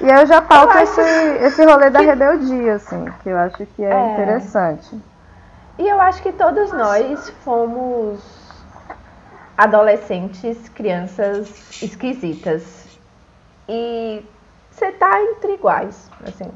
E 0.00 0.08
eu 0.08 0.26
já 0.26 0.40
pauto 0.40 0.76
eu 0.76 0.82
esse, 0.82 1.00
esse 1.44 1.64
rolê 1.64 1.90
da 1.90 2.00
rebeldia, 2.00 2.74
assim, 2.74 3.04
que 3.22 3.28
eu 3.28 3.36
acho 3.36 3.66
que 3.66 3.84
é, 3.84 3.90
é, 3.90 4.12
interessante. 4.12 4.98
E 5.78 5.88
eu 5.88 6.00
acho 6.00 6.22
que 6.22 6.32
todos 6.32 6.72
nós 6.72 7.30
fomos 7.44 8.20
adolescentes, 9.56 10.68
crianças 10.70 11.82
esquisitas. 11.82 12.98
E 13.68 14.24
você 14.70 14.90
tá 14.92 15.22
entre 15.22 15.54
iguais, 15.54 16.10
assim. 16.26 16.50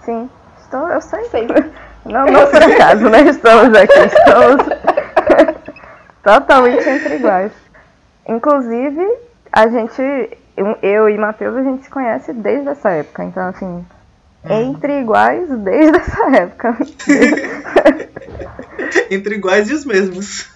Sim, 0.00 0.30
estou, 0.58 0.88
eu 0.88 1.00
sei. 1.00 1.24
sei. 1.26 1.46
Não, 2.04 2.26
não 2.26 2.50
por 2.50 2.60
acaso, 2.60 3.08
né? 3.08 3.20
Estamos 3.20 3.78
aqui, 3.78 3.98
estamos 4.00 4.66
totalmente 6.20 6.88
entre 6.88 7.14
iguais. 7.14 7.52
Inclusive, 8.26 9.18
a 9.52 9.68
gente, 9.68 10.38
eu 10.82 11.08
e 11.08 11.16
Matheus, 11.16 11.56
a 11.56 11.62
gente 11.62 11.84
se 11.84 11.90
conhece 11.90 12.32
desde 12.32 12.68
essa 12.68 12.90
época. 12.90 13.24
Então, 13.24 13.48
assim, 13.48 13.66
hum. 13.66 13.84
entre 14.44 15.00
iguais 15.00 15.48
desde 15.48 15.96
essa 16.00 16.36
época. 16.36 16.76
entre 19.10 19.36
iguais 19.36 19.70
e 19.70 19.74
os 19.74 19.84
mesmos. 19.84 20.50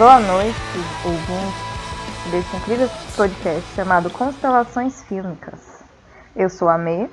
Boa 0.00 0.18
noite, 0.18 0.56
ouvintes 1.04 2.30
desse 2.30 2.56
incrível 2.56 2.88
podcast 3.14 3.74
chamado 3.74 4.08
Constelações 4.08 5.02
Fílmicas. 5.02 5.84
Eu 6.34 6.48
sou 6.48 6.70
a 6.70 6.78
Mê 6.78 7.06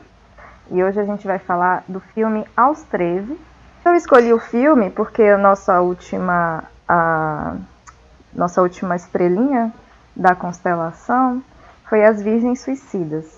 e 0.71 0.81
hoje 0.81 0.97
a 0.97 1.03
gente 1.03 1.27
vai 1.27 1.37
falar 1.37 1.83
do 1.85 1.99
filme 1.99 2.47
Aos 2.55 2.83
13. 2.83 3.37
Eu 3.83 3.93
escolhi 3.93 4.31
o 4.31 4.39
filme 4.39 4.89
porque 4.89 5.21
a 5.21 5.37
nossa 5.37 5.81
última, 5.81 6.63
a 6.87 7.57
nossa 8.33 8.61
última 8.61 8.95
estrelinha 8.95 9.73
da 10.15 10.33
constelação 10.33 11.43
foi 11.89 12.05
As 12.05 12.21
Virgens 12.21 12.61
Suicidas. 12.61 13.36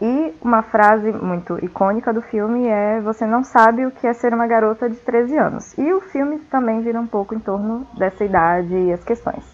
E 0.00 0.34
uma 0.42 0.62
frase 0.62 1.12
muito 1.12 1.62
icônica 1.64 2.12
do 2.12 2.20
filme 2.20 2.66
é: 2.66 3.00
Você 3.00 3.24
não 3.26 3.44
sabe 3.44 3.86
o 3.86 3.90
que 3.90 4.06
é 4.06 4.12
ser 4.12 4.34
uma 4.34 4.46
garota 4.46 4.88
de 4.88 4.96
13 4.96 5.36
anos. 5.36 5.78
E 5.78 5.92
o 5.92 6.00
filme 6.00 6.38
também 6.50 6.80
vira 6.80 7.00
um 7.00 7.06
pouco 7.06 7.34
em 7.34 7.38
torno 7.38 7.86
dessa 7.96 8.24
idade 8.24 8.74
e 8.74 8.92
as 8.92 9.04
questões 9.04 9.44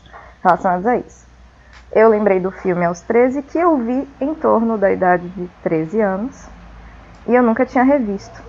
relacionadas 0.43 0.87
a 0.87 0.97
isso. 0.97 1.27
Eu 1.93 2.09
lembrei 2.09 2.41
do 2.41 2.51
filme 2.51 2.85
aos 2.85 3.01
13 3.03 3.43
que 3.43 3.59
eu 3.59 3.77
vi 3.77 4.09
em 4.21 4.35
torno 4.35 4.79
da 4.79 4.91
idade 4.91 5.29
de 5.29 5.49
13 5.63 6.01
anos 6.01 6.49
e 7.27 7.35
eu 7.35 7.43
nunca 7.43 7.67
tinha 7.67 7.85
revisto. 7.85 8.43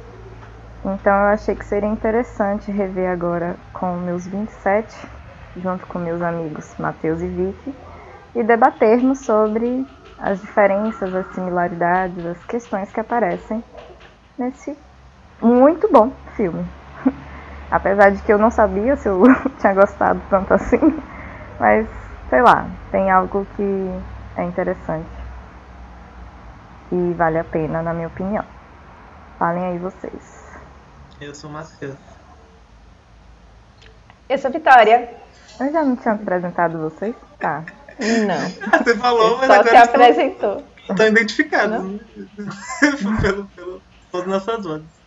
Então 0.85 1.13
eu 1.13 1.27
achei 1.27 1.55
que 1.55 1.65
seria 1.65 1.89
interessante 1.89 2.71
rever 2.71 3.09
agora 3.09 3.55
com 3.73 3.97
meus 3.97 4.25
27, 4.25 5.07
junto 5.57 5.85
com 5.87 5.99
meus 5.99 6.21
amigos 6.21 6.73
Matheus 6.79 7.21
e 7.21 7.27
Vicky, 7.27 7.75
e 8.35 8.43
debatermos 8.43 9.19
sobre 9.19 9.85
as 10.21 10.39
diferenças, 10.39 11.13
as 11.13 11.25
similaridades, 11.33 12.25
as 12.25 12.43
questões 12.45 12.91
que 12.91 12.99
aparecem 12.99 13.63
nesse 14.37 14.77
muito 15.41 15.91
bom 15.91 16.11
filme. 16.35 16.63
Apesar 17.71 18.11
de 18.11 18.21
que 18.21 18.31
eu 18.31 18.37
não 18.37 18.51
sabia 18.51 18.95
se 18.95 19.09
eu 19.09 19.23
tinha 19.59 19.73
gostado 19.73 20.21
tanto 20.29 20.53
assim, 20.53 20.79
mas 21.59 21.87
sei 22.29 22.41
lá, 22.41 22.67
tem 22.91 23.09
algo 23.09 23.47
que 23.55 24.01
é 24.37 24.43
interessante 24.43 25.09
e 26.91 27.13
vale 27.13 27.39
a 27.39 27.43
pena, 27.43 27.81
na 27.81 27.93
minha 27.93 28.07
opinião. 28.07 28.45
Falem 29.39 29.63
aí 29.65 29.77
vocês. 29.79 30.45
Eu 31.19 31.33
sou 31.33 31.49
Matheus. 31.49 31.95
Eu 34.29 34.37
sou 34.37 34.51
Vitória. 34.51 35.09
Eu 35.59 35.71
já 35.71 35.83
não 35.83 35.95
tinha 35.95 36.13
apresentado 36.13 36.77
vocês? 36.77 37.15
Tá. 37.39 37.63
Não. 37.99 38.79
Você 38.79 38.95
falou, 38.95 39.37
mas 39.37 39.47
só 39.47 39.53
agora. 39.53 39.63
Só 39.63 39.69
se 39.69 39.89
apresentou. 39.89 40.63
Estão 40.89 41.07
identificados. 41.07 42.01
pelo, 43.21 43.45
pelo, 43.45 43.81
pelas 44.11 44.27
nossas 44.27 44.63
vozes. 44.63 45.01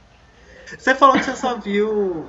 Você 0.78 0.94
falou 0.94 1.16
que 1.16 1.24
você 1.24 1.36
só 1.36 1.58
viu. 1.58 2.26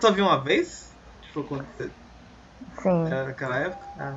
Só 0.00 0.10
viu 0.10 0.24
uma 0.24 0.40
vez? 0.40 0.92
Tipo, 1.22 1.42
quando 1.44 1.66
você. 1.76 1.90
Sim. 2.82 3.06
Era 3.06 3.24
naquela 3.24 3.56
época? 3.56 3.84
Ah. 3.98 4.14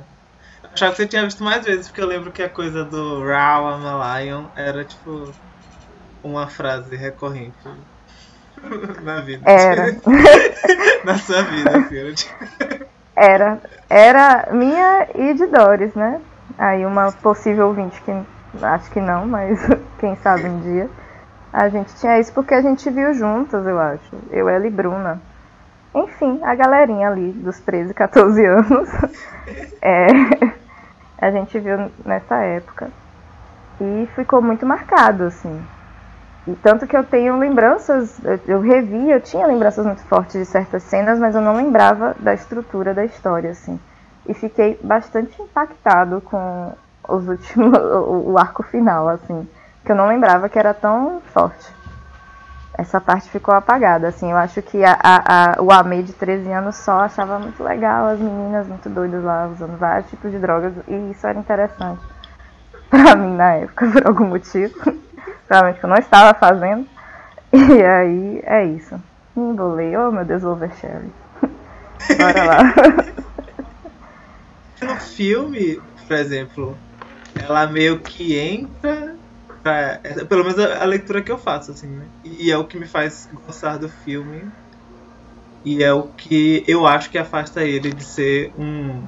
Eu 0.62 0.70
achava 0.72 0.92
que 0.92 0.96
você 0.98 1.06
tinha 1.06 1.24
visto 1.24 1.42
mais 1.42 1.64
vezes, 1.64 1.88
porque 1.88 2.00
eu 2.00 2.06
lembro 2.06 2.30
que 2.30 2.42
a 2.42 2.48
coisa 2.48 2.84
do 2.84 3.24
Raw 3.24 3.78
I'm 3.78 3.86
a 3.86 4.20
Lion 4.20 4.44
era 4.56 4.84
tipo. 4.84 5.32
Uma 6.22 6.46
frase 6.46 6.94
recorrente. 6.94 7.56
Na 9.02 9.20
vida. 9.20 9.42
Era. 9.50 9.86
Na 11.04 11.18
sua 11.18 11.42
vida, 11.42 11.78
assim. 11.78 11.96
Era, 11.96 12.14
tipo... 12.14 12.34
Era, 13.22 13.60
era 13.88 14.48
minha 14.50 15.06
e 15.14 15.32
de 15.34 15.46
Doris, 15.46 15.94
né? 15.94 16.20
Aí 16.58 16.84
uma 16.84 17.12
possível 17.12 17.68
ouvinte 17.68 18.02
que 18.02 18.10
acho 18.60 18.90
que 18.90 19.00
não, 19.00 19.26
mas 19.26 19.60
quem 20.00 20.16
sabe 20.16 20.48
um 20.48 20.58
dia. 20.58 20.90
A 21.52 21.68
gente 21.68 21.94
tinha 21.94 22.18
isso 22.18 22.32
porque 22.32 22.52
a 22.52 22.60
gente 22.60 22.90
viu 22.90 23.14
juntas, 23.14 23.64
eu 23.64 23.78
acho. 23.78 24.16
Eu, 24.28 24.48
ela 24.48 24.66
e 24.66 24.70
Bruna. 24.70 25.22
Enfim, 25.94 26.40
a 26.42 26.52
galerinha 26.56 27.08
ali 27.08 27.30
dos 27.30 27.60
13, 27.60 27.94
14 27.94 28.44
anos. 28.44 28.88
É, 29.84 30.06
a 31.18 31.32
gente 31.32 31.58
viu 31.58 31.90
nessa 32.04 32.36
época. 32.36 32.88
E 33.80 34.08
ficou 34.14 34.40
muito 34.40 34.64
marcado, 34.64 35.24
assim. 35.24 35.60
E 36.46 36.54
tanto 36.56 36.86
que 36.88 36.96
eu 36.96 37.04
tenho 37.04 37.38
lembranças, 37.38 38.20
eu 38.48 38.60
revi, 38.60 39.10
eu 39.10 39.20
tinha 39.20 39.46
lembranças 39.46 39.86
muito 39.86 40.02
fortes 40.02 40.34
de 40.34 40.44
certas 40.44 40.82
cenas, 40.82 41.18
mas 41.18 41.36
eu 41.36 41.40
não 41.40 41.54
lembrava 41.54 42.16
da 42.18 42.34
estrutura 42.34 42.92
da 42.92 43.04
história, 43.04 43.50
assim. 43.52 43.78
E 44.26 44.34
fiquei 44.34 44.78
bastante 44.82 45.40
impactado 45.40 46.20
com 46.20 46.72
os 47.08 47.28
últimos, 47.28 47.78
o, 47.78 48.36
arco 48.38 48.64
final, 48.64 49.08
assim, 49.08 49.48
que 49.84 49.92
eu 49.92 49.96
não 49.96 50.08
lembrava 50.08 50.48
que 50.48 50.58
era 50.58 50.74
tão 50.74 51.22
forte. 51.32 51.72
Essa 52.76 53.00
parte 53.00 53.28
ficou 53.28 53.54
apagada, 53.54 54.08
assim, 54.08 54.30
eu 54.30 54.36
acho 54.36 54.62
que 54.62 54.82
a, 54.82 54.98
a, 55.00 55.52
a, 55.58 55.62
o 55.62 55.70
Amei 55.70 56.02
de 56.02 56.12
13 56.12 56.50
anos 56.50 56.74
só 56.76 57.02
achava 57.02 57.38
muito 57.38 57.62
legal 57.62 58.06
as 58.06 58.18
meninas 58.18 58.66
muito 58.66 58.88
doidas 58.88 59.22
lá, 59.22 59.46
usando 59.46 59.78
vários 59.78 60.08
tipos 60.10 60.32
de 60.32 60.38
drogas, 60.38 60.72
e 60.88 61.10
isso 61.10 61.24
era 61.24 61.38
interessante 61.38 62.00
pra 62.90 63.14
mim 63.14 63.36
na 63.36 63.52
época, 63.56 63.88
por 63.90 64.06
algum 64.06 64.24
motivo 64.24 64.74
realmente 65.52 65.78
que 65.78 65.84
eu 65.84 65.90
não 65.90 65.96
estava 65.96 66.38
fazendo. 66.38 66.86
E 67.54 67.84
aí 67.84 68.42
é 68.44 68.64
isso. 68.64 68.98
Me 69.36 69.50
embolei. 69.50 69.94
Oh 69.94 70.10
meu 70.10 70.24
Deus, 70.24 70.42
Oversharing. 70.42 71.12
Bora 72.18 72.44
lá. 72.44 72.62
No 74.80 74.96
filme, 74.96 75.80
por 76.08 76.16
exemplo, 76.16 76.76
ela 77.40 77.68
meio 77.68 78.00
que 78.00 78.36
entra. 78.36 79.14
Pra, 79.62 80.00
pelo 80.28 80.42
menos 80.42 80.58
a, 80.58 80.82
a, 80.82 80.84
leitura 80.84 81.22
que 81.22 81.30
eu 81.30 81.38
faço, 81.38 81.70
assim, 81.70 81.86
né? 81.86 82.04
E, 82.24 82.48
e 82.48 82.50
é 82.50 82.58
o 82.58 82.64
que 82.64 82.76
me 82.76 82.86
faz 82.86 83.28
gostar 83.46 83.76
do 83.76 83.88
filme. 83.88 84.50
E 85.64 85.84
é 85.84 85.92
o 85.92 86.08
que 86.08 86.64
eu 86.66 86.84
acho 86.84 87.10
que 87.10 87.18
afasta 87.18 87.62
ele 87.62 87.92
de 87.92 88.02
ser 88.02 88.52
um, 88.58 89.04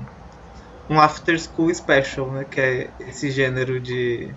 um 0.88 1.00
after 1.00 1.37
school 1.41 1.75
special, 1.75 2.31
né? 2.31 2.44
Que 2.49 2.61
é 2.61 2.91
esse 3.00 3.32
gênero 3.32 3.81
de 3.81 4.32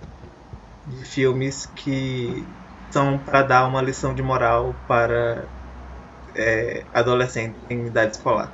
de 0.88 1.04
filmes 1.04 1.66
que 1.66 2.46
são 2.90 3.18
para 3.18 3.42
dar 3.42 3.68
uma 3.68 3.82
lição 3.82 4.14
de 4.14 4.22
moral 4.22 4.74
para 4.86 5.46
é, 6.34 6.84
adolescentes 6.92 7.60
em 7.70 7.86
idade 7.86 8.16
escolar. 8.16 8.52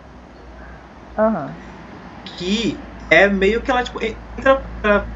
Uhum. 1.17 1.55
Que 2.37 2.79
é 3.11 3.29
meio 3.29 3.63
que 3.63 3.71
ela 3.71 3.85
tipo, 3.85 4.01
entra 4.03 4.63
pra, 4.81 5.07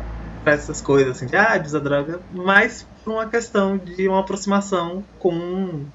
pra 0.44 0.53
essas 0.53 0.81
coisas 0.81 1.17
assim, 1.17 1.26
de 1.26 1.37
ah, 1.37 1.61
usa 1.65 1.81
droga, 1.81 2.23
mas 2.31 2.87
por 3.05 3.15
uma 3.15 3.29
questão 3.29 3.76
de 3.76 4.09
uma 4.09 4.21
aproximação 4.21 5.05
com 5.19 5.91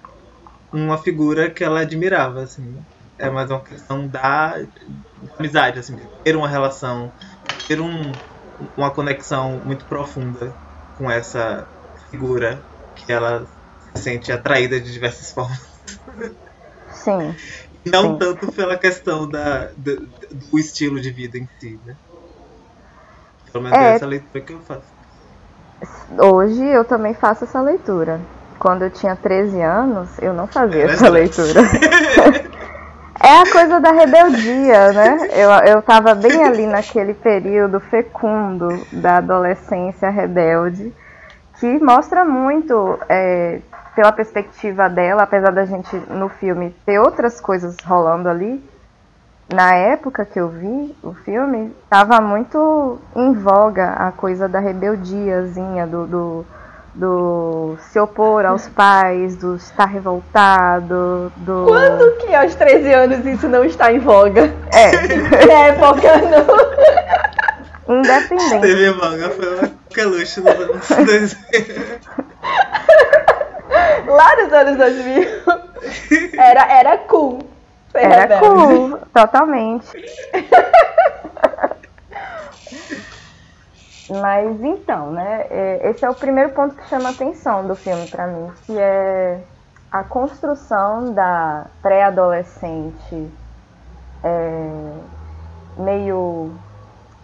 uma 0.73 0.97
figura 0.97 1.49
que 1.49 1.63
ela 1.63 1.81
admirava, 1.81 2.41
assim. 2.43 2.75
É 3.17 3.29
mais 3.29 3.49
uma 3.49 3.63
questão 3.63 4.07
da, 4.07 4.55
amizade, 5.37 5.79
assim, 5.79 5.95
ter 6.23 6.35
uma 6.35 6.49
relação, 6.49 7.13
ter 7.67 7.79
um, 7.79 8.19
uma 8.75 8.91
conexão 8.91 9.61
muito 9.63 9.85
profunda 9.85 10.62
com 10.97 11.09
essa 11.09 11.67
figura 12.09 12.61
que 12.95 13.11
ela 13.11 13.45
se 13.95 14.03
sente 14.03 14.31
atraída 14.31 14.79
de 14.79 14.91
diversas 14.91 15.31
formas. 15.31 15.61
Sim. 16.91 17.35
Não 17.85 18.13
Sim. 18.13 18.17
tanto 18.19 18.51
pela 18.51 18.77
questão 18.77 19.27
da, 19.27 19.69
do, 19.75 20.07
do 20.31 20.59
estilo 20.59 21.01
de 21.01 21.11
vida 21.11 21.37
em 21.37 21.47
si, 21.59 21.79
né? 21.85 21.95
Pelo 23.51 23.63
menos 23.63 23.77
É. 23.77 23.91
é 23.91 23.95
essa 23.95 24.05
leitura 24.05 24.43
que 24.43 24.53
eu 24.53 24.59
faço. 24.61 24.93
Hoje 26.17 26.63
eu 26.63 26.85
também 26.85 27.13
faço 27.13 27.43
essa 27.43 27.61
leitura. 27.61 28.21
Quando 28.57 28.83
eu 28.83 28.89
tinha 28.89 29.15
13 29.15 29.61
anos, 29.61 30.09
eu 30.21 30.33
não 30.33 30.47
fazia 30.47 30.83
Era 30.83 30.93
essa 30.93 31.09
leitura. 31.09 31.61
É 33.25 33.37
a 33.37 33.49
coisa 33.49 33.79
da 33.79 33.91
rebeldia, 33.91 34.91
né? 34.91 35.29
Eu, 35.31 35.75
eu 35.75 35.81
tava 35.81 36.13
bem 36.13 36.43
ali 36.43 36.67
naquele 36.67 37.13
período 37.13 37.79
fecundo 37.79 38.67
da 38.91 39.17
adolescência 39.17 40.09
rebelde, 40.09 40.93
que 41.57 41.79
mostra 41.81 42.25
muito, 42.25 42.99
é, 43.07 43.61
pela 43.95 44.11
perspectiva 44.11 44.89
dela, 44.89 45.23
apesar 45.23 45.51
da 45.51 45.63
gente 45.63 45.95
no 46.09 46.27
filme 46.27 46.75
ter 46.85 46.99
outras 46.99 47.39
coisas 47.39 47.77
rolando 47.85 48.27
ali. 48.27 48.61
Na 49.53 49.73
época 49.73 50.25
que 50.25 50.37
eu 50.37 50.49
vi 50.49 50.93
o 51.01 51.13
filme, 51.13 51.73
tava 51.89 52.19
muito 52.19 52.99
em 53.15 53.31
voga 53.31 53.93
a 53.93 54.11
coisa 54.11 54.49
da 54.49 54.59
rebeldiazinha, 54.59 55.87
do, 55.87 56.05
do, 56.05 56.45
do 56.95 57.75
se 57.89 57.99
opor 57.99 58.45
aos 58.45 58.67
pais, 58.69 59.35
do 59.35 59.55
estar 59.55 59.85
revoltado, 59.85 61.31
do. 61.37 61.65
Quando 61.65 62.17
que 62.17 62.33
aos 62.35 62.53
13 62.55 62.93
anos 62.93 63.25
isso 63.25 63.47
não 63.47 63.63
está 63.63 63.91
em 63.91 63.99
voga? 63.99 64.53
É, 64.71 64.91
Na 65.47 65.53
época 65.67 66.17
não. 67.87 67.97
independente. 67.99 68.61
TV 68.61 68.91
manga 68.91 69.29
foi 69.31 69.55
uma 69.55 69.71
caluche 69.93 70.39
nos 70.41 70.53
anos 70.53 70.87
2000. 70.87 71.99
Lá 74.07 74.35
nos 74.35 74.53
anos 74.53 74.77
2000 74.77 75.27
era, 76.37 76.71
era 76.71 76.97
cool. 76.99 77.39
ser 77.91 77.99
Era 78.05 78.21
rebelde. 78.35 78.45
cool, 78.47 78.99
totalmente. 79.13 79.87
Mas 84.09 84.61
então, 84.61 85.11
né? 85.11 85.47
é, 85.49 85.89
Esse 85.89 86.05
é 86.05 86.09
o 86.09 86.15
primeiro 86.15 86.51
ponto 86.51 86.75
que 86.75 86.87
chama 86.89 87.09
a 87.09 87.11
atenção 87.11 87.67
do 87.67 87.75
filme 87.75 88.07
pra 88.07 88.27
mim, 88.27 88.51
que 88.65 88.77
é 88.77 89.41
a 89.91 90.03
construção 90.03 91.13
da 91.13 91.67
pré-adolescente 91.81 93.31
é, 94.23 94.69
meio 95.77 96.51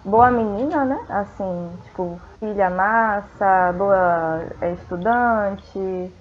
boa 0.06 0.32
menina, 0.32 0.86
né? 0.86 1.00
Assim, 1.10 1.72
tipo, 1.84 2.20
filha 2.40 2.70
massa, 2.70 3.74
boa 3.78 4.42
é, 4.62 4.72
estudante, 4.74 6.14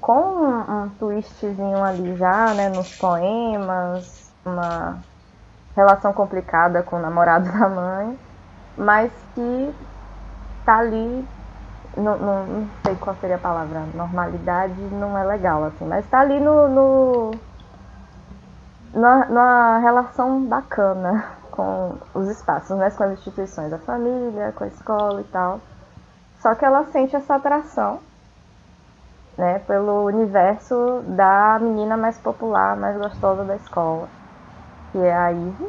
com 0.00 0.46
um 0.48 0.88
twistzinho 0.98 1.82
ali 1.82 2.16
já, 2.16 2.54
né, 2.54 2.68
nos 2.70 2.96
poemas, 2.96 4.32
uma 4.44 4.98
relação 5.74 6.12
complicada 6.12 6.82
com 6.82 6.96
o 6.96 7.00
namorado 7.00 7.44
da 7.52 7.68
mãe, 7.68 8.18
mas 8.76 9.12
que 9.34 9.74
tá 10.64 10.78
ali, 10.78 11.28
no- 11.96 12.18
não 12.18 12.70
sei 12.82 12.96
qual 12.96 13.16
seria 13.16 13.36
a 13.36 13.40
palavra, 13.40 13.86
normalidade 13.94 14.80
não 14.90 15.16
é 15.18 15.24
legal, 15.24 15.64
assim, 15.64 15.86
mas 15.86 16.08
tá 16.08 16.20
ali 16.20 16.40
no, 16.40 16.68
no 16.68 17.30
numa, 18.92 19.24
numa 19.26 19.78
relação 19.78 20.44
bacana 20.46 21.36
com 21.52 21.98
os 22.14 22.28
espaços, 22.28 22.76
né, 22.76 22.90
com 22.90 23.04
as 23.04 23.12
instituições, 23.12 23.72
a 23.72 23.78
família, 23.78 24.52
com 24.52 24.64
a 24.64 24.68
escola 24.68 25.20
e 25.20 25.24
tal. 25.24 25.60
Só 26.40 26.54
que 26.54 26.64
ela 26.64 26.84
sente 26.86 27.16
essa 27.16 27.36
atração 27.36 28.02
né, 29.38 29.58
pelo 29.60 30.04
universo 30.04 30.74
da 31.16 31.58
menina 31.60 31.96
mais 31.96 32.18
popular, 32.18 32.76
mais 32.76 32.96
gostosa 32.98 33.44
da 33.44 33.56
escola, 33.56 34.10
que 34.92 34.98
é 34.98 35.14
a 35.14 35.30
Ivy, 35.30 35.66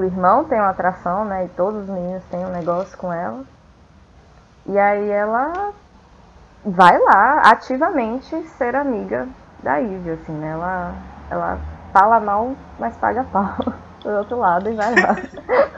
que 0.00 0.02
o 0.02 0.04
irmão 0.04 0.44
tem 0.44 0.58
uma 0.58 0.70
atração, 0.70 1.26
né, 1.26 1.44
e 1.44 1.48
todos 1.50 1.82
os 1.82 1.88
meninos 1.90 2.24
têm 2.30 2.44
um 2.44 2.50
negócio 2.50 2.96
com 2.96 3.12
ela. 3.12 3.44
E 4.64 4.78
aí 4.78 5.10
ela 5.10 5.72
vai 6.64 6.98
lá 6.98 7.42
ativamente 7.50 8.42
ser 8.50 8.74
amiga 8.74 9.28
da 9.62 9.76
Ivy, 9.76 10.10
assim, 10.10 10.32
né? 10.32 10.52
Ela, 10.52 10.94
ela 11.30 11.58
fala 11.92 12.20
mal, 12.20 12.54
mas 12.78 12.96
paga 12.96 13.24
pau 13.24 13.56
do 14.02 14.10
outro 14.10 14.38
lado 14.38 14.70
e 14.70 14.74
vai 14.74 14.94
lá 14.94 15.16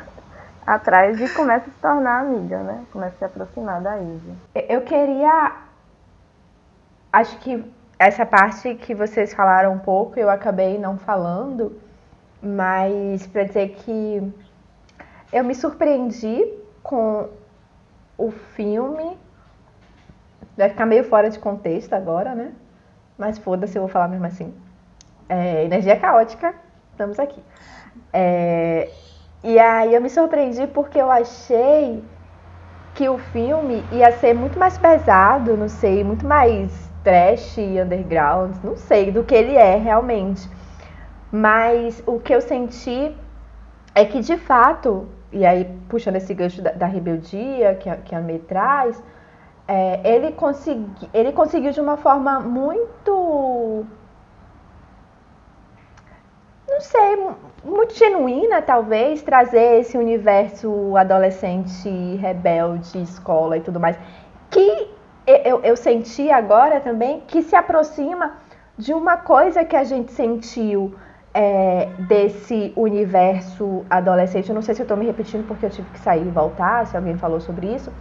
atrás 0.66 1.20
e 1.20 1.28
começa 1.34 1.68
a 1.68 1.72
se 1.72 1.80
tornar 1.80 2.20
amiga, 2.20 2.58
né? 2.58 2.84
Começa 2.92 3.14
a 3.14 3.18
se 3.18 3.24
aproximar 3.24 3.80
da 3.80 3.96
Ivy. 3.96 4.36
Eu 4.68 4.82
queria. 4.82 5.52
Acho 7.12 7.36
que 7.38 7.64
essa 7.98 8.24
parte 8.24 8.74
que 8.74 8.94
vocês 8.94 9.34
falaram 9.34 9.72
um 9.72 9.78
pouco, 9.78 10.18
eu 10.18 10.30
acabei 10.30 10.78
não 10.78 10.98
falando, 10.98 11.80
mas 12.42 13.26
para 13.26 13.44
dizer 13.44 13.70
que 13.70 14.32
eu 15.32 15.44
me 15.44 15.54
surpreendi 15.54 16.44
com 16.82 17.28
o 18.18 18.30
filme. 18.30 19.16
Vai 20.56 20.68
ficar 20.68 20.84
meio 20.84 21.04
fora 21.04 21.30
de 21.30 21.38
contexto 21.38 21.92
agora, 21.94 22.34
né? 22.34 22.52
Mas 23.16 23.38
foda-se, 23.38 23.76
eu 23.76 23.82
vou 23.82 23.88
falar 23.88 24.08
mesmo 24.08 24.26
assim. 24.26 24.52
É, 25.28 25.64
energia 25.64 25.96
caótica, 25.98 26.54
estamos 26.90 27.18
aqui. 27.18 27.42
É, 28.12 28.90
e 29.42 29.58
aí 29.58 29.94
eu 29.94 30.00
me 30.00 30.10
surpreendi 30.10 30.66
porque 30.66 30.98
eu 30.98 31.10
achei 31.10 32.04
que 32.94 33.08
o 33.08 33.16
filme 33.16 33.86
ia 33.90 34.12
ser 34.12 34.34
muito 34.34 34.58
mais 34.58 34.76
pesado, 34.76 35.56
não 35.56 35.68
sei, 35.68 36.04
muito 36.04 36.26
mais 36.26 36.90
trash, 37.02 37.56
underground, 37.58 38.56
não 38.62 38.76
sei 38.76 39.10
do 39.10 39.24
que 39.24 39.34
ele 39.34 39.56
é 39.56 39.76
realmente. 39.76 40.48
Mas 41.32 42.02
o 42.06 42.20
que 42.20 42.34
eu 42.34 42.40
senti 42.40 43.16
é 43.94 44.04
que 44.04 44.20
de 44.20 44.36
fato, 44.36 45.08
e 45.32 45.44
aí 45.46 45.64
puxando 45.88 46.16
esse 46.16 46.34
gancho 46.34 46.62
da, 46.62 46.72
da 46.72 46.86
rebeldia 46.86 47.74
que 47.76 47.88
a, 47.88 47.96
que 47.96 48.14
a 48.14 48.20
Me 48.20 48.38
traz, 48.38 49.02
é, 49.68 50.00
ele, 50.04 50.32
consegui, 50.32 51.08
ele 51.14 51.32
conseguiu 51.32 51.72
de 51.72 51.80
uma 51.80 51.96
forma 51.96 52.40
muito. 52.40 53.86
Não 56.68 56.80
sei, 56.80 57.16
mu- 57.16 57.36
muito 57.64 57.94
genuína, 57.94 58.62
talvez, 58.62 59.22
trazer 59.22 59.80
esse 59.80 59.96
universo 59.98 60.96
adolescente, 60.96 61.88
rebelde, 62.16 63.00
escola 63.02 63.56
e 63.56 63.60
tudo 63.60 63.78
mais. 63.78 63.96
Que 64.50 64.90
eu, 65.26 65.60
eu 65.62 65.76
senti 65.76 66.30
agora 66.30 66.80
também 66.80 67.20
que 67.20 67.42
se 67.42 67.54
aproxima 67.54 68.34
de 68.76 68.92
uma 68.92 69.16
coisa 69.18 69.64
que 69.64 69.76
a 69.76 69.84
gente 69.84 70.12
sentiu 70.12 70.94
é, 71.34 71.88
desse 71.98 72.72
universo 72.76 73.84
adolescente. 73.88 74.48
Eu 74.48 74.54
não 74.54 74.62
sei 74.62 74.74
se 74.74 74.82
eu 74.82 74.84
estou 74.84 74.96
me 74.96 75.06
repetindo 75.06 75.46
porque 75.46 75.66
eu 75.66 75.70
tive 75.70 75.88
que 75.90 75.98
sair 76.00 76.26
e 76.26 76.30
voltar, 76.30 76.86
se 76.86 76.96
alguém 76.96 77.16
falou 77.16 77.40
sobre 77.40 77.66
isso. 77.66 77.92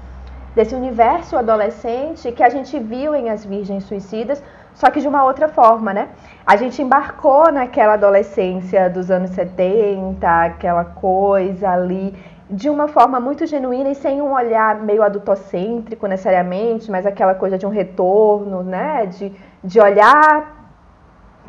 Desse 0.56 0.76
universo 0.76 1.38
adolescente 1.38 2.32
que 2.32 2.44
a 2.44 2.50
gente 2.50 2.78
viu 2.78 3.16
em 3.16 3.30
As 3.30 3.46
Virgens 3.46 3.86
Suicidas, 3.86 4.44
só 4.74 4.90
que 4.90 5.00
de 5.00 5.08
uma 5.08 5.24
outra 5.24 5.48
forma, 5.48 5.94
né? 5.94 6.10
A 6.46 6.58
gente 6.58 6.82
embarcou 6.82 7.52
naquela 7.52 7.94
adolescência 7.94 8.90
dos 8.90 9.10
anos 9.10 9.32
70, 9.32 10.28
aquela 10.28 10.84
coisa 10.84 11.70
ali, 11.70 12.14
de 12.50 12.70
uma 12.70 12.90
forma 12.90 13.18
muito 13.18 13.46
genuína 13.46 13.92
e 13.92 13.96
sem 13.96 14.22
um 14.22 14.34
olhar 14.34 14.76
meio 14.82 15.04
adultocêntrico 15.04 16.06
necessariamente, 16.06 16.92
mas 16.92 17.06
aquela 17.06 17.34
coisa 17.34 17.58
de 17.58 17.66
um 17.66 17.70
retorno, 17.70 18.62
né? 18.62 19.06
De, 19.06 19.32
de 19.64 19.80
olhar. 19.80 20.61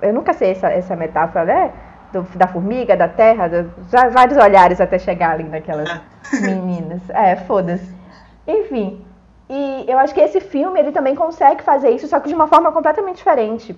Eu 0.03 0.13
nunca 0.13 0.33
sei 0.33 0.51
essa, 0.51 0.69
essa 0.71 0.97
metáfora, 0.97 1.45
né? 1.45 1.73
Do- 2.13 2.27
da 2.35 2.47
formiga, 2.47 2.97
da 2.97 3.09
terra, 3.09 3.49
do- 3.49 3.71
vários 4.11 4.37
olhares 4.37 4.81
até 4.81 4.99
chegar 4.99 5.31
ali 5.33 5.45
naquelas 5.45 5.89
meninas. 6.43 7.01
É, 7.11 7.37
foda-se. 7.37 7.95
Enfim, 8.47 9.05
e 9.49 9.85
eu 9.89 9.99
acho 9.99 10.13
que 10.13 10.21
esse 10.21 10.41
filme 10.41 10.79
ele 10.81 10.93
também 10.93 11.15
consegue 11.15 11.63
fazer 11.63 11.91
isso, 11.91 12.07
só 12.09 12.19
que 12.21 12.29
de 12.29 12.35
uma 12.35 12.49
forma 12.49 12.71
completamente 12.73 13.17
diferente. 13.17 13.77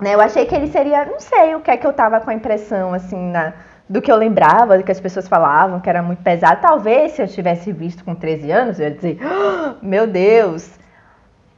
Né? 0.00 0.14
Eu 0.14 0.20
achei 0.20 0.46
que 0.46 0.54
ele 0.54 0.66
seria, 0.68 1.04
não 1.04 1.18
sei 1.20 1.54
o 1.54 1.60
que 1.60 1.70
é 1.70 1.76
que 1.76 1.86
eu 1.86 1.92
tava 1.92 2.20
com 2.20 2.30
a 2.30 2.34
impressão, 2.34 2.94
assim, 2.94 3.30
na, 3.30 3.52
do 3.88 4.00
que 4.00 4.10
eu 4.10 4.16
lembrava, 4.16 4.78
do 4.78 4.84
que 4.84 4.92
as 4.92 5.00
pessoas 5.00 5.26
falavam, 5.28 5.80
que 5.80 5.88
era 5.90 6.02
muito 6.02 6.22
pesado. 6.22 6.60
Talvez 6.60 7.12
se 7.12 7.22
eu 7.22 7.28
tivesse 7.28 7.72
visto 7.72 8.04
com 8.04 8.14
13 8.14 8.50
anos, 8.50 8.78
eu 8.78 8.88
ia 8.88 8.94
dizer, 8.94 9.18
"Ah, 9.22 9.74
meu 9.82 10.06
Deus. 10.06 10.78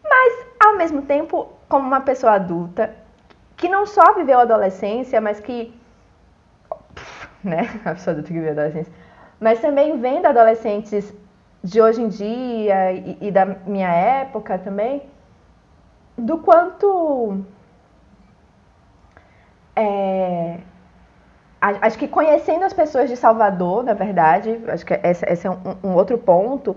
Mas, 0.02 0.46
ao 0.64 0.76
mesmo 0.76 1.02
tempo, 1.02 1.48
como 1.68 1.86
uma 1.86 2.00
pessoa 2.00 2.32
adulta, 2.32 2.90
que 3.62 3.68
não 3.68 3.86
só 3.86 4.12
viveu 4.14 4.40
a 4.40 4.42
adolescência, 4.42 5.20
mas 5.20 5.38
que 5.38 5.72
né? 7.44 7.80
A 7.84 7.94
pessoa 7.94 8.12
adulta 8.12 8.28
que 8.28 8.34
vive 8.34 8.48
a 8.48 8.52
adolescência. 8.52 8.92
Mas 9.38 9.60
também 9.60 10.00
vendo 10.00 10.26
adolescentes 10.26 11.14
de 11.62 11.80
hoje 11.80 12.02
em 12.02 12.08
dia 12.08 12.92
e, 12.92 13.18
e 13.20 13.30
da 13.30 13.44
minha 13.44 13.88
época 13.88 14.58
também, 14.58 15.02
do 16.18 16.38
quanto 16.38 17.40
é, 19.76 20.58
acho 21.60 21.96
que 21.98 22.08
conhecendo 22.08 22.64
as 22.64 22.72
pessoas 22.72 23.08
de 23.08 23.16
Salvador, 23.16 23.84
na 23.84 23.94
verdade, 23.94 24.60
acho 24.66 24.84
que 24.84 24.94
esse 25.04 25.46
é 25.46 25.50
um, 25.50 25.76
um, 25.84 25.94
outro 25.94 26.18
ponto, 26.18 26.76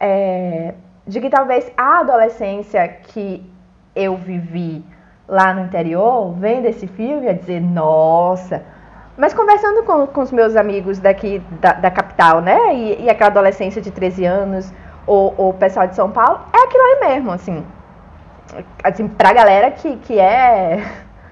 é, 0.00 0.74
de 1.06 1.20
que 1.20 1.28
talvez 1.28 1.70
a 1.76 2.00
adolescência 2.00 2.88
que 2.88 3.46
eu 3.94 4.16
vivi 4.16 4.82
lá 5.32 5.54
no 5.54 5.62
interior, 5.62 6.34
vendo 6.34 6.66
esse 6.66 6.86
filme, 6.86 7.24
ia 7.24 7.34
dizer, 7.34 7.58
nossa. 7.58 8.62
Mas 9.16 9.32
conversando 9.32 9.82
com, 9.82 10.06
com 10.06 10.20
os 10.20 10.30
meus 10.30 10.54
amigos 10.56 10.98
daqui 10.98 11.38
da, 11.58 11.72
da 11.72 11.90
capital, 11.90 12.42
né? 12.42 12.74
E, 12.74 13.04
e, 13.04 13.10
aquela 13.10 13.30
adolescência 13.30 13.80
de 13.80 13.90
13 13.90 14.26
anos, 14.26 14.70
ou 15.06 15.34
o 15.38 15.54
pessoal 15.54 15.86
de 15.86 15.96
São 15.96 16.10
Paulo, 16.10 16.38
é 16.52 16.64
aquilo 16.64 16.82
aí 16.84 17.14
mesmo, 17.14 17.30
assim. 17.32 17.64
Assim, 18.84 19.08
pra 19.08 19.32
galera 19.32 19.70
que, 19.70 19.96
que 19.96 20.20
é 20.20 20.84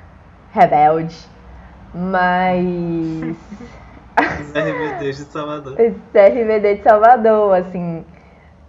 rebelde. 0.50 1.18
Mas. 1.94 3.36
RBD 4.16 5.12
de 5.12 5.24
Salvador. 5.24 5.76
RBD 5.76 6.76
de 6.76 6.82
Salvador, 6.82 7.54
assim. 7.54 8.02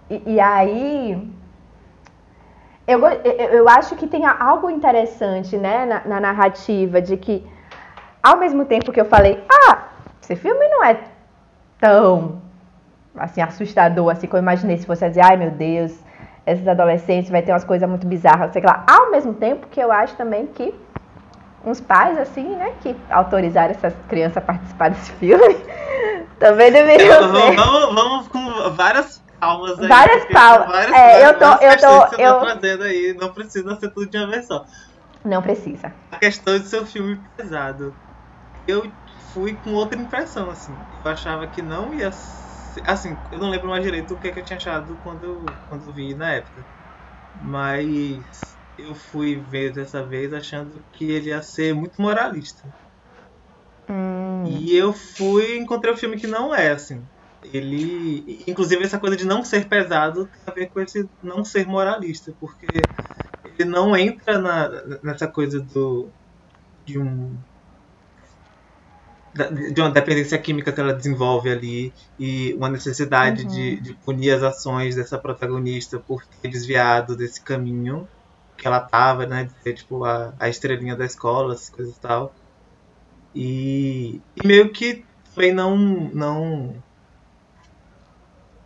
E, 0.10 0.22
e 0.26 0.40
aí. 0.42 1.41
Eu, 2.88 3.00
eu, 3.06 3.70
acho 3.70 3.96
que 3.96 4.08
tem 4.08 4.26
algo 4.26 4.70
interessante, 4.70 5.56
né, 5.56 5.86
na, 5.86 6.02
na, 6.06 6.20
narrativa, 6.20 7.02
de 7.02 7.16
que, 7.16 7.46
ao 8.22 8.38
mesmo 8.38 8.66
tempo 8.66 8.92
que 8.92 9.00
eu 9.00 9.06
falei, 9.06 9.44
ah, 9.50 9.84
esse 10.22 10.36
filme 10.36 10.68
não 10.68 10.84
é 10.84 11.00
tão, 11.80 12.42
assim, 13.16 13.42
assustador, 13.42 14.12
assim, 14.12 14.28
como 14.28 14.40
eu 14.40 14.42
imaginei 14.42 14.78
se 14.78 14.86
fosse 14.86 15.08
dizer, 15.08 15.22
ai 15.22 15.38
meu 15.38 15.52
Deus, 15.52 15.94
esses 16.46 16.68
adolescentes 16.68 17.30
vai 17.30 17.42
ter 17.42 17.52
umas 17.52 17.64
coisas 17.64 17.88
muito 17.88 18.08
bizarras, 18.08 18.52
sei 18.52 18.62
lá. 18.64 18.84
Ao 18.90 19.12
mesmo 19.12 19.34
tempo 19.34 19.68
que 19.68 19.80
eu 19.80 19.92
acho 19.92 20.16
também 20.16 20.48
que 20.48 20.74
uns 21.64 21.80
pais, 21.80 22.18
assim, 22.18 22.56
né, 22.56 22.74
que 22.82 22.96
autorizaram 23.10 23.72
essas 23.72 23.94
crianças 24.10 24.38
a 24.38 24.42
participar 24.42 24.90
desse 24.90 25.12
filme, 25.14 25.56
também 26.40 26.72
deveriam 26.72 27.32
vamos, 27.32 27.56
vamos, 27.56 27.96
vamos, 27.96 28.28
com 28.28 28.72
várias 28.72 29.21
palmas 29.42 29.80
aí. 29.80 29.88
Várias 29.88 30.26
palmas. 30.26 30.68
Várias, 30.68 30.96
é, 30.96 31.26
eu 31.26 31.40
tô, 31.40 31.46
eu 31.46 31.78
tô, 31.78 32.16
que 32.16 32.22
eu... 32.22 32.40
Tá 32.40 32.40
trazendo 32.40 32.84
aí, 32.84 33.18
não 33.20 33.34
precisa 33.34 33.76
ser 33.80 33.90
tudo 33.90 34.10
de 34.10 34.18
uma 34.18 34.28
vez 34.28 34.46
só. 34.46 34.66
Não 35.26 35.42
precisa. 35.42 35.92
A 36.12 36.18
questão 36.18 36.58
de 36.58 36.68
ser 36.68 36.82
um 36.82 36.86
filme 36.86 37.20
pesado. 37.36 37.94
Eu 38.68 38.90
fui 39.34 39.56
com 39.56 39.74
outra 39.74 40.00
impressão, 40.00 40.50
assim. 40.50 40.74
Eu 41.04 41.12
achava 41.12 41.48
que 41.48 41.62
não 41.62 41.94
ia 41.94 42.12
ser... 42.12 42.84
Assim, 42.86 43.18
eu 43.32 43.40
não 43.40 43.50
lembro 43.50 43.70
mais 43.70 43.84
direito 43.84 44.14
o 44.14 44.18
que, 44.18 44.28
é 44.28 44.32
que 44.32 44.40
eu 44.40 44.46
tinha 44.46 44.58
achado 44.58 44.98
quando, 45.04 45.44
quando 45.68 45.92
vi 45.92 46.14
na 46.14 46.32
época. 46.32 46.64
Mas 47.44 48.22
eu 48.78 48.94
fui 48.94 49.36
ver 49.36 49.74
dessa 49.74 50.04
vez 50.04 50.34
achando 50.34 50.84
que 50.94 51.12
ele 51.12 51.30
ia 51.30 51.42
ser 51.42 51.74
muito 51.74 52.02
moralista. 52.02 52.64
Hum. 53.90 54.44
E 54.46 54.76
eu 54.76 54.94
fui 54.94 55.58
encontrei 55.58 55.94
um 55.94 55.98
filme 55.98 56.18
que 56.18 56.28
não 56.28 56.54
é 56.54 56.72
assim. 56.72 57.04
Ele, 57.54 58.44
inclusive 58.48 58.84
essa 58.84 59.00
coisa 59.00 59.18
de 59.18 59.26
não 59.26 59.44
ser 59.44 59.68
pesado 59.68 60.26
tem 60.26 60.42
a 60.46 60.52
ver 60.52 60.70
com 60.70 60.80
esse 60.80 61.10
não 61.24 61.44
ser 61.44 61.66
moralista, 61.66 62.34
porque 62.40 62.68
ele 63.58 63.70
não 63.70 63.96
entra 63.96 64.38
na, 64.38 64.70
nessa 65.02 65.28
coisa 65.28 65.60
do 65.60 66.08
de 66.86 67.00
um 67.00 67.36
de 69.74 69.80
uma 69.80 69.90
dependência 69.90 70.38
química 70.38 70.74
que 70.74 70.80
ela 70.80 70.94
desenvolve 70.94 71.50
ali 71.50 71.94
e 72.20 72.54
uma 72.54 72.70
necessidade 72.70 73.44
uhum. 73.44 73.50
de, 73.50 73.80
de 73.80 73.94
punir 73.94 74.32
as 74.32 74.44
ações 74.44 74.96
dessa 74.96 75.18
protagonista 75.18 75.98
por 76.00 76.26
ter 76.26 76.50
desviado 76.50 77.16
desse 77.16 77.40
caminho 77.40 78.08
que 78.58 78.68
ela 78.68 78.82
tava, 78.82 79.26
né? 79.26 79.46
De 79.46 79.64
ser 79.64 79.74
tipo 79.74 80.04
a, 80.04 80.34
a 80.38 80.50
estrelinha 80.50 80.96
da 80.96 81.06
escola, 81.06 81.54
essas 81.54 81.70
coisas 81.70 81.96
e 81.96 82.00
tal. 82.00 82.34
E, 83.34 84.22
e 84.36 84.46
meio 84.46 84.70
que 84.70 85.06
também 85.34 85.54
não. 85.54 85.78
não 85.78 86.76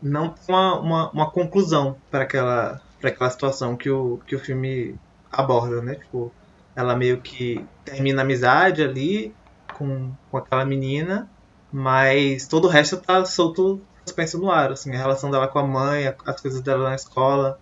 não 0.06 0.36
uma, 0.48 0.80
uma, 0.80 1.10
uma 1.10 1.32
conclusão 1.32 1.98
para 2.12 2.24
aquela, 2.24 2.80
para 3.02 3.10
aquela 3.10 3.30
situação 3.30 3.76
que 3.76 3.90
o, 3.90 4.20
que 4.28 4.36
o 4.36 4.40
filme 4.40 4.96
aborda, 5.32 5.82
né? 5.82 5.96
Tipo, 5.96 6.32
ela 6.76 6.96
meio 6.96 7.20
que 7.22 7.66
termina 7.84 8.22
a 8.22 8.24
amizade 8.24 8.84
ali 8.84 9.34
com, 9.74 10.12
com 10.30 10.38
aquela 10.38 10.64
menina, 10.64 11.28
mas 11.72 12.48
todo 12.48 12.66
o 12.66 12.70
resto 12.70 12.98
tá 12.98 13.26
solto, 13.26 13.82
suspenso 14.06 14.38
no 14.38 14.52
ar, 14.52 14.72
assim, 14.72 14.94
a 14.94 14.98
relação 14.98 15.32
dela 15.32 15.48
com 15.48 15.58
a 15.58 15.66
mãe, 15.66 16.14
as 16.26 16.40
coisas 16.40 16.62
dela 16.62 16.90
na 16.90 16.96
escola, 16.96 17.60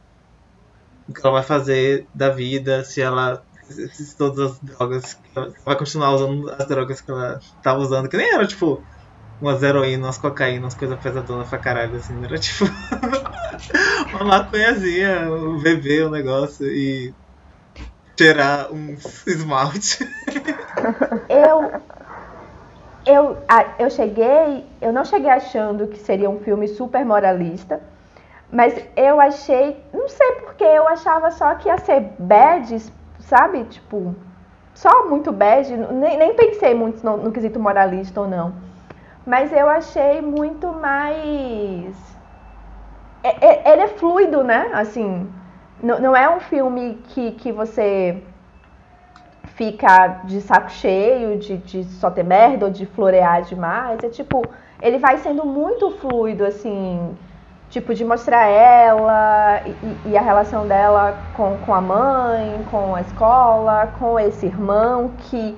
o 1.08 1.14
que 1.14 1.22
ela 1.22 1.36
vai 1.36 1.44
fazer 1.44 2.06
da 2.14 2.30
vida, 2.30 2.84
se 2.84 3.02
ela. 3.02 3.44
Se 3.70 4.18
todas 4.18 4.52
as 4.52 4.60
drogas. 4.60 5.18
Ela 5.34 5.54
vai 5.66 5.78
continuar 5.78 6.14
usando 6.14 6.50
as 6.50 6.68
drogas 6.68 7.00
que 7.00 7.10
ela 7.10 7.40
tava 7.62 7.80
usando, 7.80 8.10
que 8.10 8.18
nem 8.18 8.34
era 8.34 8.46
tipo 8.46 8.84
umas 9.40 9.62
heroína, 9.62 10.08
umas 10.08 10.20
umas 10.20 10.74
coisas 10.74 11.00
pesadonas 11.00 11.50
pra 11.50 11.58
caralho, 11.58 11.96
assim, 11.96 12.24
era 12.24 12.38
tipo. 12.40 12.66
uma 14.14 14.24
maconhazinha, 14.24 15.30
um 15.32 15.62
bebê, 15.62 16.06
um 16.06 16.10
negócio 16.10 16.66
e. 16.68 17.14
cheirar 18.18 18.72
um 18.72 18.96
esmalte. 19.28 20.08
eu. 21.30 21.82
Eu, 23.06 23.38
eu 23.80 23.90
cheguei, 23.90 24.66
eu 24.82 24.94
não 24.94 25.04
cheguei 25.04 25.30
achando 25.30 25.88
que 25.88 26.00
seria 26.00 26.30
um 26.30 26.40
filme 26.40 26.70
super 26.70 27.04
moralista, 27.04 27.82
mas 28.50 28.82
eu 28.96 29.20
achei, 29.20 29.84
não 29.94 30.08
sei 30.08 30.32
porque, 30.36 30.64
eu 30.64 30.88
achava 30.88 31.30
só 31.32 31.54
que 31.56 31.68
ia 31.68 31.78
ser 31.80 32.00
bad, 32.18 32.82
sabe? 33.20 33.66
Tipo, 33.66 34.16
só 34.74 35.10
muito 35.10 35.34
bad, 35.34 35.76
nem, 35.76 36.18
nem 36.18 36.34
pensei 36.34 36.74
muito 36.74 37.04
no, 37.04 37.18
no 37.18 37.32
quesito 37.34 37.60
moralista 37.60 38.22
ou 38.22 38.28
não. 38.28 38.63
Mas 39.26 39.52
eu 39.54 39.70
achei 39.70 40.22
muito 40.22 40.72
mais. 40.74 41.96
É, 43.24 43.46
é, 43.46 43.74
ele 43.74 43.84
é 43.84 43.88
fluido, 43.88 44.44
né? 44.44 44.70
Assim, 44.74 45.32
não, 45.82 46.16
é 46.16 46.30
um 46.30 46.40
filme 46.40 47.02
que, 47.10 47.32
que 47.32 47.52
você 47.52 48.22
fica 49.56 50.22
de 50.26 50.42
saco 50.42 50.70
cheio, 50.70 51.38
de, 51.38 51.58
de 51.58 51.84
só 51.86 52.10
ter 52.10 52.24
merda 52.24 52.66
ou 52.66 52.72
de 52.72 52.86
florear 52.86 53.44
demais. 53.44 54.04
É 54.04 54.10
tipo, 54.10 54.42
ele 54.82 54.98
vai 54.98 55.18
sendo 55.18 55.46
muito 55.46 55.92
fluido, 55.92 56.46
assim 56.46 57.16
tipo, 57.74 57.92
de 57.96 58.06
mostrar 58.06 58.46
ela 58.48 59.62
e, 59.66 60.12
e, 60.12 60.18
a 60.18 60.22
relação 60.22 60.68
dela 60.68 61.24
com, 61.34 61.58
com 61.58 61.74
a 61.74 61.82
mãe, 61.82 62.64
com 62.70 62.94
a 62.94 63.02
escola, 63.02 63.88
com 63.98 64.20
esse 64.20 64.46
irmão 64.46 65.16
que, 65.18 65.58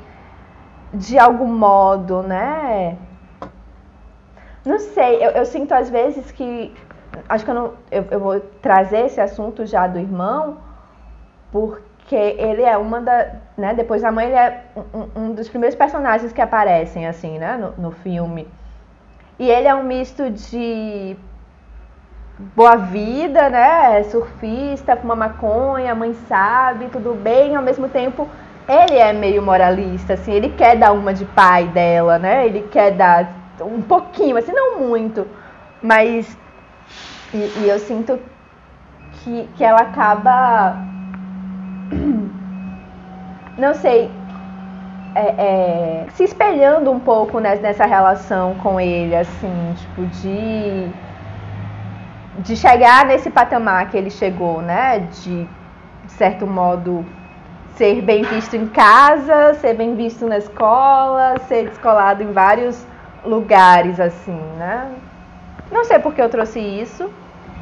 de 0.94 1.20
algum 1.20 1.48
modo, 1.48 2.24
né? 2.24 2.98
Não 4.66 4.80
sei, 4.80 5.24
eu, 5.24 5.32
eu 5.32 5.46
sinto 5.46 5.74
às 5.74 5.90
vezes 5.90 6.32
que. 6.32 6.74
Acho 7.30 7.46
que 7.46 7.52
eu, 7.52 7.56
não, 7.56 7.74
eu, 7.92 8.06
eu 8.12 8.20
vou 8.20 8.40
trazer 8.62 9.06
esse 9.06 9.22
assunto 9.22 9.66
já 9.66 9.88
do 9.88 10.00
irmão, 10.00 10.58
porque 11.52 12.16
ele 12.16 12.64
é 12.64 12.76
uma 12.76 13.00
da. 13.00 13.28
Né, 13.56 13.74
depois 13.74 14.02
da 14.02 14.12
mãe, 14.12 14.26
ele 14.26 14.36
é 14.36 14.64
um, 14.76 15.22
um 15.22 15.32
dos 15.34 15.48
primeiros 15.48 15.76
personagens 15.76 16.34
que 16.34 16.42
aparecem, 16.42 17.08
assim, 17.08 17.38
né, 17.38 17.56
no, 17.58 17.90
no 17.90 17.92
filme. 17.92 18.48
E 19.38 19.50
ele 19.50 19.68
é 19.68 19.76
um 19.76 19.84
misto 19.84 20.30
de 20.32 21.16
boa 22.56 22.76
vida, 22.76 23.50
né? 23.50 24.00
É 24.00 24.04
surfista, 24.04 24.96
fuma 24.96 25.16
maconha, 25.16 25.94
mãe 25.94 26.14
sabe, 26.28 26.88
tudo 26.88 27.14
bem, 27.14 27.56
ao 27.56 27.64
mesmo 27.64 27.88
tempo 27.88 28.28
ele 28.68 28.98
é 28.98 29.14
meio 29.14 29.44
moralista, 29.44 30.14
assim, 30.14 30.34
ele 30.34 30.50
quer 30.50 30.76
dar 30.76 30.92
uma 30.92 31.14
de 31.14 31.24
pai 31.24 31.66
dela, 31.68 32.18
né? 32.18 32.48
Ele 32.48 32.64
quer 32.64 32.92
dar 32.92 33.45
um 33.62 33.82
pouquinho, 33.82 34.38
assim, 34.38 34.52
não 34.52 34.80
muito, 34.80 35.28
mas 35.82 36.38
e, 37.34 37.38
e 37.60 37.70
eu 37.70 37.80
sinto 37.80 38.20
que, 39.12 39.48
que 39.56 39.64
ela 39.64 39.82
acaba 39.82 40.78
não 43.58 43.74
sei 43.74 44.12
é, 45.16 45.28
é, 45.38 46.06
se 46.10 46.24
espelhando 46.26 46.92
um 46.92 47.00
pouco 47.00 47.40
nessa 47.40 47.86
relação 47.86 48.56
com 48.56 48.80
ele, 48.80 49.16
assim, 49.16 49.74
tipo, 49.78 50.06
de 50.08 50.92
de 52.40 52.56
chegar 52.56 53.06
nesse 53.06 53.30
patamar 53.30 53.90
que 53.90 53.98
ele 53.98 54.10
chegou, 54.10 54.62
né? 54.62 55.00
De, 55.00 55.46
de 55.46 56.12
certo 56.12 56.46
modo, 56.46 57.06
ser 57.76 58.02
bem 58.02 58.24
visto 58.24 58.56
em 58.56 58.68
casa, 58.68 59.54
ser 59.56 59.74
bem 59.74 59.96
visto 59.96 60.28
na 60.28 60.38
escola, 60.38 61.38
ser 61.48 61.70
descolado 61.70 62.24
em 62.24 62.32
vários 62.32 62.86
lugares, 63.26 64.00
assim, 64.00 64.40
né? 64.58 64.96
Não 65.72 65.84
sei 65.84 66.00
por 66.00 66.14
que 66.14 66.22
eu 66.22 66.30
trouxe 66.30 66.60
isso, 66.60 67.12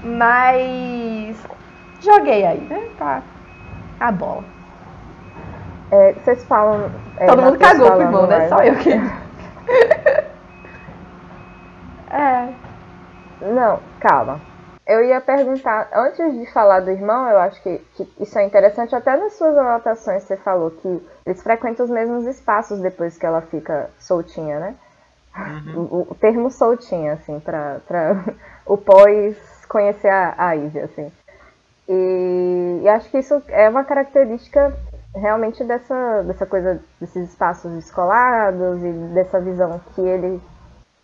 mas 0.03 1.38
joguei 2.01 2.46
aí, 2.46 2.62
né? 2.62 2.89
Tá 2.98 3.22
a 4.00 4.12
bola. 4.12 4.43
É, 5.91 6.13
vocês 6.13 6.43
falam. 6.46 6.91
É, 7.17 7.27
Todo 7.27 7.41
mundo 7.41 7.60
cagou 7.60 7.91
pro 7.91 8.01
irmão, 8.01 8.27
né? 8.27 8.50
Só 8.50 8.60
eu 8.60 8.75
que. 8.75 8.91
É. 12.13 12.48
Não, 13.41 13.79
calma. 14.00 14.39
Eu 14.86 15.03
ia 15.03 15.20
perguntar, 15.20 15.89
antes 15.96 16.34
de 16.38 16.46
falar 16.53 16.82
do 16.82 16.91
irmão, 16.91 17.27
eu 17.27 17.39
acho 17.39 17.60
que, 17.63 17.79
que 17.96 18.08
isso 18.20 18.38
é 18.38 18.43
interessante, 18.43 18.93
até 18.93 19.17
nas 19.17 19.34
suas 19.34 19.58
anotações 19.58 20.22
você 20.22 20.38
falou 20.38 20.70
que 20.70 21.08
eles 21.25 21.41
frequentam 21.41 21.86
os 21.86 21.89
mesmos 21.89 22.27
espaços 22.27 22.79
depois 22.82 23.17
que 23.17 23.25
ela 23.25 23.41
fica 23.41 23.89
soltinha, 23.98 24.60
né? 24.60 24.75
Uhum. 25.36 25.88
O, 25.92 26.12
o 26.12 26.16
termo 26.16 26.50
soltinha, 26.52 27.13
assim, 27.13 27.40
pra, 27.40 27.80
pra 27.88 28.24
o 28.66 28.78
pós 28.78 29.38
conhecer 29.68 30.10
a, 30.10 30.36
a 30.38 30.54
Ivy, 30.54 30.80
assim. 30.80 31.12
E, 31.90 32.82
e 32.84 32.90
acho 32.90 33.10
que 33.10 33.18
isso 33.18 33.42
é 33.48 33.68
uma 33.68 33.84
característica 33.84 34.74
realmente 35.16 35.63
dessa, 35.63 36.24
dessa 36.24 36.46
coisa, 36.46 36.82
desses 37.00 37.30
espaços 37.30 37.72
descolados 37.74 38.82
e 38.84 38.92
dessa 39.13 39.40
visão 39.40 39.80
que 39.94 40.02
ele, 40.02 40.42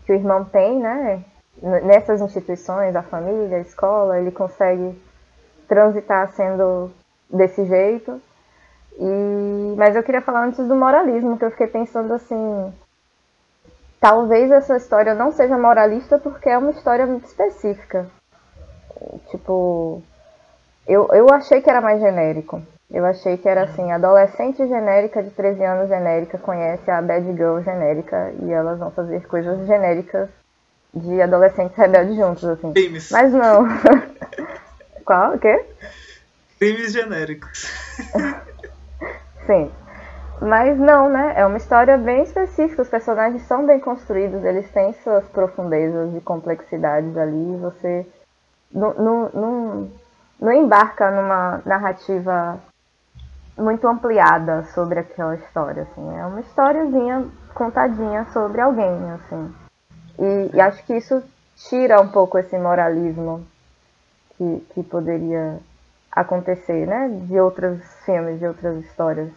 que 0.05 0.11
o 0.11 0.15
irmão 0.15 0.45
tem, 0.45 0.79
né? 0.79 1.23
Nessas 1.61 2.21
instituições, 2.21 2.95
a 2.95 3.03
família, 3.03 3.57
a 3.57 3.61
escola, 3.61 4.19
ele 4.19 4.31
consegue 4.31 4.97
transitar 5.67 6.31
sendo 6.31 6.89
desse 7.29 7.65
jeito. 7.65 8.21
E, 8.97 9.75
mas 9.77 9.95
eu 9.95 10.03
queria 10.03 10.21
falar 10.21 10.45
antes 10.45 10.65
do 10.67 10.75
moralismo, 10.75 11.37
que 11.37 11.45
eu 11.45 11.51
fiquei 11.51 11.67
pensando 11.67 12.13
assim, 12.13 12.73
talvez 13.99 14.49
essa 14.51 14.77
história 14.77 15.13
não 15.13 15.31
seja 15.31 15.57
moralista 15.57 16.17
porque 16.17 16.49
é 16.49 16.57
uma 16.57 16.71
história 16.71 17.05
muito 17.05 17.25
específica. 17.25 18.07
Tipo, 19.29 20.01
eu, 20.87 21.07
eu 21.13 21.29
achei 21.31 21.61
que 21.61 21.69
era 21.69 21.81
mais 21.81 21.99
genérico. 21.99 22.61
Eu 22.91 23.05
achei 23.05 23.37
que 23.37 23.47
era 23.47 23.63
assim, 23.63 23.91
adolescente 23.91 24.67
genérica 24.67 25.21
de 25.21 25.29
13 25.29 25.63
anos 25.63 25.89
genérica 25.89 26.39
conhece 26.39 26.89
a 26.89 27.01
bad 27.01 27.25
girl 27.33 27.61
genérica 27.61 28.33
e 28.41 28.51
elas 28.51 28.79
vão 28.79 28.89
fazer 28.89 29.27
coisas 29.27 29.67
genéricas 29.67 30.27
de 30.91 31.21
adolescentes 31.21 31.77
rebeldes 31.77 32.15
juntos, 32.15 32.43
assim. 32.45 32.73
Crimes. 32.73 33.11
Mas 33.11 33.31
não. 33.31 33.67
Qual? 35.05 35.35
O 35.35 35.39
quê? 35.39 35.63
Crimes 36.57 36.91
genéricos. 36.91 37.71
Sim. 39.45 39.71
Mas 40.41 40.79
não, 40.79 41.09
né? 41.09 41.33
É 41.35 41.45
uma 41.45 41.57
história 41.57 41.97
bem 41.97 42.23
específica. 42.23 42.81
Os 42.81 42.89
personagens 42.89 43.41
são 43.43 43.65
bem 43.65 43.79
construídos, 43.79 44.43
eles 44.43 44.71
têm 44.71 44.93
suas 45.03 45.27
profundezas 45.27 46.15
e 46.15 46.21
complexidades 46.21 47.15
ali. 47.17 47.55
e 47.55 47.57
Você 47.57 48.07
não, 48.71 48.93
não, 48.93 49.29
não, 49.33 49.91
não 50.39 50.53
embarca 50.53 51.11
numa 51.11 51.61
narrativa 51.65 52.57
muito 53.57 53.85
ampliada 53.85 54.63
sobre 54.73 54.99
aquela 54.99 55.35
história, 55.35 55.83
assim. 55.83 56.17
É 56.17 56.25
uma 56.25 56.39
historiazinha 56.39 57.27
contadinha 57.53 58.25
sobre 58.31 58.61
alguém, 58.61 59.11
assim. 59.11 59.53
E, 60.17 60.55
e 60.55 60.61
acho 60.61 60.85
que 60.85 60.95
isso 60.95 61.21
tira 61.57 61.99
um 61.99 62.07
pouco 62.07 62.37
esse 62.37 62.57
moralismo 62.57 63.45
que, 64.37 64.65
que 64.73 64.83
poderia 64.83 65.59
acontecer, 66.09 66.87
né? 66.87 67.09
De 67.27 67.37
outros 67.41 67.81
filmes, 68.05 68.39
de 68.39 68.47
outras 68.47 68.77
histórias 68.85 69.29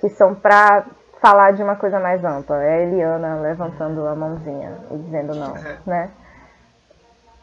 que 0.00 0.08
são 0.10 0.34
pra 0.34 0.84
falar 1.20 1.52
de 1.52 1.62
uma 1.62 1.76
coisa 1.76 2.00
mais 2.00 2.24
ampla. 2.24 2.62
É 2.62 2.74
a 2.74 2.80
Eliana 2.82 3.40
levantando 3.40 4.06
a 4.06 4.14
mãozinha 4.14 4.72
e 4.90 4.96
dizendo 4.98 5.34
não, 5.34 5.56
É. 5.56 5.78
né? 5.86 6.10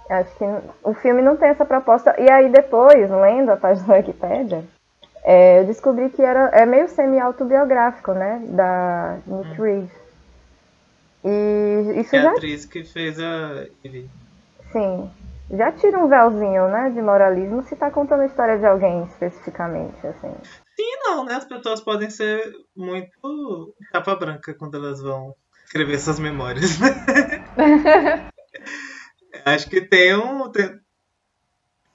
Acho 0.10 0.36
que 0.38 0.46
o 0.84 0.94
filme 0.94 1.22
não 1.22 1.36
tem 1.36 1.50
essa 1.50 1.66
proposta. 1.66 2.16
E 2.18 2.30
aí 2.32 2.50
depois, 2.50 3.10
lendo 3.10 3.52
a 3.52 3.58
página 3.58 3.88
da 3.88 3.94
Wikipédia, 3.96 4.64
é, 5.24 5.60
eu 5.60 5.66
descobri 5.66 6.10
que 6.10 6.22
era, 6.22 6.50
é 6.54 6.66
meio 6.66 6.88
semi-autobiográfico, 6.88 8.14
né? 8.14 8.42
Da 8.48 9.18
Nick 9.28 9.62
Reeves. 9.62 9.92
E 11.26 11.94
isso 12.00 12.16
é 12.16 12.20
a 12.20 12.22
já 12.22 12.32
atriz 12.32 12.66
que 12.66 12.84
fez 12.86 13.20
a. 13.20 13.66
Ele. 13.84 14.10
Sim. 14.72 15.12
Já 15.50 15.72
tira 15.72 15.98
um 15.98 16.10
véuzinho, 16.10 16.68
né, 16.70 16.90
de 16.90 17.02
moralismo 17.02 17.64
se 17.64 17.76
tá 17.76 17.90
contando 17.90 18.22
a 18.22 18.26
história 18.26 18.58
de 18.58 18.66
alguém 18.66 19.04
especificamente, 19.06 20.06
assim. 20.06 20.34
Sim, 20.76 20.92
não, 21.04 21.24
né? 21.26 21.36
As 21.36 21.46
pessoas 21.46 21.80
podem 21.82 22.10
ser 22.10 22.54
muito 22.76 23.74
capa 23.92 24.16
branca 24.16 24.54
quando 24.54 24.76
elas 24.76 25.02
vão 25.02 25.34
escrever 25.66 26.00
suas 26.00 26.20
memórias, 26.20 26.78
né? 26.80 26.90
Acho 29.46 29.70
que 29.70 29.82
tem 29.82 30.16
um. 30.16 30.52
Tem, 30.52 30.80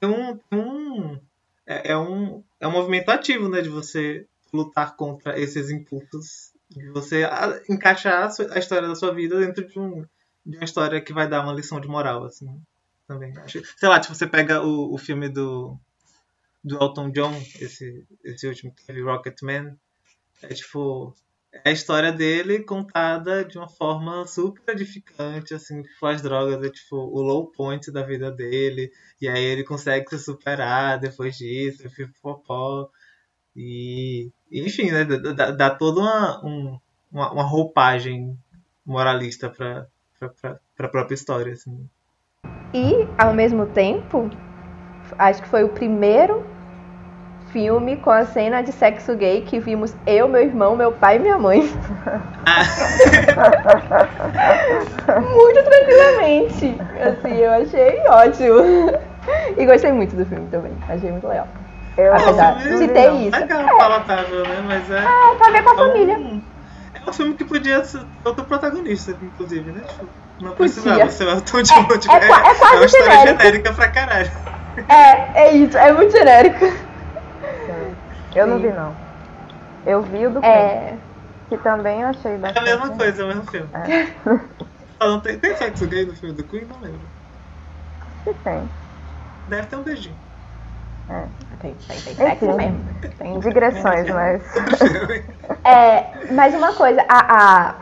tem 0.00 0.08
um. 0.10 0.36
tem 0.38 0.58
um 0.58 1.20
é, 1.66 1.92
é 1.92 1.96
um. 1.96 2.42
É 2.60 2.66
um 2.66 2.72
movimento 2.72 3.10
ativo, 3.10 3.48
né? 3.48 3.60
De 3.60 3.68
você 3.68 4.26
lutar 4.52 4.96
contra 4.96 5.38
esses 5.38 5.70
impulsos. 5.70 6.52
De 6.70 6.90
você 6.90 7.24
ah, 7.24 7.60
encaixar 7.68 8.24
a, 8.24 8.30
sua- 8.30 8.52
a 8.54 8.58
história 8.58 8.88
da 8.88 8.94
sua 8.94 9.12
vida 9.14 9.38
dentro 9.38 9.66
de, 9.66 9.78
um, 9.78 10.04
de 10.46 10.56
uma 10.56 10.64
história 10.64 11.00
que 11.00 11.12
vai 11.12 11.28
dar 11.28 11.42
uma 11.42 11.52
lição 11.52 11.80
de 11.80 11.88
moral, 11.88 12.24
assim. 12.24 12.46
Também. 13.14 13.34
Sei 13.48 13.88
lá, 13.88 14.00
tipo, 14.00 14.14
você 14.14 14.26
pega 14.26 14.62
o, 14.62 14.94
o 14.94 14.98
filme 14.98 15.28
do. 15.28 15.78
Do 16.64 16.76
Elton 16.82 17.10
John, 17.10 17.34
esse, 17.60 18.06
esse 18.24 18.46
último 18.46 18.74
que 18.74 18.84
teve 18.86 19.02
Rocketman. 19.02 19.76
É 20.42 20.48
tipo. 20.54 21.14
É 21.52 21.70
a 21.70 21.72
história 21.72 22.12
dele 22.12 22.64
contada 22.64 23.44
de 23.44 23.58
uma 23.58 23.68
forma 23.68 24.26
super 24.26 24.72
edificante, 24.74 25.54
assim, 25.54 25.82
tipo, 25.82 26.06
as 26.06 26.22
drogas 26.22 26.64
é 26.64 26.70
tipo 26.70 26.96
o 26.96 27.20
low 27.20 27.46
point 27.52 27.90
da 27.92 28.02
vida 28.02 28.30
dele, 28.30 28.90
e 29.20 29.28
aí 29.28 29.44
ele 29.44 29.62
consegue 29.64 30.08
se 30.10 30.18
superar 30.18 30.98
depois 30.98 31.36
disso, 31.36 31.90
pipopó. 31.90 32.88
E, 33.56 34.30
enfim, 34.50 34.90
né, 34.90 35.04
dá, 35.04 35.50
dá- 35.50 35.74
toda 35.76 36.00
uma, 36.00 36.44
um- 36.46 36.80
uma, 37.10 37.32
uma 37.32 37.44
roupagem 37.44 38.38
moralista 38.84 39.50
pra, 39.50 39.86
pra 40.76 40.88
própria 40.88 41.14
história, 41.14 41.52
assim. 41.52 41.88
E, 42.74 43.06
ao 43.18 43.32
mesmo 43.34 43.66
tempo, 43.66 44.30
acho 45.18 45.42
que 45.42 45.48
foi 45.48 45.62
o 45.64 45.68
primeiro 45.68 46.50
filme 47.48 47.96
com 47.98 48.10
a 48.10 48.24
cena 48.24 48.62
de 48.62 48.72
sexo 48.72 49.14
gay 49.14 49.42
que 49.42 49.58
vimos 49.60 49.94
eu, 50.06 50.26
meu 50.26 50.40
irmão, 50.42 50.74
meu 50.74 50.90
pai 50.92 51.16
e 51.16 51.18
minha 51.18 51.38
mãe. 51.38 51.60
muito 55.34 55.62
tranquilamente. 55.62 56.76
Assim, 57.02 57.34
eu 57.36 57.50
achei 57.52 58.00
ótimo. 58.08 58.90
E 59.56 59.66
gostei 59.66 59.92
muito 59.92 60.16
do 60.16 60.24
filme 60.24 60.48
também. 60.50 60.72
Achei 60.88 61.10
muito 61.12 61.26
legal. 61.28 61.46
Eu 61.96 62.14
Apesar 62.14 62.66
É 62.66 62.74
um 62.74 62.78
de 62.78 62.88
ter 62.88 63.12
isso. 63.12 63.38
Legal, 63.38 63.76
palatável, 63.76 64.42
né? 64.44 64.64
Mas 64.66 64.90
é. 64.90 64.98
É, 64.98 65.34
pra 65.36 65.50
ver 65.50 65.62
com 65.62 65.68
a 65.70 65.72
É 65.72 65.74
um- 65.74 65.88
família. 65.92 66.42
É 66.94 67.10
um 67.10 67.12
filme 67.12 67.34
que 67.34 67.44
podia 67.44 67.84
ser 67.84 68.00
outro 68.24 68.44
protagonista, 68.44 69.10
inclusive, 69.20 69.70
né? 69.72 69.82
Tipo, 69.82 70.06
não 70.40 70.52
precisava 70.52 71.08
ser 71.10 71.24
o 71.24 71.30
Elton 71.30 71.62
John. 71.62 71.86
É- 71.92 71.98
tipo, 71.98 72.14
é 72.14 72.26
qua- 72.28 72.38
é 72.50 72.54
quase 72.54 72.76
uma 72.76 72.84
história 72.86 73.10
genérico. 73.10 73.38
genérica 73.42 73.72
pra 73.72 73.88
caralho. 73.88 74.30
É, 74.88 75.42
é 75.44 75.52
isso. 75.52 75.76
É 75.78 75.92
muito 75.92 76.10
genérico. 76.12 76.64
Eu 78.34 78.46
não 78.46 78.58
vi, 78.58 78.68
não. 78.68 78.94
Eu 79.84 80.02
vi 80.02 80.26
o 80.26 80.30
do 80.30 80.44
É. 80.44 80.94
que 81.48 81.56
também 81.58 82.00
eu 82.00 82.08
achei 82.08 82.32
É 82.32 82.34
a 82.34 82.38
bastante. 82.38 82.64
mesma 82.64 82.88
coisa, 82.90 83.22
é 83.22 83.24
o 83.24 83.28
mesmo 83.28 83.44
filme. 83.50 83.68
É. 83.74 84.08
Não 85.04 85.18
tem, 85.18 85.36
tem 85.36 85.56
sexo 85.56 85.84
gay 85.88 86.06
no 86.06 86.14
filme 86.14 86.32
do 86.36 86.44
Queen? 86.44 86.64
Não 86.64 86.76
lembro. 86.80 87.00
Que 88.22 88.32
tem. 88.34 88.70
Deve 89.48 89.66
ter 89.66 89.74
um 89.76 89.82
beijinho. 89.82 90.14
É. 91.10 91.24
Tem, 91.60 91.74
tem, 91.88 92.00
tem 92.00 92.14
sexo 92.14 92.44
Enfim. 92.44 92.56
mesmo. 92.56 92.84
Tem 93.18 93.40
Digressões, 93.40 94.08
mas. 94.10 94.42
É, 95.64 96.32
mais 96.32 96.54
uma 96.54 96.72
coisa, 96.72 97.04
a, 97.08 97.18
a, 97.18 97.74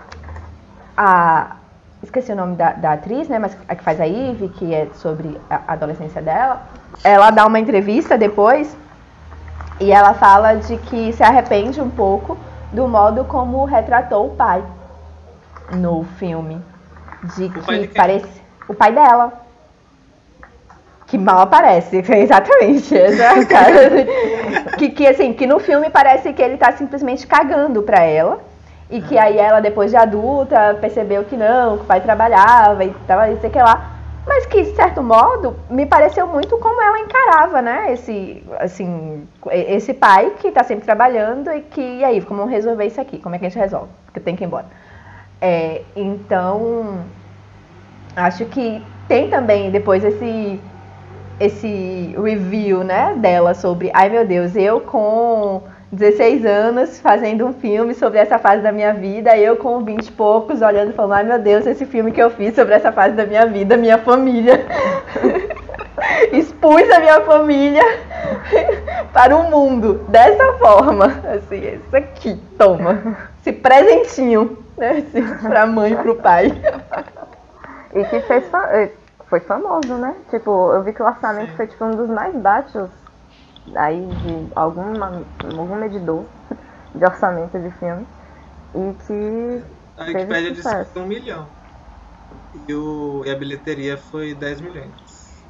a- 0.97 1.57
esqueci 2.03 2.33
o 2.33 2.37
nome 2.37 2.57
da, 2.57 2.73
da 2.73 2.93
atriz, 2.93 3.29
né, 3.29 3.39
mas 3.39 3.57
a 3.69 3.75
que 3.75 3.85
faz 3.85 4.01
a 4.01 4.05
Ivy, 4.05 4.49
que 4.49 4.75
é 4.75 4.89
sobre 4.95 5.41
a 5.49 5.61
adolescência 5.73 6.23
dela, 6.23 6.63
ela 7.05 7.31
dá 7.31 7.47
uma 7.47 7.59
entrevista 7.61 8.17
depois 8.17 8.77
e 9.79 9.93
ela 9.93 10.15
fala 10.15 10.55
de 10.55 10.77
que 10.77 11.13
se 11.13 11.23
arrepende 11.23 11.81
um 11.81 11.91
pouco 11.91 12.37
do 12.73 12.87
modo 12.87 13.25
como 13.25 13.65
retratou 13.65 14.27
o 14.27 14.37
pai 14.37 14.63
no 15.73 16.05
filme, 16.19 16.61
de 17.37 17.45
O 17.45 17.49
de 17.49 17.61
que 17.61 17.61
quem? 17.61 17.89
parece 17.89 18.43
o 18.69 18.75
pai 18.75 18.93
dela. 18.93 19.33
Que 21.07 21.19
mal 21.19 21.41
aparece, 21.41 21.97
exatamente. 22.09 22.97
Essa 22.97 23.41
é 23.41 23.45
cara. 23.45 23.91
que, 24.79 24.91
que 24.91 25.07
assim, 25.07 25.33
que 25.33 25.47
no 25.47 25.59
filme 25.59 25.91
parece 25.91 26.33
que 26.33 26.41
ele 26.41 26.57
tá 26.57 26.73
simplesmente 26.73 27.27
cagando 27.27 27.83
pra 27.83 28.05
ela. 28.05 28.39
E 28.91 29.01
que 29.01 29.17
aí 29.17 29.39
ela, 29.39 29.61
depois 29.61 29.91
de 29.91 29.97
adulta, 29.97 30.77
percebeu 30.81 31.25
que 31.25 31.37
não, 31.37 31.79
que 31.79 31.85
o 31.85 31.87
pai 31.87 32.01
trabalhava 32.01 32.85
e 32.85 32.93
tal, 33.07 33.33
e 33.33 33.37
sei 33.41 33.51
que 33.51 33.59
lá. 33.59 33.99
Mas 34.27 34.47
que, 34.47 34.63
de 34.63 34.75
certo 34.75 35.03
modo, 35.03 35.57
me 35.71 35.87
pareceu 35.87 36.27
muito 36.27 36.59
como 36.59 36.81
ela 36.83 36.99
encarava, 36.99 37.63
né? 37.63 37.93
Esse, 37.93 38.45
assim, 38.59 39.27
esse 39.51 39.95
pai 39.95 40.35
que 40.39 40.51
tá 40.51 40.63
sempre 40.63 40.85
trabalhando 40.85 41.51
e 41.51 41.63
que, 41.63 41.81
e 41.81 42.05
aí, 42.05 42.21
como 42.21 42.45
resolver 42.45 42.87
isso 42.87 43.01
aqui? 43.01 43.19
Como 43.19 43.35
é 43.35 43.39
que 43.39 43.47
a 43.47 43.49
gente 43.49 43.59
resolve? 43.59 43.89
Porque 44.05 44.21
tem 44.21 44.37
que 44.37 44.45
ir 44.45 44.47
embora. 44.47 44.67
É, 45.41 45.83
então, 45.97 46.99
acho 48.15 48.45
que 48.47 48.85
tem 49.09 49.31
também 49.31 49.71
depois 49.71 50.05
esse 50.05 50.61
esse 51.41 52.15
review, 52.23 52.85
né, 52.85 53.15
dela 53.17 53.55
sobre, 53.55 53.91
ai 53.95 54.11
meu 54.11 54.27
Deus, 54.27 54.55
eu 54.55 54.79
com 54.79 55.63
16 55.93 56.47
anos 56.47 57.01
fazendo 57.01 57.45
um 57.45 57.53
filme 57.53 57.95
sobre 57.95 58.19
essa 58.21 58.39
fase 58.39 58.63
da 58.63 58.71
minha 58.71 58.95
vida, 58.95 59.37
eu 59.37 59.57
com 59.57 59.85
20 59.85 60.07
e 60.07 60.13
poucos 60.13 60.63
olhando 60.63 60.91
e 60.91 60.95
falando, 60.95 61.15
ai 61.15 61.25
meu 61.25 61.39
Deus, 61.39 61.67
esse 61.67 61.85
filme 61.85 62.13
que 62.13 62.23
eu 62.23 62.31
fiz 62.31 62.55
sobre 62.55 62.75
essa 62.75 62.93
fase 62.93 63.17
da 63.17 63.27
minha 63.27 63.45
vida, 63.47 63.77
minha 63.77 63.99
família. 63.99 64.65
Expus 66.33 66.89
a 66.91 67.01
minha 67.01 67.21
família 67.23 67.83
para 69.13 69.37
o 69.37 69.51
mundo 69.51 69.95
dessa 70.09 70.53
forma. 70.55 71.07
Assim, 71.25 71.75
isso 71.75 71.97
aqui, 71.97 72.41
toma. 72.57 73.29
Esse 73.41 73.53
presentinho, 73.53 74.59
né? 74.77 75.05
Assim, 75.09 75.23
para 75.43 75.63
a 75.63 75.67
mãe 75.67 75.93
e 75.93 75.97
para 75.97 76.11
o 76.11 76.17
pai. 76.17 76.53
E 77.95 78.05
que 78.05 78.21
fez 78.21 78.45
eh, 78.73 78.91
foi 79.29 79.41
famoso, 79.41 79.95
né? 79.95 80.15
Tipo, 80.31 80.73
eu 80.73 80.83
vi 80.85 80.93
que 80.93 81.03
o 81.03 81.07
orçamento 81.07 81.53
foi 81.57 81.67
tipo 81.67 81.85
um 81.85 81.91
dos 81.91 82.09
mais 82.09 82.35
baixos 82.35 82.89
aí 83.75 84.07
de 84.07 84.49
alguma, 84.55 85.23
algum 85.45 85.77
medidor 85.77 86.25
de 86.95 87.05
orçamento 87.05 87.59
de 87.59 87.71
filme. 87.73 88.07
E 88.75 88.95
que. 89.07 89.65
A 89.97 90.05
Wikipedia 90.05 90.53
disse 90.53 90.77
que 90.77 90.85
foi 90.93 91.03
um 91.03 91.07
milhão. 91.07 91.47
E, 92.69 92.75
o, 92.75 93.23
e 93.25 93.31
a 93.31 93.37
bilheteria 93.37 93.97
foi 93.97 94.35
10 94.35 94.61
milhões. 94.61 95.43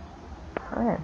É. 0.76 0.96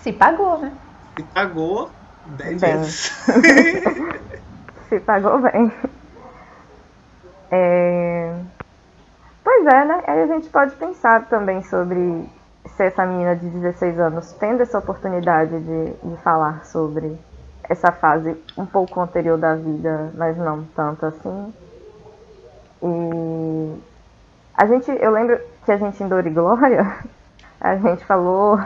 Se 0.00 0.12
pagou, 0.12 0.58
né? 0.58 0.72
Se 1.16 1.22
pagou 1.24 1.90
10 2.26 2.60
bem. 2.60 2.76
vezes. 2.76 3.12
Se 4.88 5.00
pagou 5.00 5.40
bem. 5.40 5.72
É... 7.50 8.34
Pois 9.42 9.66
é, 9.66 9.84
né? 9.84 10.02
Aí 10.06 10.22
a 10.22 10.26
gente 10.26 10.48
pode 10.48 10.74
pensar 10.76 11.26
também 11.26 11.62
sobre 11.62 12.28
se 12.76 12.84
essa 12.84 13.06
menina 13.06 13.34
de 13.34 13.48
16 13.48 13.98
anos 13.98 14.32
tendo 14.32 14.62
essa 14.62 14.78
oportunidade 14.78 15.58
de, 15.58 15.92
de 15.94 16.16
falar 16.22 16.64
sobre 16.66 17.18
essa 17.64 17.90
fase 17.90 18.36
um 18.56 18.66
pouco 18.66 19.00
anterior 19.00 19.38
da 19.38 19.54
vida, 19.54 20.12
mas 20.14 20.36
não 20.36 20.62
tanto 20.76 21.06
assim. 21.06 21.54
E 22.82 23.82
a 24.54 24.66
gente, 24.66 24.90
eu 24.90 25.10
lembro 25.10 25.40
que 25.64 25.72
a 25.72 25.76
gente 25.78 26.02
em 26.02 26.06
Dor 26.06 26.26
e 26.26 26.30
Glória, 26.30 26.98
a 27.60 27.76
gente 27.76 28.04
falou 28.04 28.58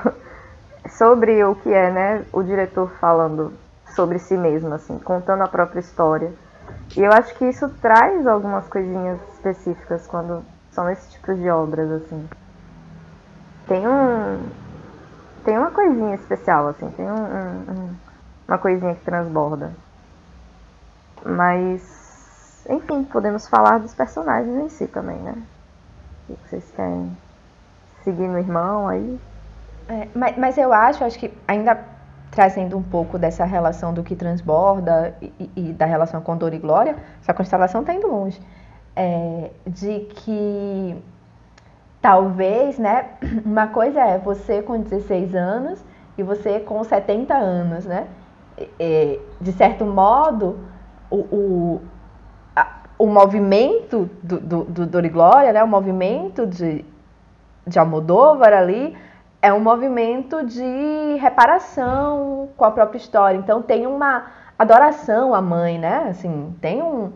sobre 0.89 1.43
o 1.45 1.55
que 1.55 1.73
é, 1.73 1.91
né, 1.91 2.25
o 2.33 2.43
diretor 2.43 2.91
falando 3.01 3.53
sobre 3.95 4.19
si 4.19 4.37
mesmo, 4.37 4.75
assim, 4.75 4.99
contando 4.99 5.43
a 5.43 5.49
própria 5.49 5.81
história. 5.81 6.33
E 6.97 7.01
eu 7.01 7.13
acho 7.13 7.35
que 7.37 7.45
isso 7.45 7.69
traz 7.81 8.27
algumas 8.27 8.69
coisinhas 8.69 9.21
específicas 9.33 10.07
quando 10.07 10.45
são 10.73 10.91
esses 10.91 11.13
tipos 11.13 11.39
de 11.39 11.49
obras, 11.49 11.91
assim 11.91 12.29
tem 13.71 13.87
um. 13.87 14.49
Tem 15.45 15.57
uma 15.57 15.71
coisinha 15.71 16.17
especial, 16.17 16.67
assim, 16.67 16.91
tem 16.91 17.07
um, 17.07 17.15
um, 17.15 17.95
uma 18.49 18.59
coisinha 18.59 18.97
que 18.97 19.05
transborda. 19.05 19.73
Mas, 21.25 22.67
enfim, 22.69 23.05
podemos 23.05 23.47
falar 23.47 23.79
dos 23.79 23.95
personagens 23.95 24.55
em 24.57 24.69
si 24.69 24.89
também, 24.89 25.17
né? 25.19 25.35
O 26.29 26.35
que 26.35 26.49
vocês 26.49 26.71
querem 26.73 27.17
seguir 28.03 28.27
no 28.27 28.39
irmão 28.39 28.89
aí? 28.89 29.21
É, 29.89 30.09
mas, 30.15 30.37
mas 30.37 30.59
eu 30.59 30.73
acho, 30.73 31.05
acho 31.05 31.19
que 31.19 31.33
ainda 31.47 31.79
trazendo 32.33 32.77
um 32.77 32.83
pouco 32.83 33.19
dessa 33.19 33.45
relação 33.45 33.95
do 33.95 34.03
que 34.03 34.17
transborda 34.17 35.17
e, 35.23 35.51
e 35.57 35.73
da 35.73 35.87
relação 35.87 36.21
com 36.21 36.37
dor 36.37 36.53
e 36.53 36.59
glória, 36.59 36.97
essa 37.23 37.33
constelação 37.33 37.83
está 37.83 37.95
indo 37.95 38.09
longe. 38.09 38.41
É, 38.97 39.51
de 39.67 40.01
que 40.01 41.03
talvez, 42.01 42.79
né? 42.79 43.11
Uma 43.45 43.69
coisa 43.69 44.01
é 44.01 44.19
você 44.19 44.63
com 44.63 44.81
16 44.81 45.35
anos 45.35 45.85
e 46.17 46.23
você 46.23 46.61
com 46.61 46.83
70 46.83 47.35
anos, 47.35 47.85
né? 47.87 48.07
De 49.41 49.53
certo 49.53 49.85
modo, 49.87 50.59
o, 51.11 51.17
o, 51.17 51.81
a, 52.55 52.67
o 52.99 53.07
movimento 53.07 54.11
do, 54.23 54.39
do, 54.39 54.65
do 54.65 54.87
Dor 54.87 55.05
e 55.05 55.09
Glória, 55.09 55.53
né? 55.53 55.63
O 55.65 55.69
movimento 55.69 56.47
de, 56.47 56.85
de 57.67 57.79
Almodóvar 57.79 58.53
ali 58.53 58.97
é 59.43 59.53
um 59.53 59.61
movimento 59.61 60.45
de 60.45 61.17
reparação 61.19 62.51
com 62.57 62.65
a 62.65 62.71
própria 62.71 62.99
história. 62.99 63.39
Então 63.39 63.63
tem 63.63 63.87
uma 63.87 64.27
adoração 64.59 65.35
à 65.35 65.41
mãe, 65.41 65.79
né? 65.79 66.09
Assim, 66.11 66.55
tem 66.61 66.83
um 66.83 67.13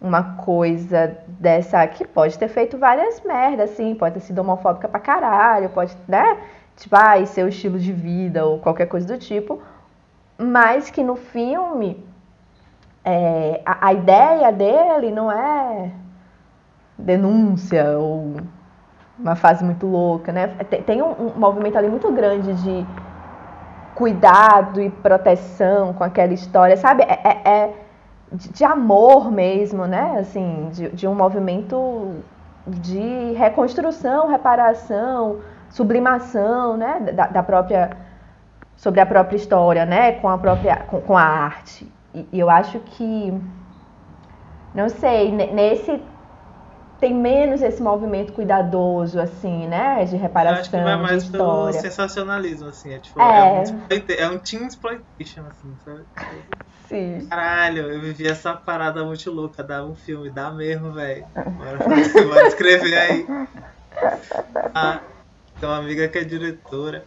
uma 0.00 0.36
coisa 0.36 1.16
dessa 1.26 1.86
que 1.86 2.06
pode 2.06 2.38
ter 2.38 2.48
feito 2.48 2.78
várias 2.78 3.20
merdas, 3.22 3.70
assim, 3.70 3.94
pode 3.94 4.14
ter 4.14 4.20
sido 4.20 4.38
homofóbica 4.40 4.88
pra 4.88 5.00
caralho, 5.00 5.70
pode, 5.70 5.96
né? 6.06 6.38
Tipo, 6.76 6.96
ah, 6.96 7.24
seu 7.24 7.48
estilo 7.48 7.78
de 7.78 7.92
vida 7.92 8.44
ou 8.44 8.58
qualquer 8.58 8.86
coisa 8.86 9.06
do 9.06 9.18
tipo, 9.18 9.62
mas 10.36 10.90
que 10.90 11.02
no 11.02 11.16
filme 11.16 12.04
é, 13.02 13.62
a, 13.64 13.88
a, 13.88 13.92
ideia 13.94 14.52
dele 14.52 15.10
não 15.10 15.32
é 15.32 15.90
denúncia 16.98 17.98
ou 17.98 18.36
uma 19.18 19.34
fase 19.34 19.64
muito 19.64 19.86
louca, 19.86 20.30
né? 20.32 20.48
Tem, 20.68 20.82
tem 20.82 21.02
um, 21.02 21.28
um 21.28 21.32
movimento 21.38 21.78
ali 21.78 21.88
muito 21.88 22.12
grande 22.12 22.52
de 22.62 22.86
cuidado 23.94 24.82
e 24.82 24.90
proteção 24.90 25.94
com 25.94 26.04
aquela 26.04 26.34
história, 26.34 26.76
sabe? 26.76 27.02
é, 27.04 27.20
é, 27.24 27.48
é 27.48 27.85
de, 28.32 28.48
de 28.50 28.64
amor 28.64 29.30
mesmo, 29.30 29.86
né? 29.86 30.18
Assim, 30.18 30.68
de, 30.72 30.88
de 30.90 31.06
um 31.06 31.14
movimento 31.14 32.22
de 32.66 33.32
reconstrução, 33.32 34.28
reparação, 34.28 35.40
sublimação, 35.70 36.76
né? 36.76 37.12
Da, 37.14 37.26
da, 37.28 37.42
própria 37.42 37.96
sobre 38.76 39.00
a 39.00 39.06
própria 39.06 39.36
história, 39.36 39.86
né? 39.86 40.12
Com 40.12 40.28
a 40.28 40.38
própria 40.38 40.76
com, 40.88 41.00
com 41.00 41.16
a 41.16 41.22
arte. 41.22 41.90
E, 42.14 42.26
e 42.32 42.40
eu 42.40 42.50
acho 42.50 42.80
que 42.80 43.32
não 44.74 44.88
sei 44.88 45.32
nesse 45.32 46.02
tem 46.98 47.14
menos 47.14 47.60
esse 47.60 47.82
movimento 47.82 48.32
cuidadoso, 48.32 49.20
assim, 49.20 49.66
né? 49.66 50.04
De 50.06 50.16
reparação, 50.16 50.60
acho 50.60 50.70
que 50.70 50.76
vai 50.76 50.96
mais 50.96 51.24
de 51.24 51.30
história. 51.30 51.72
pelo 51.72 51.82
sensacionalismo, 51.82 52.68
assim. 52.68 52.92
É, 52.92 52.98
tipo, 52.98 53.20
é. 53.20 53.64
É, 53.64 54.24
um, 54.24 54.32
é 54.32 54.34
um 54.34 54.38
teen 54.38 54.66
exploitation, 54.66 55.46
assim, 55.46 55.76
sabe? 55.84 56.04
Sim. 56.88 57.26
Caralho, 57.28 57.90
eu 57.92 58.00
vivi 58.00 58.28
essa 58.28 58.54
parada 58.54 59.04
muito 59.04 59.30
louca. 59.30 59.62
Dá 59.62 59.84
um 59.84 59.94
filme, 59.94 60.30
dá 60.30 60.50
mesmo, 60.50 60.92
velho. 60.92 61.26
Bora 61.34 62.46
escrever 62.46 62.96
aí. 62.96 63.26
Ah, 64.74 65.00
tem 65.58 65.68
uma 65.68 65.78
amiga 65.78 66.08
que 66.08 66.18
é 66.18 66.24
diretora. 66.24 67.04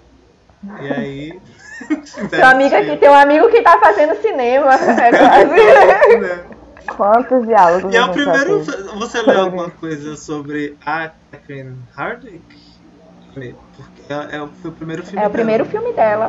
E 0.82 0.94
aí. 0.94 1.42
Tem 2.30 2.40
uma 2.40 2.52
amiga 2.52 2.84
que 2.84 2.98
tem 2.98 3.10
um 3.10 3.14
amigo 3.14 3.48
que 3.48 3.62
tá 3.62 3.80
fazendo 3.80 4.14
cinema. 4.22 4.72
É 4.76 5.12
quase. 5.12 6.60
Quantos 6.98 7.48
diálogos? 7.48 7.94
E 7.94 7.96
é 7.96 8.04
o 8.04 8.12
primeiro. 8.12 8.64
Você 8.98 9.22
leu 9.22 9.42
alguma 9.42 9.70
coisa 9.70 10.18
sobre 10.18 10.76
a 10.86 11.12
Catherine 11.32 11.78
Hardwick? 11.96 12.42
Porque 13.34 13.56
é, 14.10 14.36
é, 14.36 14.48
foi 14.62 14.72
o 14.72 14.74
primeiro 14.74 15.06
filme 15.06 15.24
É 15.24 15.28
o 15.28 15.30
primeiro 15.30 15.66
filme 15.66 15.94
dela. 15.94 16.28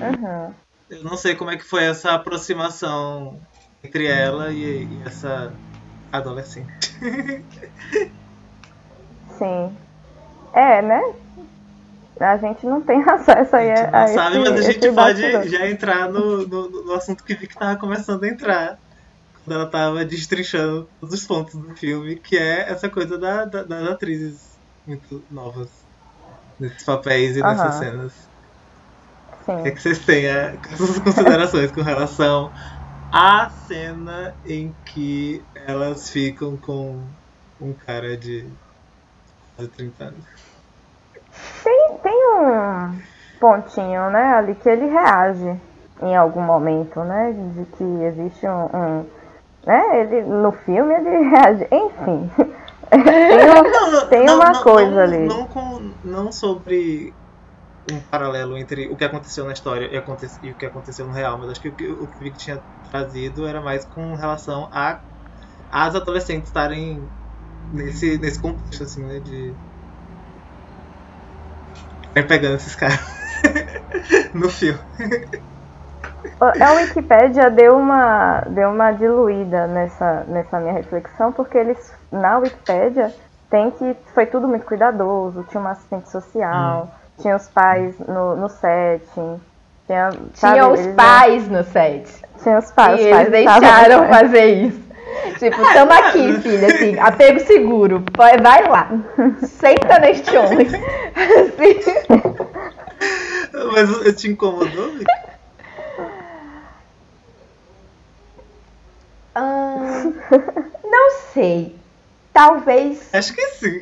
Uhum. 0.00 0.54
Eu 0.92 1.02
não 1.02 1.16
sei 1.16 1.34
como 1.34 1.50
é 1.50 1.56
que 1.56 1.64
foi 1.64 1.84
essa 1.84 2.12
aproximação 2.12 3.40
entre 3.82 4.06
ela 4.06 4.52
e, 4.52 4.84
e 4.84 5.02
essa 5.06 5.50
adolescente. 6.12 6.94
Sim. 9.38 9.74
É, 10.52 10.82
né? 10.82 11.14
A 12.20 12.36
gente 12.36 12.66
não 12.66 12.82
tem 12.82 13.02
acesso 13.08 13.56
aí 13.56 13.70
a, 13.70 13.88
a, 13.88 14.02
a 14.04 14.08
sabe, 14.08 14.36
esse, 14.36 14.50
mas 14.50 14.60
a 14.60 14.70
gente 14.70 14.92
pode 14.92 15.48
já 15.48 15.66
entrar 15.66 16.10
no, 16.10 16.46
no, 16.46 16.68
no 16.84 16.92
assunto 16.92 17.24
que 17.24 17.34
vi 17.34 17.46
que 17.46 17.58
tava 17.58 17.80
começando 17.80 18.22
a 18.24 18.28
entrar 18.28 18.78
quando 19.42 19.56
ela 19.56 19.66
tava 19.66 20.04
destrinchando 20.04 20.86
todos 21.00 21.14
os 21.14 21.26
pontos 21.26 21.54
do 21.54 21.74
filme, 21.74 22.16
que 22.16 22.36
é 22.36 22.70
essa 22.70 22.90
coisa 22.90 23.16
da, 23.16 23.46
da, 23.46 23.62
das 23.62 23.88
atrizes 23.88 24.58
muito 24.86 25.24
novas 25.30 25.70
nesses 26.60 26.82
papéis 26.82 27.34
e 27.38 27.42
nessas 27.42 27.76
cenas. 27.76 28.31
Sim. 29.56 29.60
O 29.60 29.62
que, 29.62 29.68
é 29.68 29.70
que 29.72 29.82
vocês 29.82 29.98
têm 30.00 30.26
é, 30.26 30.54
essas 30.72 30.98
considerações 30.98 31.70
com 31.72 31.82
relação 31.82 32.50
à 33.12 33.50
cena 33.66 34.34
em 34.46 34.74
que 34.84 35.42
elas 35.66 36.10
ficam 36.10 36.56
com 36.56 37.00
um 37.60 37.72
cara 37.72 38.16
de 38.16 38.46
quase 39.56 39.70
30 39.70 40.04
anos? 40.04 40.24
Tem, 41.64 41.98
tem 42.02 42.28
um 42.34 42.98
pontinho, 43.40 44.10
né, 44.10 44.34
ali 44.34 44.54
que 44.54 44.68
ele 44.68 44.86
reage 44.86 45.60
em 46.02 46.16
algum 46.16 46.42
momento, 46.42 47.00
né, 47.00 47.32
de 47.54 47.64
que 47.76 47.84
existe 47.84 48.46
um, 48.46 48.64
um 48.76 49.06
né? 49.66 50.00
Ele, 50.00 50.22
no 50.22 50.52
filme 50.52 50.94
ele 50.94 51.10
reage. 51.30 51.66
Enfim. 51.70 52.30
tem 52.90 53.50
uma, 53.50 53.90
não, 53.90 54.06
tem 54.08 54.24
não, 54.26 54.36
uma 54.36 54.50
não, 54.50 54.62
coisa 54.62 55.02
ali. 55.02 55.26
Não, 55.26 55.46
com, 55.46 55.90
não 56.04 56.32
sobre 56.32 57.14
um 57.90 58.00
paralelo 58.00 58.56
entre 58.56 58.88
o 58.88 58.96
que 58.96 59.04
aconteceu 59.04 59.44
na 59.44 59.52
história 59.52 59.86
e, 59.86 59.96
aconte, 59.96 60.26
e 60.42 60.50
o 60.50 60.54
que 60.54 60.66
aconteceu 60.66 61.06
no 61.06 61.12
real, 61.12 61.38
mas 61.38 61.50
acho 61.50 61.60
que 61.60 61.68
o 61.68 61.74
que 61.74 61.88
o 61.88 62.06
Vic 62.20 62.38
tinha 62.38 62.62
trazido 62.90 63.46
era 63.46 63.60
mais 63.60 63.84
com 63.84 64.14
relação 64.14 64.68
a 64.72 65.00
as 65.72 65.94
adolescentes 65.94 66.48
estarem 66.48 67.02
nesse, 67.72 68.18
nesse 68.18 68.38
contexto, 68.38 68.82
assim, 68.82 69.02
né? 69.02 69.18
De. 69.20 69.54
pegando 72.28 72.56
esses 72.56 72.76
caras 72.76 73.00
no 74.34 74.50
filme. 74.50 74.78
A 76.60 76.72
Wikipédia 76.72 77.50
deu 77.50 77.76
uma, 77.76 78.40
deu 78.48 78.70
uma 78.70 78.92
diluída 78.92 79.66
nessa, 79.66 80.24
nessa 80.28 80.60
minha 80.60 80.72
reflexão, 80.72 81.32
porque 81.32 81.56
eles, 81.56 81.92
na 82.10 82.38
Wikipédia, 82.38 83.14
tem 83.48 83.70
que. 83.70 83.96
Foi 84.12 84.26
tudo 84.26 84.46
muito 84.46 84.66
cuidadoso, 84.66 85.44
tinha 85.44 85.60
uma 85.60 85.70
assistente 85.70 86.10
social, 86.10 86.84
hum. 86.84 87.01
Tinha 87.20 87.36
os 87.36 87.48
pais 87.48 87.98
no, 88.00 88.36
no 88.36 88.48
set. 88.48 89.04
Tinha, 89.86 90.10
sabe, 90.34 90.54
tinha 90.54 90.68
os 90.68 90.86
pais 90.88 91.48
no 91.48 91.64
set. 91.64 92.22
Tinha 92.42 92.58
os 92.58 92.70
pais. 92.70 93.00
E 93.00 93.04
os 93.04 93.10
pais 93.10 93.28
eles 93.28 93.30
deixaram 93.30 94.08
fazer 94.08 94.44
isso. 94.66 94.82
Tipo, 95.38 95.56
tamo 95.72 95.92
aqui, 95.92 96.40
filha, 96.40 96.68
assim, 96.68 96.98
apego 96.98 97.40
seguro. 97.40 98.04
Vai 98.16 98.66
lá. 98.68 98.88
Senta 99.42 99.98
neste 100.00 100.36
homem. 100.36 100.66
Assim. 100.66 101.78
Mas 103.72 104.16
te 104.16 104.28
incomodou, 104.30 104.92
Hum, 109.34 110.14
não 110.84 111.10
sei. 111.32 111.74
Talvez. 112.62 113.10
Acho 113.12 113.34
que 113.34 113.46
sim. 113.48 113.80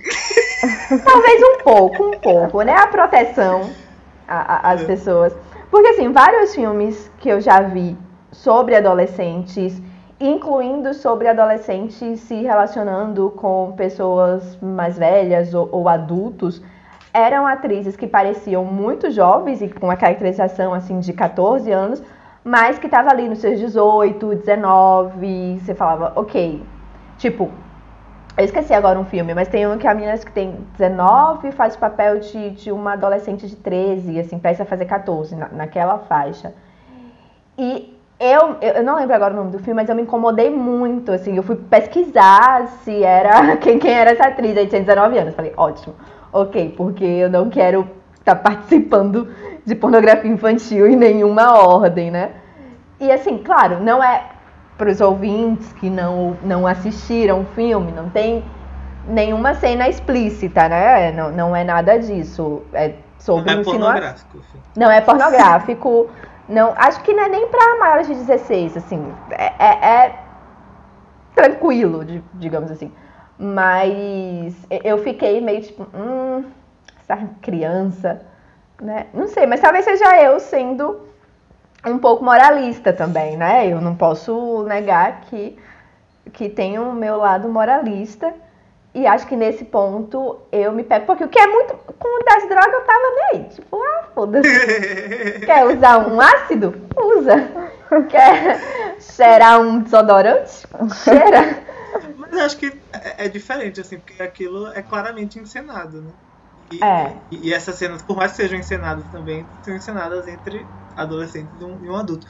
Talvez 1.05 1.43
um 1.43 1.63
pouco, 1.63 2.03
um 2.05 2.19
pouco, 2.19 2.63
né? 2.63 2.75
A 2.75 2.87
proteção 2.87 3.71
às 4.27 4.81
é. 4.81 4.85
pessoas. 4.85 5.37
Porque, 5.71 5.89
assim, 5.89 6.11
vários 6.13 6.55
filmes 6.55 7.11
que 7.21 7.29
eu 7.29 7.41
já 7.41 7.61
vi 7.61 7.97
sobre 8.33 8.75
adolescentes, 8.75 9.81
incluindo 10.19 10.95
sobre 10.95 11.29
adolescentes 11.29 12.21
se 12.21 12.43
relacionando 12.43 13.31
com 13.37 13.73
pessoas 13.77 14.59
mais 14.63 14.97
velhas 14.97 15.53
ou, 15.53 15.69
ou 15.71 15.89
adultos, 15.89 16.63
eram 17.13 17.47
atrizes 17.47 17.97
que 17.97 18.07
pareciam 18.07 18.65
muito 18.65 19.11
jovens 19.11 19.61
e 19.61 19.69
com 19.69 19.91
a 19.91 19.97
caracterização, 19.97 20.73
assim, 20.73 21.01
de 21.01 21.13
14 21.13 21.71
anos, 21.71 22.03
mas 22.43 22.79
que 22.79 22.89
tava 22.89 23.11
ali 23.11 23.29
nos 23.29 23.41
seus 23.41 23.59
18, 23.59 24.37
19, 24.37 25.59
você 25.59 25.75
falava, 25.75 26.13
ok. 26.17 26.63
Tipo, 27.19 27.51
eu 28.41 28.45
esqueci 28.47 28.73
agora 28.73 28.99
um 28.99 29.05
filme, 29.05 29.35
mas 29.35 29.49
tem 29.49 29.67
um 29.67 29.77
que 29.77 29.87
a 29.87 29.95
menina 29.95 30.17
que 30.17 30.33
tem 30.33 30.57
19 30.79 31.53
faz 31.53 31.75
o 31.75 31.79
papel 31.79 32.21
de, 32.21 32.51
de 32.51 32.73
uma 32.73 32.95
adolescente 32.95 33.47
de 33.47 33.55
13, 33.55 34.19
assim, 34.19 34.39
presta 34.39 34.63
a 34.63 34.67
fazer 34.67 34.87
14, 34.87 35.37
na, 35.37 35.49
naquela 35.49 35.99
faixa. 35.99 36.55
E 37.59 37.95
eu, 38.19 38.57
eu 38.61 38.83
não 38.83 38.97
lembro 38.97 39.15
agora 39.15 39.35
o 39.35 39.37
nome 39.37 39.51
do 39.51 39.59
filme, 39.59 39.75
mas 39.75 39.89
eu 39.89 39.95
me 39.95 40.03
incomodei 40.03 40.49
muito, 40.49 41.13
assim, 41.13 41.37
eu 41.37 41.43
fui 41.43 41.57
pesquisar 41.57 42.67
se 42.83 43.03
era, 43.03 43.57
quem, 43.61 43.79
quem 43.79 43.93
era 43.93 44.13
essa 44.13 44.29
atriz, 44.29 44.57
aí 44.57 44.67
tinha 44.67 44.81
19 44.81 45.19
anos, 45.19 45.35
falei, 45.35 45.53
ótimo, 45.57 45.95
ok, 46.33 46.75
porque 46.77 47.05
eu 47.05 47.29
não 47.29 47.51
quero 47.51 47.87
estar 48.19 48.37
tá 48.37 48.43
participando 48.43 49.29
de 49.67 49.75
pornografia 49.75 50.31
infantil 50.31 50.87
em 50.87 50.97
nenhuma 50.97 51.59
ordem, 51.59 52.11
né? 52.11 52.31
E 52.99 53.11
assim, 53.13 53.39
claro, 53.39 53.81
não 53.81 54.03
é 54.03 54.25
para 54.81 54.91
os 54.91 54.99
ouvintes 55.03 55.71
que 55.75 55.91
não, 55.91 56.39
não 56.43 56.67
assistiram 56.67 57.43
o 57.43 57.45
filme, 57.45 57.93
não 57.93 58.09
tem 58.09 58.43
nenhuma 59.07 59.53
cena 59.53 59.87
explícita, 59.91 60.71
né? 60.71 61.13
Não, 61.13 61.31
não 61.31 61.55
é 61.55 61.63
nada 61.63 61.99
disso. 61.99 62.63
É 62.73 62.95
sobre 63.19 63.53
não 63.53 63.61
é 63.61 63.65
pornográfico. 63.65 64.39
Não 64.75 64.91
é 64.91 65.01
pornográfico. 65.03 66.11
não, 66.49 66.73
acho 66.79 67.03
que 67.03 67.13
não 67.13 67.25
é 67.25 67.29
nem 67.29 67.47
para 67.49 67.79
maiores 67.79 68.07
de 68.07 68.15
16, 68.15 68.79
assim. 68.79 69.13
É, 69.33 69.53
é, 69.59 70.07
é 70.07 70.19
tranquilo, 71.35 72.03
digamos 72.33 72.71
assim. 72.71 72.91
Mas 73.39 74.57
eu 74.83 74.97
fiquei 74.97 75.43
meio 75.43 75.61
tipo, 75.61 75.87
hum, 75.95 76.43
essa 77.03 77.19
criança 77.43 78.23
né? 78.81 79.09
Não 79.13 79.27
sei, 79.29 79.47
mas 79.47 79.61
talvez 79.61 79.85
seja 79.85 80.23
eu 80.23 80.41
sendo 80.41 81.01
um 81.87 81.99
pouco 81.99 82.25
moralista 82.25 82.93
também, 82.93 83.37
né? 83.37 83.67
Eu 83.67 83.81
não 83.81 83.95
posso 83.95 84.63
negar 84.65 85.23
que, 85.23 85.59
que 86.33 86.49
tenho 86.49 86.91
o 86.91 86.95
meu 86.95 87.17
lado 87.17 87.49
moralista. 87.49 88.33
E 88.93 89.07
acho 89.07 89.27
que 89.29 89.37
nesse 89.37 89.65
ponto 89.65 90.39
eu 90.51 90.73
me 90.73 90.83
pego, 90.83 91.07
porque 91.07 91.25
o 91.25 91.29
que 91.29 91.39
é 91.39 91.47
muito. 91.47 91.75
Com 91.75 92.25
das 92.25 92.49
drogas 92.49 92.73
eu 92.73 92.85
tava 92.85 93.15
nem 93.15 93.29
aí. 93.33 93.49
Tipo, 93.51 93.77
ah, 93.81 94.05
foda-se. 94.15 95.41
Quer 95.47 95.65
usar 95.65 96.09
um 96.09 96.21
ácido? 96.21 96.75
Usa. 96.97 97.37
Quer 98.09 98.61
cheirar 99.01 99.61
um 99.61 99.81
desodorante? 99.81 100.67
Cheira. 101.05 101.63
Mas 102.17 102.33
eu 102.33 102.45
acho 102.45 102.57
que 102.57 102.67
é, 102.93 103.27
é 103.27 103.29
diferente, 103.29 103.81
assim, 103.81 103.99
porque 103.99 104.23
aquilo 104.23 104.69
é 104.73 104.83
claramente 104.83 105.39
encenado, 105.39 106.03
né? 106.03 106.11
E, 106.73 106.85
é. 106.85 107.17
e, 107.31 107.53
essas 107.53 107.75
cenas, 107.75 108.01
por 108.03 108.17
mais 108.17 108.33
que 108.33 108.39
sejam 108.39 108.59
encenadas 108.59 109.05
também, 109.11 109.45
são 109.63 109.75
encenadas 109.75 110.29
entre 110.29 110.65
adolescentes 110.97 111.59
e 111.61 111.65
um, 111.65 111.91
um 111.91 111.97
adulto. 111.97 112.27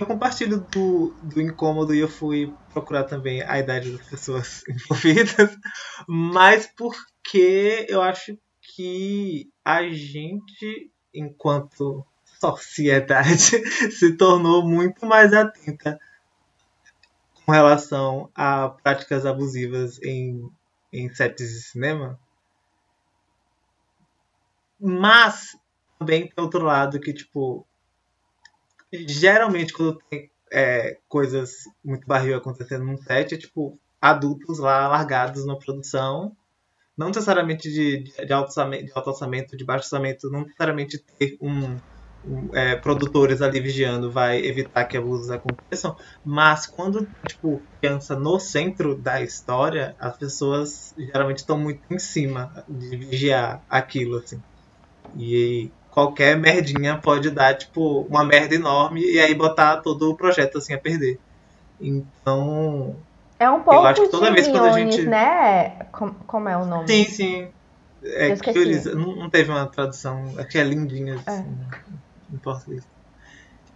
Eu 0.00 0.06
compartilho 0.06 0.66
do, 0.70 1.14
do 1.22 1.40
incômodo 1.40 1.94
e 1.94 2.00
eu 2.00 2.08
fui 2.08 2.52
procurar 2.72 3.04
também 3.04 3.42
a 3.42 3.58
idade 3.58 3.90
das 3.90 4.06
pessoas 4.06 4.62
envolvidas, 4.68 5.56
mas 6.08 6.66
porque 6.76 7.86
eu 7.88 8.02
acho 8.02 8.38
que 8.74 9.50
a 9.64 9.82
gente, 9.88 10.90
enquanto 11.14 12.04
sociedade, 12.40 13.58
se 13.92 14.16
tornou 14.16 14.66
muito 14.66 15.06
mais 15.06 15.32
atenta 15.32 15.98
com 17.44 17.52
relação 17.52 18.30
a 18.34 18.68
práticas 18.68 19.26
abusivas 19.26 20.00
em, 20.02 20.48
em 20.92 21.12
sets 21.12 21.48
de 21.48 21.60
cinema 21.62 22.18
mas 24.84 25.56
também 25.96 26.26
tem 26.26 26.44
outro 26.44 26.64
lado 26.64 26.98
que, 26.98 27.12
tipo, 27.12 27.64
geralmente 28.92 29.72
quando 29.72 29.98
tem 30.10 30.30
é, 30.52 30.98
coisas 31.08 31.64
muito 31.84 32.06
barril 32.06 32.36
acontecendo 32.36 32.84
num 32.84 32.98
set, 32.98 33.34
é 33.34 33.38
tipo 33.38 33.78
adultos 34.00 34.58
lá 34.58 34.88
largados 34.88 35.46
na 35.46 35.56
produção. 35.56 36.36
Não 36.96 37.08
necessariamente 37.08 37.72
de, 37.72 38.02
de, 38.02 38.32
alto, 38.32 38.48
orçamento, 38.48 38.84
de 38.84 38.92
alto 38.94 39.10
orçamento, 39.10 39.56
de 39.56 39.64
baixo 39.64 39.84
orçamento, 39.84 40.30
não 40.30 40.42
necessariamente 40.42 40.98
ter 40.98 41.38
um, 41.40 41.76
um 42.24 42.54
é, 42.54 42.76
produtores 42.76 43.40
ali 43.40 43.60
vigiando 43.60 44.10
vai 44.10 44.44
evitar 44.44 44.84
que 44.84 44.98
abusos 44.98 45.30
aconteçam, 45.30 45.96
mas 46.22 46.66
quando 46.66 47.08
tipo 47.26 47.62
pensa 47.80 48.14
no 48.14 48.38
centro 48.38 48.94
da 48.94 49.22
história, 49.22 49.96
as 49.98 50.16
pessoas 50.18 50.94
geralmente 50.98 51.38
estão 51.38 51.56
muito 51.56 51.82
em 51.90 51.98
cima 51.98 52.62
de 52.68 52.94
vigiar 52.94 53.64
aquilo 53.70 54.18
assim. 54.18 54.42
E 55.16 55.70
qualquer 55.92 56.36
merdinha 56.36 56.96
pode 56.96 57.30
dar, 57.30 57.54
tipo, 57.54 58.00
uma 58.08 58.24
merda 58.24 58.54
enorme 58.54 59.02
e 59.02 59.20
aí 59.20 59.34
botar 59.34 59.76
todo 59.76 60.10
o 60.10 60.16
projeto 60.16 60.58
assim 60.58 60.74
a 60.74 60.78
perder. 60.78 61.20
Então. 61.80 62.96
É 63.38 63.48
um 63.48 63.62
pouco 63.62 63.80
eu 63.80 63.86
acho 63.86 64.02
que 64.02 64.08
toda 64.08 64.32
vez 64.32 64.48
quando 64.48 64.64
a 64.64 64.72
gente. 64.72 65.02
né? 65.02 65.86
Como, 65.92 66.14
como 66.26 66.48
é 66.48 66.56
o 66.56 66.64
nome? 66.64 66.88
Sim, 66.88 67.04
sim. 67.04 67.48
É, 68.04 68.34
que 68.34 68.94
não, 68.94 69.16
não 69.16 69.30
teve 69.30 69.50
uma 69.50 69.66
tradução. 69.66 70.34
Aqui 70.38 70.58
é 70.58 70.64
lindinha 70.64 71.14
é. 71.14 71.30
assim, 71.30 71.58
é. 71.70 72.34
em 72.34 72.38
português. 72.38 72.84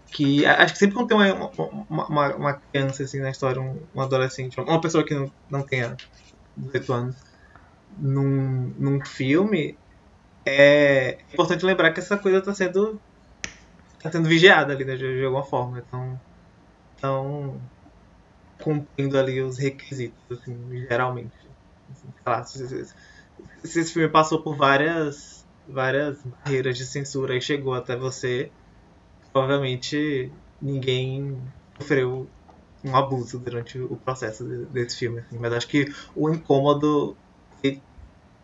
Que 0.07 0.47
acho 0.47 0.73
que 0.73 0.79
sempre 0.79 0.95
quando 0.95 1.09
tem 1.09 1.17
uma, 1.17 1.51
uma, 1.89 2.07
uma, 2.07 2.35
uma 2.35 2.53
criança 2.55 3.03
assim 3.03 3.21
na 3.21 3.31
história, 3.31 3.61
um, 3.61 3.79
um, 3.95 4.01
adolescente, 4.01 4.59
uma 4.59 4.81
pessoa 4.81 5.05
que 5.05 5.15
não, 5.15 5.31
não 5.51 5.63
tenha 5.63 5.97
18 6.57 6.93
anos, 6.93 7.17
num, 7.99 8.73
num 8.79 9.05
filme, 9.05 9.77
é 10.47 11.19
importante 11.33 11.67
lembrar 11.67 11.93
que 11.93 11.99
essa 11.99 12.17
coisa 12.17 12.39
está 12.39 12.55
sendo 12.55 13.01
tá 14.01 14.13
sendo 14.13 14.29
vigiada 14.29 14.73
ali, 14.73 14.85
né, 14.85 14.95
de, 14.95 15.19
de 15.19 15.25
alguma 15.25 15.45
forma. 15.45 15.83
Então, 15.87 16.21
então 16.97 17.61
cumprindo 18.63 19.19
ali 19.19 19.43
os 19.43 19.59
requisitos, 19.59 20.23
assim, 20.31 20.57
geralmente. 20.89 21.33
Assim, 21.91 22.09
lá, 22.25 22.45
se, 22.45 22.69
se, 22.69 22.95
se, 23.65 23.81
esse 23.81 23.93
filme 23.93 24.09
passou 24.09 24.41
por 24.41 24.57
várias 24.57 25.45
várias 25.69 26.19
barreiras 26.23 26.79
de 26.79 26.87
censura 26.87 27.37
e 27.37 27.41
chegou 27.41 27.75
até 27.75 27.97
você, 27.97 28.51
provavelmente 29.33 30.31
ninguém 30.63 31.37
sofreu 31.77 32.29
um 32.85 32.95
abuso 32.95 33.41
durante 33.41 33.81
o 33.81 33.97
processo 33.97 34.45
desse 34.45 34.97
filme. 34.97 35.19
Assim. 35.19 35.39
Mas 35.39 35.53
acho 35.53 35.67
que 35.67 35.93
o 36.15 36.31
incômodo 36.31 37.17
ele, 37.63 37.83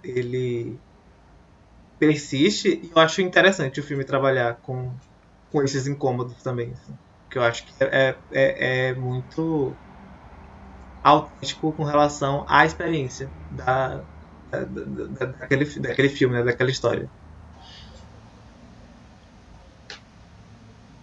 ele 0.02 0.78
persiste 2.02 2.80
e 2.82 2.90
eu 2.92 3.00
acho 3.00 3.22
interessante 3.22 3.78
o 3.78 3.82
filme 3.82 4.02
trabalhar 4.02 4.56
com, 4.60 4.90
com 5.52 5.62
esses 5.62 5.86
incômodos 5.86 6.42
também. 6.42 6.72
Assim, 6.72 6.98
que 7.30 7.38
eu 7.38 7.44
acho 7.44 7.64
que 7.64 7.72
é, 7.78 8.16
é, 8.32 8.88
é 8.88 8.92
muito 8.92 9.72
autêntico 11.00 11.72
com 11.72 11.84
relação 11.84 12.44
à 12.48 12.66
experiência 12.66 13.30
da, 13.52 14.00
da, 14.50 14.64
da, 14.64 15.26
daquele, 15.26 15.64
daquele 15.78 16.08
filme, 16.08 16.34
né, 16.34 16.42
daquela 16.42 16.70
história. 16.70 17.08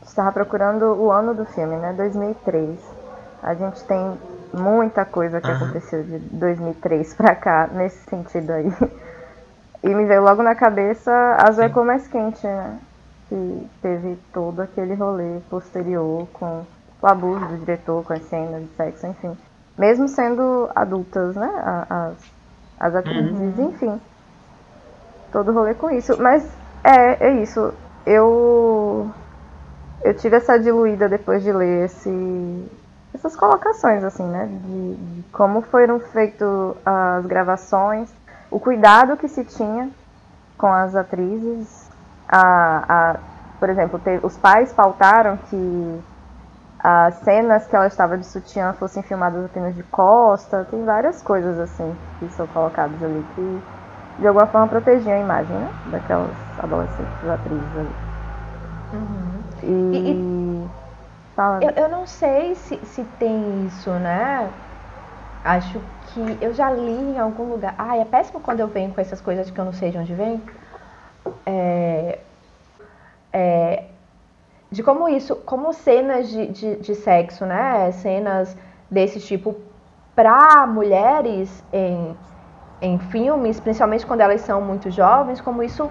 Estava 0.03 0.33
procurando 0.33 0.83
o 0.83 1.09
ano 1.13 1.33
do 1.33 1.45
filme, 1.45 1.77
né? 1.77 1.93
2003. 1.93 2.77
A 3.41 3.53
gente 3.55 3.85
tem 3.85 4.19
muita 4.53 5.05
coisa 5.05 5.39
que 5.39 5.47
uhum. 5.47 5.55
aconteceu 5.55 6.03
de 6.03 6.19
2003 6.19 7.13
para 7.13 7.35
cá 7.35 7.69
nesse 7.71 8.03
sentido 8.09 8.51
aí. 8.51 8.69
E 9.83 9.89
me 9.89 10.05
veio 10.05 10.21
logo 10.23 10.43
na 10.43 10.55
cabeça 10.55 11.11
Azul 11.39 11.63
é 11.63 11.69
cor 11.69 11.85
mais 11.85 12.07
quente, 12.07 12.45
né? 12.45 12.79
que 13.29 13.69
teve 13.81 14.17
todo 14.33 14.59
aquele 14.59 14.95
rolê 14.95 15.39
posterior 15.49 16.27
com 16.33 16.65
o 17.01 17.07
abuso 17.07 17.45
do 17.45 17.57
diretor, 17.59 18.03
com 18.03 18.13
as 18.13 18.23
cenas 18.23 18.63
de 18.63 18.75
sexo, 18.75 19.07
enfim. 19.07 19.37
Mesmo 19.77 20.07
sendo 20.07 20.69
adultas, 20.75 21.35
né? 21.35 21.49
As, 21.89 22.17
as 22.79 22.95
atrizes, 22.95 23.57
uhum. 23.57 23.69
enfim. 23.69 24.01
Todo 25.31 25.53
rolê 25.53 25.75
com 25.75 25.91
isso. 25.91 26.21
Mas 26.21 26.43
é, 26.83 27.27
é 27.27 27.33
isso. 27.41 27.73
Eu. 28.05 29.09
Eu 30.03 30.13
tive 30.15 30.37
essa 30.37 30.57
diluída 30.57 31.07
depois 31.07 31.43
de 31.43 31.51
ler 31.51 31.85
esse, 31.85 32.69
essas 33.13 33.35
colocações, 33.35 34.03
assim, 34.03 34.23
né? 34.23 34.45
De, 34.45 34.95
de 34.95 35.23
como 35.31 35.61
foram 35.61 35.99
feitas 35.99 36.75
as 36.85 37.25
gravações, 37.25 38.09
o 38.51 38.59
cuidado 38.59 39.17
que 39.17 39.27
se 39.27 39.43
tinha 39.43 39.89
com 40.57 40.67
as 40.67 40.95
atrizes. 40.95 41.89
A, 42.27 42.83
a, 42.87 43.15
por 43.59 43.69
exemplo, 43.69 43.99
os 44.23 44.37
pais 44.37 44.71
pautaram 44.71 45.37
que 45.49 45.99
as 46.79 47.15
cenas 47.15 47.67
que 47.67 47.75
ela 47.75 47.87
estava 47.87 48.17
de 48.17 48.25
sutiã 48.25 48.73
fossem 48.73 49.03
filmadas 49.03 49.45
apenas 49.45 49.75
de 49.75 49.83
costa. 49.83 50.65
Tem 50.69 50.83
várias 50.85 51.21
coisas 51.21 51.59
assim 51.59 51.95
que 52.19 52.29
são 52.29 52.47
colocadas 52.47 53.01
ali 53.03 53.25
que 53.35 53.61
de 54.19 54.27
alguma 54.27 54.47
forma 54.47 54.67
protegiam 54.67 55.15
a 55.15 55.19
imagem 55.19 55.55
né? 55.55 55.69
daquelas 55.91 56.31
adolescentes 56.59 57.29
atrizes 57.29 57.77
ali. 57.77 57.95
Uhum. 58.93 59.29
E, 59.63 59.97
e, 59.97 60.11
e 60.11 60.69
eu, 61.61 61.83
eu, 61.83 61.89
não 61.89 62.05
sei 62.05 62.55
se, 62.55 62.77
se 62.85 63.03
tem 63.17 63.65
isso, 63.65 63.89
né? 63.91 64.49
Acho 65.45 65.79
que 66.13 66.37
eu 66.41 66.53
já 66.53 66.71
li 66.71 66.91
em 66.91 67.19
algum 67.19 67.51
lugar. 67.51 67.75
Ah, 67.77 67.97
é 67.97 68.05
péssimo 68.05 68.39
quando 68.39 68.59
eu 68.59 68.67
venho 68.67 68.93
com 68.93 69.01
essas 69.01 69.21
coisas 69.21 69.49
que 69.49 69.59
eu 69.59 69.65
não 69.65 69.73
sei 69.73 69.91
de 69.91 69.97
onde 69.97 70.13
vem. 70.13 70.41
É, 71.45 72.19
é, 73.31 73.83
de 74.71 74.83
como 74.83 75.07
isso, 75.09 75.35
como 75.35 75.73
cenas 75.73 76.29
de, 76.29 76.47
de, 76.47 76.75
de 76.77 76.95
sexo, 76.95 77.45
né? 77.45 77.91
Cenas 77.91 78.55
desse 78.89 79.19
tipo 79.19 79.55
para 80.15 80.67
mulheres 80.67 81.63
em, 81.71 82.15
em 82.81 82.99
filmes, 82.99 83.59
principalmente 83.59 84.05
quando 84.05 84.21
elas 84.21 84.41
são 84.41 84.61
muito 84.61 84.91
jovens, 84.91 85.39
como 85.39 85.63
isso 85.63 85.89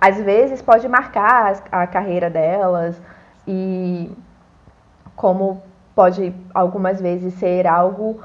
às 0.00 0.18
vezes 0.20 0.62
pode 0.62 0.88
marcar 0.88 1.62
a, 1.70 1.82
a 1.82 1.86
carreira 1.86 2.30
delas 2.30 3.00
e 3.46 4.10
como 5.14 5.62
pode 5.94 6.34
algumas 6.54 7.00
vezes 7.00 7.34
ser 7.34 7.66
algo 7.66 8.20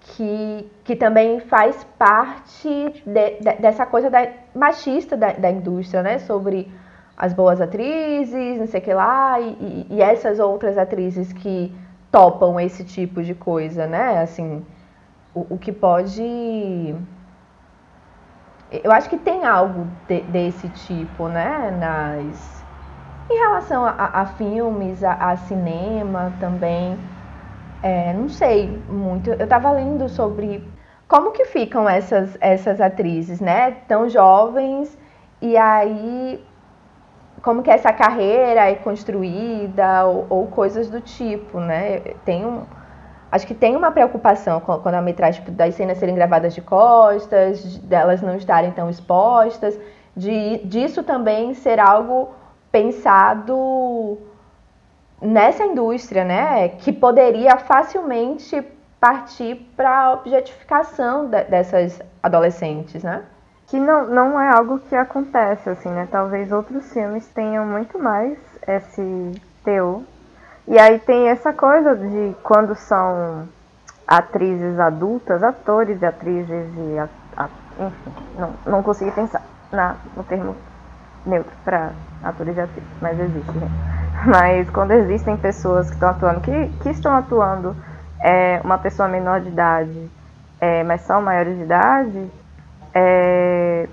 que, 0.00 0.70
que 0.84 0.96
também 0.96 1.40
faz 1.40 1.84
parte 1.98 2.68
de, 2.68 3.30
de, 3.40 3.54
dessa 3.60 3.84
coisa 3.84 4.08
da, 4.10 4.28
machista 4.54 5.16
da, 5.16 5.32
da, 5.32 5.50
indústria, 5.50 6.02
né? 6.02 6.18
Sobre 6.18 6.70
as 7.16 7.32
boas 7.34 7.60
atrizes, 7.60 8.58
não 8.58 8.66
sei 8.66 8.80
o 8.80 8.82
que 8.82 8.94
lá, 8.94 9.38
e, 9.38 9.86
e, 9.90 10.00
essas 10.00 10.38
outras 10.38 10.78
atrizes 10.78 11.32
que 11.32 11.74
topam 12.10 12.58
esse 12.58 12.82
tipo 12.82 13.22
de 13.22 13.34
coisa, 13.34 13.86
né? 13.86 14.22
Assim, 14.22 14.64
o, 15.34 15.54
o 15.54 15.58
que 15.58 15.70
pode. 15.70 16.94
Eu 18.84 18.92
acho 18.92 19.10
que 19.10 19.18
tem 19.18 19.44
algo 19.44 19.86
de, 20.08 20.22
desse 20.22 20.68
tipo, 20.70 21.28
né? 21.28 21.70
Nas. 21.78 22.60
Em 23.30 23.38
relação 23.38 23.84
a, 23.84 23.92
a 23.92 24.26
filmes, 24.26 25.04
a, 25.04 25.12
a 25.12 25.36
cinema 25.36 26.32
também. 26.40 26.98
É, 27.82 28.12
não 28.12 28.28
sei 28.28 28.82
muito. 28.88 29.30
Eu 29.30 29.44
estava 29.44 29.70
lendo 29.72 30.08
sobre 30.08 30.62
como 31.08 31.32
que 31.32 31.44
ficam 31.46 31.88
essas, 31.88 32.36
essas 32.40 32.80
atrizes, 32.80 33.40
né? 33.40 33.72
Tão 33.88 34.08
jovens 34.08 34.96
e 35.40 35.56
aí 35.56 36.44
como 37.42 37.62
que 37.62 37.70
essa 37.70 37.92
carreira 37.92 38.70
é 38.70 38.74
construída 38.74 40.04
ou, 40.04 40.26
ou 40.28 40.46
coisas 40.48 40.90
do 40.90 41.00
tipo, 41.00 41.58
né? 41.58 42.00
Tem 42.24 42.44
um, 42.44 42.64
acho 43.32 43.46
que 43.46 43.54
tem 43.54 43.76
uma 43.76 43.90
preocupação 43.90 44.60
quando 44.60 44.94
a 44.94 45.02
me 45.02 45.14
traz 45.14 45.36
tipo, 45.36 45.50
das 45.50 45.74
cenas 45.74 45.98
serem 45.98 46.14
gravadas 46.14 46.54
de 46.54 46.60
costas, 46.60 47.78
delas 47.78 48.20
não 48.20 48.36
estarem 48.36 48.70
tão 48.72 48.90
expostas, 48.90 49.78
de 50.14 50.58
disso 50.66 51.02
também 51.02 51.54
ser 51.54 51.80
algo 51.80 52.28
pensado 52.70 54.18
nessa 55.20 55.64
indústria, 55.64 56.24
né, 56.24 56.68
que 56.68 56.92
poderia 56.92 57.56
facilmente 57.58 58.62
partir 59.00 59.56
para 59.76 59.90
a 59.90 60.12
objetificação 60.12 61.26
de, 61.26 61.42
dessas 61.44 62.00
adolescentes, 62.22 63.02
né? 63.02 63.22
Que 63.66 63.78
não, 63.78 64.06
não 64.06 64.40
é 64.40 64.50
algo 64.50 64.78
que 64.80 64.94
acontece, 64.94 65.70
assim, 65.70 65.88
né? 65.88 66.06
Talvez 66.10 66.52
outros 66.52 66.92
filmes 66.92 67.26
tenham 67.28 67.64
muito 67.64 67.98
mais 67.98 68.36
esse 68.66 69.32
teor. 69.64 70.02
E 70.68 70.78
aí 70.78 70.98
tem 70.98 71.28
essa 71.28 71.52
coisa 71.52 71.96
de 71.96 72.34
quando 72.42 72.74
são 72.74 73.48
atrizes 74.06 74.78
adultas, 74.78 75.42
atores 75.42 76.02
e 76.02 76.04
atrizes 76.04 76.66
e 76.76 76.98
a, 76.98 77.08
a, 77.36 77.48
enfim, 77.78 78.12
não, 78.36 78.54
não 78.66 78.82
consegui 78.82 79.12
pensar 79.12 79.42
na, 79.70 79.96
no 80.16 80.24
termo 80.24 80.56
neutro 81.26 81.52
para 81.64 81.92
atores 82.22 82.56
e 82.56 82.60
atrizes, 82.60 82.90
mas 83.00 83.18
existe, 83.18 83.52
gente. 83.52 84.00
Mas 84.26 84.68
quando 84.68 84.90
existem 84.90 85.34
pessoas 85.38 85.88
que 85.88 85.94
estão 85.94 86.10
atuando, 86.10 86.40
que, 86.42 86.68
que 86.82 86.90
estão 86.90 87.16
atuando 87.16 87.74
é, 88.22 88.60
uma 88.62 88.76
pessoa 88.76 89.08
menor 89.08 89.40
de 89.40 89.48
idade, 89.48 90.10
é, 90.60 90.82
mas 90.82 91.00
são 91.00 91.22
maiores 91.22 91.56
de 91.56 91.62
idade, 91.62 92.30
é, 92.92 93.88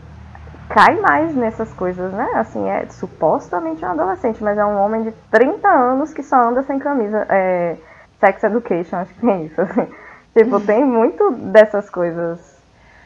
cai 0.69 0.99
mais 0.99 1.33
nessas 1.33 1.71
coisas, 1.73 2.11
né? 2.11 2.29
Assim, 2.35 2.67
é 2.67 2.85
supostamente 2.89 3.85
um 3.85 3.89
adolescente, 3.89 4.43
mas 4.43 4.57
é 4.57 4.65
um 4.65 4.77
homem 4.77 5.03
de 5.03 5.11
30 5.31 5.65
anos 5.67 6.13
que 6.13 6.21
só 6.21 6.49
anda 6.49 6.61
sem 6.63 6.77
camisa. 6.77 7.25
É, 7.29 7.77
sex 8.19 8.43
education, 8.43 8.97
acho 8.97 9.13
que 9.13 9.21
tem 9.21 9.45
isso. 9.45 9.61
Assim. 9.61 9.87
Tipo, 10.35 10.59
tem 10.59 10.85
muito 10.85 11.31
dessas 11.31 11.89
coisas. 11.89 12.57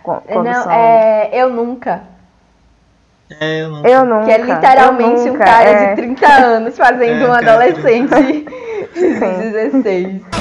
Não, 0.04 0.64
são... 0.64 0.72
é, 0.72 1.30
eu 1.34 1.50
nunca. 1.50 2.02
É, 3.40 3.62
eu 3.62 3.70
nunca. 3.70 3.90
Eu 3.90 4.06
nunca. 4.06 4.26
Que 4.26 4.32
é 4.32 4.38
literalmente 4.38 5.22
nunca, 5.22 5.32
um 5.32 5.38
cara 5.38 5.70
é... 5.70 5.90
de 5.90 6.02
30 6.02 6.28
anos 6.28 6.78
fazendo 6.78 7.24
é, 7.24 7.30
um 7.30 7.34
adolescente 7.34 8.46
de 8.94 9.20
16. 9.20 10.22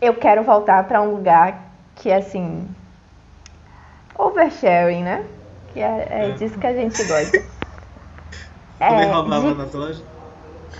Eu 0.00 0.14
quero 0.14 0.42
voltar 0.44 0.84
para 0.84 1.00
um 1.00 1.10
lugar 1.10 1.70
que 1.94 2.10
é 2.10 2.16
assim. 2.16 2.68
Oversharing, 4.18 5.02
né? 5.02 5.24
Que 5.72 5.80
é, 5.80 6.06
é, 6.10 6.28
é. 6.28 6.32
disso 6.32 6.58
que 6.58 6.66
a 6.66 6.74
gente 6.74 7.02
gosta. 7.04 7.42
Também 8.78 9.08
é, 9.08 9.12
roubava 9.12 9.48
de... 9.52 9.58
nas 9.58 9.72
lojas? 9.72 10.15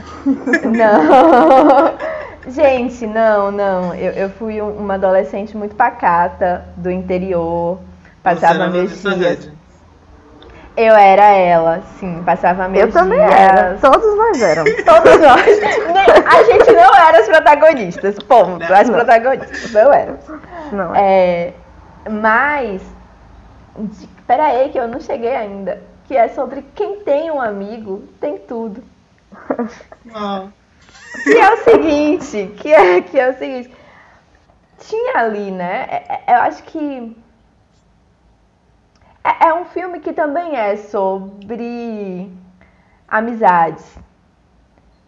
Não. 0.65 2.17
Gente, 2.49 3.07
não, 3.07 3.51
não. 3.51 3.95
Eu, 3.95 4.13
eu 4.13 4.31
fui 4.31 4.61
uma 4.61 4.95
adolescente 4.95 5.57
muito 5.57 5.75
pacata 5.75 6.65
do 6.77 6.91
interior. 6.91 7.81
Passava 8.23 8.69
meus 8.69 9.03
dias. 9.03 9.51
Eu 10.77 10.95
era 10.95 11.33
ela, 11.33 11.81
sim, 11.99 12.23
passava 12.25 12.69
meus 12.69 12.85
Eu 12.85 12.93
também 12.93 13.19
era. 13.19 13.79
Todos 13.81 14.17
nós 14.17 14.43
éramos. 14.43 14.75
Todos 14.85 15.21
nós. 15.21 15.59
a 16.27 16.43
gente 16.45 16.73
não 16.73 16.95
era 16.95 17.19
as 17.19 17.27
protagonistas, 17.27 18.19
ponto. 18.19 18.63
As 18.63 18.89
não. 18.89 18.95
protagonistas 18.95 19.73
não 19.73 19.93
eram. 19.93 20.19
Não. 20.71 20.95
É, 20.95 21.55
mas, 22.11 22.83
espera 23.91 24.45
aí 24.45 24.69
que 24.69 24.79
eu 24.79 24.87
não 24.87 25.01
cheguei 25.01 25.35
ainda. 25.35 25.83
Que 26.05 26.17
é 26.17 26.29
sobre 26.29 26.65
quem 26.75 27.01
tem 27.01 27.31
um 27.31 27.41
amigo, 27.41 28.05
tem 28.21 28.39
tudo. 28.39 28.83
Que 31.25 31.39
é 31.39 31.53
o 31.53 31.57
seguinte, 31.65 32.55
que 32.59 32.73
é, 32.73 33.01
que 33.01 33.19
é 33.19 33.31
o 33.31 33.39
seguinte. 33.39 33.71
Tinha 34.79 35.19
ali, 35.19 35.51
né? 35.51 35.87
É, 35.91 36.23
é, 36.27 36.37
eu 36.37 36.43
acho 36.43 36.63
que 36.65 37.17
é, 39.25 39.49
é 39.49 39.55
um 39.55 39.65
filme 39.65 40.01
que 40.01 40.13
também 40.13 40.57
é 40.57 40.77
sobre 40.77 42.31
amizades. 43.09 43.99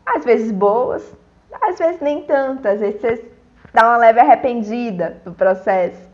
Às 0.04 0.24
vezes 0.24 0.50
boas, 0.50 1.04
às 1.60 1.78
vezes 1.78 2.00
nem 2.00 2.22
tanto, 2.22 2.66
às 2.66 2.80
vezes 2.80 3.00
você 3.00 3.30
dá 3.72 3.84
uma 3.90 3.98
leve 3.98 4.20
arrependida 4.20 5.20
do 5.24 5.32
processo. 5.32 6.08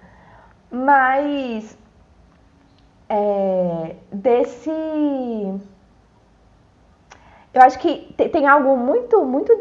Mas 0.70 1.78
é, 3.08 3.96
desse. 4.12 4.70
Eu 7.54 7.62
acho 7.62 7.78
que 7.78 8.12
tem 8.32 8.48
algo 8.48 8.76
muito, 8.76 9.24
muito 9.24 9.56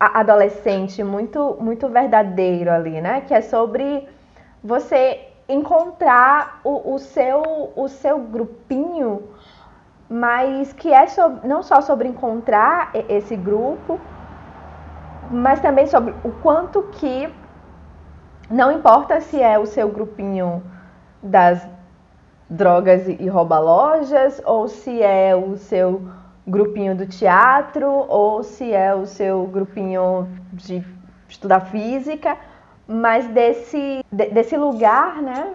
adolescente, 0.00 1.04
muito, 1.04 1.58
muito 1.60 1.88
verdadeiro 1.88 2.70
ali, 2.70 3.02
né? 3.02 3.20
Que 3.20 3.34
é 3.34 3.42
sobre 3.42 4.08
você 4.62 5.20
encontrar 5.46 6.60
o, 6.64 6.94
o, 6.94 6.98
seu, 6.98 7.70
o 7.76 7.86
seu 7.86 8.18
grupinho, 8.18 9.24
mas 10.08 10.72
que 10.72 10.90
é 10.90 11.06
sobre, 11.06 11.46
não 11.46 11.62
só 11.62 11.82
sobre 11.82 12.08
encontrar 12.08 12.90
esse 13.10 13.36
grupo, 13.36 14.00
mas 15.30 15.60
também 15.60 15.86
sobre 15.86 16.14
o 16.24 16.30
quanto 16.42 16.84
que 16.92 17.30
não 18.50 18.72
importa 18.72 19.20
se 19.20 19.40
é 19.42 19.58
o 19.58 19.66
seu 19.66 19.88
grupinho 19.90 20.62
das 21.22 21.66
drogas 22.48 23.06
e, 23.06 23.26
rouba 23.26 23.58
lojas, 23.58 24.40
ou 24.46 24.68
se 24.68 25.02
é 25.02 25.34
o 25.34 25.56
seu 25.56 26.02
grupinho 26.46 26.94
do 26.94 27.06
teatro, 27.06 27.88
ou 28.08 28.42
se 28.42 28.72
é 28.72 28.94
o 28.94 29.06
seu 29.06 29.46
grupinho 29.46 30.28
de 30.52 30.84
estudar 31.28 31.60
física, 31.60 32.36
mas 32.86 33.26
desse, 33.28 34.04
desse 34.10 34.56
lugar, 34.56 35.22
né? 35.22 35.54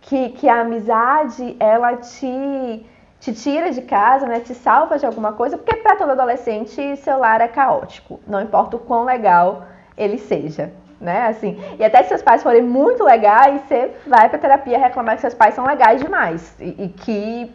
Que, 0.00 0.30
que 0.30 0.48
a 0.48 0.60
amizade, 0.60 1.56
ela 1.58 1.96
te, 1.96 2.86
te 3.20 3.32
tira 3.32 3.70
de 3.70 3.82
casa, 3.82 4.26
né? 4.26 4.40
Te 4.40 4.54
salva 4.54 4.98
de 4.98 5.06
alguma 5.06 5.32
coisa, 5.32 5.58
porque 5.58 5.76
para 5.76 5.96
todo 5.96 6.12
adolescente 6.12 6.96
seu 6.96 7.18
lar 7.18 7.40
é 7.40 7.48
caótico, 7.48 8.20
não 8.26 8.40
importa 8.40 8.76
o 8.76 8.80
quão 8.80 9.04
legal 9.04 9.66
ele 9.96 10.18
seja 10.18 10.72
né? 11.00 11.26
Assim, 11.26 11.58
e 11.78 11.84
até 11.84 12.02
se 12.02 12.08
seus 12.08 12.22
pais 12.22 12.42
forem 12.42 12.62
muito 12.62 13.04
legais, 13.04 13.60
você 13.62 13.94
vai 14.06 14.28
pra 14.28 14.38
terapia 14.38 14.78
reclamar 14.78 15.16
que 15.16 15.20
seus 15.20 15.34
pais 15.34 15.54
são 15.54 15.66
legais 15.66 16.00
demais 16.00 16.56
e, 16.58 16.84
e 16.84 16.88
que 16.88 17.54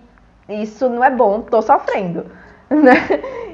isso 0.49 0.89
não 0.89 1.03
é 1.03 1.09
bom, 1.09 1.41
tô 1.41 1.61
sofrendo, 1.61 2.25
né? 2.69 3.05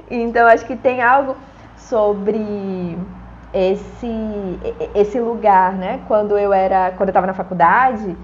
Então 0.10 0.48
acho 0.48 0.66
que 0.66 0.76
tem 0.76 1.02
algo 1.02 1.36
sobre 1.76 2.98
esse 3.54 4.60
esse 4.94 5.20
lugar, 5.20 5.74
né? 5.74 6.02
Quando 6.08 6.38
eu 6.38 6.54
era, 6.54 6.92
quando 6.92 7.10
eu 7.10 7.12
estava 7.12 7.28
na 7.28 7.34
faculdade, 7.34 8.16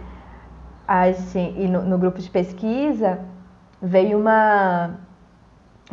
a 0.88 1.12
gente, 1.12 1.60
e 1.60 1.68
no, 1.68 1.82
no 1.84 1.98
grupo 1.98 2.20
de 2.20 2.30
pesquisa, 2.30 3.20
veio 3.82 4.20
uma 4.20 5.00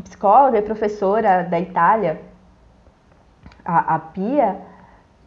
psicóloga 0.03 0.59
e 0.59 0.63
professora 0.63 1.43
da 1.43 1.59
Itália, 1.59 2.21
a, 3.65 3.95
a 3.95 3.99
Pia, 3.99 4.57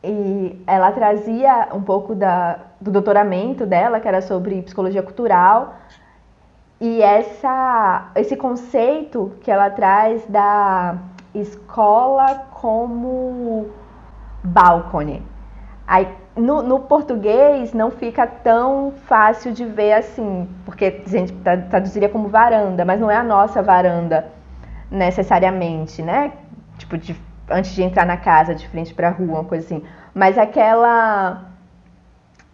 e 0.03 0.61
ela 0.65 0.91
trazia 0.91 1.69
um 1.73 1.81
pouco 1.81 2.15
da, 2.15 2.59
do 2.79 2.91
doutoramento 2.91 3.65
dela, 3.65 3.99
que 3.99 4.07
era 4.07 4.21
sobre 4.21 4.61
psicologia 4.63 5.03
cultural, 5.03 5.75
e 6.81 6.99
essa, 6.99 8.09
esse 8.15 8.35
conceito 8.35 9.33
que 9.41 9.51
ela 9.51 9.69
traz 9.69 10.25
da 10.25 10.97
escola 11.33 12.47
como 12.49 13.69
balcone. 14.43 15.21
Aí, 15.85 16.07
no, 16.35 16.63
no, 16.63 16.79
português 16.79 17.71
não 17.71 17.91
fica 17.91 18.25
tão 18.25 18.93
fácil 19.05 19.53
de 19.53 19.63
ver 19.63 19.93
assim, 19.93 20.49
porque 20.65 21.03
a 21.05 21.07
gente 21.09 21.33
traduziria 21.69 22.09
como 22.09 22.29
varanda, 22.29 22.83
mas 22.83 22.99
não 22.99 23.11
é 23.11 23.15
a 23.15 23.23
nossa 23.23 23.61
varanda 23.61 24.31
necessariamente, 24.89 26.01
né? 26.01 26.31
Tipo, 26.79 26.97
de 26.97 27.15
antes 27.47 27.75
de 27.75 27.83
entrar 27.83 28.07
na 28.07 28.17
casa, 28.17 28.55
de 28.55 28.67
frente 28.67 28.91
para 28.91 29.09
a 29.09 29.11
rua, 29.11 29.41
uma 29.41 29.43
coisa 29.43 29.65
assim. 29.65 29.83
Mas 30.15 30.35
aquela 30.35 31.43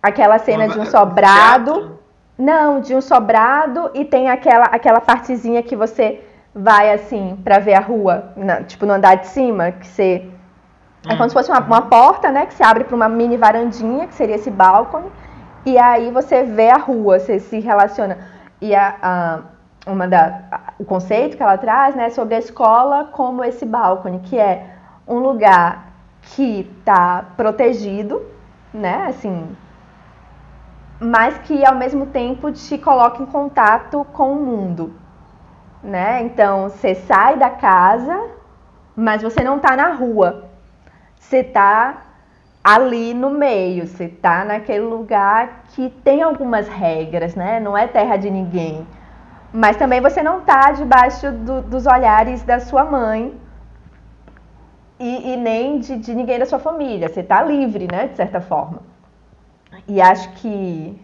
aquela 0.01 0.37
cena 0.37 0.65
uma, 0.65 0.73
de 0.73 0.79
um 0.79 0.85
sobrado? 0.85 1.96
Não, 2.37 2.79
de 2.79 2.95
um 2.95 3.01
sobrado 3.01 3.91
e 3.93 4.05
tem 4.05 4.29
aquela 4.29 4.65
aquela 4.65 5.01
partezinha 5.01 5.63
que 5.63 5.75
você 5.75 6.23
vai 6.53 6.91
assim 6.91 7.37
para 7.43 7.59
ver 7.59 7.75
a 7.75 7.79
rua, 7.79 8.33
na, 8.35 8.63
tipo 8.63 8.85
no 8.85 8.93
andar 8.93 9.15
de 9.15 9.27
cima, 9.27 9.71
que 9.71 9.87
você 9.87 10.29
é 11.07 11.15
como 11.15 11.29
se 11.29 11.33
fosse 11.33 11.49
uma, 11.49 11.59
uma 11.59 11.81
porta, 11.83 12.31
né, 12.31 12.45
que 12.45 12.53
se 12.53 12.63
abre 12.63 12.83
para 12.83 12.95
uma 12.95 13.07
mini 13.07 13.37
varandinha, 13.37 14.07
que 14.07 14.15
seria 14.15 14.35
esse 14.35 14.51
balcone, 14.51 15.09
e 15.65 15.77
aí 15.77 16.11
você 16.11 16.43
vê 16.43 16.69
a 16.69 16.77
rua, 16.77 17.19
você 17.19 17.39
se 17.39 17.59
relaciona. 17.59 18.17
E 18.59 18.75
a, 18.75 18.95
a 19.01 19.39
uma 19.91 20.07
da, 20.07 20.41
o 20.77 20.83
conceito 20.83 21.37
que 21.37 21.43
ela 21.43 21.57
traz, 21.57 21.95
né, 21.95 22.09
sobre 22.09 22.35
a 22.35 22.39
escola 22.39 23.05
como 23.05 23.43
esse 23.43 23.65
balcone, 23.65 24.19
que 24.19 24.37
é 24.37 24.65
um 25.07 25.19
lugar 25.19 25.87
que 26.21 26.69
está 26.79 27.25
protegido, 27.37 28.21
né? 28.73 29.05
Assim, 29.07 29.47
mas 30.99 31.37
que 31.39 31.65
ao 31.65 31.75
mesmo 31.75 32.07
tempo 32.07 32.51
te 32.51 32.77
coloca 32.77 33.21
em 33.21 33.25
contato 33.25 34.05
com 34.13 34.33
o 34.33 34.43
mundo, 34.43 34.93
né? 35.83 36.23
Então 36.23 36.69
você 36.69 36.95
sai 36.95 37.37
da 37.37 37.49
casa, 37.49 38.29
mas 38.95 39.21
você 39.21 39.43
não 39.43 39.57
está 39.57 39.75
na 39.75 39.91
rua, 39.93 40.45
você 41.19 41.37
está 41.37 42.03
ali 42.63 43.13
no 43.13 43.29
meio, 43.29 43.87
você 43.87 44.05
está 44.05 44.43
naquele 44.43 44.85
lugar 44.85 45.63
que 45.69 45.89
tem 46.03 46.21
algumas 46.21 46.67
regras, 46.67 47.35
né? 47.35 47.59
Não 47.59 47.77
é 47.77 47.87
terra 47.87 48.17
de 48.17 48.29
ninguém. 48.29 48.85
Mas 49.53 49.77
também 49.77 50.01
você 50.01 50.21
não 50.21 50.39
está 50.39 50.71
debaixo 50.71 51.31
do, 51.31 51.61
dos 51.61 51.85
olhares 51.85 52.43
da 52.43 52.59
sua 52.59 52.83
mãe 52.83 53.39
e, 54.99 55.33
e 55.33 55.37
nem 55.37 55.79
de, 55.79 55.97
de, 55.97 56.13
ninguém 56.13 56.39
da 56.39 56.45
sua 56.45 56.59
família. 56.59 57.07
Você 57.07 57.21
está 57.21 57.41
livre, 57.41 57.87
né, 57.89 58.07
de 58.07 58.15
certa 58.15 58.41
forma. 58.41 58.81
E 59.87 60.01
acho 60.01 60.29
que 60.33 60.99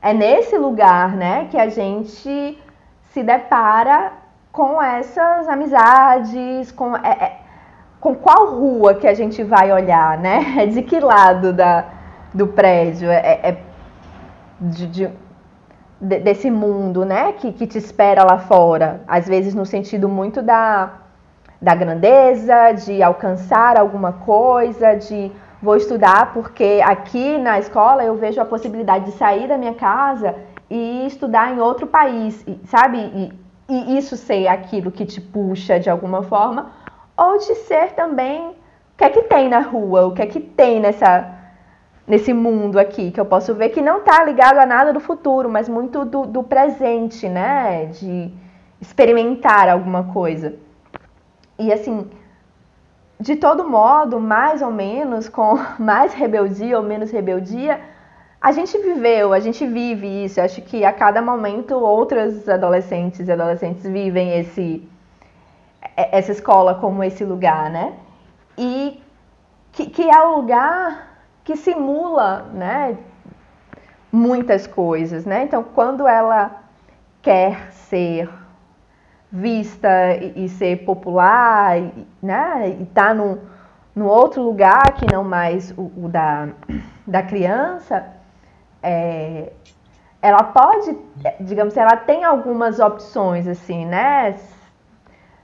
é 0.00 0.12
nesse 0.12 0.56
lugar, 0.56 1.16
né, 1.16 1.48
que 1.50 1.58
a 1.58 1.68
gente 1.68 2.58
se 3.10 3.22
depara 3.22 4.12
com 4.52 4.82
essas 4.82 5.48
amizades, 5.48 6.72
com, 6.72 6.96
é, 6.96 7.10
é, 7.10 7.36
com 8.00 8.14
qual 8.14 8.46
rua 8.54 8.94
que 8.94 9.06
a 9.06 9.14
gente 9.14 9.42
vai 9.42 9.72
olhar, 9.72 10.18
né? 10.18 10.54
É 10.58 10.66
de 10.66 10.82
que 10.82 11.00
lado 11.00 11.52
da, 11.52 11.84
do 12.34 12.46
prédio? 12.48 13.10
É, 13.10 13.40
é 13.42 13.62
de, 14.60 14.86
de, 14.86 15.10
desse 16.00 16.50
mundo, 16.50 17.04
né, 17.04 17.32
que, 17.32 17.52
que 17.52 17.66
te 17.66 17.78
espera 17.78 18.24
lá 18.24 18.38
fora. 18.38 19.00
Às 19.06 19.26
vezes 19.26 19.54
no 19.54 19.66
sentido 19.66 20.08
muito 20.08 20.42
da 20.42 20.90
da 21.60 21.74
grandeza, 21.74 22.72
de 22.72 23.02
alcançar 23.02 23.76
alguma 23.76 24.12
coisa, 24.12 24.94
de 24.94 25.32
vou 25.62 25.76
estudar 25.76 26.32
porque 26.32 26.80
aqui 26.84 27.38
na 27.38 27.58
escola 27.58 28.04
eu 28.04 28.14
vejo 28.16 28.40
a 28.40 28.44
possibilidade 28.44 29.06
de 29.06 29.12
sair 29.12 29.48
da 29.48 29.58
minha 29.58 29.74
casa 29.74 30.34
e 30.70 31.06
estudar 31.06 31.52
em 31.54 31.60
outro 31.60 31.86
país, 31.86 32.44
sabe? 32.64 32.98
E, 32.98 33.32
e 33.68 33.98
isso 33.98 34.16
ser 34.16 34.46
aquilo 34.46 34.90
que 34.90 35.04
te 35.04 35.20
puxa 35.20 35.78
de 35.78 35.90
alguma 35.90 36.22
forma, 36.22 36.70
ou 37.16 37.38
de 37.38 37.54
ser 37.54 37.92
também 37.92 38.48
o 38.48 38.54
que 38.96 39.04
é 39.04 39.10
que 39.10 39.22
tem 39.22 39.48
na 39.48 39.60
rua, 39.60 40.06
o 40.06 40.12
que 40.12 40.22
é 40.22 40.26
que 40.26 40.40
tem 40.40 40.80
nessa 40.80 41.34
nesse 42.06 42.32
mundo 42.32 42.78
aqui, 42.78 43.10
que 43.10 43.20
eu 43.20 43.26
posso 43.26 43.54
ver 43.54 43.68
que 43.68 43.82
não 43.82 43.98
está 43.98 44.24
ligado 44.24 44.56
a 44.56 44.64
nada 44.64 44.94
do 44.94 45.00
futuro, 45.00 45.50
mas 45.50 45.68
muito 45.68 46.06
do, 46.06 46.24
do 46.24 46.42
presente, 46.42 47.28
né? 47.28 47.84
De 47.84 48.32
experimentar 48.80 49.68
alguma 49.68 50.04
coisa. 50.04 50.54
E 51.58 51.70
assim, 51.70 52.08
de 53.20 53.36
todo 53.36 53.68
modo, 53.68 54.20
mais 54.20 54.62
ou 54.62 54.70
menos, 54.70 55.28
com 55.28 55.58
mais 55.78 56.14
rebeldia 56.14 56.78
ou 56.78 56.84
menos 56.84 57.10
rebeldia, 57.10 57.80
a 58.40 58.52
gente 58.52 58.78
viveu, 58.78 59.32
a 59.32 59.40
gente 59.40 59.66
vive 59.66 60.24
isso. 60.24 60.38
Eu 60.38 60.44
acho 60.44 60.62
que 60.62 60.84
a 60.84 60.92
cada 60.92 61.20
momento 61.20 61.74
outras 61.74 62.48
adolescentes 62.48 63.26
e 63.26 63.32
adolescentes 63.32 63.82
vivem 63.82 64.38
esse 64.38 64.88
essa 65.96 66.30
escola 66.30 66.76
como 66.76 67.02
esse 67.02 67.24
lugar, 67.24 67.70
né? 67.70 67.94
E 68.56 69.02
que, 69.72 69.86
que 69.86 70.08
é 70.08 70.22
o 70.22 70.36
lugar 70.36 71.08
que 71.44 71.56
simula, 71.56 72.42
né, 72.52 72.96
muitas 74.12 74.66
coisas, 74.66 75.24
né? 75.24 75.44
Então, 75.44 75.62
quando 75.62 76.06
ela 76.06 76.62
quer 77.22 77.72
ser 77.72 78.28
vista 79.30 79.88
e, 80.14 80.44
e 80.44 80.48
ser 80.48 80.84
popular, 80.84 81.78
e, 81.78 82.06
né? 82.22 82.76
Estar 82.80 83.08
tá 83.08 83.14
num, 83.14 83.38
num 83.94 84.06
outro 84.06 84.42
lugar 84.42 84.92
que 84.94 85.10
não 85.12 85.22
mais 85.24 85.70
o, 85.72 85.92
o 85.96 86.08
da, 86.08 86.48
da 87.06 87.22
criança, 87.22 88.06
é, 88.82 89.52
ela 90.20 90.42
pode, 90.42 90.96
digamos, 91.40 91.76
ela 91.76 91.96
tem 91.96 92.24
algumas 92.24 92.80
opções 92.80 93.46
assim, 93.46 93.86
né? 93.86 94.34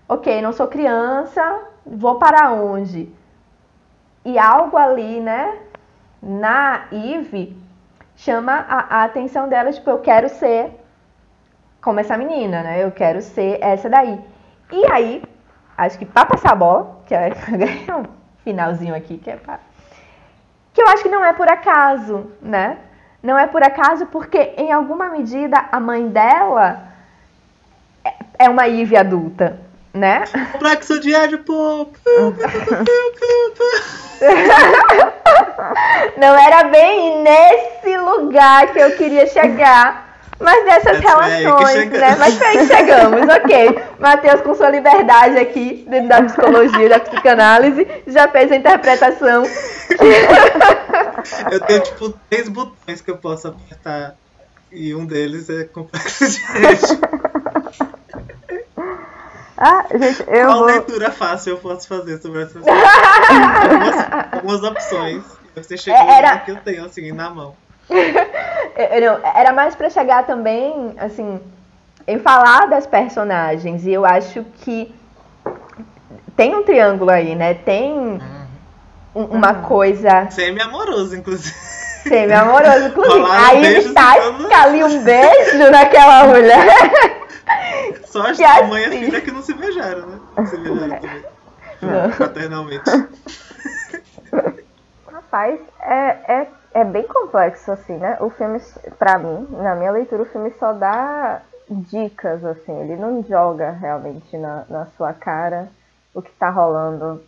Ok, 0.09 0.43
não 0.43 0.53
sou 0.53 0.67
criança, 0.67 1.63
vou 1.87 2.17
para 2.19 2.53
onde? 2.53 3.13
E 4.25 4.39
algo 4.39 4.77
ali, 4.77 5.21
né? 5.21 5.59
Na 6.23 6.87
Eve 6.91 7.57
chama 8.17 8.53
a, 8.69 9.01
a 9.01 9.05
atenção 9.05 9.49
dela, 9.49 9.73
tipo, 9.73 9.91
eu 9.91 9.99
quero 9.99 10.29
ser 10.29 10.84
como 11.85 12.01
essa 12.01 12.17
menina, 12.17 12.63
né? 12.63 12.83
Eu 12.83 12.91
quero 12.91 13.21
ser 13.21 13.59
essa 13.61 13.91
daí. 13.91 14.19
E 14.73 14.87
aí, 14.91 15.23
acho 15.77 15.99
que 15.99 16.07
para 16.07 16.25
passar 16.25 16.53
a 16.53 16.57
bola, 16.57 17.03
que 17.07 17.15
é 17.15 17.29
um 17.95 18.05
finalzinho 18.43 18.95
aqui, 18.95 19.19
que 19.19 19.31
é 19.31 19.37
pra... 19.37 19.59
que 20.73 20.81
eu 20.81 20.89
acho 20.89 21.03
que 21.03 21.11
não 21.11 21.23
é 21.23 21.35
por 21.35 21.47
acaso, 21.47 22.31
né? 22.41 22.79
Não 23.23 23.39
é 23.39 23.47
por 23.47 23.63
acaso 23.63 24.07
porque 24.07 24.55
em 24.57 24.73
alguma 24.73 25.11
medida 25.11 25.63
a 25.71 25.79
mãe 25.79 26.09
dela 26.09 26.89
é, 28.03 28.15
é 28.39 28.49
uma 28.49 28.67
Ivy 28.67 28.97
adulta, 28.97 29.61
né? 29.93 30.25
Complexo 30.53 30.99
diário, 31.01 31.45
pô. 31.45 31.89
Não 36.17 36.37
era 36.37 36.65
bem 36.65 37.23
nesse 37.23 37.97
lugar 37.99 38.73
que 38.73 38.79
eu 38.79 38.97
queria 38.97 39.27
chegar. 39.27 40.04
Mas 40.45 40.65
dessas 40.67 40.99
relações, 41.01 41.91
né? 41.91 42.17
Mas 42.19 42.35
foi 42.37 42.47
aí 42.47 42.59
que 42.59 42.67
chegamos, 42.67 43.23
ok. 43.35 43.83
Matheus, 43.99 44.41
com 44.43 44.55
sua 44.55 44.69
liberdade 44.71 45.39
aqui, 45.39 45.87
dentro 45.89 46.09
da 46.09 46.23
psicologia, 46.23 46.89
da 46.89 47.01
psicanálise, 47.01 47.87
já 48.07 48.29
fez 48.29 48.53
a 48.53 48.57
interpretação. 48.57 49.43
eu 51.51 51.61
tenho, 51.61 51.81
tipo, 51.83 52.11
três 52.29 52.49
botões 52.49 53.01
que 53.01 53.11
eu 53.11 53.17
posso 53.17 53.49
apertar 53.49 54.15
E 54.71 54.95
um 54.95 55.07
deles 55.07 55.49
é 55.49 55.65
complexo 55.65 56.29
de. 56.29 56.41
Ah, 59.57 59.85
gente, 59.95 60.25
eu 60.27 60.47
Qual 60.47 60.59
vou. 60.59 60.67
leitura 60.67 61.11
fácil 61.13 61.53
eu 61.53 61.59
posso 61.59 61.87
fazer 61.89 62.21
sobre 62.21 62.43
essa 62.43 62.59
algumas, 62.59 64.33
algumas 64.33 64.63
opções. 64.65 65.23
Você 65.55 65.77
chegou 65.77 65.99
É, 66.01 66.19
era- 66.19 66.35
no 66.35 66.41
que 66.41 66.51
eu 66.51 66.57
tenho 66.57 66.85
assim 66.85 67.13
na 67.13 67.31
mão. 67.31 67.55
Eu- 68.77 68.85
eu 68.87 69.13
não, 69.13 69.21
era 69.35 69.53
mais 69.53 69.75
pra 69.75 69.89
chegar 69.91 70.27
também, 70.27 70.95
assim, 70.99 71.41
em 72.07 72.19
falar 72.19 72.67
das 72.69 72.87
personagens. 72.87 73.85
E 73.87 73.93
eu 73.93 74.05
acho 74.05 74.45
que 74.61 74.95
tem 76.37 76.55
um 76.55 76.63
triângulo 76.65 77.11
aí, 77.11 77.35
né? 77.35 77.55
Tem 77.55 77.93
um- 79.15 79.25
uma 79.27 79.53
Uhum. 79.53 79.63
coisa 79.63 80.29
Semi-amoroso, 80.31 81.15
inclusive. 81.17 81.55
semi-amorosa. 82.03 82.89
Inclusive, 82.89 83.25
aí 83.31 83.65
ele 83.65 83.93
tá 83.93 84.15
todos- 84.21 84.51
ali 84.53 84.83
um 84.85 85.05
beijo 85.05 85.71
naquela 85.71 86.25
mulher. 86.27 86.67
Só 88.07 88.27
as 88.27 88.37
Que 88.37 88.45
a 88.45 88.63
mãe 88.67 88.83
e 88.83 88.85
a 88.85 88.89
assim. 88.89 89.05
filha 89.05 89.21
que 89.21 89.31
não 89.31 89.43
se 89.43 89.55
beijaram, 89.55 90.07
né? 90.07 90.19
Se 90.47 90.57
beijaram 90.57 90.99
também. 90.99 91.25
Não. 91.83 92.11
Fraternalmente. 92.13 92.83
Rapaz, 95.13 95.59
é, 95.83 96.17
é, 96.29 96.47
é 96.75 96.85
bem 96.85 97.07
complexo, 97.07 97.71
assim, 97.71 97.97
né? 97.97 98.19
O 98.21 98.29
filme, 98.31 98.61
pra 98.99 99.17
mim, 99.17 99.47
na 99.51 99.77
minha 99.77 99.93
leitura, 99.93 100.23
o 100.23 100.27
filme 100.27 100.51
só 100.59 100.73
dá 100.73 101.41
dicas, 101.71 102.45
assim. 102.45 102.77
Ele 102.81 102.97
não 102.97 103.23
joga 103.23 103.71
realmente 103.71 104.37
na, 104.37 104.65
na 104.69 104.87
sua 104.97 105.13
cara 105.13 105.69
o 106.13 106.21
que 106.21 106.33
tá 106.33 106.51
rolando. 106.51 107.23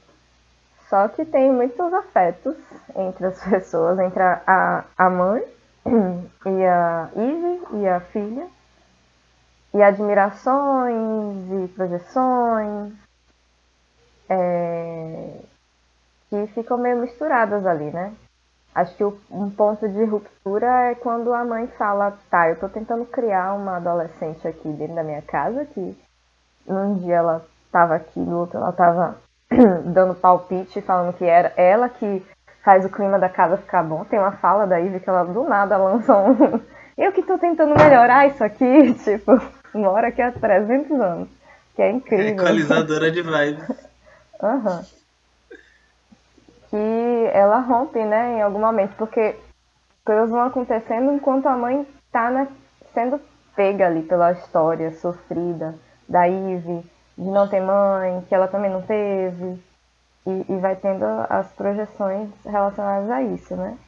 Só 0.88 1.08
que 1.08 1.24
tem 1.24 1.52
muitos 1.52 1.92
afetos 1.94 2.56
entre 2.96 3.26
as 3.26 3.42
pessoas, 3.48 3.98
entre 4.00 4.20
a, 4.20 4.42
a, 4.46 4.84
a 4.98 5.10
mãe 5.10 5.44
e 6.46 6.64
a 6.64 7.08
Eve 7.14 7.80
e 7.80 7.88
a 7.88 8.00
filha. 8.00 8.48
E 9.72 9.82
admirações 9.82 11.64
e 11.64 11.68
projeções. 11.68 12.92
É, 14.28 15.36
que 16.30 16.46
ficam 16.48 16.78
meio 16.78 16.98
misturadas 16.98 17.64
ali, 17.64 17.92
né? 17.92 18.12
Acho 18.76 18.94
que 18.94 19.04
um 19.30 19.48
ponto 19.48 19.88
de 19.88 20.04
ruptura 20.04 20.90
é 20.90 20.94
quando 20.94 21.32
a 21.32 21.42
mãe 21.42 21.66
fala, 21.78 22.12
tá, 22.30 22.50
eu 22.50 22.56
tô 22.56 22.68
tentando 22.68 23.06
criar 23.06 23.54
uma 23.54 23.78
adolescente 23.78 24.46
aqui 24.46 24.68
dentro 24.68 24.94
da 24.94 25.02
minha 25.02 25.22
casa, 25.22 25.64
que 25.64 25.98
num 26.68 26.98
dia 26.98 27.14
ela 27.14 27.42
tava 27.72 27.94
aqui, 27.94 28.20
no 28.20 28.40
outro 28.40 28.58
ela 28.58 28.72
tava 28.72 29.16
dando 29.82 30.14
palpite, 30.14 30.82
falando 30.82 31.14
que 31.14 31.24
era 31.24 31.54
ela 31.56 31.88
que 31.88 32.22
faz 32.62 32.84
o 32.84 32.90
clima 32.90 33.18
da 33.18 33.30
casa 33.30 33.56
ficar 33.56 33.82
bom. 33.82 34.04
Tem 34.04 34.18
uma 34.18 34.32
fala 34.32 34.66
da 34.66 34.76
Ivy 34.76 35.00
que 35.00 35.08
ela 35.08 35.24
do 35.24 35.44
nada 35.44 35.78
lança 35.78 36.14
um. 36.14 36.60
Eu 36.98 37.12
que 37.12 37.22
tô 37.22 37.38
tentando 37.38 37.74
melhorar 37.82 38.26
isso 38.26 38.44
aqui, 38.44 38.92
tipo, 39.04 39.40
mora 39.72 40.08
aqui 40.08 40.20
há 40.20 40.32
300 40.32 41.00
anos. 41.00 41.28
Que 41.74 41.80
é 41.80 41.92
incrível. 41.92 42.28
Equalizadora 42.28 43.10
de 43.10 43.22
vibes. 43.22 43.88
Aham. 44.42 44.84
Que 46.76 47.30
ela 47.32 47.60
rompe, 47.60 48.04
né, 48.04 48.34
em 48.36 48.42
algum 48.42 48.58
momento, 48.58 48.94
porque 48.98 49.34
coisas 50.04 50.28
vão 50.28 50.42
acontecendo 50.42 51.10
enquanto 51.10 51.46
a 51.46 51.56
mãe 51.56 51.86
tá 52.12 52.30
na- 52.30 52.48
sendo 52.92 53.18
pega 53.54 53.86
ali 53.86 54.02
pela 54.02 54.32
história 54.32 54.92
sofrida 54.92 55.74
da 56.06 56.24
Ivy, 56.26 56.84
de 57.16 57.30
não 57.30 57.48
ter 57.48 57.62
mãe, 57.62 58.20
que 58.28 58.34
ela 58.34 58.46
também 58.46 58.70
não 58.70 58.82
teve, 58.82 59.58
e, 60.26 60.52
e 60.52 60.58
vai 60.58 60.76
tendo 60.76 61.06
as 61.30 61.50
projeções 61.54 62.28
relacionadas 62.44 63.08
a 63.08 63.22
isso, 63.22 63.56
né? 63.56 63.78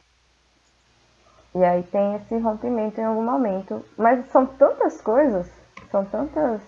E 1.53 1.63
aí 1.63 1.83
tem 1.83 2.15
esse 2.15 2.39
rompimento 2.39 2.99
em 2.99 3.03
algum 3.03 3.23
momento. 3.23 3.85
Mas 3.95 4.25
são 4.31 4.47
tantas 4.47 4.99
coisas, 4.99 5.47
são 5.91 6.03
tantas 6.05 6.59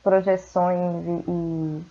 projeções 0.00 1.04
e, 1.06 1.24
e, 1.28 1.84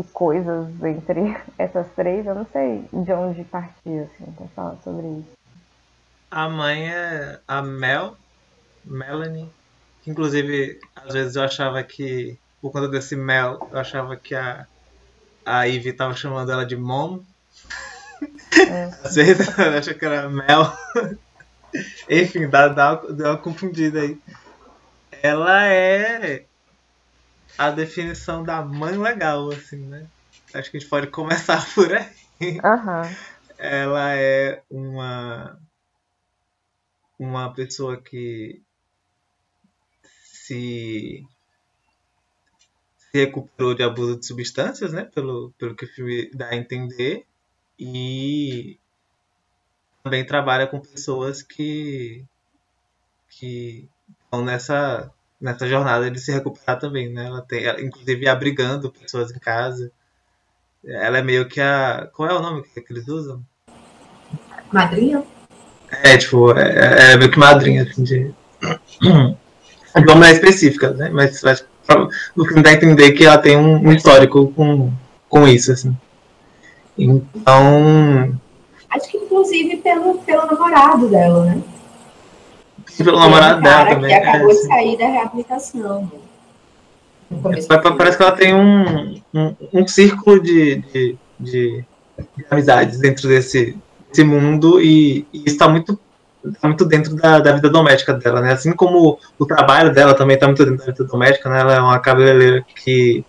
e 0.00 0.04
coisas 0.12 0.68
entre 0.82 1.36
essas 1.58 1.86
três, 1.94 2.26
eu 2.26 2.34
não 2.34 2.46
sei 2.52 2.84
de 2.92 3.12
onde 3.12 3.44
partir, 3.44 4.00
assim, 4.00 4.32
pra 4.32 4.46
falar 4.48 4.76
sobre 4.82 5.06
isso. 5.06 5.30
A 6.30 6.48
mãe 6.48 6.88
é 6.88 7.40
a 7.46 7.60
Mel, 7.60 8.16
Melanie. 8.84 9.50
Que 10.02 10.10
inclusive, 10.10 10.78
às 10.96 11.12
vezes 11.12 11.36
eu 11.36 11.42
achava 11.42 11.82
que, 11.82 12.38
por 12.62 12.72
conta 12.72 12.88
desse 12.88 13.16
Mel, 13.16 13.68
eu 13.70 13.78
achava 13.78 14.16
que 14.16 14.34
a, 14.34 14.66
a 15.44 15.64
Ivy 15.64 15.92
tava 15.92 16.14
chamando 16.14 16.50
ela 16.50 16.64
de 16.64 16.76
Mom. 16.76 17.20
Às 19.04 19.14
vezes 19.14 19.58
eu 19.58 19.78
achava 19.78 19.98
que 19.98 20.04
era 20.04 20.28
Mel. 20.30 20.72
Enfim, 22.08 22.48
dá, 22.48 22.68
dá, 22.68 22.94
dá 22.94 23.30
uma 23.30 23.38
confundida 23.38 24.00
aí. 24.00 24.18
Ela 25.22 25.66
é 25.66 26.46
a 27.58 27.70
definição 27.70 28.42
da 28.42 28.62
mãe 28.62 28.96
legal, 28.96 29.50
assim, 29.50 29.86
né? 29.86 30.06
Acho 30.54 30.70
que 30.70 30.76
a 30.76 30.80
gente 30.80 30.88
pode 30.88 31.06
começar 31.08 31.64
por 31.74 31.92
aí 31.92 32.60
Aham. 32.64 33.14
ela 33.58 34.14
é 34.14 34.62
uma 34.70 35.60
uma 37.18 37.52
pessoa 37.52 38.00
que 38.00 38.62
se 40.24 41.22
se 42.96 43.18
recuperou 43.18 43.74
de 43.74 43.82
abuso 43.82 44.18
de 44.18 44.26
substâncias, 44.26 44.92
né? 44.92 45.04
Pelo, 45.04 45.52
pelo 45.58 45.74
que 45.74 45.84
o 45.84 45.88
filme 45.88 46.30
dá 46.30 46.48
a 46.48 46.56
entender. 46.56 47.26
E 47.78 48.78
também 50.02 50.24
trabalha 50.24 50.66
com 50.66 50.80
pessoas 50.80 51.42
que 51.42 52.24
que 53.28 53.88
estão 54.24 54.44
nessa 54.44 55.12
nessa 55.40 55.66
jornada 55.66 56.10
de 56.10 56.20
se 56.20 56.30
recuperar 56.30 56.78
também, 56.78 57.08
né? 57.08 57.26
Ela 57.26 57.40
tem, 57.42 57.64
ela, 57.64 57.80
inclusive 57.80 58.28
abrigando 58.28 58.92
pessoas 58.92 59.30
em 59.30 59.38
casa. 59.38 59.90
Ela 60.84 61.18
é 61.18 61.22
meio 61.22 61.48
que 61.48 61.60
a 61.60 62.08
qual 62.12 62.28
é 62.28 62.34
o 62.34 62.42
nome 62.42 62.62
que, 62.62 62.84
eles 62.90 63.08
usam? 63.08 63.42
Madrinha? 64.72 65.22
É, 66.02 66.16
tipo, 66.16 66.52
é, 66.52 67.12
é 67.12 67.16
meio 67.16 67.30
que 67.30 67.38
madrinha, 67.38 67.82
assim, 67.82 68.02
de. 68.02 68.34
De 69.92 70.04
uma 70.04 70.14
mulher 70.14 70.34
específica, 70.34 70.90
né? 70.92 71.10
Mas 71.12 71.44
acho 71.44 71.64
que 71.64 71.68
no 72.36 72.44
filme 72.44 72.62
dá 72.62 72.70
a 72.70 72.74
entender 72.74 73.10
que 73.10 73.24
ela 73.24 73.38
tem 73.38 73.56
um, 73.56 73.88
um 73.88 73.92
histórico 73.92 74.52
com, 74.52 74.92
com 75.28 75.48
isso, 75.48 75.72
assim. 75.72 75.96
Então. 76.96 78.38
Acho 78.88 79.10
que 79.10 79.16
inclusive 79.16 79.78
pelo, 79.78 80.18
pelo 80.18 80.46
namorado 80.46 81.08
dela, 81.08 81.44
né? 81.46 81.62
Pelo 83.04 83.16
Que 83.16 83.22
é 83.22 83.26
um 83.26 83.30
namorado 83.30 83.62
dela 83.62 83.86
também. 83.86 84.10
Que 84.10 84.14
acabou 84.14 84.50
é, 84.50 84.54
de 84.54 84.66
sair 84.66 84.98
da 84.98 85.06
reabilitação. 85.06 86.02
né? 86.02 86.20
Filme. 87.30 87.66
Parece 87.96 88.16
que 88.16 88.22
ela 88.22 88.32
tem 88.32 88.54
um, 88.54 89.20
um, 89.32 89.56
um 89.72 89.86
círculo 89.86 90.40
de, 90.42 90.76
de, 90.92 91.16
de, 91.38 91.84
de 92.36 92.46
amizades 92.50 92.98
dentro 92.98 93.28
desse, 93.28 93.76
desse 94.08 94.24
mundo 94.24 94.80
e, 94.80 95.24
e 95.32 95.38
isso 95.38 95.54
está 95.54 95.68
muito, 95.68 95.98
tá 96.60 96.66
muito 96.66 96.84
dentro 96.84 97.14
da, 97.14 97.38
da 97.38 97.52
vida 97.52 97.70
doméstica 97.70 98.14
dela, 98.14 98.40
né? 98.40 98.52
Assim 98.52 98.72
como 98.72 99.16
o 99.38 99.46
trabalho 99.46 99.94
dela 99.94 100.12
também 100.14 100.34
está 100.34 100.46
muito 100.46 100.64
dentro 100.64 100.78
da 100.78 100.92
vida 100.92 101.04
doméstica, 101.04 101.48
né? 101.48 101.60
Ela 101.60 101.74
é 101.74 101.80
uma 101.80 102.00
cabeleireira 102.00 102.64
que 102.74 103.24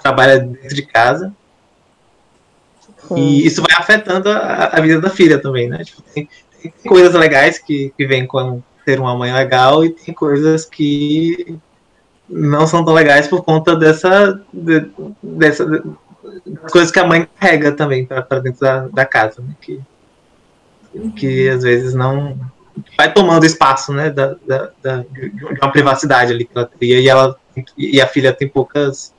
trabalha 0.00 0.38
dentro 0.38 0.76
de 0.76 0.82
casa 0.82 1.32
Sim. 3.08 3.16
e 3.16 3.46
isso 3.46 3.60
vai 3.60 3.76
afetando 3.76 4.28
a, 4.30 4.66
a 4.72 4.80
vida 4.80 5.00
da 5.00 5.10
filha 5.10 5.40
também, 5.40 5.68
né? 5.68 5.82
Tipo, 5.82 6.00
tem, 6.02 6.28
tem 6.62 6.72
coisas 6.86 7.12
legais 7.14 7.58
que, 7.58 7.92
que 7.96 8.06
vêm 8.06 8.24
com 8.24 8.62
ter 8.84 9.00
uma 9.00 9.16
mãe 9.16 9.32
legal 9.32 9.84
e 9.84 9.90
tem 9.90 10.14
coisas 10.14 10.64
que 10.64 11.58
não 12.28 12.66
são 12.66 12.84
tão 12.84 12.94
legais 12.94 13.28
por 13.28 13.44
conta 13.44 13.76
dessa, 13.76 14.40
de- 14.52 14.90
dessa 15.22 15.64
das 16.46 16.70
coisas 16.72 16.90
que 16.90 16.98
a 17.00 17.06
mãe 17.06 17.28
carrega 17.38 17.72
também 17.72 18.06
para 18.06 18.38
dentro 18.40 18.60
da, 18.60 18.88
da 18.88 19.04
casa, 19.04 19.42
né? 19.42 19.54
Que, 19.60 19.80
que 21.16 21.48
às 21.48 21.62
vezes 21.62 21.94
não 21.94 22.38
vai 22.96 23.12
tomando 23.12 23.44
espaço, 23.44 23.92
né? 23.92 24.08
Da, 24.10 24.34
da, 24.46 24.70
da- 24.82 25.04
de 25.10 25.32
uma 25.60 25.70
privacidade 25.72 26.32
ali 26.32 26.44
que 26.44 26.52
ela 26.56 26.66
teria 26.66 27.00
e 27.00 27.08
ela 27.08 27.36
e 27.76 28.00
a 28.00 28.06
filha 28.06 28.32
tem 28.32 28.48
poucas 28.48 29.12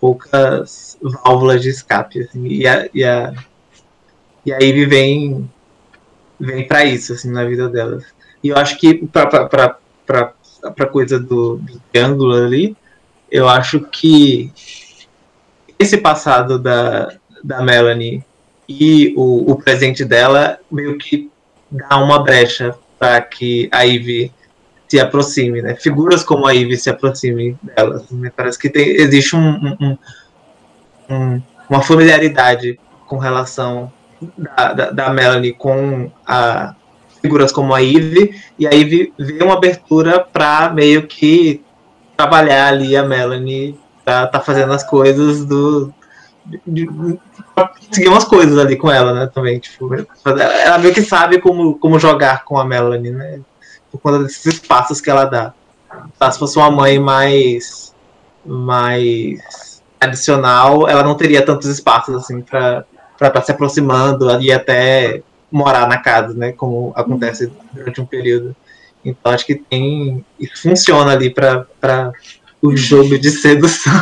poucas 0.00 0.98
válvulas 1.00 1.62
de 1.62 1.70
escape 1.70 2.20
assim, 2.22 2.46
e 2.46 2.66
a, 2.66 2.88
e 2.92 3.04
a 3.04 3.32
e 4.44 4.52
a 4.52 4.58
Ivy 4.60 4.84
vem 4.84 5.50
vem 6.38 6.66
para 6.66 6.84
isso 6.84 7.12
assim 7.12 7.30
na 7.30 7.44
vida 7.44 7.68
delas 7.68 8.04
e 8.42 8.48
eu 8.48 8.56
acho 8.56 8.78
que 8.78 9.06
para 9.06 9.48
para 10.74 10.86
coisa 10.86 11.18
do, 11.18 11.56
do 11.56 11.80
triângulo 11.92 12.34
ali 12.34 12.76
eu 13.30 13.48
acho 13.48 13.80
que 13.80 14.52
esse 15.78 15.98
passado 15.98 16.58
da, 16.58 17.12
da 17.42 17.62
Melanie 17.62 18.24
e 18.68 19.12
o, 19.16 19.50
o 19.52 19.56
presente 19.56 20.04
dela 20.04 20.58
meio 20.70 20.96
que 20.98 21.30
dá 21.70 21.96
uma 21.98 22.22
brecha 22.22 22.74
para 22.98 23.20
que 23.20 23.68
a 23.72 23.82
Ivy 23.84 24.32
se 24.86 25.00
aproxime, 25.00 25.62
né? 25.62 25.74
Figuras 25.74 26.22
como 26.22 26.46
a 26.46 26.52
Ivy 26.54 26.76
se 26.76 26.90
aproximem 26.90 27.58
dela. 27.62 27.96
assim, 27.96 28.16
né? 28.16 28.30
Parece 28.36 28.58
que 28.58 28.68
tem, 28.68 28.86
existe 28.90 29.34
um- 29.34 29.76
um- 29.80 29.98
um- 31.10 31.42
uma 31.68 31.82
familiaridade 31.82 32.78
com 33.06 33.16
relação 33.16 33.90
da, 34.36 34.72
da, 34.74 34.90
da 34.90 35.10
Melanie 35.10 35.54
com 35.54 36.10
a, 36.26 36.74
figuras 37.22 37.52
como 37.52 37.72
a 37.72 37.82
Eve, 37.82 38.38
e 38.58 38.66
a 38.66 38.70
Eve 38.74 39.14
vê 39.16 39.42
uma 39.42 39.54
abertura 39.54 40.20
para 40.20 40.68
meio 40.70 41.06
que 41.06 41.64
trabalhar 42.16 42.68
ali 42.68 42.96
a 42.96 43.02
Melanie 43.02 43.78
pra 44.04 44.26
tá 44.26 44.40
fazendo 44.40 44.72
as 44.72 44.82
coisas 44.82 45.44
do. 45.44 45.92
De, 46.44 46.60
de, 46.66 48.08
umas 48.08 48.24
coisas 48.24 48.58
ali 48.58 48.76
com 48.76 48.90
ela, 48.90 49.12
né? 49.14 49.30
Também, 49.32 49.60
tipo, 49.60 49.88
ela 49.94 50.78
meio 50.78 50.92
que 50.92 51.02
sabe 51.02 51.40
como, 51.40 51.78
como 51.78 52.00
jogar 52.00 52.44
com 52.44 52.58
a 52.58 52.64
Melanie, 52.64 53.12
né? 53.12 53.40
Por 53.90 54.00
conta 54.00 54.24
desses 54.24 54.44
espaços 54.44 55.00
que 55.00 55.08
ela 55.08 55.24
dá. 55.24 55.54
Se 56.32 56.38
fosse 56.38 56.58
uma 56.58 56.70
mãe 56.70 56.98
mais. 56.98 57.94
mais 58.44 59.80
tradicional, 60.00 60.88
ela 60.88 61.04
não 61.04 61.14
teria 61.14 61.46
tantos 61.46 61.68
espaços 61.68 62.16
assim 62.16 62.40
para 62.40 62.84
estar 63.20 63.42
se 63.42 63.52
aproximando 63.52 64.28
e 64.40 64.50
até 64.50 65.22
morar 65.52 65.86
na 65.86 65.98
casa, 65.98 66.34
né? 66.34 66.52
Como 66.52 66.92
acontece 66.96 67.52
durante 67.72 68.00
um 68.00 68.06
período. 68.06 68.56
Então 69.04 69.32
acho 69.32 69.46
que 69.46 69.56
tem. 69.56 70.24
Isso 70.38 70.62
funciona 70.62 71.12
ali 71.12 71.30
para 71.30 71.66
o 72.60 72.76
jogo 72.76 73.18
de 73.18 73.30
sedução. 73.30 73.92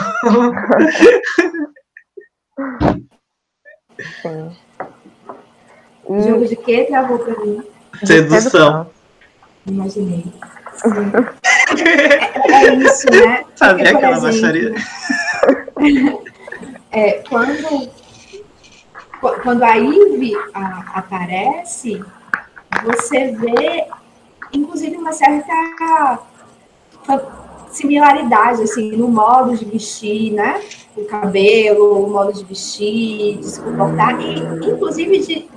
Sim. 4.22 4.56
E... 6.08 6.22
Jogo 6.22 6.46
de 6.46 6.56
quê? 6.56 6.84
Travou 6.88 7.18
pra 7.18 7.44
mim. 7.44 7.62
Sedução. 8.04 8.90
Imaginei. 9.66 10.24
É, 11.78 12.66
é, 12.66 12.74
isso, 12.74 13.06
né? 13.10 13.44
Sabia 13.54 13.84
Porque, 13.84 13.96
aquela 13.96 14.20
baixaria? 14.20 14.74
É, 16.92 17.22
quando, 17.28 17.88
quando 19.20 19.62
a 19.62 19.74
Ivy 19.74 20.32
a, 20.54 20.98
aparece, 20.98 22.02
você 22.84 23.32
vê, 23.32 23.86
inclusive, 24.52 24.96
uma 24.96 25.12
certa 25.12 26.20
similaridade, 27.70 28.62
assim, 28.62 28.92
no 28.92 29.08
modo 29.08 29.56
de 29.56 29.64
vestir, 29.64 30.32
né? 30.32 30.60
O 30.96 31.04
cabelo, 31.04 32.04
o 32.04 32.10
modo 32.10 32.32
de 32.32 32.44
vestir, 32.44 33.38
de 33.38 33.46
se 33.46 33.60
comportar, 33.60 34.20
e 34.20 34.38
inclusive 34.38 35.18
de 35.18 35.48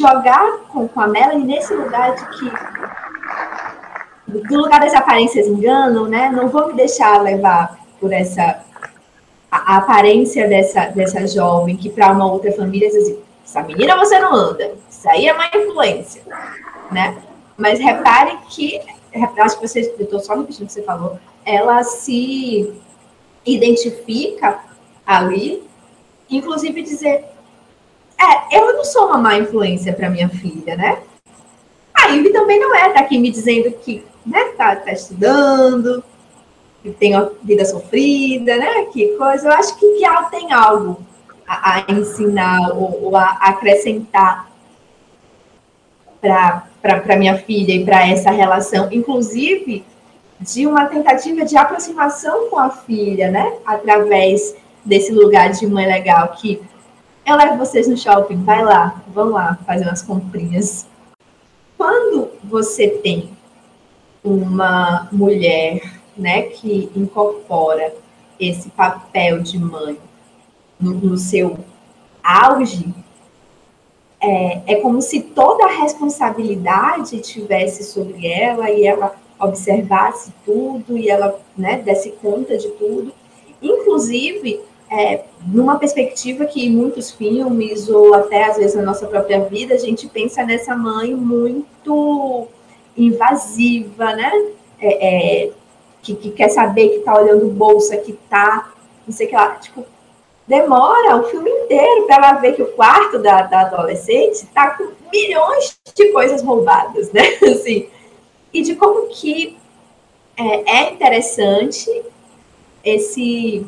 jogar 0.00 0.58
com, 0.68 0.86
com 0.88 1.00
a 1.00 1.06
Melanie 1.06 1.44
nesse 1.44 1.74
lugar 1.74 2.14
de 2.14 2.26
que 2.38 2.52
do 4.26 4.56
lugar 4.56 4.80
das 4.80 4.94
aparências 4.94 5.46
enganam, 5.46 6.06
né? 6.08 6.30
Não 6.30 6.48
vou 6.48 6.68
me 6.68 6.74
deixar 6.74 7.20
levar 7.20 7.78
por 8.00 8.12
essa 8.12 8.61
a, 9.52 9.74
a 9.74 9.76
aparência 9.76 10.48
dessa, 10.48 10.86
dessa 10.86 11.26
jovem 11.26 11.76
que 11.76 11.90
para 11.90 12.10
uma 12.10 12.32
outra 12.32 12.50
família 12.52 12.88
diz 12.88 13.02
assim, 13.02 13.18
essa 13.44 13.62
menina 13.62 13.98
você 13.98 14.18
não 14.18 14.34
anda, 14.34 14.72
isso 14.88 15.06
aí 15.10 15.28
é 15.28 15.34
má 15.34 15.50
influência, 15.54 16.22
né? 16.90 17.18
Mas 17.58 17.78
repare 17.78 18.38
que 18.48 18.80
acho 19.38 19.60
que 19.60 19.68
você, 19.68 19.94
eu 19.98 20.04
estou 20.04 20.20
só 20.20 20.34
repetindo 20.34 20.62
o 20.62 20.66
que 20.66 20.72
você 20.72 20.82
falou, 20.82 21.18
ela 21.44 21.82
se 21.82 22.72
identifica 23.44 24.60
ali, 25.06 25.62
inclusive 26.30 26.82
dizer, 26.82 27.26
é, 28.18 28.56
eu 28.58 28.72
não 28.72 28.84
sou 28.84 29.08
uma 29.08 29.18
má 29.18 29.36
influência 29.36 29.92
para 29.92 30.08
minha 30.08 30.30
filha, 30.30 30.76
né? 30.76 31.02
A 31.92 32.06
Ivy 32.06 32.30
também 32.30 32.58
não 32.58 32.74
é, 32.74 32.88
tá 32.90 33.00
aqui 33.00 33.18
me 33.18 33.30
dizendo 33.30 33.70
que 33.72 34.02
né, 34.24 34.44
tá, 34.56 34.76
tá 34.76 34.92
estudando, 34.92 36.02
que 36.82 36.90
tem 36.90 37.12
vida 37.42 37.64
sofrida, 37.64 38.56
né? 38.56 38.86
Que 38.92 39.16
coisa. 39.16 39.48
Eu 39.48 39.52
acho 39.52 39.78
que, 39.78 39.98
que 39.98 40.04
ela 40.04 40.24
tem 40.24 40.52
algo 40.52 41.00
a, 41.46 41.78
a 41.78 41.92
ensinar 41.92 42.70
ou, 42.70 43.04
ou, 43.04 43.16
a 43.16 43.30
acrescentar 43.40 44.50
para 46.20 47.16
minha 47.16 47.36
filha 47.38 47.72
e 47.72 47.84
para 47.84 48.06
essa 48.08 48.30
relação, 48.30 48.88
inclusive 48.92 49.84
de 50.40 50.66
uma 50.66 50.86
tentativa 50.86 51.44
de 51.44 51.56
aproximação 51.56 52.48
com 52.48 52.58
a 52.58 52.70
filha, 52.70 53.30
né? 53.30 53.52
Através 53.64 54.56
desse 54.84 55.12
lugar 55.12 55.50
de 55.50 55.66
mãe 55.66 55.86
legal 55.86 56.28
que 56.28 56.60
eu 57.24 57.36
levo 57.36 57.56
vocês 57.56 57.86
no 57.86 57.96
shopping, 57.96 58.42
vai 58.42 58.64
lá, 58.64 59.00
vão 59.14 59.28
lá 59.28 59.56
fazer 59.64 59.84
umas 59.84 60.02
comprinhas. 60.02 60.86
Quando 61.78 62.30
você 62.42 62.88
tem 62.88 63.30
uma 64.24 65.08
mulher, 65.12 65.80
né, 66.16 66.42
que 66.42 66.90
incorpora 66.94 67.94
esse 68.38 68.68
papel 68.70 69.40
de 69.40 69.58
mãe 69.58 69.98
no, 70.80 70.92
no 70.92 71.16
seu 71.16 71.58
auge, 72.22 72.94
é, 74.20 74.62
é 74.66 74.74
como 74.76 75.02
se 75.02 75.20
toda 75.20 75.64
a 75.64 75.80
responsabilidade 75.80 77.20
tivesse 77.20 77.84
sobre 77.84 78.26
ela 78.26 78.70
e 78.70 78.86
ela 78.86 79.14
observasse 79.38 80.32
tudo 80.44 80.96
e 80.96 81.10
ela 81.10 81.40
né, 81.56 81.78
desse 81.78 82.10
conta 82.12 82.56
de 82.56 82.68
tudo. 82.70 83.12
Inclusive, 83.60 84.60
é, 84.88 85.24
numa 85.46 85.78
perspectiva 85.78 86.44
que 86.44 86.68
muitos 86.68 87.10
filmes, 87.10 87.88
ou 87.88 88.14
até 88.14 88.44
às 88.44 88.56
vezes 88.56 88.76
na 88.76 88.82
nossa 88.82 89.06
própria 89.06 89.40
vida, 89.40 89.74
a 89.74 89.78
gente 89.78 90.08
pensa 90.08 90.44
nessa 90.44 90.76
mãe 90.76 91.14
muito 91.14 92.46
invasiva, 92.96 94.14
né? 94.14 94.30
É, 94.80 95.44
é, 95.46 95.50
que, 96.02 96.14
que, 96.16 96.30
quer 96.32 96.48
saber, 96.48 96.88
que 96.90 96.98
tá 96.98 97.18
olhando 97.18 97.46
bolsa, 97.48 97.96
que 97.96 98.12
tá, 98.28 98.72
não 99.06 99.14
sei 99.14 99.26
o 99.26 99.30
que 99.30 99.36
lá. 99.36 99.54
Tipo, 99.54 99.86
demora 100.46 101.16
o 101.16 101.24
filme 101.24 101.50
inteiro 101.50 102.06
para 102.06 102.16
ela 102.16 102.32
ver 102.34 102.54
que 102.54 102.62
o 102.62 102.72
quarto 102.72 103.18
da, 103.18 103.42
da 103.42 103.62
adolescente 103.62 104.44
tá 104.52 104.70
com 104.70 104.90
milhões 105.12 105.78
de 105.94 106.08
coisas 106.08 106.42
roubadas, 106.42 107.12
né? 107.12 107.22
Assim, 107.50 107.88
e 108.52 108.62
de 108.62 108.74
como 108.74 109.06
que 109.08 109.56
é, 110.36 110.78
é 110.78 110.92
interessante 110.92 111.88
esse, 112.84 113.64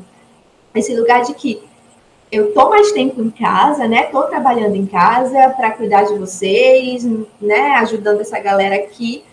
esse 0.74 0.95
lugar 0.97 1.22
de 1.22 1.35
que 1.35 1.62
eu 2.32 2.53
tô 2.53 2.68
mais 2.68 2.91
tempo 2.91 3.22
em 3.22 3.30
casa, 3.30 3.87
né? 3.87 4.05
Tô 4.05 4.22
trabalhando 4.24 4.74
em 4.74 4.87
casa 4.87 5.51
para 5.51 5.70
cuidar 5.70 6.03
de 6.03 6.18
vocês, 6.18 7.05
né? 7.41 7.76
Ajudando 7.76 8.20
essa 8.20 8.41
galera 8.41 8.74
aqui, 8.74 9.24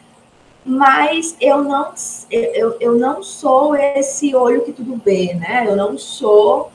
mas 0.66 1.36
eu 1.42 1.64
não, 1.64 1.94
eu, 2.30 2.78
eu 2.80 2.98
não 2.98 3.24
sou 3.24 3.76
esse 3.76 4.36
olho 4.36 4.64
que 4.64 4.72
tudo 4.72 5.02
vê, 5.04 5.34
né? 5.34 5.66
Eu 5.68 5.76
não 5.76 5.98
sou, 5.98 6.72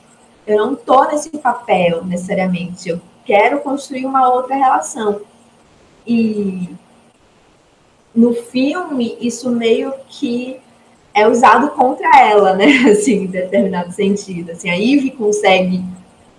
eu 0.47 0.57
não 0.59 0.75
tô 0.75 1.05
nesse 1.05 1.31
papel 1.31 2.05
necessariamente. 2.05 2.89
Eu 2.89 3.01
quero 3.25 3.61
construir 3.61 4.05
uma 4.05 4.29
outra 4.29 4.57
relação. 4.57 5.21
E 6.07 6.69
no 8.15 8.35
filme, 8.35 9.17
isso 9.21 9.51
meio 9.51 9.93
que 10.09 10.59
é 11.15 11.29
usado 11.29 11.71
contra 11.71 12.21
ela, 12.21 12.55
né? 12.55 12.67
Assim, 12.91 13.25
em 13.25 13.27
determinado 13.27 13.93
sentido. 13.93 14.51
Assim, 14.51 14.69
a 14.69 14.77
Eve 14.77 15.13
consegue 15.13 15.83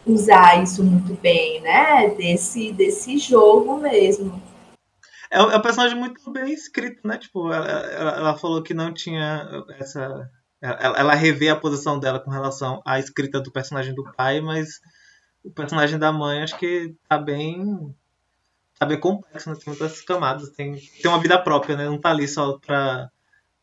usar 0.06 0.62
isso 0.62 0.84
muito 0.84 1.14
bem, 1.22 1.62
né? 1.62 2.14
Desse, 2.18 2.72
desse 2.74 3.18
jogo 3.18 3.78
mesmo. 3.78 4.42
É, 5.32 5.38
é 5.38 5.58
um 5.58 5.62
personagem 5.62 5.98
muito 5.98 6.32
bem 6.32 6.54
escrito, 6.54 7.08
né? 7.08 7.18
Tipo, 7.18 7.52
ela, 7.52 7.68
ela, 7.68 8.12
ela 8.12 8.38
falou 8.38 8.64
que 8.64 8.74
não 8.74 8.94
tinha 8.94 9.48
essa. 9.80 10.30
Ela, 10.62 11.00
ela 11.00 11.14
revê 11.14 11.50
a 11.50 11.56
posição 11.56 12.00
dela 12.00 12.20
com 12.20 12.32
relação 12.32 12.82
à 12.86 13.00
escrita 13.00 13.40
do 13.40 13.52
personagem 13.52 13.94
do 13.94 14.04
pai, 14.14 14.42
mas 14.42 14.82
o 15.44 15.52
personagem 15.52 16.00
da 16.00 16.12
mãe 16.12 16.42
acho 16.42 16.58
que 16.58 16.96
tá 17.08 17.18
bem 17.18 17.94
tá 18.78 18.86
bem 18.86 19.00
complexo, 19.00 19.50
né? 19.50 19.56
Tem 19.56 19.68
muitas 19.68 20.02
camadas, 20.02 20.50
tem, 20.50 20.76
tem 20.76 21.12
uma 21.12 21.20
vida 21.20 21.42
própria, 21.42 21.76
né? 21.76 21.86
Não 21.86 22.00
tá 22.00 22.12
ali 22.12 22.28
só 22.28 22.58
pra, 22.60 23.10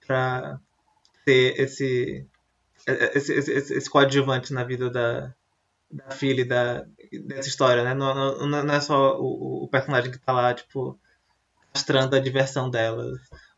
pra 0.06 0.58
ter 1.24 1.58
esse, 1.60 2.26
esse, 2.86 3.32
esse, 3.32 3.74
esse 3.74 3.90
coadjuvante 3.90 4.52
na 4.52 4.64
vida 4.64 4.90
da, 4.90 5.32
da 5.90 6.10
filha 6.10 6.44
da, 6.44 6.84
dessa 7.26 7.48
história, 7.48 7.84
né? 7.84 7.94
Não, 7.94 8.14
não, 8.46 8.64
não 8.64 8.74
é 8.74 8.80
só 8.80 9.18
o, 9.20 9.64
o, 9.64 9.68
personagem 9.68 10.10
que 10.10 10.18
tá 10.18 10.32
lá, 10.32 10.52
tipo, 10.52 10.98
mostrando 11.74 12.14
a 12.14 12.20
diversão 12.20 12.70
dela, 12.70 13.04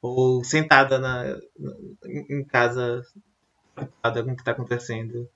ou 0.00 0.42
sentada 0.42 0.98
na, 0.98 1.38
em 2.08 2.44
casa, 2.44 3.02
preocupada 3.74 4.24
com 4.24 4.32
o 4.32 4.36
que 4.36 4.44
tá 4.44 4.52
acontecendo. 4.52 5.28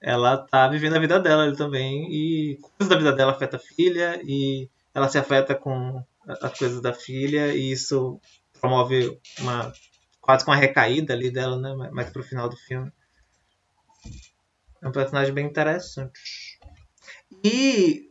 Ela 0.00 0.36
tá 0.36 0.68
vivendo 0.68 0.96
a 0.96 1.00
vida 1.00 1.18
dela 1.18 1.54
também, 1.56 2.12
e 2.12 2.58
coisas 2.60 2.88
da 2.88 2.96
vida 2.96 3.12
dela 3.12 3.32
afeta 3.32 3.56
a 3.56 3.60
filha, 3.60 4.20
e 4.24 4.68
ela 4.94 5.08
se 5.08 5.18
afeta 5.18 5.54
com 5.54 6.04
as 6.26 6.58
coisas 6.58 6.80
da 6.80 6.92
filha 6.92 7.54
e 7.54 7.72
isso 7.72 8.20
promove 8.60 9.18
uma 9.40 9.72
quase 10.20 10.44
com 10.44 10.52
uma 10.52 10.56
recaída 10.56 11.12
ali 11.12 11.30
dela, 11.30 11.58
né? 11.58 11.90
Mais 11.90 12.10
pro 12.10 12.22
final 12.22 12.48
do 12.48 12.56
filme. 12.56 12.92
É 14.80 14.88
um 14.88 14.92
personagem 14.92 15.34
bem 15.34 15.46
interessante. 15.46 16.58
E 17.44 18.10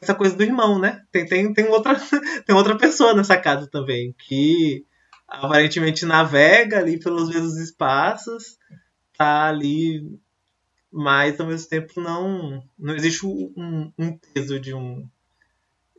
essa 0.00 0.14
coisa 0.14 0.36
do 0.36 0.42
irmão, 0.42 0.78
né? 0.78 1.04
Tem, 1.10 1.26
tem, 1.26 1.52
tem, 1.52 1.66
outra, 1.68 1.96
tem 2.44 2.54
outra 2.54 2.76
pessoa 2.76 3.14
nessa 3.14 3.36
casa 3.36 3.66
também, 3.66 4.14
que 4.18 4.84
aparentemente 5.28 6.06
navega 6.06 6.78
ali 6.78 6.98
pelos 6.98 7.28
mesmos 7.28 7.56
espaços, 7.56 8.58
tá 9.16 9.48
ali, 9.48 10.18
mas 10.92 11.40
ao 11.40 11.46
mesmo 11.46 11.68
tempo 11.68 12.00
não, 12.00 12.62
não 12.78 12.94
existe 12.94 13.26
um, 13.26 13.92
um 13.98 14.18
peso 14.18 14.60
de 14.60 14.74
um 14.74 15.08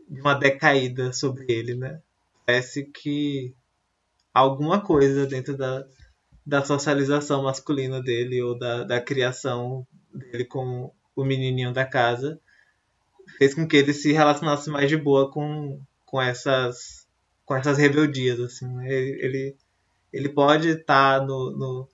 de 0.10 0.22
uma 0.22 0.34
decaída 0.34 1.12
sobre 1.12 1.45
ele, 1.50 1.76
né? 1.76 2.00
parece 2.48 2.86
que 2.86 3.54
alguma 4.34 4.80
coisa 4.80 5.28
dentro 5.28 5.58
da, 5.58 5.86
da 6.45 6.64
socialização 6.64 7.43
masculina 7.43 8.02
dele 8.02 8.41
ou 8.41 8.58
da, 8.58 8.86
da 8.86 9.02
criação 9.02 9.86
dele 10.14 10.45
com 10.45 10.89
o 11.14 11.26
menininho 11.26 11.74
da 11.74 11.86
casa 11.86 12.39
fez 13.38 13.54
com 13.54 13.68
que 13.68 13.78
ele 13.78 13.94
se 13.94 14.12
relacionasse 14.12 14.70
mais 14.70 14.90
de 14.90 14.98
boa 14.98 15.32
com, 15.32 15.80
com 16.06 16.22
essas 16.22 17.08
com 17.46 17.56
essas 17.56 17.78
rebeldias 17.78 18.40
assim 18.40 18.68
né? 18.68 18.88
ele, 18.88 19.26
ele, 19.26 19.58
ele 20.12 20.30
pode 20.30 20.70
estar 20.70 21.20
tá 21.20 21.26
no, 21.26 21.52
no, 21.52 21.90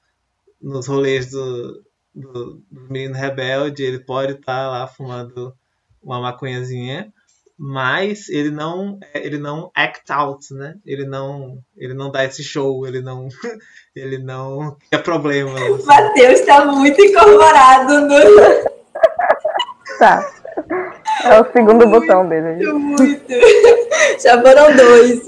nos 0.62 0.88
rolês 0.88 1.30
do, 1.32 1.84
do, 2.14 2.62
do 2.72 2.82
menino 2.90 3.16
rebelde 3.16 3.84
ele 3.84 4.00
pode 4.00 4.34
estar 4.34 4.66
tá 4.66 4.70
lá 4.70 4.88
fumando 4.88 5.54
uma 6.02 6.20
maconhazinha 6.20 7.14
mas 7.58 8.30
ele 8.30 8.50
não 8.50 9.00
ele 9.14 9.38
não 9.38 9.72
act 9.76 10.12
out, 10.12 10.54
né? 10.54 10.76
Ele 10.86 11.06
não 11.06 11.60
ele 11.78 11.94
não 11.94 12.12
dá 12.12 12.26
esse 12.26 12.44
show, 12.44 12.86
ele 12.86 13.02
não 13.02 13.28
ele 13.96 14.18
não 14.18 14.76
é 14.92 14.98
problema. 14.98 15.54
Assim. 15.54 15.86
Matheus 15.86 16.40
está 16.40 16.66
muito 16.66 17.00
incorporado 17.02 18.02
no 18.02 18.74
Tá. 20.00 20.30
É 21.24 21.40
o 21.40 21.52
segundo 21.52 21.88
muito, 21.88 22.02
botão 22.02 22.28
dele. 22.28 22.72
Muito. 22.72 23.34
Já 24.22 24.42
foram 24.42 24.76
dois. 24.76 25.22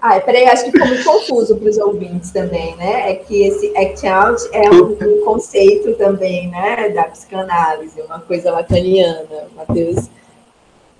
Ah, 0.00 0.20
peraí, 0.24 0.46
acho 0.46 0.64
que 0.64 0.72
ficou 0.72 0.86
muito 0.86 1.04
confuso 1.04 1.56
para 1.56 1.68
os 1.68 1.78
ouvintes 1.78 2.30
também, 2.30 2.76
né? 2.76 3.10
É 3.10 3.14
que 3.16 3.42
esse 3.42 3.76
act 3.76 4.06
out 4.06 4.48
é 4.52 4.70
um, 4.70 4.92
um, 4.92 5.24
conceito 5.24 5.94
também, 5.94 6.48
né? 6.48 6.90
Da 6.90 7.04
psicanálise, 7.04 8.00
uma 8.02 8.20
coisa 8.20 8.52
lacaniana. 8.52 9.48
Matheus, 9.56 10.08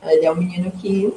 ele 0.02 0.26
é 0.26 0.32
um 0.32 0.36
menino 0.36 0.72
que 0.72 1.14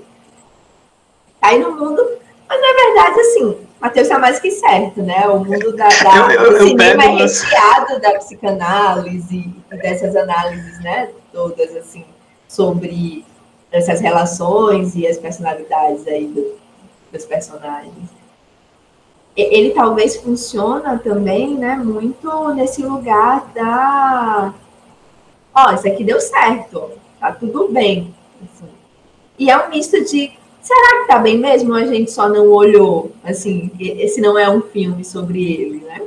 tá 1.42 1.48
aí 1.48 1.60
no 1.60 1.72
mundo, 1.72 2.06
mas 2.48 2.62
na 2.62 2.84
verdade, 2.84 3.20
assim, 3.20 3.58
Matheus 3.80 4.08
tá 4.08 4.20
mais 4.20 4.40
que 4.40 4.52
certo, 4.52 5.02
né? 5.02 5.28
O 5.28 5.40
mundo 5.40 5.76
da, 5.76 5.88
da 5.88 6.34
eu, 6.34 6.54
eu, 6.54 6.68
cinema 6.68 7.04
é 7.04 7.08
recheado 7.08 8.00
da 8.00 8.14
psicanálise 8.16 9.54
e 9.72 9.76
dessas 9.78 10.16
análises, 10.16 10.80
né? 10.82 11.10
Todas, 11.32 11.76
assim, 11.76 12.06
sobre 12.48 13.26
essas 13.72 14.00
relações 14.00 14.96
e 14.96 15.06
as 15.06 15.18
personalidades 15.18 16.08
aí 16.08 16.26
do 16.28 16.58
dos 17.12 17.26
personagens. 17.26 18.10
Ele 19.36 19.72
talvez 19.72 20.16
funciona 20.16 20.98
também, 20.98 21.56
né, 21.56 21.76
muito 21.76 22.54
nesse 22.54 22.82
lugar 22.82 23.52
da 23.54 24.54
ó, 25.54 25.68
oh, 25.70 25.76
isso 25.76 25.88
aqui 25.88 26.04
deu 26.04 26.20
certo, 26.20 26.92
tá 27.20 27.32
tudo 27.32 27.68
bem. 27.68 28.14
Assim. 28.44 28.70
E 29.38 29.50
é 29.50 29.58
um 29.58 29.70
misto 29.70 30.04
de 30.04 30.37
será 30.68 31.02
que 31.02 31.08
tá 31.08 31.20
bem 31.20 31.38
mesmo 31.38 31.72
ou 31.72 31.78
a 31.78 31.86
gente 31.86 32.12
só 32.12 32.28
não 32.28 32.48
olhou? 32.52 33.12
Assim, 33.24 33.72
esse 33.80 34.20
não 34.20 34.38
é 34.38 34.50
um 34.50 34.62
filme 34.62 35.06
sobre 35.06 35.42
ele, 35.42 35.80
né? 35.80 36.02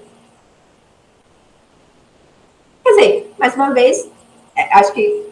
Quer 2.85 2.91
dizer, 2.91 3.33
mais 3.39 3.55
uma 3.55 3.73
vez, 3.73 4.09
é, 4.55 4.79
acho 4.79 4.93
que 4.93 5.27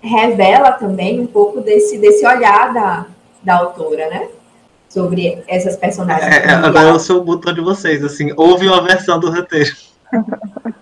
revela 0.00 0.72
também 0.72 1.20
um 1.20 1.26
pouco 1.26 1.60
desse, 1.60 1.98
desse 1.98 2.24
olhar 2.24 2.72
da, 2.72 3.06
da 3.42 3.56
autora, 3.56 4.08
né? 4.08 4.28
sobre 4.88 5.42
essas 5.46 5.76
personagens. 5.76 6.32
É, 6.32 6.48
agora 6.54 6.88
eu 6.88 6.98
sou 6.98 7.20
o 7.20 7.24
botão 7.24 7.52
de 7.52 7.60
vocês, 7.60 8.02
assim, 8.02 8.32
houve 8.34 8.66
uma 8.66 8.82
versão 8.82 9.20
do 9.20 9.30
roteiro. 9.30 9.70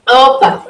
Opa! 0.08 0.64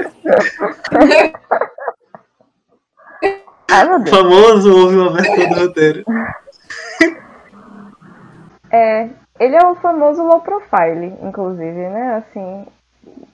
Ai, 3.70 3.88
meu 3.88 4.00
Deus. 4.00 4.16
Famoso 4.16 4.74
houve 4.74 4.96
uma 4.96 5.12
versão 5.12 5.48
do 5.48 5.60
roteiro. 5.60 6.04
É, 8.74 9.08
ele 9.38 9.54
é 9.54 9.64
o 9.64 9.76
famoso 9.76 10.20
low 10.24 10.40
profile, 10.40 11.16
inclusive, 11.22 11.88
né? 11.88 12.16
Assim, 12.16 12.66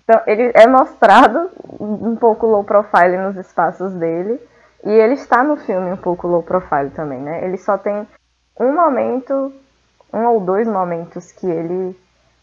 então, 0.04 0.20
ele 0.26 0.52
é 0.54 0.66
mostrado 0.66 1.50
um 1.80 2.14
pouco 2.14 2.46
low 2.46 2.62
profile 2.62 3.16
nos 3.16 3.36
espaços 3.36 3.94
dele. 3.94 4.38
E 4.84 4.90
ele 4.90 5.14
está 5.14 5.42
no 5.42 5.56
filme 5.56 5.92
um 5.92 5.96
pouco 5.96 6.26
low 6.26 6.42
profile 6.42 6.90
também, 6.90 7.20
né? 7.20 7.44
Ele 7.44 7.56
só 7.56 7.78
tem 7.78 8.06
um 8.58 8.74
momento 8.74 9.52
um 10.12 10.26
ou 10.26 10.40
dois 10.40 10.66
momentos 10.66 11.30
que 11.32 11.46
ele 11.46 11.98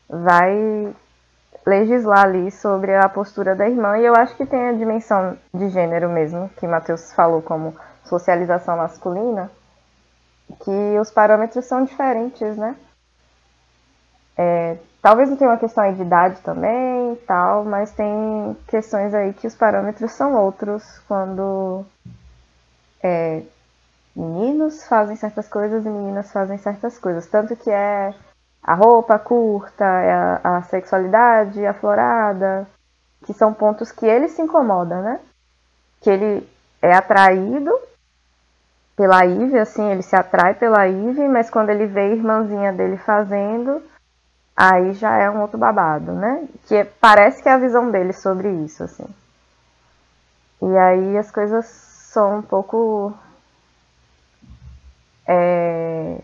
vai 0.10 0.96
legislar 1.66 2.24
ali 2.24 2.50
sobre 2.50 2.96
a 2.96 3.10
postura 3.10 3.54
da 3.54 3.68
irmã, 3.68 3.98
e 3.98 4.06
eu 4.06 4.16
acho 4.16 4.36
que 4.38 4.46
tem 4.46 4.70
a 4.70 4.74
dimensão 4.74 5.38
de 5.54 5.68
gênero 5.70 6.10
mesmo, 6.10 6.50
que 6.58 6.66
Matheus 6.66 7.14
falou 7.14 7.42
como 7.42 7.76
socialização 8.06 8.78
masculina, 8.78 9.52
que 10.64 10.98
os 11.00 11.12
parâmetros 11.12 11.66
são 11.66 11.84
diferentes, 11.84 12.56
né? 12.56 12.76
É, 14.38 14.78
talvez 15.02 15.30
não 15.30 15.38
tenha 15.38 15.50
uma 15.50 15.58
questão 15.58 15.84
aí 15.84 15.94
de 15.96 16.02
idade 16.02 16.40
também 16.42 17.16
tal, 17.28 17.66
mas 17.66 17.92
tem 17.92 18.56
questões 18.68 19.14
aí 19.14 19.34
que 19.34 19.48
os 19.48 19.56
parâmetros 19.56 20.12
são 20.12 20.36
outros 20.36 20.84
quando 21.08 21.84
é, 23.02 23.42
meninos 24.16 24.86
fazem 24.88 25.16
certas 25.16 25.48
coisas 25.48 25.86
e 25.86 25.90
meninas 25.90 26.32
fazem 26.32 26.58
certas 26.58 26.98
coisas. 26.98 27.26
Tanto 27.28 27.56
que 27.56 27.70
é 27.70 28.14
a 28.62 28.74
roupa 28.74 29.18
curta, 29.18 29.86
é 29.86 30.12
a, 30.12 30.58
a 30.58 30.62
sexualidade 30.64 31.66
aflorada, 31.66 32.68
que 33.26 33.34
são 33.34 33.54
pontos 33.54 33.92
que 33.92 34.06
ele 34.06 34.28
se 34.28 34.42
incomoda, 34.42 35.02
né? 35.02 35.20
Que 36.02 36.10
ele 36.10 36.50
é 36.82 36.94
atraído 36.94 37.72
pela 38.96 39.26
Ive, 39.26 39.60
assim, 39.60 39.90
ele 39.92 40.02
se 40.02 40.16
atrai 40.16 40.56
pela 40.56 40.88
Ive, 40.88 41.28
mas 41.28 41.50
quando 41.50 41.70
ele 41.70 41.86
vê 41.86 42.02
a 42.02 42.16
irmãzinha 42.16 42.74
dele 42.74 42.98
fazendo, 42.98 43.82
aí 44.58 44.94
já 44.94 45.16
é 45.18 45.30
um 45.30 45.42
outro 45.42 45.58
babado, 45.58 46.12
né? 46.14 46.48
Que 46.66 46.78
é, 46.78 46.84
parece 46.84 47.44
que 47.44 47.48
é 47.48 47.54
a 47.54 47.60
visão 47.60 47.92
dele 47.92 48.12
sobre 48.12 48.50
isso, 48.66 48.84
assim. 48.84 49.06
E 50.64 50.78
aí 50.78 51.18
as 51.18 51.30
coisas 51.30 51.66
são 51.66 52.40
um 52.40 52.42
pouco 52.42 53.14
é... 55.28 56.20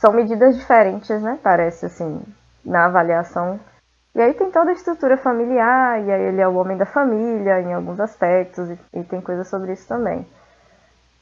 São 0.00 0.12
medidas 0.12 0.56
diferentes, 0.56 1.22
né? 1.22 1.38
Parece 1.42 1.86
assim, 1.86 2.20
na 2.64 2.86
avaliação. 2.86 3.60
E 4.14 4.20
aí 4.20 4.34
tem 4.34 4.50
toda 4.50 4.70
a 4.70 4.74
estrutura 4.74 5.16
familiar, 5.16 6.02
e 6.02 6.10
aí 6.10 6.22
ele 6.22 6.40
é 6.40 6.48
o 6.48 6.54
homem 6.54 6.76
da 6.76 6.86
família 6.86 7.60
em 7.60 7.74
alguns 7.74 8.00
aspectos, 8.00 8.70
e, 8.70 8.78
e 8.94 9.04
tem 9.04 9.20
coisa 9.20 9.44
sobre 9.44 9.74
isso 9.74 9.86
também. 9.86 10.26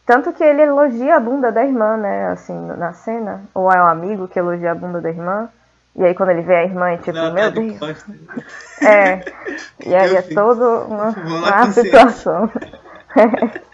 Tanto 0.06 0.32
que 0.32 0.44
ele 0.44 0.62
elogia 0.62 1.16
a 1.16 1.20
bunda 1.20 1.50
da 1.50 1.64
irmã, 1.64 1.96
né? 1.96 2.28
Assim, 2.28 2.54
na 2.54 2.92
cena. 2.92 3.44
Ou 3.54 3.70
é 3.70 3.82
um 3.82 3.86
amigo 3.86 4.28
que 4.28 4.38
elogia 4.38 4.72
a 4.72 4.74
bunda 4.74 5.00
da 5.00 5.08
irmã. 5.08 5.48
E 5.96 6.04
aí 6.04 6.14
quando 6.14 6.30
ele 6.30 6.42
vê 6.42 6.56
a 6.56 6.64
irmã, 6.64 6.90
é 6.90 6.96
tipo, 6.98 7.12
Não, 7.12 7.32
meu 7.32 7.52
tá 7.52 7.60
Deus. 7.60 8.04
É. 8.82 9.24
E 9.86 9.94
aí 9.94 10.16
é 10.16 10.22
toda 10.22 10.84
uma, 10.86 11.10
uma 11.10 11.72
situação. 11.72 12.50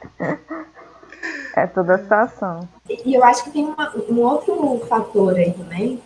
É 1.56 1.66
toda 1.66 1.96
a 1.96 1.98
situação. 1.98 2.68
E 2.88 3.14
eu 3.14 3.24
acho 3.24 3.44
que 3.44 3.50
tem 3.50 3.64
uma, 3.64 3.92
um 4.08 4.20
outro 4.20 4.78
fator 4.88 5.34
aí 5.34 5.52
também, 5.52 6.00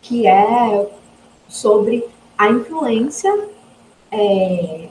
que 0.00 0.26
é 0.26 0.88
sobre 1.48 2.08
a 2.38 2.48
influência 2.48 3.48
é, 4.10 4.88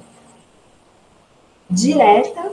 direta 1.69 2.51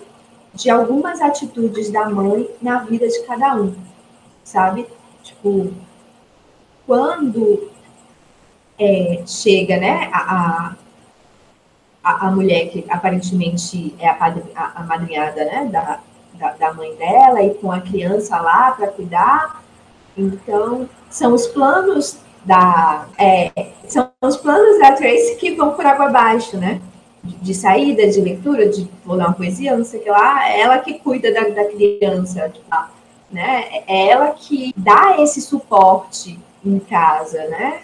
de 0.57 0.71
algumas 0.71 1.21
atitudes 1.21 1.91
da 1.91 2.09
mãe 2.09 2.49
na 2.63 2.79
vida 2.79 3.07
de 3.07 3.23
cada 3.25 3.55
um, 3.55 3.75
sabe? 4.43 4.87
Tipo, 5.23 5.73
quando 6.87 7.71
é, 8.79 9.23
chega, 9.27 9.77
né, 9.77 10.09
a, 10.13 10.75
a, 12.03 12.27
a, 12.27 12.31
mulher 12.31 12.71
que 12.71 12.87
aparentemente 12.89 13.95
é 13.99 14.09
a, 14.09 14.17
a, 14.55 14.81
a 14.81 14.83
madrinhada, 14.85 15.45
né, 15.45 15.69
da, 15.71 16.01
da, 16.35 16.53
da 16.53 16.73
mãe 16.73 16.95
dela 16.97 17.43
e 17.43 17.55
com 17.55 17.71
a 17.71 17.81
criança 17.81 18.41
lá 18.41 18.71
para 18.73 18.89
cuidar. 18.89 19.63
Então, 20.17 20.89
são 21.11 21.35
os 21.35 21.47
planos 21.47 22.19
da 22.45 23.07
é, 23.19 23.73
são 23.89 24.11
os 24.23 24.37
planos 24.37 24.79
da 24.79 24.93
Tracy 24.93 25.37
que 25.37 25.55
vão 25.55 25.75
por 25.75 25.85
água 25.85 26.07
abaixo, 26.07 26.57
né? 26.57 26.81
De, 27.43 27.55
saída, 27.55 28.07
de 28.09 28.21
leitura, 28.21 28.69
de 28.69 28.89
vou 29.05 29.17
uma 29.17 29.33
poesia, 29.33 29.77
não 29.77 29.85
sei 29.85 30.01
o 30.01 30.03
que 30.03 30.11
lá, 30.11 30.49
é 30.49 30.61
ela 30.61 30.79
que 30.79 30.95
cuida 30.99 31.33
da, 31.33 31.49
da 31.49 31.65
criança, 31.65 32.53
né? 33.31 33.65
É 33.87 34.09
ela 34.09 34.31
que 34.31 34.73
dá 34.77 35.17
esse 35.21 35.41
suporte 35.41 36.39
em 36.65 36.79
casa, 36.79 37.45
né? 37.49 37.81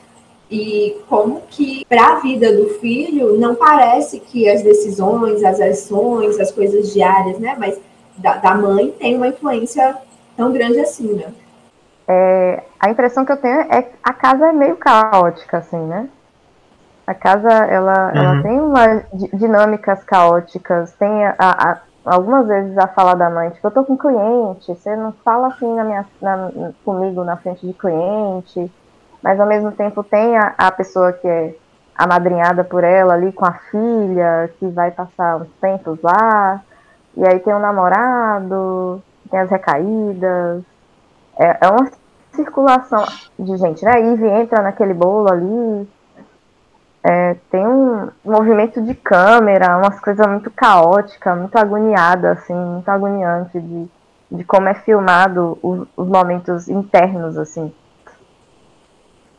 E 0.50 0.98
como 1.08 1.42
que 1.48 1.84
para 1.86 2.16
a 2.16 2.20
vida 2.20 2.54
do 2.54 2.68
filho 2.80 3.38
não 3.38 3.54
parece 3.54 4.20
que 4.20 4.48
as 4.48 4.62
decisões, 4.62 5.42
as 5.42 5.60
ações, 5.60 6.38
as 6.38 6.50
coisas 6.50 6.92
diárias, 6.92 7.38
né? 7.38 7.56
Mas 7.58 7.80
da, 8.18 8.36
da 8.36 8.54
mãe 8.54 8.90
tem 8.98 9.16
uma 9.16 9.28
influência 9.28 9.96
tão 10.36 10.52
grande 10.52 10.78
assim, 10.80 11.14
né? 11.14 11.32
É, 12.06 12.62
a 12.78 12.90
impressão 12.90 13.24
que 13.24 13.32
eu 13.32 13.36
tenho 13.36 13.60
é 13.60 13.82
que 13.82 13.94
a 14.02 14.12
casa 14.12 14.48
é 14.48 14.52
meio 14.52 14.76
caótica, 14.76 15.58
assim, 15.58 15.78
né? 15.78 16.08
A 17.12 17.14
casa, 17.14 17.50
ela, 17.50 18.10
uhum. 18.14 18.22
ela 18.22 18.42
tem 18.42 18.58
umas 18.58 19.04
dinâmicas 19.34 20.02
caóticas, 20.02 20.92
tem 20.92 21.26
a, 21.26 21.34
a, 21.38 21.78
algumas 22.06 22.46
vezes 22.46 22.76
a 22.78 22.88
fala 22.88 23.14
da 23.14 23.28
mãe, 23.28 23.50
tipo, 23.50 23.66
eu 23.66 23.70
tô 23.70 23.84
com 23.84 23.98
cliente, 23.98 24.74
você 24.74 24.96
não 24.96 25.12
fala 25.22 25.48
assim 25.48 25.74
na 25.74 25.84
minha, 25.84 26.06
na, 26.22 26.50
comigo 26.86 27.22
na 27.22 27.36
frente 27.36 27.66
de 27.66 27.74
cliente, 27.74 28.72
mas 29.22 29.38
ao 29.38 29.46
mesmo 29.46 29.70
tempo 29.72 30.02
tem 30.02 30.38
a, 30.38 30.54
a 30.56 30.70
pessoa 30.70 31.12
que 31.12 31.28
é 31.28 31.54
amadrinhada 31.94 32.64
por 32.64 32.82
ela 32.82 33.12
ali 33.12 33.30
com 33.30 33.44
a 33.44 33.52
filha, 33.70 34.50
que 34.58 34.66
vai 34.68 34.90
passar 34.90 35.36
uns 35.36 35.50
tempos 35.60 36.00
lá, 36.02 36.62
e 37.14 37.26
aí 37.26 37.40
tem 37.40 37.52
o 37.52 37.58
namorado, 37.58 39.02
tem 39.30 39.38
as 39.38 39.50
recaídas, 39.50 40.62
é, 41.38 41.58
é 41.60 41.68
uma 41.68 41.90
circulação 42.32 43.04
de 43.38 43.54
gente, 43.58 43.84
né? 43.84 44.00
Ivy 44.00 44.28
entra 44.28 44.62
naquele 44.62 44.94
bolo 44.94 45.30
ali, 45.30 45.86
é, 47.04 47.34
tem 47.50 47.66
um 47.66 48.10
movimento 48.24 48.80
de 48.80 48.94
câmera, 48.94 49.76
umas 49.76 49.98
coisas 49.98 50.24
muito 50.26 50.50
caóticas, 50.50 51.36
muito 51.36 51.56
agoniada, 51.56 52.32
assim, 52.32 52.54
muito 52.54 52.88
agoniante 52.88 53.60
de, 53.60 53.88
de 54.30 54.44
como 54.44 54.68
é 54.68 54.74
filmado 54.74 55.58
os, 55.62 55.88
os 55.96 56.06
momentos 56.06 56.68
internos, 56.68 57.36
assim. 57.36 57.72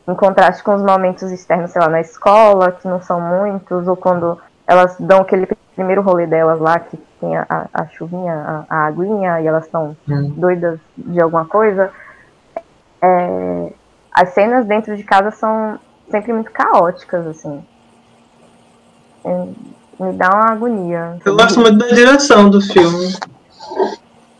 Em 0.06 0.14
contraste 0.14 0.62
com 0.62 0.74
os 0.74 0.82
momentos 0.82 1.30
externos, 1.32 1.70
sei 1.70 1.80
lá, 1.80 1.88
na 1.88 2.02
escola, 2.02 2.72
que 2.72 2.86
não 2.86 3.00
são 3.00 3.18
muitos, 3.18 3.88
ou 3.88 3.96
quando 3.96 4.38
elas 4.66 4.96
dão 5.00 5.22
aquele 5.22 5.48
primeiro 5.74 6.02
rolê 6.02 6.26
delas 6.26 6.60
lá, 6.60 6.78
que 6.78 6.98
tem 7.18 7.34
a, 7.34 7.46
a 7.72 7.86
chuvinha, 7.86 8.66
a, 8.68 8.76
a 8.76 8.86
aguinha, 8.86 9.40
e 9.40 9.46
elas 9.46 9.64
estão 9.64 9.96
hum. 10.06 10.34
doidas 10.36 10.78
de 10.98 11.18
alguma 11.18 11.46
coisa. 11.46 11.90
É, 13.00 13.72
as 14.12 14.28
cenas 14.34 14.66
dentro 14.66 14.94
de 14.94 15.02
casa 15.02 15.30
são 15.30 15.78
sempre 16.10 16.32
muito 16.32 16.50
caóticas, 16.50 17.26
assim. 17.26 17.62
É, 19.24 19.46
me 20.00 20.12
dá 20.12 20.28
uma 20.30 20.52
agonia. 20.52 21.16
Eu 21.24 21.36
gosto 21.36 21.60
muito 21.60 21.78
da 21.78 21.88
direção 21.88 22.50
do 22.50 22.60
filme. 22.60 23.14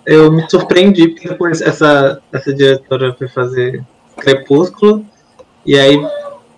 Eu 0.04 0.30
me 0.30 0.48
surpreendi 0.50 1.08
porque 1.08 1.28
depois 1.28 1.60
essa, 1.62 2.20
essa 2.32 2.52
diretora 2.52 3.14
foi 3.14 3.28
fazer 3.28 3.82
Crepúsculo 4.18 5.04
e 5.64 5.78
aí 5.78 5.98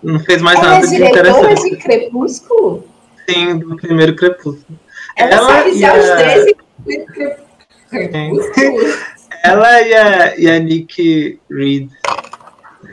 não 0.03 0.19
fez 0.19 0.41
mais 0.41 0.59
Ela 0.59 0.69
nada 0.69 0.85
é 0.85 0.89
de 0.89 0.95
interessante. 1.03 1.69
de 1.69 1.77
Crepúsculo? 1.77 2.83
Sim, 3.29 3.57
do 3.57 3.75
primeiro 3.77 4.15
Crepúsculo. 4.15 4.77
Ela, 5.15 5.35
Ela 5.35 5.47
sabe 5.47 5.79
já 5.79 5.97
os 5.97 6.09
13 6.09 6.55
Crepúsculos. 7.89 8.99
Ela 9.43 9.81
e 9.81 9.93
a, 9.93 10.37
e 10.37 10.49
a 10.49 10.59
Nick 10.59 11.39
Reed 11.49 11.89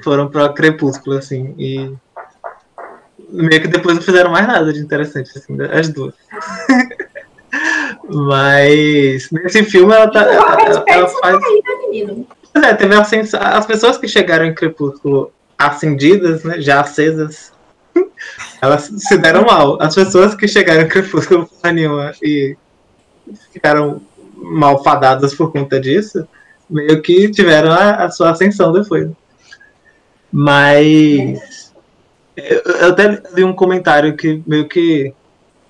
foram 0.02 0.28
para 0.28 0.52
Crepúsculo, 0.52 1.16
assim, 1.16 1.54
e 1.58 1.92
meio 3.34 3.60
que 3.60 3.68
depois 3.68 3.96
não 3.96 4.02
fizeram 4.02 4.30
mais 4.30 4.46
nada 4.46 4.72
de 4.72 4.80
interessante, 4.80 5.30
assim, 5.36 5.56
as 5.62 5.88
duas. 5.88 6.14
Mas 8.08 9.30
nesse 9.30 9.64
filme 9.64 9.92
ela 9.92 10.10
tá. 10.10 10.22
Ela, 10.22 10.60
ela, 10.60 10.84
ela 10.86 11.08
faz. 11.08 11.38
Pois 12.52 12.64
é, 12.64 12.74
teve 12.74 12.94
assim, 12.94 13.20
as 13.34 13.66
pessoas 13.66 13.98
que 13.98 14.06
chegaram 14.06 14.44
em 14.44 14.54
Crepúsculo 14.54 15.32
acendidas, 15.58 16.44
né, 16.44 16.60
já 16.60 16.80
acesas, 16.80 17.52
elas 18.60 18.90
se 18.96 19.16
deram 19.18 19.44
mal. 19.44 19.80
As 19.80 19.94
pessoas 19.94 20.34
que 20.34 20.46
chegaram 20.46 20.82
em 20.82 20.88
Crepúsculo 20.88 21.48
nenhuma 21.72 22.12
e 22.22 22.56
ficaram 23.52 24.00
malfadadas 24.36 25.34
por 25.34 25.50
conta 25.50 25.80
disso, 25.80 26.26
meio 26.68 27.00
que 27.00 27.30
tiveram 27.30 27.72
a, 27.72 28.04
a 28.04 28.10
sua 28.10 28.30
ascensão 28.30 28.72
depois. 28.72 29.08
Mas 30.30 31.63
eu 32.36 32.88
até 32.88 33.22
vi 33.32 33.44
um 33.44 33.52
comentário 33.52 34.16
que 34.16 34.42
meio 34.46 34.68
que 34.68 35.12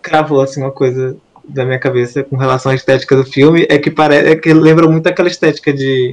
cravou 0.00 0.40
assim 0.40 0.60
uma 0.60 0.70
coisa 0.70 1.16
da 1.46 1.64
minha 1.64 1.78
cabeça 1.78 2.22
com 2.22 2.36
relação 2.36 2.72
à 2.72 2.74
estética 2.74 3.14
do 3.16 3.24
filme 3.24 3.66
é 3.68 3.78
que 3.78 3.90
parece 3.90 4.28
é 4.28 4.36
que 4.36 4.52
lembra 4.52 4.88
muito 4.88 5.06
aquela 5.06 5.28
estética 5.28 5.72
de, 5.72 6.12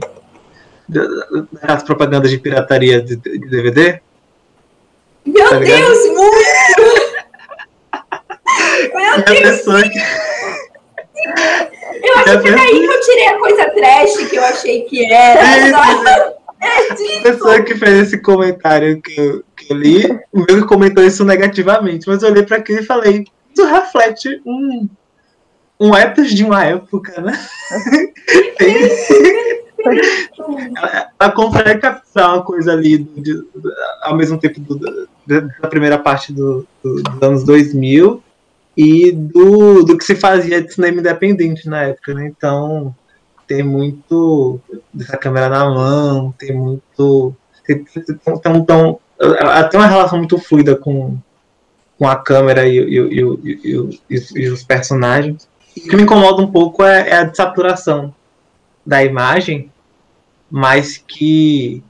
de 0.89 0.99
das 1.63 1.83
propagandas 1.83 2.29
de 2.29 2.37
pirataria 2.37 3.01
de, 3.01 3.15
de 3.15 3.49
DVD. 3.49 4.01
Meu 5.25 5.49
tá 5.49 5.59
Deus, 5.59 6.05
muito! 6.07 7.01
Meu 8.93 9.23
Deus! 9.23 9.65
Eu 12.03 12.15
acho 12.15 12.41
que 12.41 12.51
daí 12.51 12.79
que 12.79 12.85
eu 12.85 13.01
tirei 13.01 13.27
a 13.27 13.39
coisa 13.39 13.69
trash 13.69 14.29
que 14.29 14.35
eu 14.35 14.43
achei 14.43 14.81
que 14.81 15.05
era. 15.13 15.39
É, 15.39 16.35
a 16.61 17.23
pessoa 17.23 17.63
que 17.63 17.75
fez 17.75 18.07
esse 18.07 18.19
comentário 18.19 19.01
que 19.01 19.19
eu, 19.19 19.43
que 19.55 19.73
eu 19.73 19.77
li, 19.77 20.19
o 20.31 20.45
meu 20.47 20.67
comentou 20.67 21.03
isso 21.03 21.25
negativamente, 21.25 22.07
mas 22.07 22.21
eu 22.21 22.29
olhei 22.29 22.43
para 22.43 22.57
aquilo 22.57 22.79
e 22.79 22.85
falei, 22.85 23.25
isso 23.53 23.65
reflete 23.65 24.41
um, 24.45 24.87
um 25.79 25.95
ethos 25.95 26.31
de 26.31 26.43
uma 26.43 26.63
época, 26.63 27.19
né? 27.21 27.33
ela, 30.75 31.07
ela, 31.19 31.31
consegue 31.31 31.79
captar 31.79 32.35
uma 32.35 32.43
coisa 32.43 32.73
ali 32.73 32.99
do, 32.99 33.21
de, 33.21 33.43
ao 34.03 34.15
mesmo 34.15 34.37
tempo 34.37 34.59
do, 34.59 35.07
da 35.25 35.67
primeira 35.67 35.97
parte 35.97 36.31
do, 36.31 36.67
dos 36.83 37.01
anos 37.21 37.43
2000 37.43 38.21
e 38.77 39.11
do, 39.11 39.83
do 39.83 39.97
que 39.97 40.03
se 40.03 40.15
fazia 40.15 40.61
de 40.61 40.73
cinema 40.73 40.99
independente 40.99 41.67
na 41.67 41.83
época, 41.83 42.13
né? 42.13 42.27
Então, 42.27 42.95
tem 43.51 43.63
muito 43.63 44.61
dessa 44.93 45.17
câmera 45.17 45.49
na 45.49 45.69
mão, 45.69 46.33
tem 46.39 46.55
muito. 46.55 47.35
Tem, 47.65 47.83
tem, 47.83 48.03
tem, 48.03 48.97
até 49.39 49.77
uma 49.77 49.87
relação 49.87 50.17
muito 50.17 50.37
fluida 50.37 50.73
com, 50.73 51.17
com 51.99 52.07
a 52.07 52.15
câmera 52.15 52.65
e, 52.65 52.77
e, 52.77 53.19
e, 53.19 54.21
e, 54.35 54.49
os 54.49 54.63
personagens. 54.63 55.49
O 55.75 55.81
que 55.81 55.95
me 55.97 56.03
incomoda 56.03 56.41
um 56.41 56.49
pouco 56.49 56.81
é, 56.81 57.09
é 57.09 57.17
a 57.17 57.33
saturação 57.33 58.15
da 58.85 59.03
imagem, 59.03 59.69
mas 60.49 60.97
que 60.97 61.83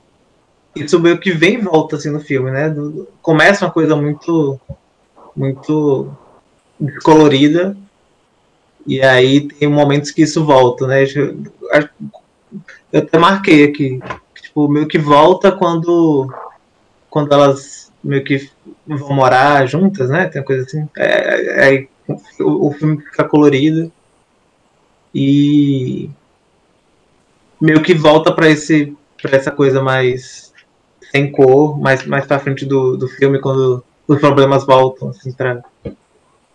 isso 0.76 1.00
meio 1.00 1.20
que 1.20 1.32
vem 1.32 1.56
e 1.56 1.62
volta 1.62 1.96
assim 1.96 2.10
no 2.10 2.20
filme, 2.20 2.50
né? 2.50 2.74
Começa 3.22 3.66
uma 3.66 3.72
coisa 3.72 3.96
muito 3.96 4.60
muito 5.36 6.12
colorida 7.04 7.78
e 8.86 9.02
aí 9.02 9.48
tem 9.48 9.68
momentos 9.68 10.12
que 10.12 10.22
isso 10.24 10.44
volta, 10.44 10.88
né? 10.88 11.04
Eu, 11.04 13.00
até 13.00 13.18
marquei 13.18 13.64
aqui. 13.64 14.00
Tipo, 14.42 14.68
meio 14.68 14.88
que 14.88 14.98
volta 14.98 15.52
quando, 15.52 16.34
quando 17.10 17.34
elas 17.34 17.92
meio 18.04 18.24
que 18.24 18.50
vão 18.86 19.14
morar 19.14 19.66
juntas, 19.68 20.10
né? 20.10 20.28
Tem 20.28 20.42
uma 20.42 20.46
coisa 20.46 20.66
assim. 20.66 20.88
É, 20.98 21.76
é, 21.76 21.88
o, 22.40 22.68
o 22.68 22.72
filme 22.74 23.02
fica 23.02 23.24
colorido. 23.24 23.92
E 25.14 26.10
meio 27.60 27.82
que 27.82 27.94
volta 27.94 28.32
para 28.32 28.50
esse 28.50 28.96
para 29.22 29.38
essa 29.38 29.52
coisa 29.52 29.84
mais 29.84 30.52
sem 31.12 31.32
cor, 31.32 31.80
mais 31.80 32.06
mais 32.08 32.26
para 32.26 32.40
frente 32.40 32.66
do, 32.66 32.98
do 32.98 33.08
filme 33.08 33.40
quando 33.40 33.84
os 34.08 34.20
problemas 34.20 34.66
voltam 34.66 35.10
assim 35.10 35.32
para 35.32 35.64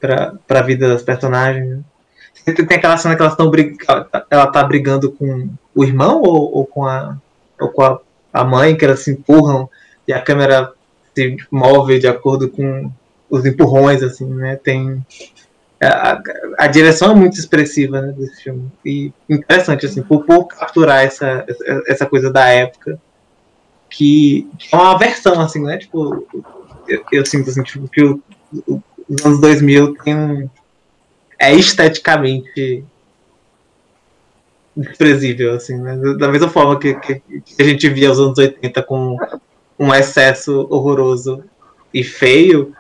para 0.01 0.61
a 0.61 0.63
vida 0.63 0.89
das 0.89 1.03
personagens. 1.03 1.81
Tem 2.55 2.77
aquela 2.77 2.97
cena 2.97 3.17
que 3.17 3.23
elas 3.23 3.33
estão 3.33 3.51
brigando, 3.51 4.07
ela 4.31 4.47
tá 4.47 4.63
brigando 4.63 5.11
com 5.11 5.49
o 5.75 5.85
irmão 5.85 6.23
ou, 6.23 6.53
ou 6.59 6.67
com, 6.67 6.87
a, 6.87 7.17
ou 7.61 7.69
com 7.71 7.83
a, 7.83 8.01
a 8.33 8.45
mãe, 8.45 8.77
que 8.77 8.85
elas 8.85 9.01
se 9.01 9.11
empurram 9.11 9.69
e 10.07 10.13
a 10.13 10.21
câmera 10.23 10.73
se 11.15 11.37
move 11.51 11.99
de 11.99 12.07
acordo 12.07 12.49
com 12.49 12.91
os 13.29 13.45
empurrões, 13.45 14.03
assim, 14.03 14.27
né? 14.27 14.57
Tem. 14.57 15.05
A, 15.83 16.23
a 16.59 16.67
direção 16.69 17.11
é 17.11 17.15
muito 17.15 17.39
expressiva 17.39 18.01
né, 18.01 18.13
desse 18.13 18.45
filme. 18.45 18.71
E 18.85 19.13
interessante, 19.29 19.85
assim, 19.85 20.03
por, 20.03 20.25
por 20.25 20.47
capturar 20.47 21.05
essa, 21.05 21.45
essa 21.87 22.07
coisa 22.07 22.31
da 22.31 22.47
época, 22.49 22.99
que, 23.91 24.49
que 24.59 24.75
é 24.75 24.79
uma 24.79 24.97
versão, 24.97 25.41
assim, 25.41 25.63
né? 25.63 25.79
Tipo, 25.79 26.27
eu, 26.89 27.05
eu 27.11 27.27
sinto 27.27 27.51
assim, 27.51 27.63
tipo, 27.63 27.89
que 27.89 28.03
os 28.03 29.25
anos 29.25 29.41
2000 29.41 29.97
tem 29.97 30.17
um, 30.17 30.49
é 31.39 31.55
esteticamente 31.55 32.85
desprezível, 34.77 35.55
assim, 35.55 35.79
né? 35.79 35.97
Da 36.19 36.29
mesma 36.29 36.49
forma 36.49 36.79
que, 36.79 36.95
que, 36.95 37.23
a 37.59 37.65
gente 37.65 37.89
via 37.89 38.11
os 38.11 38.19
anos 38.19 38.39
80 38.39 38.83
com 38.83 39.17
um 39.79 39.95
excesso 39.95 40.67
horroroso 40.71 41.43
e 41.93 42.05
feio, 42.05 42.75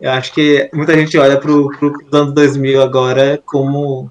eu 0.00 0.10
acho 0.10 0.32
que 0.32 0.70
muita 0.72 0.94
gente 0.94 1.18
olha 1.18 1.38
para 1.38 1.50
os 1.50 1.68
anos 2.12 2.34
2000 2.34 2.82
agora 2.82 3.40
como 3.44 4.10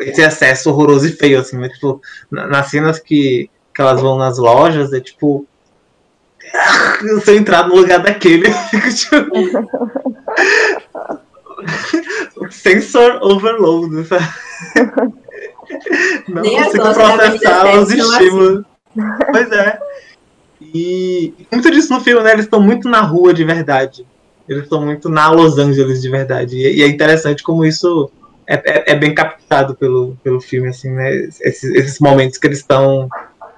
esse 0.00 0.22
excesso 0.22 0.70
horroroso 0.70 1.06
e 1.06 1.12
feio, 1.12 1.40
assim, 1.40 1.56
né? 1.56 1.68
Tipo, 1.68 2.00
nas 2.30 2.68
cenas 2.68 2.98
que, 2.98 3.50
que 3.74 3.80
elas 3.80 4.00
vão 4.00 4.16
nas 4.16 4.38
lojas, 4.38 4.92
é 4.92 5.00
tipo. 5.00 5.46
Se 7.24 7.30
eu 7.30 7.36
entrar 7.36 7.68
no 7.68 7.76
lugar 7.76 7.98
daquele, 7.98 8.46
eu 8.48 8.52
fico 8.52 8.88
tipo. 8.94 9.32
Sensor 12.50 13.18
overload, 13.22 14.04
sabe? 14.06 14.28
Não 16.28 16.42
Nem 16.42 16.62
consigo 16.62 16.82
processar 16.82 17.78
os 17.78 17.90
estímulos. 17.90 18.58
Assim. 18.58 19.24
Pois 19.30 19.52
é. 19.52 19.78
E 20.60 21.34
muito 21.52 21.70
disso 21.70 21.92
no 21.92 22.00
filme, 22.00 22.22
né? 22.22 22.32
Eles 22.32 22.44
estão 22.46 22.60
muito 22.60 22.88
na 22.88 23.00
rua 23.00 23.32
de 23.32 23.44
verdade. 23.44 24.06
Eles 24.48 24.64
estão 24.64 24.84
muito 24.84 25.08
na 25.08 25.30
Los 25.30 25.58
Angeles 25.58 26.00
de 26.00 26.08
verdade. 26.08 26.56
E, 26.56 26.82
é 26.82 26.88
interessante 26.88 27.42
como 27.42 27.64
isso 27.64 28.10
é, 28.46 28.54
é, 28.54 28.92
é, 28.92 28.94
bem 28.94 29.14
captado 29.14 29.74
pelo, 29.74 30.16
pelo 30.22 30.40
filme, 30.40 30.68
assim, 30.68 30.90
né? 30.90 31.14
Esses, 31.40 31.64
esses 31.64 32.00
momentos 32.00 32.38
que 32.38 32.46
eles 32.46 32.58
estão 32.58 33.08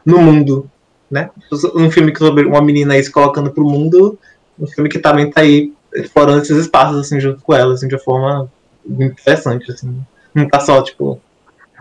no 0.04 0.18
mundo, 0.18 0.68
né? 1.10 1.30
Um 1.74 1.90
filme 1.90 2.12
sobre 2.16 2.44
uma 2.44 2.60
menina 2.60 2.94
aí 2.94 3.02
se 3.02 3.10
colocando 3.10 3.50
pro 3.50 3.64
mundo, 3.64 4.18
um 4.58 4.66
filme 4.66 4.88
que 4.88 4.98
também 4.98 5.30
tá 5.30 5.42
aí 5.42 5.72
explorando 5.94 6.42
esses 6.42 6.56
espaços, 6.56 6.98
assim, 6.98 7.20
junto 7.20 7.42
com 7.42 7.54
ela, 7.54 7.74
assim, 7.74 7.88
de 7.88 7.94
uma 7.94 8.00
forma 8.00 8.52
interessante, 8.86 9.70
assim. 9.70 10.04
Não 10.34 10.48
tá 10.48 10.60
só, 10.60 10.82
tipo, 10.82 11.20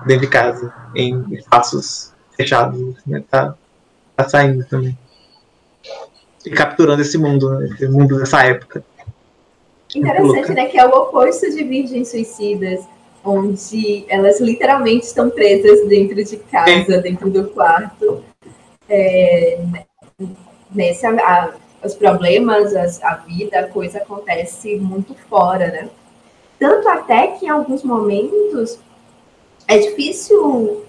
dentro 0.05 0.25
de 0.25 0.31
casa, 0.31 0.73
em 0.95 1.33
espaços 1.33 2.13
fechados, 2.35 2.95
né? 3.05 3.23
Tá, 3.29 3.55
tá 4.15 4.29
saindo 4.29 4.65
também. 4.65 4.97
E 6.45 6.49
capturando 6.49 7.01
esse 7.01 7.17
mundo, 7.17 7.49
né? 7.51 7.69
esse 7.73 7.87
mundo 7.87 8.17
dessa 8.17 8.43
época. 8.43 8.83
Interessante, 9.95 10.53
né? 10.53 10.65
Que 10.67 10.79
é 10.79 10.85
o 10.85 10.89
oposto 10.89 11.49
de 11.49 11.63
Virgens 11.63 12.09
Suicidas, 12.09 12.81
onde 13.23 14.05
elas 14.07 14.39
literalmente 14.39 15.05
estão 15.05 15.29
presas 15.29 15.87
dentro 15.87 16.23
de 16.23 16.37
casa, 16.37 16.95
é. 16.95 17.01
dentro 17.01 17.29
do 17.29 17.49
quarto. 17.49 18.23
É, 18.87 19.59
nesse, 20.73 21.05
a, 21.05 21.53
os 21.83 21.95
problemas, 21.95 22.75
as, 22.75 23.01
a 23.03 23.15
vida, 23.15 23.59
a 23.59 23.67
coisa 23.67 23.99
acontece 23.99 24.75
muito 24.77 25.15
fora, 25.29 25.67
né? 25.67 25.89
Tanto 26.59 26.87
até 26.89 27.27
que 27.27 27.45
em 27.45 27.49
alguns 27.49 27.83
momentos 27.83 28.79
é 29.67 29.77
difícil 29.77 30.83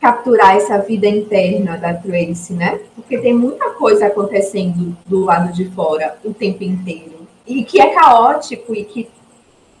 capturar 0.00 0.56
essa 0.56 0.78
vida 0.78 1.06
interna 1.06 1.76
da 1.76 1.92
Tracy, 1.92 2.52
né? 2.52 2.80
Porque 2.94 3.18
tem 3.18 3.34
muita 3.34 3.70
coisa 3.70 4.06
acontecendo 4.06 4.96
do 5.06 5.24
lado 5.24 5.52
de 5.52 5.68
fora 5.70 6.16
o 6.24 6.32
tempo 6.32 6.64
inteiro. 6.64 7.26
E 7.46 7.64
que 7.64 7.80
é 7.80 7.92
caótico 7.94 8.74
e 8.74 8.84
que 8.84 9.08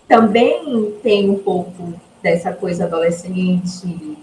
também 0.08 0.92
tem 1.02 1.30
um 1.30 1.38
pouco 1.38 1.94
dessa 2.22 2.52
coisa 2.52 2.84
adolescente 2.84 4.16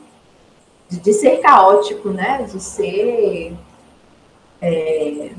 de, 0.89 0.99
de 0.99 1.13
ser 1.13 1.37
caótico, 1.37 2.09
né? 2.09 2.45
De 2.51 2.61
ser. 2.61 3.53
É... 4.61 5.29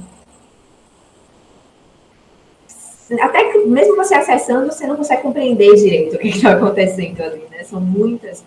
Até 3.21 3.53
que 3.53 3.59
mesmo 3.59 3.97
você 3.97 4.15
acessando, 4.15 4.73
você 4.73 4.87
não 4.87 4.97
consegue 4.97 5.23
compreender 5.23 5.75
direito 5.75 6.17
o 6.17 6.19
que 6.19 6.29
está 6.29 6.53
acontecendo 6.53 7.21
ali, 7.21 7.45
né? 7.51 7.63
São 7.65 7.81
muitas, 7.81 8.45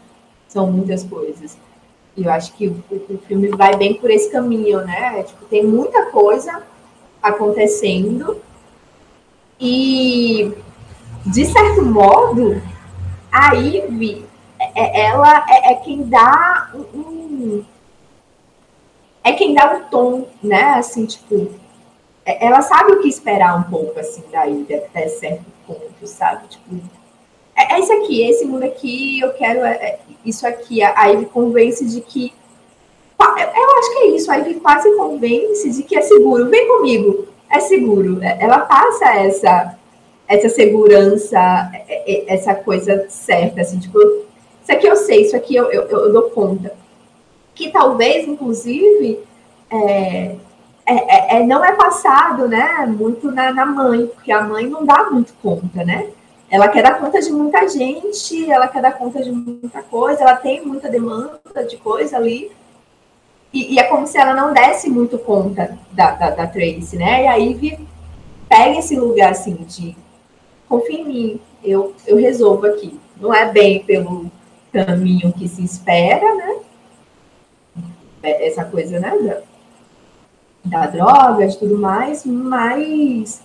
são 0.48 0.72
muitas 0.72 1.04
coisas. 1.04 1.58
E 2.16 2.24
eu 2.24 2.32
acho 2.32 2.54
que 2.54 2.68
o, 2.68 2.84
o 2.92 3.18
filme 3.28 3.50
vai 3.50 3.76
bem 3.76 3.94
por 3.94 4.10
esse 4.10 4.32
caminho, 4.32 4.82
né? 4.82 5.24
Tipo, 5.24 5.46
tem 5.46 5.64
muita 5.64 6.08
coisa 6.08 6.64
acontecendo 7.22 8.42
e, 9.60 10.52
de 11.26 11.46
certo 11.46 11.84
modo, 11.84 12.62
a 13.32 13.54
Ivy, 13.54 14.26
é, 14.60 14.72
é, 14.76 15.06
ela 15.08 15.46
é, 15.50 15.72
é 15.72 15.76
quem 15.76 16.04
dá 16.04 16.72
um, 16.74 17.64
é 19.24 19.34
quem 19.34 19.54
dá 19.54 19.74
o 19.74 19.78
um 19.78 19.84
tom, 19.90 20.28
né? 20.42 20.76
Assim, 20.76 21.06
tipo, 21.06 21.36
é, 21.36 21.67
ela 22.28 22.62
sabe 22.62 22.92
o 22.92 23.00
que 23.00 23.08
esperar 23.08 23.58
um 23.58 23.64
pouco, 23.64 23.98
assim, 24.00 24.22
da 24.32 24.44
até 24.44 25.08
certo 25.08 25.46
ponto, 25.66 26.06
sabe? 26.06 26.48
Tipo, 26.50 26.76
é, 27.56 27.80
é 27.80 27.94
aqui, 27.98 28.30
esse 28.30 28.46
mundo 28.46 28.64
aqui, 28.64 29.20
eu 29.20 29.32
quero 29.34 29.66
é, 29.66 29.74
é 29.74 30.00
isso 30.26 30.46
aqui. 30.46 30.84
A 30.84 31.06
Ivy 31.08 31.26
convence 31.28 31.86
de 31.86 32.02
que. 32.02 32.34
Eu 33.20 33.80
acho 33.80 33.94
que 33.94 34.00
é 34.00 34.08
isso, 34.10 34.32
a 34.32 34.36
Ivy 34.36 34.56
quase 34.56 34.96
convence 34.96 35.70
de 35.72 35.84
que 35.84 35.98
é 35.98 36.02
seguro. 36.02 36.50
Vem 36.50 36.68
comigo, 36.68 37.28
é 37.50 37.60
seguro. 37.60 38.22
É, 38.22 38.38
ela 38.40 38.60
passa 38.60 39.06
essa, 39.16 39.78
essa 40.28 40.50
segurança, 40.50 41.40
essa 42.28 42.54
coisa 42.54 43.06
certa, 43.10 43.62
assim, 43.62 43.80
tipo, 43.80 44.00
isso 44.00 44.72
aqui 44.72 44.86
eu 44.86 44.96
sei, 44.96 45.22
isso 45.22 45.36
aqui 45.36 45.56
eu, 45.56 45.72
eu, 45.72 45.84
eu 45.84 46.14
dou 46.14 46.24
conta. 46.24 46.76
Que 47.56 47.72
talvez, 47.72 48.28
inclusive, 48.28 49.20
é, 49.72 50.36
é, 50.94 51.38
é, 51.38 51.46
não 51.46 51.64
é 51.64 51.74
passado, 51.74 52.48
né, 52.48 52.86
muito 52.88 53.32
na, 53.32 53.52
na 53.52 53.66
mãe, 53.66 54.08
porque 54.08 54.32
a 54.32 54.42
mãe 54.42 54.68
não 54.68 54.86
dá 54.86 55.10
muito 55.10 55.34
conta, 55.42 55.84
né? 55.84 56.10
ela 56.50 56.70
quer 56.70 56.82
dar 56.82 57.00
conta 57.00 57.20
de 57.20 57.32
muita 57.32 57.68
gente, 57.68 58.50
ela 58.50 58.68
quer 58.68 58.82
dar 58.82 58.94
conta 58.94 59.22
de 59.22 59.32
muita 59.32 59.84
coisa, 59.84 60.22
ela 60.22 60.36
tem 60.36 60.66
muita 60.66 60.90
demanda 60.90 61.40
de 61.68 61.78
coisa 61.78 62.16
ali. 62.16 62.52
E, 63.52 63.74
e 63.74 63.80
é 63.80 63.84
como 63.84 64.08
se 64.08 64.18
ela 64.18 64.34
não 64.34 64.54
desse 64.54 64.90
muito 64.90 65.18
conta 65.20 65.78
da, 65.92 66.12
da, 66.12 66.30
da 66.32 66.48
Tracy, 66.48 66.96
né? 66.98 67.24
E 67.24 67.28
aí 67.28 67.80
pega 68.48 68.80
esse 68.80 68.96
lugar 68.96 69.32
assim 69.32 69.56
de 69.56 69.96
confia 70.70 71.00
em 71.00 71.06
mim, 71.06 71.42
eu, 71.64 71.94
eu 72.06 72.18
resolvo 72.18 72.66
aqui. 72.66 72.98
Não 73.20 73.34
é 73.34 73.52
bem 73.52 73.84
pelo 73.84 74.32
caminho 74.72 75.34
que 75.34 75.48
se 75.48 75.64
espera, 75.64 76.34
né? 76.36 76.56
É, 78.24 78.48
essa 78.48 78.64
coisa, 78.64 79.00
né? 79.00 79.42
Da, 80.70 80.86
droga, 80.88 81.48
de 81.48 81.58
tudo 81.58 81.78
mais, 81.78 82.26
mas 82.26 83.42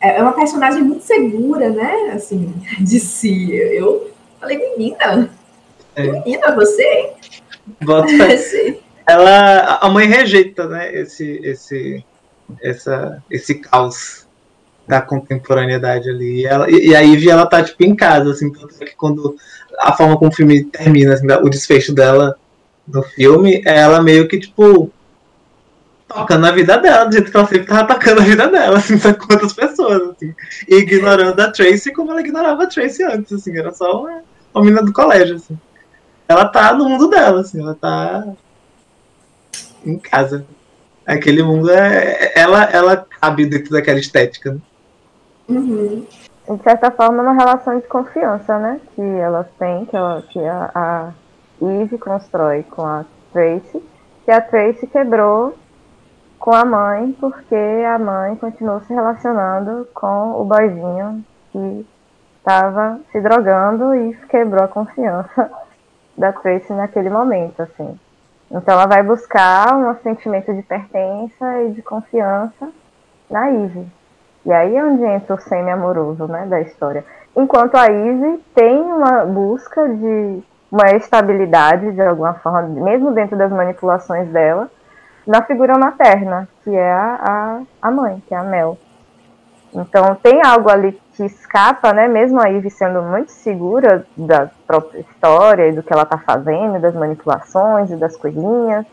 é, 0.00 0.18
é 0.18 0.22
uma 0.22 0.32
personagem 0.32 0.82
muito 0.82 1.04
segura, 1.04 1.70
né? 1.70 2.12
Assim, 2.14 2.52
de 2.80 3.00
si. 3.00 3.52
Eu 3.52 4.10
falei, 4.40 4.58
menina, 4.58 5.30
é. 5.94 6.02
menina, 6.02 6.54
você? 6.54 7.12
Bota 7.82 8.08
ela, 9.06 9.78
a 9.80 9.88
mãe 9.88 10.06
rejeita, 10.06 10.66
né? 10.66 10.94
Esse, 10.94 11.40
esse, 11.42 12.04
essa, 12.60 13.22
esse 13.30 13.54
caos 13.56 14.26
da 14.86 15.00
contemporaneidade 15.00 16.10
ali. 16.10 16.40
E, 16.40 16.46
ela, 16.46 16.70
e, 16.70 16.88
e 16.88 16.96
a 16.96 17.00
Ivy, 17.00 17.30
ela 17.30 17.46
tá, 17.46 17.62
tipo, 17.62 17.84
em 17.84 17.94
casa, 17.94 18.30
assim, 18.30 18.52
tanto 18.52 18.74
que 18.74 18.96
quando 18.96 19.36
a 19.80 19.92
forma 19.92 20.16
como 20.16 20.30
o 20.30 20.34
filme 20.34 20.64
termina, 20.64 21.14
assim, 21.14 21.26
o 21.26 21.48
desfecho 21.48 21.94
dela 21.94 22.36
no 22.86 23.02
filme, 23.02 23.62
é 23.64 23.78
ela 23.78 24.02
meio 24.02 24.26
que, 24.26 24.38
tipo, 24.38 24.90
tocando 26.12 26.46
a 26.46 26.52
vida 26.52 26.78
dela, 26.78 27.04
do 27.04 27.12
jeito 27.12 27.30
que 27.30 27.36
ela 27.36 27.46
sempre 27.46 27.66
tava 27.66 27.94
tocando 27.94 28.20
a 28.20 28.24
vida 28.24 28.48
dela, 28.48 28.76
assim, 28.78 28.98
com 28.98 29.32
outras 29.32 29.52
pessoas, 29.52 30.10
assim. 30.10 30.34
E 30.68 30.76
ignorando 30.76 31.40
a 31.40 31.50
Tracy 31.50 31.92
como 31.92 32.10
ela 32.10 32.20
ignorava 32.20 32.64
a 32.64 32.66
Tracy 32.66 33.02
antes, 33.04 33.32
assim, 33.32 33.56
era 33.56 33.72
só 33.72 34.02
uma, 34.02 34.22
uma 34.54 34.64
menina 34.64 34.82
do 34.82 34.92
colégio, 34.92 35.36
assim. 35.36 35.58
Ela 36.28 36.46
tá 36.46 36.72
no 36.74 36.88
mundo 36.88 37.08
dela, 37.08 37.40
assim, 37.40 37.60
ela 37.60 37.74
tá 37.74 38.24
em 39.84 39.98
casa. 39.98 40.46
Aquele 41.06 41.42
mundo 41.42 41.70
é. 41.70 42.32
Ela, 42.34 42.64
ela 42.64 43.06
cabe 43.20 43.44
dentro 43.46 43.72
daquela 43.72 43.98
estética. 43.98 44.52
Né? 44.52 44.60
Uhum. 45.48 46.06
De 46.48 46.62
certa 46.62 46.90
forma, 46.90 47.22
é 47.22 47.26
uma 47.26 47.34
relação 47.34 47.78
de 47.78 47.86
confiança, 47.86 48.58
né? 48.58 48.80
Que 48.94 49.02
elas 49.02 49.46
têm, 49.58 49.84
que, 49.86 49.96
ela, 49.96 50.22
que 50.22 50.38
a, 50.38 50.70
a 50.74 51.12
Eve 51.82 51.98
constrói 51.98 52.64
com 52.64 52.84
a 52.84 53.04
Tracy, 53.32 53.82
que 54.24 54.30
a 54.30 54.40
Tracy 54.40 54.86
quebrou 54.86 55.56
com 56.42 56.52
a 56.52 56.64
mãe, 56.64 57.16
porque 57.20 57.54
a 57.54 58.00
mãe 58.00 58.34
continuou 58.34 58.80
se 58.80 58.92
relacionando 58.92 59.86
com 59.94 60.32
o 60.40 60.44
boizinho 60.44 61.24
que 61.52 61.86
estava 62.36 62.98
se 63.12 63.20
drogando 63.20 63.94
e 63.94 64.12
quebrou 64.28 64.64
a 64.64 64.68
confiança 64.68 65.48
da 66.18 66.32
Tracy 66.32 66.72
naquele 66.72 67.08
momento, 67.08 67.62
assim. 67.62 67.96
Então 68.50 68.74
ela 68.74 68.86
vai 68.86 69.04
buscar 69.04 69.72
um 69.76 69.94
sentimento 70.02 70.52
de 70.52 70.62
pertença 70.62 71.62
e 71.62 71.70
de 71.70 71.80
confiança 71.80 72.70
na 73.30 73.48
Ivy. 73.48 73.86
E 74.44 74.52
aí 74.52 74.76
é 74.76 74.84
onde 74.84 75.04
entra 75.04 75.36
o 75.36 75.40
semi-amoroso, 75.40 76.26
né, 76.26 76.44
da 76.46 76.60
história. 76.60 77.04
Enquanto 77.36 77.76
a 77.76 77.86
Ivy 77.86 78.42
tem 78.52 78.80
uma 78.82 79.24
busca 79.24 79.88
de 79.88 80.42
uma 80.72 80.90
estabilidade, 80.96 81.92
de 81.92 82.02
alguma 82.02 82.34
forma, 82.34 82.62
mesmo 82.62 83.12
dentro 83.12 83.38
das 83.38 83.52
manipulações 83.52 84.28
dela, 84.30 84.68
na 85.26 85.42
figura 85.42 85.78
materna, 85.78 86.48
que 86.62 86.74
é 86.74 86.92
a, 86.92 87.18
a, 87.20 87.88
a 87.88 87.90
mãe, 87.90 88.22
que 88.26 88.34
é 88.34 88.38
a 88.38 88.42
Mel. 88.42 88.78
Então 89.74 90.14
tem 90.16 90.42
algo 90.44 90.70
ali 90.70 91.00
que 91.14 91.24
escapa, 91.24 91.92
né? 91.92 92.08
Mesmo 92.08 92.40
a 92.40 92.48
Ivy 92.48 92.70
sendo 92.70 93.02
muito 93.02 93.32
segura 93.32 94.06
da 94.16 94.50
própria 94.66 95.00
história 95.00 95.68
e 95.68 95.72
do 95.72 95.82
que 95.82 95.92
ela 95.92 96.04
tá 96.04 96.18
fazendo, 96.18 96.80
das 96.80 96.94
manipulações 96.94 97.90
e 97.90 97.96
das 97.96 98.16
coisinhas, 98.16 98.84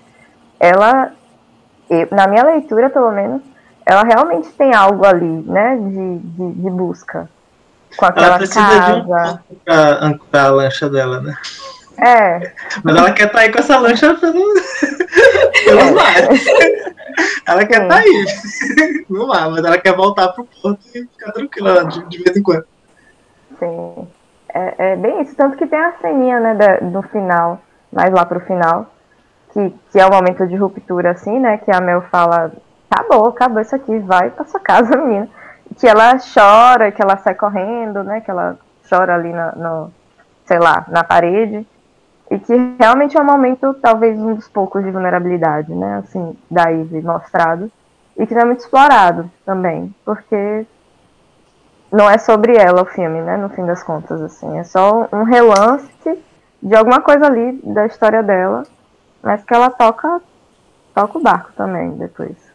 ela, 0.60 1.12
na 2.12 2.28
minha 2.28 2.44
leitura 2.44 2.90
pelo 2.90 3.12
menos, 3.12 3.42
ela 3.86 4.04
realmente 4.04 4.50
tem 4.52 4.74
algo 4.74 5.06
ali, 5.06 5.44
né? 5.46 5.76
De, 5.76 6.20
de, 6.20 6.52
de 6.54 6.70
busca 6.70 7.28
com 7.98 8.06
aquela 8.06 8.28
ela 8.28 8.38
precisa 8.38 8.62
casa. 8.62 8.94
De 8.94 9.02
um 9.02 9.60
pra 9.66 10.06
ancorar 10.06 10.46
a 10.46 10.50
lancha 10.50 10.90
dela, 10.90 11.22
né? 11.22 11.36
É. 12.02 12.54
Mas 12.84 12.96
ela 12.96 13.12
quer 13.12 13.28
estar 13.28 13.40
tá 13.40 13.44
aí 13.44 13.52
com 13.52 13.60
essa 13.60 13.78
lancha 13.78 14.14
pelo, 14.16 14.54
pelo 15.66 15.80
é. 15.80 15.92
mar. 15.92 16.16
Ela 17.46 17.66
quer 17.66 17.82
estar 17.84 17.88
tá 17.88 17.98
aí 17.98 19.06
no 19.10 19.28
mar, 19.28 19.50
mas 19.50 19.64
ela 19.64 19.78
quer 19.78 19.96
voltar 19.96 20.30
pro 20.30 20.46
porto 20.62 20.80
e 20.88 21.02
ficar 21.02 21.32
tranquila 21.32 21.86
de, 21.86 22.04
de 22.08 22.24
vez 22.24 22.38
em 22.38 22.44
quando. 22.44 22.66
Sim. 23.60 24.08
É, 24.54 24.92
é, 24.92 24.96
bem 24.96 25.22
isso, 25.22 25.36
tanto 25.36 25.58
que 25.58 25.68
tem 25.68 25.80
a 25.80 25.94
ceninha, 26.02 26.40
né, 26.40 26.56
da, 26.56 26.78
do 26.78 27.02
final, 27.04 27.62
mais 27.92 28.12
lá 28.12 28.26
pro 28.26 28.40
final, 28.40 28.88
que, 29.54 29.74
que 29.92 30.00
é 30.00 30.06
o 30.06 30.12
momento 30.12 30.48
de 30.48 30.56
ruptura, 30.56 31.12
assim, 31.12 31.40
né, 31.40 31.58
que 31.58 31.72
a 31.72 31.80
Mel 31.80 32.02
fala, 32.10 32.52
acabou, 32.90 33.28
acabou 33.28 33.62
isso 33.62 33.76
aqui, 33.76 34.00
vai 34.00 34.32
pra 34.32 34.46
sua 34.46 34.60
casa, 34.60 34.96
menina. 34.98 35.30
Que 35.78 35.88
ela 35.88 36.18
chora, 36.18 36.92
que 36.92 37.02
ela 37.02 37.18
sai 37.18 37.36
correndo, 37.36 38.04
né, 38.04 38.22
que 38.22 38.32
ela 38.32 38.58
chora 38.90 39.14
ali 39.14 39.32
no, 39.32 39.52
no 39.56 39.94
sei 40.46 40.58
lá, 40.58 40.84
na 40.88 41.04
parede. 41.04 41.66
E 42.30 42.38
que 42.38 42.54
realmente 42.80 43.18
é 43.18 43.22
um 43.22 43.26
momento, 43.26 43.74
talvez, 43.76 44.18
um 44.20 44.36
dos 44.36 44.48
poucos 44.48 44.84
de 44.84 44.92
vulnerabilidade, 44.92 45.74
né? 45.74 46.04
Assim, 46.04 46.36
da 46.50 46.70
Ivy 46.70 47.02
mostrado. 47.02 47.72
E 48.18 48.28
que 48.28 48.34
não 48.34 48.42
é 48.42 48.46
muito 48.46 48.60
explorado 48.60 49.32
também. 49.46 49.94
Porque 50.06 50.66
não 51.92 52.10
é 52.10 52.18
sobre 52.18 52.56
ela 52.56 52.84
o 52.84 52.86
filme, 52.86 53.22
né? 53.22 53.38
No 53.38 53.50
fim 53.50 53.66
das 53.66 53.82
contas, 53.82 54.22
assim. 54.22 54.60
É 54.60 54.64
só 54.64 55.08
um 55.12 55.24
relance 55.24 55.90
de 56.62 56.76
alguma 56.76 57.02
coisa 57.02 57.26
ali 57.26 57.60
da 57.64 57.86
história 57.86 58.22
dela. 58.22 58.64
Mas 59.24 59.44
que 59.44 59.54
ela 59.54 59.70
toca, 59.70 60.22
toca 60.94 61.18
o 61.18 61.22
barco 61.22 61.52
também 61.56 61.92
depois. 61.92 62.50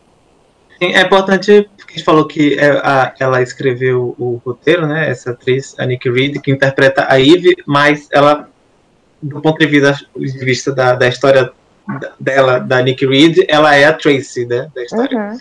Sim, 0.78 0.92
é 0.92 1.02
importante, 1.02 1.68
porque 1.76 1.94
a 1.94 1.96
gente 1.96 2.04
falou 2.04 2.26
que 2.26 2.58
é, 2.58 2.80
ela 3.20 3.40
escreveu 3.42 4.14
o 4.18 4.40
roteiro, 4.44 4.86
né? 4.86 5.08
Essa 5.08 5.30
atriz, 5.30 5.74
a 5.78 5.86
Nick 5.86 6.08
Reed, 6.10 6.40
que 6.40 6.50
interpreta 6.50 7.06
a 7.08 7.20
Eve, 7.20 7.56
mas 7.66 8.08
ela, 8.12 8.48
do 9.24 9.40
ponto 9.40 9.58
de 9.58 9.66
vista, 9.66 9.96
de 10.14 10.44
vista 10.44 10.72
da, 10.72 10.94
da 10.94 11.08
história 11.08 11.50
dela, 12.20 12.58
da 12.58 12.82
Nick 12.82 13.06
Reed, 13.06 13.38
ela 13.48 13.74
é 13.74 13.86
a 13.86 13.92
Tracy, 13.92 14.44
né? 14.46 14.70
Da 14.74 14.82
história. 14.82 15.18
Uhum. 15.18 15.38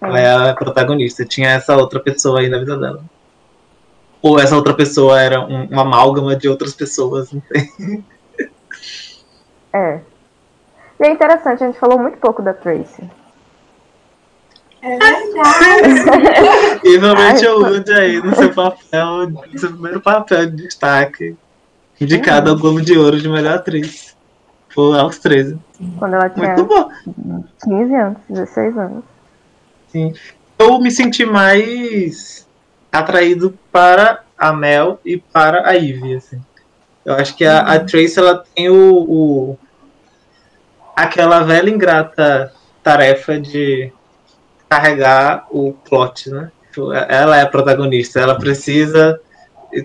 Ela 0.00 0.20
é 0.20 0.50
a 0.50 0.54
protagonista. 0.54 1.24
Tinha 1.24 1.50
essa 1.50 1.76
outra 1.76 2.00
pessoa 2.00 2.40
aí 2.40 2.48
na 2.48 2.58
vida 2.58 2.76
dela. 2.76 3.04
Ou 4.20 4.40
essa 4.40 4.56
outra 4.56 4.74
pessoa 4.74 5.20
era 5.20 5.40
um, 5.40 5.66
uma 5.66 5.82
amálgama 5.82 6.34
de 6.34 6.48
outras 6.48 6.74
pessoas, 6.74 7.32
não 7.32 7.42
sei. 7.48 8.04
É. 9.72 10.00
E 11.00 11.04
é 11.04 11.10
interessante, 11.10 11.62
a 11.62 11.66
gente 11.66 11.78
falou 11.78 11.98
muito 11.98 12.18
pouco 12.18 12.42
da 12.42 12.54
Tracy. 12.54 13.10
É 14.80 14.98
verdade. 14.98 16.80
e 16.84 16.98
realmente 16.98 17.44
eu 17.44 17.60
Wood 17.60 17.92
aí 17.92 18.22
no 18.22 18.34
seu 18.36 18.52
papel, 18.52 19.30
no 19.30 19.58
seu 19.58 19.72
primeiro 19.72 20.00
papel 20.00 20.46
de 20.46 20.56
destaque, 20.64 21.36
indicado 22.04 22.50
ao 22.50 22.56
Globo 22.56 22.80
de 22.80 22.96
Ouro 22.96 23.20
de 23.20 23.28
melhor 23.28 23.56
atriz. 23.56 24.16
Foi 24.68 24.98
aos 24.98 25.18
13. 25.18 25.58
Quando 25.98 26.14
ela 26.14 26.28
tinha 26.30 26.54
Muito 26.54 26.64
bom. 26.64 26.90
15 27.64 27.94
anos, 27.94 28.18
16 28.28 28.78
anos. 28.78 29.04
Sim. 29.88 30.12
Eu 30.58 30.80
me 30.80 30.90
senti 30.90 31.24
mais 31.24 32.46
atraído 32.90 33.56
para 33.70 34.22
a 34.36 34.52
Mel 34.52 35.00
e 35.04 35.16
para 35.16 35.68
a 35.68 35.72
Ivy, 35.72 36.16
assim. 36.16 36.40
Eu 37.04 37.14
acho 37.14 37.36
que 37.36 37.44
a, 37.44 37.60
a 37.60 37.78
uhum. 37.78 37.86
Trace 37.86 38.18
ela 38.18 38.44
tem 38.54 38.68
o, 38.70 38.94
o 39.08 39.58
aquela 40.96 41.42
velha 41.42 41.70
ingrata 41.70 42.52
tarefa 42.82 43.38
de 43.38 43.92
carregar 44.68 45.46
o 45.50 45.72
plot, 45.72 46.30
né? 46.30 46.50
Ela 47.08 47.38
é 47.38 47.42
a 47.42 47.46
protagonista, 47.46 48.20
ela 48.20 48.36
precisa 48.36 49.20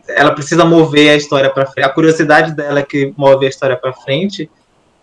ela 0.09 0.31
precisa 0.31 0.65
mover 0.65 1.11
a 1.11 1.15
história 1.15 1.49
para 1.49 1.65
frente. 1.65 1.85
A 1.85 1.89
curiosidade 1.89 2.53
dela 2.53 2.79
é 2.79 2.83
que 2.83 3.13
move 3.17 3.45
a 3.45 3.49
história 3.49 3.77
para 3.77 3.93
frente 3.93 4.49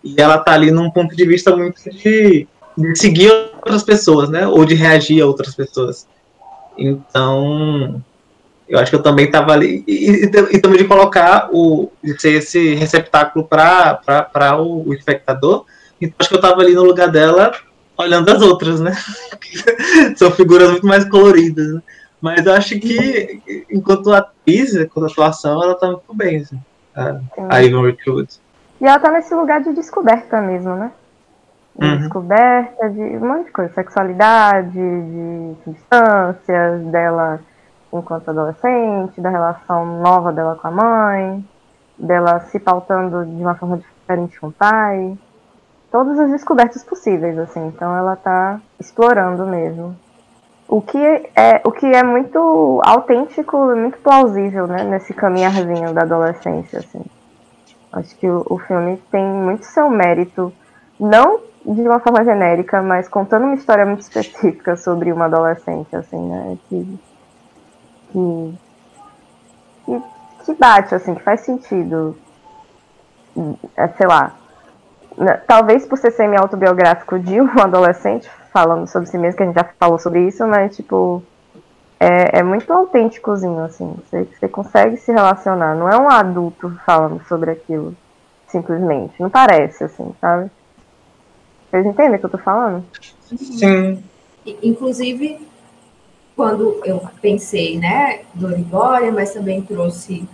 e 0.03 0.15
ela 0.17 0.37
tá 0.37 0.53
ali 0.53 0.71
num 0.71 0.89
ponto 0.89 1.15
de 1.15 1.25
vista 1.25 1.55
muito 1.55 1.81
de, 1.89 2.47
de, 2.77 2.95
seguir 2.99 3.31
outras 3.31 3.83
pessoas, 3.83 4.29
né? 4.29 4.47
Ou 4.47 4.63
de 4.65 4.75
reagir 4.75 5.21
a 5.21 5.25
outras 5.25 5.55
pessoas. 5.55 6.07
Então, 6.77 8.01
eu 8.67 8.79
acho 8.79 8.91
que 8.91 8.95
eu 8.95 9.03
também 9.03 9.29
tava 9.29 9.53
ali 9.53 9.83
e, 9.87 10.25
e, 10.25 10.55
e 10.55 10.59
também 10.59 10.77
de 10.77 10.85
colocar 10.85 11.49
o 11.51 11.91
de 12.03 12.19
ser 12.19 12.33
esse 12.33 12.75
receptáculo 12.75 13.45
para 13.45 14.57
o, 14.59 14.89
o 14.89 14.93
espectador. 14.93 15.65
Então, 15.99 16.15
acho 16.19 16.29
que 16.29 16.35
eu 16.35 16.41
tava 16.41 16.61
ali 16.61 16.73
no 16.73 16.83
lugar 16.83 17.09
dela 17.09 17.51
olhando 17.97 18.29
as 18.29 18.41
outras, 18.41 18.79
né? 18.79 18.95
São 20.15 20.31
figuras 20.31 20.69
muito 20.69 20.85
mais 20.85 21.03
coloridas. 21.09 21.73
Né? 21.73 21.81
Mas 22.21 22.45
eu 22.45 22.53
acho 22.53 22.79
que, 22.79 23.65
enquanto 23.69 24.11
atriz, 24.11 24.75
enquanto 24.75 25.11
atuação, 25.11 25.61
ela 25.61 25.75
tá 25.75 25.87
muito 25.87 26.13
bem, 26.13 26.37
assim, 26.37 26.59
a, 26.95 27.19
a 27.49 27.63
Ivan 27.63 27.85
Recruit. 27.85 28.39
E 28.81 28.85
ela 28.85 28.99
tá 28.99 29.11
nesse 29.11 29.33
lugar 29.35 29.61
de 29.61 29.73
descoberta 29.73 30.41
mesmo, 30.41 30.75
né? 30.75 30.91
De 31.77 31.85
uhum. 31.85 31.97
descoberta 31.97 32.89
de 32.89 32.99
um 32.99 33.27
monte 33.27 33.45
de 33.45 33.51
coisa, 33.51 33.73
sexualidade, 33.73 34.71
de 34.71 35.55
substâncias 35.63 36.81
dela 36.91 37.39
enquanto 37.93 38.29
adolescente, 38.29 39.21
da 39.21 39.29
relação 39.29 40.01
nova 40.01 40.33
dela 40.33 40.55
com 40.55 40.67
a 40.67 40.71
mãe, 40.71 41.47
dela 41.97 42.39
se 42.41 42.59
pautando 42.59 43.25
de 43.25 43.41
uma 43.41 43.55
forma 43.55 43.77
diferente 43.77 44.39
com 44.39 44.47
o 44.47 44.51
pai 44.51 45.17
todas 45.91 46.19
as 46.19 46.31
descobertas 46.31 46.83
possíveis, 46.83 47.37
assim. 47.37 47.65
Então 47.67 47.95
ela 47.95 48.13
está 48.13 48.59
explorando 48.79 49.45
mesmo. 49.45 49.95
O 50.67 50.81
que 50.81 50.97
é, 51.33 51.61
o 51.63 51.71
que 51.71 51.85
é 51.85 52.03
muito 52.03 52.81
autêntico 52.83 53.71
e 53.71 53.75
muito 53.75 53.97
plausível, 53.99 54.67
né, 54.67 54.83
nesse 54.83 55.13
caminharzinho 55.13 55.93
da 55.93 56.01
adolescência, 56.01 56.79
assim. 56.79 57.01
Acho 57.93 58.15
que 58.17 58.27
o, 58.27 58.45
o 58.49 58.59
filme 58.59 58.97
tem 59.09 59.25
muito 59.25 59.65
seu 59.65 59.89
mérito, 59.89 60.51
não 60.99 61.39
de 61.65 61.81
uma 61.81 61.99
forma 61.99 62.23
genérica, 62.23 62.81
mas 62.81 63.07
contando 63.07 63.43
uma 63.43 63.55
história 63.55 63.85
muito 63.85 64.01
específica 64.01 64.75
sobre 64.75 65.11
uma 65.11 65.25
adolescente, 65.25 65.95
assim, 65.95 66.19
né, 66.19 66.57
que, 66.67 66.99
que, 68.11 68.57
que, 69.85 70.03
que 70.45 70.53
bate, 70.53 70.95
assim, 70.95 71.15
que 71.15 71.23
faz 71.23 71.41
sentido, 71.41 72.17
é, 73.75 73.87
sei 73.89 74.07
lá, 74.07 74.33
né, 75.17 75.41
talvez 75.47 75.85
por 75.85 75.97
ser 75.97 76.11
semi-autobiográfico 76.11 77.19
de 77.19 77.41
um 77.41 77.49
adolescente 77.59 78.29
falando 78.51 78.87
sobre 78.87 79.09
si 79.09 79.17
mesmo, 79.17 79.37
que 79.37 79.43
a 79.43 79.45
gente 79.45 79.55
já 79.55 79.63
falou 79.79 79.99
sobre 79.99 80.27
isso, 80.27 80.45
mas, 80.47 80.75
tipo, 80.75 81.23
é, 81.99 82.39
é 82.39 82.43
muito 82.43 82.71
autênticozinho, 82.71 83.59
assim. 83.63 83.95
Você, 84.05 84.23
você 84.25 84.47
consegue 84.47 84.97
se 84.97 85.11
relacionar. 85.11 85.75
Não 85.75 85.89
é 85.89 85.97
um 85.97 86.09
adulto 86.09 86.71
falando 86.85 87.21
sobre 87.27 87.51
aquilo, 87.51 87.95
simplesmente. 88.47 89.21
Não 89.21 89.29
parece, 89.29 89.83
assim, 89.83 90.13
sabe? 90.21 90.49
Vocês 91.69 91.85
entendem 91.85 92.15
o 92.15 92.19
que 92.19 92.25
eu 92.25 92.29
tô 92.29 92.37
falando? 92.37 92.85
Sim. 93.21 94.03
Inclusive, 94.63 95.45
quando 96.35 96.79
eu 96.85 97.01
pensei, 97.21 97.77
né, 97.77 98.21
do 98.33 98.47
Ligória, 98.47 99.11
mas 99.11 99.33
também 99.33 99.61
trouxe 99.61 100.27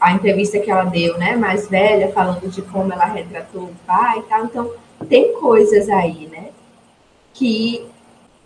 a 0.00 0.12
entrevista 0.12 0.58
que 0.58 0.70
ela 0.70 0.84
deu, 0.84 1.18
né, 1.18 1.36
mais 1.36 1.68
velha, 1.68 2.10
falando 2.10 2.48
de 2.48 2.62
como 2.62 2.92
ela 2.92 3.04
retratou 3.04 3.64
o 3.64 3.74
pai 3.86 4.18
e 4.18 4.22
tal. 4.22 4.44
Então, 4.44 4.70
tem 5.08 5.34
coisas 5.34 5.88
aí, 5.90 6.26
né, 6.26 6.50
que, 7.36 7.86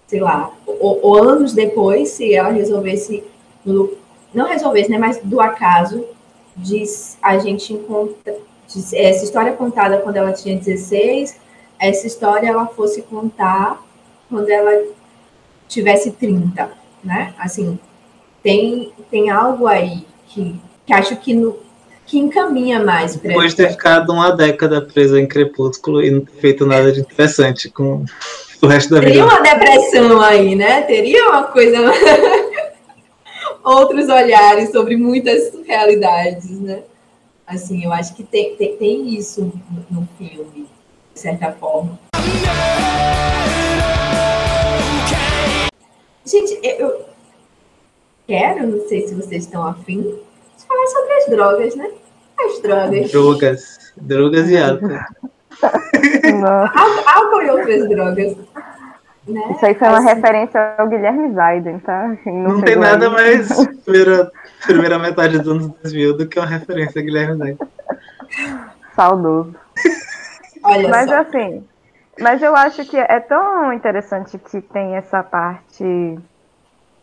sei 0.06 0.20
lá, 0.20 0.52
ou, 0.66 1.00
ou 1.02 1.22
anos 1.22 1.52
depois, 1.52 2.10
se 2.10 2.34
ela 2.34 2.50
resolvesse, 2.50 3.24
não 3.64 4.46
resolvesse, 4.46 4.90
né, 4.90 4.98
mas 4.98 5.20
do 5.22 5.40
acaso, 5.40 6.04
de 6.56 6.82
a 7.22 7.38
gente 7.38 7.72
encontra, 7.72 8.36
essa 8.92 9.24
história 9.24 9.52
contada 9.52 9.98
quando 9.98 10.16
ela 10.16 10.32
tinha 10.32 10.56
16, 10.56 11.36
essa 11.78 12.06
história 12.06 12.48
ela 12.48 12.66
fosse 12.66 13.02
contar 13.02 13.82
quando 14.28 14.48
ela 14.48 14.84
tivesse 15.66 16.12
30, 16.12 16.70
né? 17.02 17.34
Assim, 17.38 17.78
tem, 18.42 18.92
tem 19.10 19.30
algo 19.30 19.66
aí 19.66 20.06
que 20.28 20.60
que 20.90 20.94
acho 20.94 21.16
que, 21.16 21.32
no, 21.32 21.56
que 22.04 22.18
encaminha 22.18 22.82
mais 22.82 23.16
para. 23.16 23.28
Depois 23.28 23.52
de 23.52 23.58
ter 23.58 23.70
ficado 23.70 24.12
uma 24.12 24.30
década 24.32 24.82
presa 24.82 25.20
em 25.20 25.26
Crepúsculo 25.26 26.02
e 26.02 26.10
não 26.10 26.20
ter 26.20 26.32
feito 26.32 26.66
nada 26.66 26.90
de 26.90 27.00
interessante 27.00 27.70
com 27.70 28.04
resto 28.66 28.94
da 28.94 29.00
vida. 29.00 29.12
Teria 29.12 29.24
uma 29.24 29.40
depressão 29.40 30.20
aí, 30.20 30.54
né? 30.54 30.82
Teria 30.82 31.28
uma 31.28 31.44
coisa. 31.44 31.78
Outros 33.64 34.08
olhares 34.08 34.70
sobre 34.70 34.96
muitas 34.96 35.52
realidades, 35.66 36.60
né? 36.60 36.82
Assim, 37.46 37.84
eu 37.84 37.92
acho 37.92 38.14
que 38.14 38.22
tem, 38.22 38.54
tem, 38.56 38.76
tem 38.76 39.14
isso 39.14 39.52
no 39.90 40.08
filme, 40.16 40.68
de 41.12 41.20
certa 41.20 41.52
forma. 41.52 41.98
Gente, 46.24 46.60
eu 46.62 47.06
quero, 48.26 48.66
não 48.66 48.88
sei 48.88 49.08
se 49.08 49.14
vocês 49.14 49.44
estão 49.44 49.66
afim, 49.66 50.18
falar 50.68 50.86
sobre 50.86 51.12
as 51.14 51.26
drogas, 51.26 51.74
né? 51.74 51.90
As 52.38 52.60
drogas. 52.60 53.10
Drogas. 53.10 53.92
Drogas 53.96 54.48
e 54.48 54.56
álcool. 54.56 54.88
álcool 55.64 57.42
e 57.42 57.50
outras 57.50 57.88
drogas. 57.88 58.36
Né? 59.28 59.40
Isso 59.50 59.66
aí 59.66 59.74
foi 59.74 59.88
uma 59.88 59.98
assim. 59.98 60.08
referência 60.08 60.74
ao 60.78 60.88
Guilherme 60.88 61.32
Zaiden, 61.34 61.78
tá? 61.80 62.16
Não, 62.26 62.32
não 62.32 62.60
tem 62.62 62.76
nada 62.76 63.06
aí. 63.06 63.12
mais 63.12 63.66
primeira, 63.84 64.32
primeira 64.66 64.98
metade 64.98 65.38
dos 65.38 65.48
anos 65.48 65.68
2000 65.82 66.16
do 66.16 66.26
que 66.26 66.38
uma 66.38 66.46
referência 66.46 67.00
a 67.00 67.04
Guilherme 67.04 67.36
Zaiden. 67.36 67.68
Saudoso. 68.94 69.54
Olha 70.62 70.88
mas 70.88 71.08
só. 71.08 71.20
assim, 71.20 71.64
mas 72.18 72.42
eu 72.42 72.54
acho 72.54 72.84
que 72.84 72.96
é 72.96 73.20
tão 73.20 73.72
interessante 73.72 74.36
que 74.38 74.60
tem 74.60 74.96
essa 74.96 75.22
parte 75.22 76.18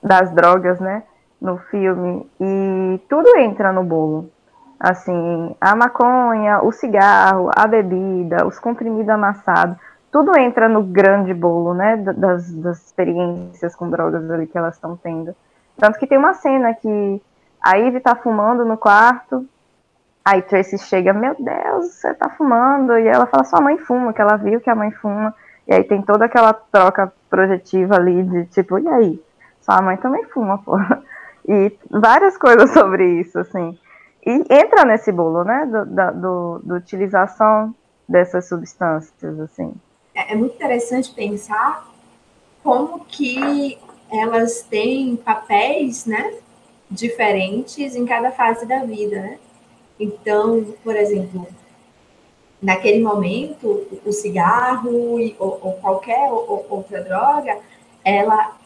das 0.03 0.31
drogas, 0.31 0.79
né? 0.79 1.03
no 1.41 1.57
filme 1.69 2.27
e 2.39 2.99
tudo 3.07 3.37
entra 3.37 3.71
no 3.71 3.83
bolo. 3.83 4.29
Assim, 4.79 5.55
a 5.59 5.75
maconha, 5.75 6.61
o 6.61 6.71
cigarro, 6.71 7.49
a 7.55 7.65
bebida, 7.67 8.45
os 8.45 8.59
comprimidos 8.59 9.09
amassados, 9.09 9.77
tudo 10.11 10.37
entra 10.37 10.69
no 10.69 10.83
grande 10.83 11.33
bolo, 11.33 11.73
né, 11.73 11.97
das, 11.97 12.51
das 12.53 12.85
experiências 12.85 13.75
com 13.75 13.89
drogas 13.89 14.29
ali 14.29 14.47
que 14.47 14.57
elas 14.57 14.75
estão 14.75 14.95
tendo. 14.95 15.35
Tanto 15.77 15.97
que 15.97 16.07
tem 16.07 16.17
uma 16.17 16.33
cena 16.33 16.73
que 16.73 17.21
a 17.61 17.77
Ivy 17.77 17.99
tá 17.99 18.15
fumando 18.15 18.63
no 18.63 18.77
quarto, 18.77 19.47
Aí 20.27 20.41
Tracy 20.41 20.77
chega, 20.77 21.13
meu 21.13 21.33
Deus, 21.39 21.85
você 21.85 22.13
tá 22.13 22.27
fumando. 22.27 22.97
E 22.97 23.07
ela 23.07 23.25
fala, 23.27 23.45
sua 23.45 23.61
mãe 23.61 23.77
fuma, 23.77 24.11
que 24.11 24.21
ela 24.21 24.35
viu 24.35 24.59
que 24.59 24.69
a 24.69 24.75
mãe 24.75 24.91
fuma. 24.91 25.33
E 25.65 25.73
aí 25.73 25.85
tem 25.85 26.01
toda 26.01 26.25
aquela 26.25 26.51
troca 26.51 27.13
projetiva 27.29 27.95
ali 27.95 28.23
de 28.23 28.45
tipo, 28.47 28.77
e 28.77 28.89
aí? 28.89 29.23
Sua 29.61 29.81
mãe 29.81 29.95
também 29.95 30.25
fuma, 30.25 30.57
pô. 30.57 30.77
E 31.49 31.71
várias 31.89 32.37
coisas 32.37 32.71
sobre 32.71 33.21
isso, 33.21 33.39
assim. 33.39 33.79
E 34.27 34.43
entra 34.53 34.83
nesse 34.83 35.09
bolo, 35.09 35.45
né, 35.45 35.65
do, 35.65 35.85
da 35.85 36.11
do, 36.11 36.59
do 36.61 36.75
utilização 36.75 37.73
dessas 38.09 38.49
substâncias, 38.49 39.39
assim. 39.39 39.73
É, 40.13 40.33
é 40.33 40.35
muito 40.35 40.55
interessante 40.55 41.13
pensar 41.13 41.87
como 42.61 43.05
que 43.05 43.79
elas 44.11 44.63
têm 44.63 45.15
papéis, 45.15 46.05
né, 46.05 46.33
diferentes 46.91 47.95
em 47.95 48.05
cada 48.05 48.29
fase 48.31 48.65
da 48.65 48.83
vida, 48.83 49.15
né? 49.15 49.39
Então, 49.97 50.75
por 50.83 50.97
exemplo, 50.97 51.47
naquele 52.61 53.01
momento, 53.01 53.87
o 54.05 54.11
cigarro 54.11 55.21
ou, 55.39 55.59
ou 55.61 55.73
qualquer 55.75 56.29
outra 56.29 57.01
droga, 57.01 57.59
ela 58.03 58.57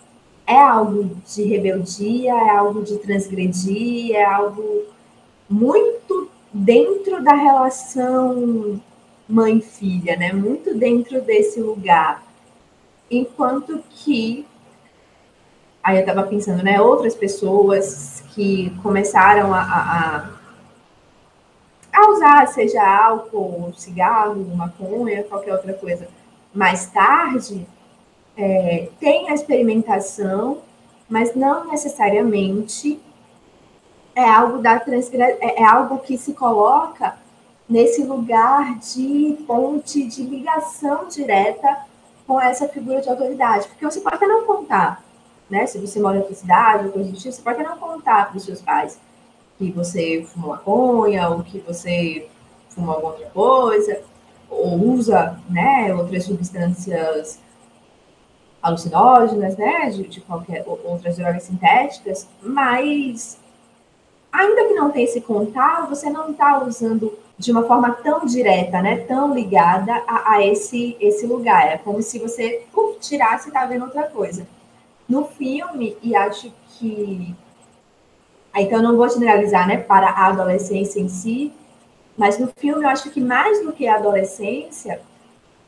é 0.47 0.57
algo 0.57 1.03
de 1.23 1.43
rebeldia, 1.43 2.33
é 2.33 2.49
algo 2.49 2.81
de 2.81 2.97
transgredir, 2.97 4.15
é 4.15 4.23
algo 4.23 4.85
muito 5.51 6.29
dentro 6.53 7.23
da 7.23 7.33
relação 7.33 8.81
mãe-filha, 9.27 10.15
né? 10.15 10.33
Muito 10.33 10.73
dentro 10.73 11.21
desse 11.21 11.59
lugar. 11.59 12.23
Enquanto 13.09 13.83
que 13.89 14.45
aí 15.83 15.97
eu 15.97 16.01
estava 16.01 16.23
pensando, 16.23 16.63
né? 16.63 16.81
Outras 16.81 17.15
pessoas 17.15 18.23
que 18.33 18.69
começaram 18.81 19.53
a, 19.53 19.61
a, 19.61 20.29
a, 21.93 22.09
usar, 22.09 22.47
seja 22.47 22.81
álcool, 22.81 23.73
cigarro, 23.75 24.43
maconha, 24.55 25.23
qualquer 25.23 25.53
outra 25.53 25.73
coisa, 25.73 26.07
mais 26.53 26.87
tarde, 26.87 27.65
é, 28.37 28.89
tem 28.99 29.29
a 29.29 29.33
experimentação, 29.33 30.59
mas 31.09 31.35
não 31.35 31.67
necessariamente 31.67 32.99
é 34.15 34.29
algo 34.29 34.59
da 34.59 34.79
transgressão, 34.79 35.37
é, 35.41 35.61
é 35.61 35.65
algo 35.65 35.99
que 35.99 36.17
se 36.17 36.33
coloca 36.33 37.17
nesse 37.67 38.03
lugar 38.03 38.77
de 38.79 39.37
ponte, 39.47 40.05
de 40.05 40.23
ligação 40.23 41.07
direta 41.07 41.85
com 42.27 42.39
essa 42.39 42.67
figura 42.67 43.01
de 43.01 43.09
autoridade. 43.09 43.67
Porque 43.67 43.85
você 43.85 44.01
pode 44.01 44.17
até 44.17 44.27
não 44.27 44.45
contar, 44.45 45.03
né? 45.49 45.65
Se 45.65 45.77
você 45.77 45.99
mora 45.99 46.17
em 46.17 46.19
outra 46.19 46.35
cidade, 46.35 46.87
ou 46.87 46.91
coisa 46.91 47.09
do 47.09 47.17
tipo, 47.17 47.31
você 47.31 47.41
pode 47.41 47.61
até 47.61 47.69
não 47.69 47.77
contar 47.77 48.29
para 48.29 48.37
os 48.37 48.43
seus 48.43 48.61
pais 48.61 48.99
que 49.57 49.71
você 49.71 50.25
fuma 50.25 50.49
maconha, 50.49 51.29
ou 51.29 51.43
que 51.43 51.59
você 51.59 52.27
fuma 52.69 52.93
alguma 52.93 53.13
outra 53.13 53.29
coisa, 53.29 54.01
ou 54.49 54.77
usa, 54.93 55.39
né, 55.49 55.93
outras 55.93 56.25
substâncias 56.25 57.39
alucinógenas, 58.61 59.55
né, 59.57 59.89
de, 59.89 60.07
de 60.07 60.21
qualquer 60.21 60.63
outras 60.67 61.17
drogas 61.17 61.43
sintéticas, 61.43 62.27
mas 62.41 63.39
ainda 64.31 64.65
que 64.65 64.73
não 64.73 64.91
tenha 64.91 65.05
esse 65.05 65.21
contato, 65.21 65.89
você 65.89 66.09
não 66.09 66.31
está 66.31 66.63
usando 66.63 67.17
de 67.37 67.51
uma 67.51 67.63
forma 67.63 67.91
tão 67.91 68.25
direta, 68.25 68.81
né, 68.81 68.97
tão 68.97 69.33
ligada 69.33 69.93
a, 70.07 70.33
a, 70.33 70.45
esse, 70.45 70.95
esse 70.99 71.25
lugar. 71.25 71.67
É 71.67 71.77
como 71.77 72.01
se 72.01 72.19
você 72.19 72.63
uf, 72.73 72.99
tirasse 72.99 73.47
e 73.47 73.49
está 73.49 73.65
vendo 73.65 73.85
outra 73.85 74.03
coisa. 74.03 74.47
No 75.09 75.25
filme, 75.25 75.97
e 76.01 76.15
acho 76.15 76.53
que. 76.77 77.35
Então, 78.55 78.79
eu 78.79 78.83
não 78.83 78.97
vou 78.97 79.09
generalizar 79.09 79.67
né, 79.67 79.77
para 79.77 80.09
a 80.09 80.27
adolescência 80.27 80.99
em 80.99 81.09
si, 81.09 81.51
mas 82.17 82.37
no 82.37 82.47
filme 82.57 82.83
eu 82.83 82.89
acho 82.89 83.09
que 83.09 83.21
mais 83.21 83.63
do 83.63 83.71
que 83.71 83.87
a 83.87 83.95
adolescência 83.95 85.01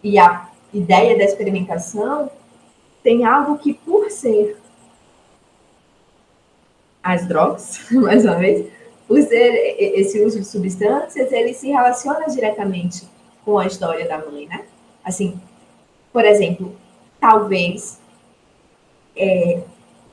e 0.03 0.19
a 0.19 0.49
ideia 0.73 1.18
da 1.18 1.23
experimentação, 1.23 2.30
tem 3.02 3.26
algo 3.26 3.57
que, 3.57 3.73
por 3.73 4.10
ser 4.10 4.57
as 7.03 7.27
drogas, 7.27 7.81
mais 7.91 8.23
uma 8.23 8.35
vez, 8.35 8.65
ser 9.27 9.75
esse 9.80 10.21
uso 10.21 10.39
de 10.39 10.45
substâncias, 10.45 11.31
ele 11.31 11.53
se 11.53 11.69
relaciona 11.69 12.25
diretamente 12.27 13.07
com 13.43 13.59
a 13.59 13.67
história 13.67 14.07
da 14.07 14.17
mãe, 14.17 14.47
né? 14.47 14.63
Assim, 15.03 15.39
por 16.11 16.23
exemplo, 16.23 16.73
talvez 17.19 17.99
é, 19.15 19.61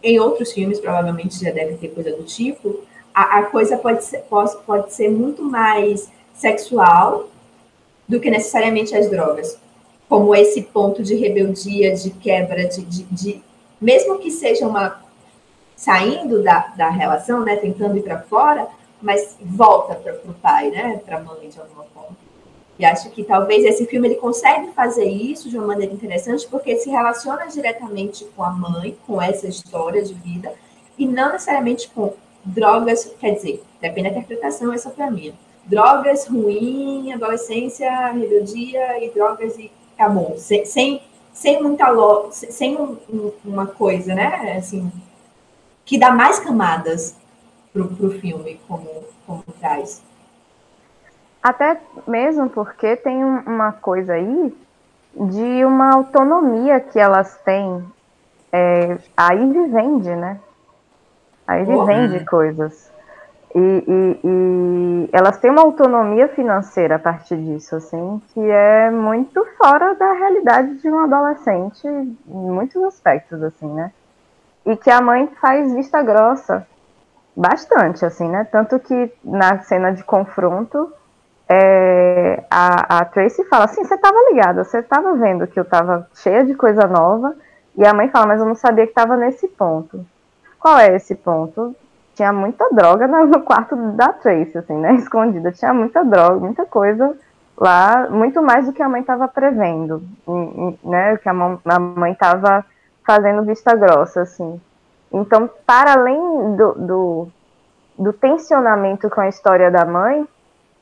em 0.02 0.18
outros 0.18 0.52
filmes, 0.52 0.80
provavelmente 0.80 1.42
já 1.42 1.50
deve 1.50 1.76
ter 1.76 1.88
coisa 1.88 2.10
do 2.12 2.24
tipo, 2.24 2.80
a, 3.14 3.38
a 3.38 3.42
coisa 3.44 3.76
pode 3.76 4.04
ser, 4.04 4.18
pode, 4.22 4.56
pode 4.66 4.92
ser 4.92 5.08
muito 5.08 5.42
mais 5.42 6.10
sexual 6.34 7.28
do 8.08 8.18
que 8.18 8.30
necessariamente 8.30 8.94
as 8.96 9.08
drogas 9.08 9.58
como 10.08 10.34
esse 10.34 10.62
ponto 10.62 11.04
de 11.04 11.14
rebeldia, 11.14 11.94
de 11.94 12.10
quebra, 12.10 12.66
de, 12.66 12.82
de, 12.82 13.04
de 13.04 13.42
mesmo 13.80 14.18
que 14.18 14.28
seja 14.28 14.66
uma 14.66 15.00
saindo 15.80 16.42
da, 16.42 16.74
da 16.76 16.90
relação, 16.90 17.40
né, 17.40 17.56
tentando 17.56 17.96
ir 17.96 18.02
para 18.02 18.20
fora, 18.20 18.68
mas 19.00 19.38
volta 19.40 19.94
para 19.94 20.12
o 20.12 20.34
pai, 20.34 20.70
né, 20.70 21.00
para 21.06 21.16
a 21.16 21.20
mãe 21.20 21.48
de 21.48 21.58
alguma 21.58 21.84
forma. 21.84 22.14
E 22.78 22.84
acho 22.84 23.08
que 23.08 23.24
talvez 23.24 23.64
esse 23.64 23.86
filme 23.86 24.08
ele 24.08 24.16
consegue 24.16 24.72
fazer 24.72 25.06
isso 25.06 25.48
de 25.48 25.56
uma 25.56 25.68
maneira 25.68 25.94
interessante 25.94 26.46
porque 26.48 26.76
se 26.76 26.90
relaciona 26.90 27.46
diretamente 27.46 28.26
com 28.36 28.44
a 28.44 28.50
mãe, 28.50 28.94
com 29.06 29.22
essa 29.22 29.48
história 29.48 30.02
de 30.02 30.12
vida 30.12 30.52
e 30.98 31.06
não 31.06 31.32
necessariamente 31.32 31.88
com 31.88 32.12
drogas, 32.44 33.14
quer 33.18 33.36
dizer, 33.36 33.62
depende 33.80 34.10
da 34.10 34.16
interpretação, 34.16 34.74
essa 34.74 34.90
para 34.90 35.10
mim. 35.10 35.32
Drogas 35.64 36.26
ruim, 36.26 37.10
adolescência, 37.10 38.08
rebeldia 38.08 39.02
e 39.02 39.10
drogas 39.10 39.56
e 39.58 39.70
acabou. 39.94 40.36
Sem, 40.36 40.66
sem, 40.66 41.00
sem 41.32 41.62
muita 41.62 41.88
lo... 41.88 42.28
sem 42.32 42.76
um, 42.76 42.98
um, 43.10 43.32
uma 43.46 43.66
coisa, 43.66 44.14
né? 44.14 44.56
Assim, 44.58 44.90
que 45.90 45.98
dá 45.98 46.12
mais 46.12 46.38
camadas 46.38 47.16
pro, 47.72 47.88
pro 47.88 48.12
filme, 48.20 48.60
como, 48.68 49.02
como 49.26 49.42
traz. 49.58 50.00
Até 51.42 51.80
mesmo 52.06 52.48
porque 52.48 52.94
tem 52.94 53.24
uma 53.24 53.72
coisa 53.72 54.12
aí 54.12 54.56
de 55.16 55.64
uma 55.64 55.92
autonomia 55.92 56.78
que 56.78 56.96
elas 56.96 57.36
têm. 57.44 57.84
É, 58.52 58.98
a 59.16 59.34
Ivy 59.34 59.66
vende, 59.66 60.14
né? 60.14 60.38
A 61.44 61.56
Ivy 61.56 61.72
oh, 61.72 61.84
vende 61.84 62.24
coisas. 62.24 62.92
E, 63.52 63.58
e, 63.58 64.20
e, 64.22 65.10
elas 65.12 65.38
têm 65.38 65.50
uma 65.50 65.62
autonomia 65.62 66.28
financeira 66.28 66.94
a 66.94 66.98
partir 67.00 67.36
disso, 67.36 67.74
assim, 67.74 68.22
que 68.28 68.40
é 68.40 68.92
muito 68.92 69.44
fora 69.58 69.96
da 69.96 70.12
realidade 70.12 70.76
de 70.76 70.88
um 70.88 71.00
adolescente 71.00 71.84
em 71.88 72.16
muitos 72.28 72.80
aspectos, 72.84 73.42
assim, 73.42 73.66
né? 73.66 73.90
E 74.66 74.76
que 74.76 74.90
a 74.90 75.00
mãe 75.00 75.28
faz 75.40 75.72
vista 75.72 76.02
grossa 76.02 76.66
bastante, 77.36 78.04
assim, 78.04 78.28
né? 78.28 78.44
Tanto 78.44 78.78
que 78.78 79.12
na 79.24 79.60
cena 79.60 79.92
de 79.92 80.04
confronto, 80.04 80.92
é, 81.48 82.44
a, 82.50 82.98
a 82.98 83.04
Tracy 83.04 83.44
fala 83.44 83.64
assim, 83.64 83.84
você 83.84 83.94
estava 83.94 84.16
ligada, 84.30 84.64
você 84.64 84.78
estava 84.78 85.14
vendo 85.14 85.46
que 85.46 85.58
eu 85.58 85.64
estava 85.64 86.08
cheia 86.14 86.44
de 86.44 86.54
coisa 86.54 86.86
nova, 86.86 87.34
e 87.76 87.86
a 87.86 87.94
mãe 87.94 88.08
fala, 88.08 88.26
mas 88.26 88.40
eu 88.40 88.46
não 88.46 88.54
sabia 88.54 88.84
que 88.84 88.92
estava 88.92 89.16
nesse 89.16 89.48
ponto. 89.48 90.04
Qual 90.58 90.78
é 90.78 90.94
esse 90.94 91.14
ponto? 91.14 91.74
tinha 92.20 92.34
muita 92.34 92.68
droga 92.70 93.08
no 93.08 93.40
quarto 93.40 93.74
da 93.92 94.12
Tracy, 94.12 94.58
assim, 94.58 94.76
né? 94.76 94.94
Escondida. 95.00 95.50
Tinha 95.52 95.72
muita 95.72 96.04
droga, 96.04 96.38
muita 96.38 96.66
coisa 96.66 97.16
lá, 97.56 98.08
muito 98.10 98.42
mais 98.42 98.66
do 98.66 98.74
que 98.74 98.82
a 98.82 98.88
mãe 98.88 99.00
estava 99.00 99.26
prevendo, 99.26 100.02
né? 100.84 101.16
Que 101.16 101.28
a 101.28 101.32
mãe 101.32 102.12
estava 102.12 102.64
fazendo 103.06 103.44
vista 103.44 103.74
grossa, 103.74 104.22
assim. 104.22 104.60
Então, 105.12 105.48
para 105.66 105.92
além 105.92 106.56
do, 106.56 106.72
do, 106.74 107.28
do 107.98 108.12
tensionamento 108.12 109.10
com 109.10 109.20
a 109.20 109.28
história 109.28 109.70
da 109.70 109.84
mãe, 109.84 110.26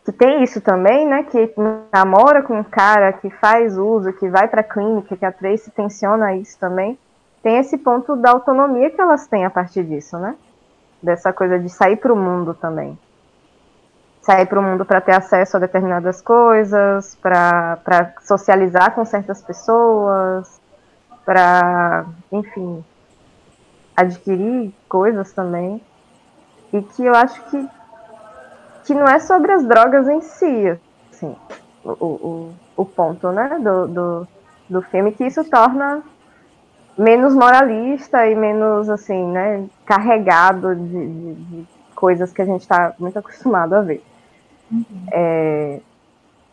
que 0.04 0.12
tem 0.12 0.42
isso 0.42 0.60
também, 0.60 1.06
né? 1.06 1.22
Que 1.24 1.52
namora 1.92 2.42
com 2.42 2.58
um 2.58 2.64
cara 2.64 3.12
que 3.12 3.30
faz 3.30 3.76
uso, 3.76 4.12
que 4.12 4.28
vai 4.28 4.48
para 4.48 4.62
clínica, 4.62 5.16
que 5.16 5.24
a 5.24 5.32
Tracy 5.32 5.70
tensiona 5.70 6.34
isso 6.34 6.58
também. 6.58 6.98
Tem 7.42 7.58
esse 7.58 7.78
ponto 7.78 8.16
da 8.16 8.30
autonomia 8.30 8.90
que 8.90 9.00
elas 9.00 9.26
têm 9.26 9.44
a 9.44 9.50
partir 9.50 9.84
disso, 9.84 10.18
né? 10.18 10.34
dessa 11.02 11.32
coisa 11.32 11.58
de 11.58 11.68
sair 11.68 11.96
para 11.96 12.12
o 12.12 12.16
mundo 12.16 12.54
também. 12.54 12.98
Sair 14.22 14.46
para 14.46 14.60
o 14.60 14.62
mundo 14.62 14.84
para 14.84 15.00
ter 15.00 15.12
acesso 15.12 15.56
a 15.56 15.60
determinadas 15.60 16.20
coisas, 16.20 17.16
para 17.16 18.12
socializar 18.20 18.94
com 18.94 19.04
certas 19.04 19.40
pessoas, 19.42 20.57
para, 21.28 22.06
enfim, 22.32 22.82
adquirir 23.94 24.72
coisas 24.88 25.30
também. 25.34 25.78
E 26.72 26.80
que 26.80 27.04
eu 27.04 27.14
acho 27.14 27.38
que, 27.50 27.68
que 28.84 28.94
não 28.94 29.06
é 29.06 29.18
sobre 29.18 29.52
as 29.52 29.62
drogas 29.62 30.08
em 30.08 30.22
si, 30.22 30.78
assim, 31.12 31.36
o, 31.84 31.90
o, 31.90 32.54
o 32.78 32.84
ponto 32.86 33.30
né, 33.30 33.58
do, 33.60 33.88
do, 33.88 34.28
do 34.70 34.82
filme, 34.82 35.12
que 35.12 35.26
isso 35.26 35.44
torna 35.44 36.02
menos 36.96 37.34
moralista 37.34 38.26
e 38.26 38.34
menos, 38.34 38.88
assim, 38.88 39.30
né, 39.30 39.66
carregado 39.84 40.74
de, 40.74 41.06
de, 41.06 41.34
de 41.34 41.66
coisas 41.94 42.32
que 42.32 42.40
a 42.40 42.46
gente 42.46 42.62
está 42.62 42.94
muito 42.98 43.18
acostumado 43.18 43.74
a 43.74 43.82
ver. 43.82 44.02
Uhum. 44.72 44.84
É, 45.12 45.80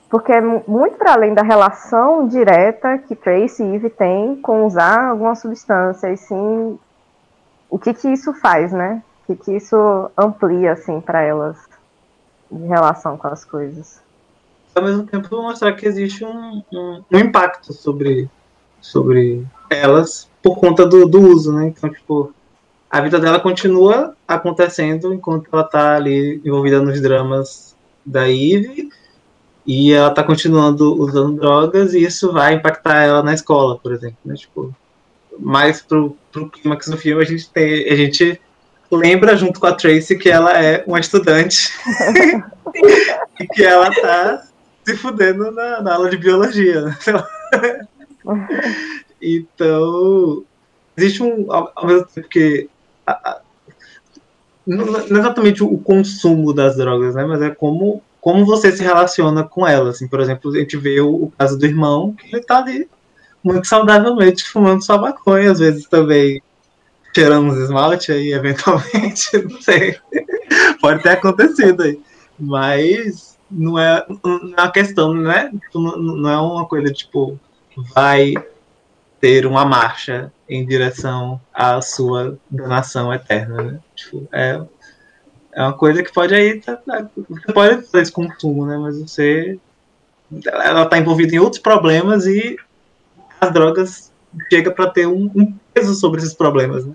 porque 0.10 0.32
é 0.32 0.42
muito 0.42 0.98
para 0.98 1.14
além 1.14 1.34
da 1.34 1.42
relação 1.42 2.28
direta 2.28 2.98
que 2.98 3.16
Tracy 3.16 3.64
e 3.64 3.76
Eve 3.76 3.90
têm 3.90 4.36
com 4.36 4.66
usar 4.66 5.10
alguma 5.10 5.36
substância, 5.36 6.12
e 6.12 6.18
sim 6.18 6.80
o 7.70 7.80
que 7.80 7.94
que 7.94 8.08
isso 8.10 8.34
faz, 8.34 8.72
né? 8.72 9.04
O 9.24 9.34
que 9.34 9.44
que 9.44 9.52
isso 9.56 10.12
amplia, 10.18 10.74
assim, 10.74 11.02
para 11.02 11.22
elas 11.22 11.58
em 12.52 12.68
relação 12.68 13.18
com 13.18 13.28
as 13.28 13.44
coisas. 13.44 14.02
Ao 14.76 14.84
mesmo 14.84 15.04
tempo, 15.06 15.42
mostrar 15.42 15.74
que 15.74 15.86
existe 15.86 16.24
um, 16.24 16.62
um, 16.72 17.04
um 17.12 17.18
impacto 17.18 17.74
sobre, 17.74 18.30
sobre 18.80 19.46
elas 19.70 20.30
por 20.44 20.60
conta 20.60 20.86
do, 20.86 21.08
do 21.08 21.20
uso, 21.22 21.52
né? 21.52 21.68
Então, 21.68 21.90
tipo, 21.90 22.34
a 22.90 23.02
vida 23.02 23.20
dela 23.20 23.40
continua 23.40 24.16
acontecendo 24.28 25.14
enquanto 25.14 25.50
ela 25.52 25.64
tá 25.64 25.96
ali 25.96 26.40
envolvida 26.46 26.82
nos 26.82 27.02
dramas 27.02 27.76
da 28.06 28.30
Eve 28.30 28.90
e 29.66 29.92
ela 29.92 30.12
tá 30.12 30.24
continuando 30.24 30.96
usando 31.00 31.40
drogas 31.40 31.94
e 31.94 32.04
isso 32.04 32.32
vai 32.32 32.54
impactar 32.54 33.04
ela 33.04 33.24
na 33.24 33.34
escola, 33.34 33.78
por 33.80 33.92
exemplo, 33.92 34.18
né? 34.24 34.36
Tipo, 34.36 34.74
mais 35.40 35.82
pro, 35.82 36.16
pro 36.32 36.50
clímax 36.50 36.88
do 36.88 36.98
filme 36.98 37.22
a 37.22 37.26
gente 37.26 37.50
tem, 37.50 37.90
a 37.90 37.96
gente 37.96 38.40
lembra 38.92 39.36
junto 39.36 39.60
com 39.60 39.66
a 39.66 39.74
Tracy 39.74 40.18
que 40.18 40.30
ela 40.30 40.54
é 40.54 40.84
uma 40.86 41.00
estudante 41.00 41.74
e 43.40 43.48
que 43.48 43.64
ela 43.64 43.90
tá 43.90 44.44
se 44.86 44.96
fudendo 44.96 45.52
na, 45.52 45.82
na 45.82 45.96
aula 45.96 46.10
de 46.10 46.18
biologia, 46.18 46.82
né? 46.82 46.98
Então, 49.22 50.44
existe 50.96 51.24
um, 51.24 51.52
ao, 51.52 51.72
ao 51.76 51.88
mesmo 51.88 52.06
tempo 52.06 52.28
que 52.28 52.70
a, 53.08 53.12
a, 53.12 53.42
não, 54.66 54.86
não 54.86 55.20
exatamente 55.20 55.64
o 55.64 55.78
consumo 55.78 56.54
das 56.54 56.76
drogas, 56.76 57.16
né? 57.16 57.26
Mas 57.26 57.42
é 57.42 57.50
como 57.50 58.04
como 58.26 58.44
você 58.44 58.72
se 58.72 58.82
relaciona 58.82 59.44
com 59.44 59.68
ela. 59.68 59.92
Assim, 59.92 60.08
por 60.08 60.20
exemplo, 60.20 60.52
a 60.52 60.58
gente 60.58 60.76
vê 60.78 61.00
o, 61.00 61.26
o 61.26 61.34
caso 61.38 61.60
do 61.60 61.64
irmão, 61.64 62.12
que 62.12 62.36
ele 62.36 62.44
tá 62.44 62.58
ali 62.58 62.90
muito 63.44 63.68
saudavelmente 63.68 64.44
fumando 64.44 64.84
sua 64.84 64.98
maconha, 64.98 65.52
às 65.52 65.60
vezes 65.60 65.88
também 65.88 66.42
cheirando 67.14 67.52
uns 67.52 67.60
esmalte 67.60 68.12
aí, 68.12 68.34
eventualmente, 68.34 69.38
não 69.38 69.62
sei. 69.62 70.00
Pode 70.82 71.04
ter 71.04 71.10
acontecido 71.10 71.84
aí. 71.84 72.02
Mas 72.40 73.38
não 73.50 73.78
é, 73.78 74.04
não 74.24 74.56
é 74.58 74.62
uma 74.62 74.72
questão, 74.72 75.14
né? 75.14 75.52
Não, 75.72 75.96
não 75.96 76.30
é 76.32 76.40
uma 76.40 76.66
coisa 76.66 76.92
tipo, 76.92 77.40
vai 77.94 78.34
ter 79.22 79.46
uma 79.46 79.64
marcha 79.66 80.34
em 80.50 80.66
direção 80.66 81.40
à 81.54 81.80
sua 81.80 82.40
donação 82.50 83.14
eterna, 83.14 83.62
né? 83.62 83.80
Tipo, 83.96 84.28
é 84.32 84.60
é 85.56 85.62
uma 85.62 85.74
coisa 85.74 86.04
que 86.04 86.14
pode 86.14 86.36
aí. 86.36 86.60
Tá, 86.60 86.76
tá, 86.76 87.08
você 87.30 87.54
pode 87.54 87.82
fazer 87.84 88.02
esse 88.02 88.12
consumo, 88.12 88.66
né? 88.66 88.78
Mas 88.78 89.02
você. 89.02 89.58
Ela 90.46 90.84
está 90.84 90.98
envolvida 90.98 91.36
em 91.36 91.40
outros 91.40 91.62
problemas 91.62 92.26
e 92.26 92.58
as 93.40 93.54
drogas 93.54 94.12
chega 94.52 94.72
para 94.72 94.90
ter 94.90 95.08
um, 95.08 95.32
um, 95.36 95.56
peso 95.74 95.94
sobre 95.94 96.20
esses 96.20 96.34
problemas, 96.34 96.86
né? 96.86 96.94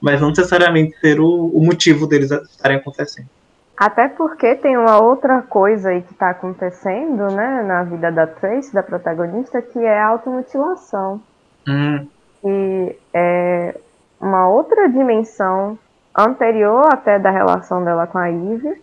Mas 0.00 0.20
não 0.20 0.28
necessariamente 0.28 1.00
ter 1.00 1.20
o, 1.20 1.46
o 1.46 1.64
motivo 1.64 2.06
deles 2.06 2.30
estarem 2.30 2.76
acontecendo. 2.76 3.28
Até 3.76 4.08
porque 4.08 4.56
tem 4.56 4.76
uma 4.76 5.00
outra 5.00 5.42
coisa 5.42 5.90
aí 5.90 6.02
que 6.02 6.12
está 6.12 6.30
acontecendo, 6.30 7.28
né, 7.28 7.62
na 7.62 7.84
vida 7.84 8.12
da 8.12 8.26
Trace, 8.26 8.74
da 8.74 8.82
protagonista, 8.82 9.62
que 9.62 9.78
é 9.78 9.98
a 9.98 10.08
automutilação. 10.08 11.20
Hum. 11.66 12.06
E 12.44 12.96
é 13.14 13.74
uma 14.20 14.48
outra 14.48 14.88
dimensão 14.88 15.78
anterior 16.16 16.86
até 16.92 17.18
da 17.18 17.30
relação 17.30 17.84
dela 17.84 18.06
com 18.06 18.18
a 18.18 18.30
Eve, 18.30 18.82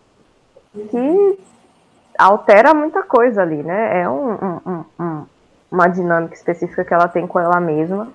que 0.89 1.39
altera 2.17 2.73
muita 2.73 3.03
coisa 3.03 3.41
ali, 3.41 3.63
né? 3.63 4.01
É 4.01 4.09
um, 4.09 4.31
um, 4.31 4.85
um, 4.99 5.25
uma 5.71 5.87
dinâmica 5.87 6.35
específica 6.35 6.83
que 6.83 6.93
ela 6.93 7.07
tem 7.07 7.27
com 7.27 7.39
ela 7.39 7.59
mesma, 7.59 8.09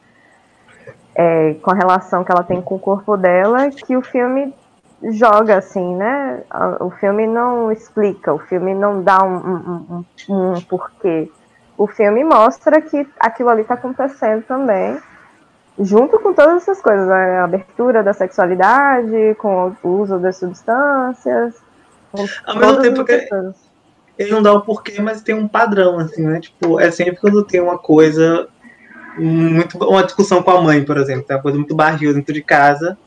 é, 1.14 1.54
com 1.54 1.70
a 1.70 1.74
relação 1.74 2.24
que 2.24 2.32
ela 2.32 2.42
tem 2.42 2.60
com 2.60 2.74
o 2.74 2.80
corpo 2.80 3.16
dela, 3.16 3.70
que 3.70 3.96
o 3.96 4.02
filme 4.02 4.54
joga 5.02 5.58
assim, 5.58 5.94
né? 5.96 6.42
O 6.80 6.90
filme 6.90 7.26
não 7.26 7.70
explica, 7.70 8.32
o 8.32 8.38
filme 8.38 8.74
não 8.74 9.02
dá 9.02 9.22
um, 9.22 10.04
um 10.28 10.60
porquê. 10.62 11.30
O 11.76 11.86
filme 11.86 12.22
mostra 12.24 12.80
que 12.80 13.06
aquilo 13.18 13.50
ali 13.50 13.62
está 13.62 13.74
acontecendo 13.74 14.44
também 14.44 14.98
junto 15.78 16.18
com 16.20 16.32
todas 16.32 16.62
essas 16.62 16.80
coisas, 16.80 17.08
a 17.08 17.44
abertura 17.44 18.02
da 18.02 18.12
sexualidade, 18.12 19.34
com 19.38 19.74
o 19.82 19.88
uso 19.88 20.18
das 20.18 20.36
substâncias. 20.36 21.54
Ao 22.46 22.56
mesmo 22.56 22.80
tempo 22.80 23.04
que 23.04 23.28
ele 24.16 24.30
não 24.30 24.42
dá 24.42 24.52
o 24.52 24.60
porquê, 24.60 25.00
mas 25.02 25.22
tem 25.22 25.34
um 25.34 25.48
padrão, 25.48 25.98
assim, 25.98 26.22
né? 26.22 26.40
Tipo, 26.40 26.78
é 26.78 26.90
sempre 26.90 27.16
quando 27.16 27.44
tem 27.44 27.60
uma 27.60 27.76
coisa 27.78 28.48
muito 29.18 29.78
uma 29.78 30.04
discussão 30.04 30.42
com 30.42 30.50
a 30.50 30.62
mãe, 30.62 30.84
por 30.84 30.96
exemplo, 30.96 31.24
tem 31.24 31.36
uma 31.36 31.42
coisa 31.42 31.58
muito 31.58 31.74
barril 31.74 32.14
dentro 32.14 32.32
de 32.32 32.42
casa, 32.42 32.98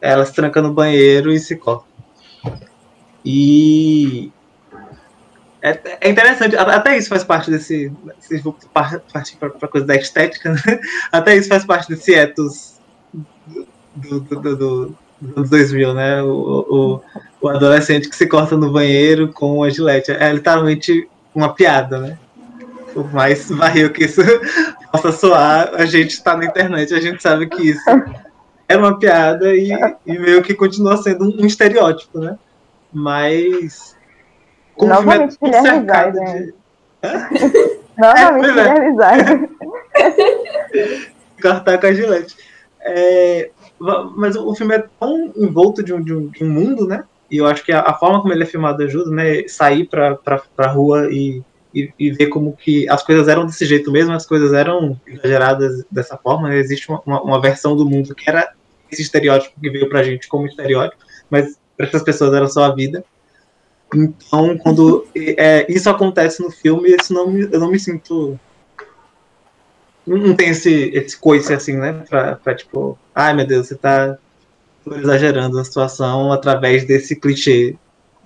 ela 0.00 0.24
se 0.24 0.32
tranca 0.34 0.60
no 0.62 0.72
banheiro 0.72 1.30
e 1.30 1.38
se 1.38 1.56
corta. 1.56 1.84
E 3.24 4.32
é, 5.66 5.98
é, 6.00 6.10
interessante, 6.10 6.54
até 6.56 6.96
isso 6.96 7.08
faz 7.08 7.24
parte 7.24 7.50
desse. 7.50 7.92
Se 8.20 8.38
vou 8.38 8.56
partir 8.72 9.36
para 9.36 9.50
coisa 9.50 9.84
da 9.84 9.96
estética, 9.96 10.52
né? 10.52 10.60
até 11.10 11.36
isso 11.36 11.48
faz 11.48 11.64
parte 11.64 11.88
desse 11.88 12.14
ethos 12.14 12.78
do, 13.96 14.20
do, 14.20 14.40
do, 14.40 14.56
do, 14.56 14.96
dos 15.20 15.50
2000, 15.50 15.92
né? 15.92 16.22
O, 16.22 16.30
o, 16.30 17.00
o, 17.40 17.48
adolescente 17.48 18.08
que 18.08 18.14
se 18.14 18.28
corta 18.28 18.56
no 18.56 18.70
banheiro 18.70 19.32
com 19.32 19.64
a 19.64 19.68
gilete. 19.68 20.12
É 20.12 20.32
literalmente 20.32 21.08
uma 21.34 21.52
piada, 21.52 21.98
né? 21.98 22.18
Por 22.94 23.12
mais 23.12 23.50
barril 23.50 23.92
que 23.92 24.04
isso 24.04 24.22
possa 24.92 25.10
soar, 25.10 25.72
a 25.74 25.84
gente 25.84 26.12
está 26.12 26.36
na 26.36 26.44
internet, 26.44 26.94
a 26.94 27.00
gente 27.00 27.20
sabe 27.20 27.48
que 27.48 27.70
isso 27.70 27.90
é 28.68 28.76
uma 28.76 28.96
piada 28.96 29.52
e, 29.52 29.72
e 30.06 30.16
meio 30.16 30.44
que 30.44 30.54
continua 30.54 30.96
sendo 30.96 31.24
um, 31.24 31.42
um 31.42 31.46
estereótipo, 31.46 32.20
né? 32.20 32.38
Mas 32.92 33.95
Novamente 34.80 35.36
Guilherme 35.42 35.86
Zaiden. 35.86 36.52
Novamente 37.98 38.46
Guilherme 38.46 38.96
Zaiden. 38.96 39.48
Cortar 41.40 41.78
com 41.78 41.86
a 41.86 41.92
Gillette. 41.92 42.36
É, 42.80 43.50
mas 44.16 44.36
o 44.36 44.54
filme 44.54 44.74
é 44.74 44.84
tão 44.98 45.32
envolto 45.36 45.82
de 45.82 45.92
um, 45.92 46.00
de 46.02 46.14
um, 46.14 46.28
de 46.28 46.44
um 46.44 46.50
mundo, 46.50 46.86
né? 46.86 47.04
E 47.30 47.38
eu 47.38 47.46
acho 47.46 47.64
que 47.64 47.72
a, 47.72 47.80
a, 47.80 47.94
forma 47.94 48.20
como 48.20 48.32
ele 48.32 48.44
é 48.44 48.46
filmado 48.46 48.82
ajuda, 48.82 49.10
né? 49.10 49.46
Sair 49.48 49.86
pra, 49.86 50.14
pra, 50.14 50.40
pra 50.54 50.68
rua 50.68 51.08
e, 51.10 51.42
e, 51.74 51.92
e, 51.98 52.10
ver 52.12 52.28
como 52.28 52.56
que 52.56 52.88
as 52.88 53.02
coisas 53.02 53.26
eram 53.28 53.44
desse 53.44 53.66
jeito 53.66 53.90
mesmo, 53.90 54.12
as 54.12 54.24
coisas 54.24 54.52
eram 54.52 54.98
exageradas 55.06 55.84
dessa 55.90 56.16
forma. 56.16 56.48
Né? 56.48 56.58
Existe 56.58 56.88
uma, 56.88 57.02
uma, 57.04 57.22
uma, 57.22 57.40
versão 57.40 57.76
do 57.76 57.84
mundo 57.84 58.14
que 58.14 58.30
era 58.30 58.52
esse 58.90 59.02
estereótipo 59.02 59.60
que 59.60 59.70
veio 59.70 59.88
pra 59.88 60.04
gente 60.04 60.28
como 60.28 60.46
estereótipo, 60.46 61.02
mas 61.28 61.58
para 61.76 61.86
essas 61.86 62.02
pessoas 62.02 62.32
era 62.32 62.46
só 62.46 62.64
a 62.64 62.74
vida. 62.74 63.04
Então, 63.94 64.58
quando 64.58 65.06
é, 65.14 65.70
isso 65.70 65.88
acontece 65.88 66.42
no 66.42 66.50
filme, 66.50 66.90
isso 66.90 67.12
não 67.12 67.36
eu 67.38 67.60
não 67.60 67.70
me 67.70 67.78
sinto. 67.78 68.38
Não 70.06 70.34
tem 70.34 70.50
esse, 70.50 70.90
esse 70.94 71.16
coice 71.16 71.52
assim, 71.52 71.76
né? 71.76 72.04
Pra, 72.08 72.36
pra 72.36 72.54
tipo, 72.54 72.98
ai 73.14 73.34
meu 73.34 73.46
Deus, 73.46 73.68
você 73.68 73.74
tá 73.74 74.18
exagerando 74.94 75.58
a 75.58 75.64
situação 75.64 76.32
através 76.32 76.84
desse 76.84 77.16
clichê. 77.16 77.76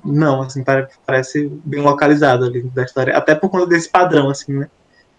Não, 0.05 0.43
assim, 0.43 0.65
parece 1.07 1.49
bem 1.65 1.81
localizado 1.81 2.45
ali 2.45 2.63
da 2.63 2.85
história. 2.85 3.17
Até 3.17 3.35
por 3.35 3.51
conta 3.51 3.67
desse 3.67 3.89
padrão, 3.89 4.31
assim, 4.31 4.53
né? 4.53 4.69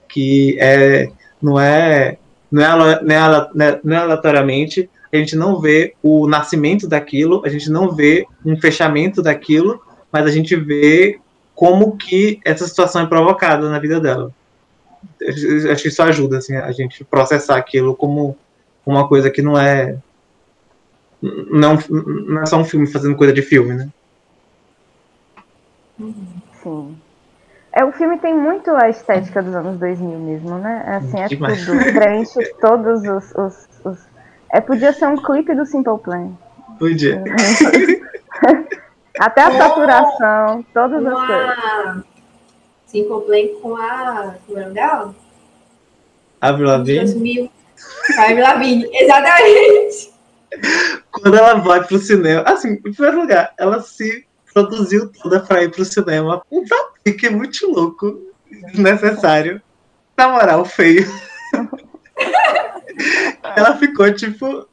Que 0.07 0.57
é, 0.59 1.11
não 1.41 1.59
é. 1.59 2.17
Não 2.51 2.61
é, 2.61 3.01
não 3.03 3.65
é, 3.65 3.79
não 3.81 3.95
é 3.95 3.99
aleatoriamente, 3.99 4.89
a 5.11 5.15
gente 5.15 5.35
não 5.35 5.59
vê 5.59 5.93
o 6.03 6.27
nascimento 6.27 6.87
daquilo, 6.87 7.41
a 7.45 7.49
gente 7.49 7.69
não 7.69 7.91
vê 7.91 8.25
um 8.45 8.59
fechamento 8.59 9.21
daquilo, 9.21 9.81
mas 10.11 10.25
a 10.25 10.31
gente 10.31 10.55
vê 10.55 11.19
como 11.55 11.95
que 11.95 12.39
essa 12.43 12.67
situação 12.67 13.03
é 13.03 13.05
provocada 13.05 13.69
na 13.69 13.79
vida 13.79 13.99
dela. 13.99 14.31
Eu 15.19 15.71
acho 15.71 15.83
que 15.83 15.89
isso 15.89 16.01
ajuda 16.01 16.37
assim, 16.37 16.55
a 16.55 16.71
gente 16.71 17.03
processar 17.03 17.57
aquilo 17.57 17.95
como 17.95 18.37
uma 18.85 19.07
coisa 19.07 19.29
que 19.29 19.41
não 19.41 19.57
é 19.57 19.97
não, 21.21 21.77
não 21.87 22.41
é 22.41 22.45
só 22.45 22.57
um 22.57 22.65
filme 22.65 22.87
fazendo 22.87 23.15
coisa 23.15 23.31
de 23.31 23.41
filme, 23.41 23.75
né? 23.75 23.89
Sim. 26.63 26.97
É, 27.73 27.85
o 27.85 27.91
filme 27.91 28.17
tem 28.17 28.35
muito 28.35 28.69
a 28.71 28.89
estética 28.89 29.41
dos 29.41 29.55
anos 29.55 29.79
2000 29.79 30.19
mesmo, 30.19 30.57
né? 30.57 30.83
É, 30.85 30.95
assim, 30.95 31.19
é 31.19 31.27
Demais. 31.27 31.65
tudo. 31.65 31.79
Preenche 31.93 32.53
todos 32.59 33.03
os, 33.03 33.35
os, 33.35 33.67
os, 33.85 33.99
É, 34.51 34.59
podia 34.59 34.91
ser 34.91 35.07
um 35.07 35.15
clipe 35.15 35.53
do 35.55 35.65
Simple 35.65 35.97
Plan. 35.99 36.31
Podia. 36.77 37.23
Até 39.19 39.41
a 39.41 39.51
saturação, 39.51 40.65
todas 40.73 41.05
as 41.05 41.27
coisas. 41.27 42.03
Simple 42.87 43.21
Plan 43.21 43.61
com 43.61 43.75
a. 43.75 44.35
Como 44.45 44.59
é 44.59 44.67
o 44.67 44.73
dela? 44.73 45.15
Avril 46.39 46.67
Lavigne? 46.67 47.05
2000. 47.05 47.51
Avril 48.17 48.41
Lavigne, 48.41 48.89
exatamente. 48.93 50.11
Quando 51.11 51.37
ela 51.37 51.53
vai 51.55 51.83
pro 51.83 51.97
cinema, 51.97 52.43
assim, 52.43 52.73
em 52.73 52.93
primeiro 52.93 53.21
lugar, 53.21 53.53
ela 53.57 53.81
se 53.81 54.25
produziu 54.53 55.09
toda 55.11 55.39
pra 55.39 55.63
ir 55.63 55.71
pro 55.71 55.85
cinema. 55.85 56.41
Um 56.51 56.65
tapique 56.65 57.29
muito 57.29 57.71
louco, 57.71 58.19
desnecessário. 58.73 59.61
Na 60.17 60.27
moral, 60.29 60.65
feio. 60.65 61.07
Ela 63.55 63.77
ficou 63.77 64.13
tipo 64.13 64.67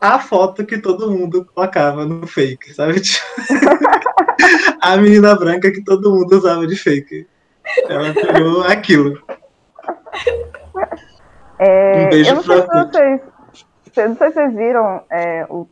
a 0.00 0.18
foto 0.18 0.64
que 0.64 0.78
todo 0.78 1.10
mundo 1.10 1.44
colocava 1.54 2.04
no 2.06 2.26
fake, 2.26 2.72
sabe? 2.74 3.00
A 4.80 4.96
menina 4.96 5.34
branca 5.36 5.70
que 5.70 5.84
todo 5.84 6.10
mundo 6.14 6.36
usava 6.38 6.66
de 6.66 6.74
fake. 6.74 7.26
Ela 7.88 8.14
pegou 8.14 8.62
aquilo. 8.62 9.22
É, 11.58 12.06
Um 12.06 12.08
beijo 12.08 12.30
eu 12.30 12.34
não 12.36 12.42
sei 12.42 12.62
pra 12.62 12.84
se 12.86 12.90
vocês, 12.92 13.20
eu 13.96 14.08
não 14.08 14.16
sei 14.16 14.28
se 14.28 14.34
vocês 14.34 14.54
viram 14.54 15.02
é, 15.10 15.46
o, 15.50 15.66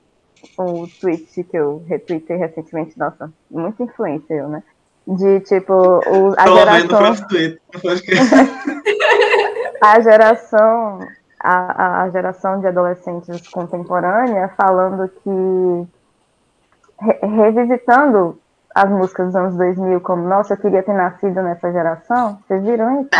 o 0.59 0.87
tweet 1.01 1.45
que 1.45 1.57
eu 1.57 1.83
retuitei 1.89 2.37
recentemente, 2.37 2.99
nossa, 2.99 3.33
muita 3.51 3.83
influência 3.83 4.35
eu, 4.35 4.49
né? 4.49 4.63
De 5.07 5.41
tipo, 5.41 5.73
o, 5.73 6.35
a 6.37 6.45
Tô 6.45 6.55
vendo 6.67 6.91
geração, 6.91 7.29
Twitter. 7.29 7.61
Acho 7.91 8.03
que- 8.03 8.15
a 9.81 10.01
geração, 10.01 10.99
a, 11.41 12.03
a 12.03 12.11
geração 12.11 12.61
de 12.61 12.67
adolescentes 12.67 13.47
contemporânea 13.49 14.49
falando 14.57 15.09
que 15.09 15.89
re- 17.01 17.21
revisitando 17.27 18.39
as 18.75 18.91
músicas 18.91 19.27
dos 19.27 19.37
anos 19.37 19.57
2000 19.57 20.01
como, 20.01 20.29
nossa, 20.29 20.55
eu 20.55 20.59
queria 20.59 20.83
ter 20.83 20.95
nascido 20.95 21.43
nessa 21.43 21.73
geração. 21.73 22.39
Vocês 22.47 22.63
viram 22.63 23.03
isso? 23.03 23.11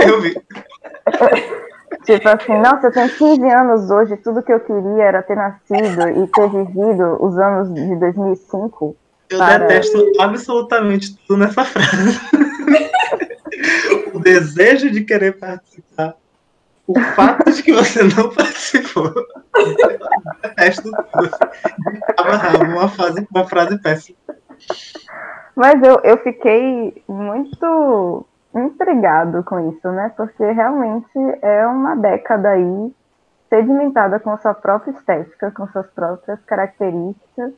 Eu 0.06 0.20
vi. 0.20 0.34
Tipo 2.04 2.28
assim, 2.28 2.56
nossa, 2.58 2.86
eu 2.86 2.92
tenho 2.92 3.10
15 3.10 3.50
anos 3.50 3.90
hoje, 3.90 4.16
tudo 4.16 4.42
que 4.42 4.52
eu 4.52 4.60
queria 4.60 5.04
era 5.04 5.22
ter 5.22 5.36
nascido 5.36 6.08
e 6.08 6.26
ter 6.28 6.48
vivido 6.48 7.22
os 7.22 7.36
anos 7.38 7.74
de 7.74 7.96
2005. 7.96 8.96
Eu 9.28 9.38
Para. 9.38 9.58
detesto 9.58 10.10
absolutamente 10.18 11.16
tudo 11.26 11.40
nessa 11.40 11.64
frase. 11.64 12.18
o 14.14 14.18
desejo 14.18 14.90
de 14.90 15.02
querer 15.04 15.38
participar. 15.38 16.14
O 16.90 17.00
fato 17.14 17.50
de 17.52 17.62
que 17.62 17.72
você 17.72 18.02
não 18.02 18.30
participou. 18.34 19.06
Eu 19.06 20.38
detesto 20.42 20.90
tudo. 20.90 21.30
De 21.92 22.00
cabo 22.00 22.30
a 22.30 22.36
rabo, 22.36 22.64
uma, 22.64 22.88
fase, 22.88 23.28
uma 23.30 23.46
frase 23.46 23.78
péssima. 23.80 24.18
Mas 25.54 25.82
eu, 25.82 26.00
eu 26.02 26.16
fiquei 26.18 27.02
muito 27.08 28.26
intrigado 28.54 29.44
com 29.44 29.70
isso, 29.70 29.88
né? 29.92 30.12
Porque 30.16 30.50
realmente 30.50 31.18
é 31.42 31.66
uma 31.66 31.94
década 31.94 32.50
aí 32.50 32.92
sedimentada 33.48 34.18
com 34.18 34.36
sua 34.38 34.54
própria 34.54 34.92
estética, 34.92 35.50
com 35.50 35.66
suas 35.68 35.86
próprias 35.88 36.40
características, 36.44 37.52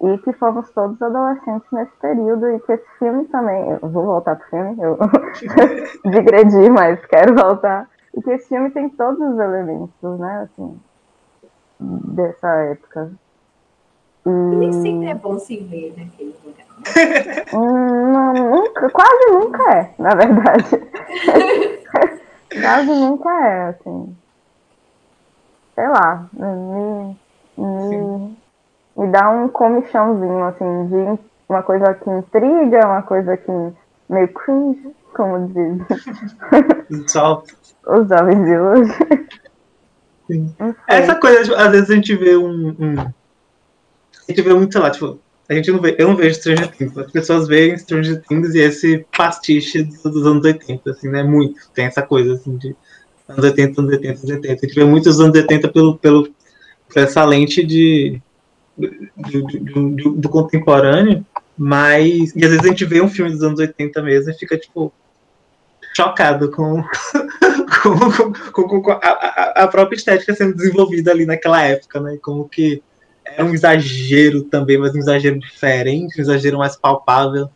e 0.00 0.18
que 0.18 0.32
fomos 0.34 0.70
todos 0.70 1.00
adolescentes 1.02 1.66
nesse 1.72 1.96
período, 2.00 2.48
e 2.50 2.60
que 2.60 2.72
esse 2.72 2.98
filme 2.98 3.24
também, 3.26 3.70
eu 3.70 3.88
vou 3.88 4.04
voltar 4.04 4.36
pro 4.36 4.48
filme, 4.48 4.76
eu 4.80 4.98
digredi, 6.10 6.70
mas 6.70 7.04
quero 7.06 7.34
voltar, 7.34 7.88
e 8.18 8.22
que 8.22 8.30
esse 8.30 8.48
filme 8.48 8.70
tem 8.70 8.88
todos 8.88 9.20
os 9.20 9.38
elementos, 9.38 10.18
né, 10.18 10.42
assim, 10.42 10.80
dessa 11.78 12.48
época. 12.64 13.12
E 14.26 14.30
nem 14.30 14.72
sempre 14.72 15.06
é 15.06 15.14
bom 15.14 15.38
se 15.38 15.56
ver 15.58 15.94
naquele 15.96 16.34
lugar. 16.44 16.66
Hum, 17.54 18.12
não, 18.12 18.32
nunca, 18.34 18.90
quase 18.90 19.30
nunca 19.30 19.72
é, 19.72 19.94
na 19.98 20.10
verdade. 20.10 20.68
quase 22.60 22.90
nunca 22.90 23.46
é, 23.46 23.68
assim. 23.68 24.16
Sei 25.76 25.88
lá, 25.88 26.28
me, 26.32 27.16
me, 27.56 28.36
me 28.96 29.06
dá 29.12 29.30
um 29.30 29.48
comichãozinho, 29.48 30.44
assim, 30.44 30.86
de 30.88 31.18
uma 31.48 31.62
coisa 31.62 31.94
que 31.94 32.10
intriga, 32.10 32.84
uma 32.84 33.02
coisa 33.02 33.36
que 33.36 33.52
meio 34.08 34.28
cringe, 34.32 34.92
como 35.14 35.48
diz 35.48 35.86
os 37.86 38.08
jovens 38.08 38.44
de 38.44 38.58
hoje. 38.58 38.92
Essa 40.86 41.14
coisa, 41.14 41.42
tipo, 41.42 41.56
às 41.56 41.70
vezes 41.70 41.90
a 41.90 41.94
gente 41.94 42.14
vê 42.16 42.36
um, 42.36 42.68
um- 42.78 42.98
A 43.00 44.30
gente 44.30 44.42
vê 44.42 44.52
muito, 44.52 44.72
sei 44.72 44.80
lá, 44.82 44.90
tipo, 44.90 45.18
a 45.48 45.54
gente 45.54 45.70
não 45.72 45.80
vê, 45.80 45.96
eu 45.98 46.08
não 46.08 46.16
vejo 46.16 46.34
Stranger 46.34 46.70
Things, 46.70 46.98
as 46.98 47.10
pessoas 47.10 47.48
veem 47.48 47.78
Stranger 47.78 48.20
Things 48.28 48.54
e 48.54 48.58
esse 48.60 49.06
pastiche 49.16 49.82
dos, 49.84 50.26
anos 50.26 50.44
80, 50.44 50.90
assim, 50.90 51.08
né? 51.08 51.22
Muito. 51.22 51.58
Tem 51.72 51.86
essa 51.86 52.02
coisa 52.02 52.34
assim 52.34 52.56
de 52.58 52.76
anos 53.26 53.42
80, 53.44 53.80
anos 53.80 53.92
80, 53.92 54.18
anos 54.18 54.30
80. 54.30 54.52
A 54.52 54.66
gente 54.66 54.74
vê 54.74 54.84
muitos 54.84 55.18
anos 55.18 55.34
80 55.34 55.68
pelo, 55.68 55.96
pelo, 55.96 56.24
por 56.86 56.98
essa 57.02 57.24
lente 57.24 57.64
de- 57.64 58.20
do 60.16 60.28
contemporâneo, 60.28 61.24
mas. 61.58 62.34
E 62.36 62.44
às 62.44 62.50
vezes 62.50 62.64
a 62.64 62.68
gente 62.68 62.84
vê 62.84 63.00
um 63.00 63.08
filme 63.08 63.30
dos 63.32 63.42
anos 63.42 63.58
80 63.60 64.02
mesmo 64.02 64.30
e 64.30 64.34
fica, 64.38 64.56
tipo, 64.58 64.92
chocado 65.96 66.50
com, 66.52 66.82
com, 67.82 68.32
com- 68.68 68.82
com- 68.82 68.92
a, 68.92 68.96
a- 68.96 69.52
a 69.64 69.68
própria 69.68 69.96
estética 69.96 70.34
sendo 70.34 70.54
desenvolvida 70.54 71.10
ali 71.10 71.26
naquela 71.26 71.62
época, 71.62 72.00
né? 72.00 72.18
Como 72.22 72.48
que 72.48 72.82
era 73.24 73.44
um 73.44 73.52
exagero 73.54 74.42
também, 74.44 74.78
mas 74.78 74.94
um 74.94 74.98
exagero 74.98 75.38
diferente, 75.38 76.18
um 76.18 76.22
exagero 76.22 76.58
mais 76.58 76.76
palpável. 76.76 77.48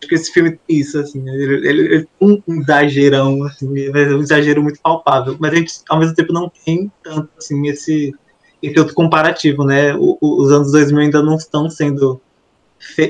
Acho 0.00 0.08
que 0.08 0.14
esse 0.14 0.32
filme 0.32 0.60
isso, 0.68 0.98
assim, 0.98 1.20
né? 1.20 1.32
ele, 1.34 1.68
ele, 1.68 2.08
um 2.20 2.40
um 2.46 2.60
exagerão, 2.60 3.42
assim, 3.44 3.68
mas 3.90 4.08
é 4.12 4.14
um 4.14 4.20
exagero 4.20 4.62
muito 4.62 4.80
palpável, 4.80 5.36
mas 5.40 5.52
a 5.52 5.56
gente, 5.56 5.72
ao 5.88 5.98
mesmo 5.98 6.14
tempo, 6.14 6.32
não 6.32 6.50
tem 6.64 6.90
tanto, 7.02 7.28
assim, 7.36 7.66
esse, 7.68 8.14
esse 8.62 8.78
outro 8.78 8.94
comparativo, 8.94 9.64
né? 9.64 9.94
O- 9.96 10.18
os 10.20 10.52
anos 10.52 10.70
2000 10.70 11.00
ainda 11.00 11.22
não 11.22 11.36
estão 11.36 11.68
sendo 11.68 12.20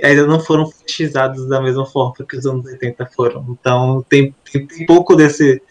ainda 0.03 0.27
não 0.27 0.40
foram 0.40 0.66
fetichizados 0.66 1.49
da 1.49 1.61
mesma 1.61 1.86
forma 1.86 2.15
que 2.27 2.36
os 2.36 2.47
anos 2.47 2.66
80 2.66 3.07
foram. 3.07 3.45
Então 3.51 4.05
tem, 4.09 4.35
tem, 4.51 4.66
tem 4.66 4.86
pouco 4.86 5.15
desse, 5.15 5.62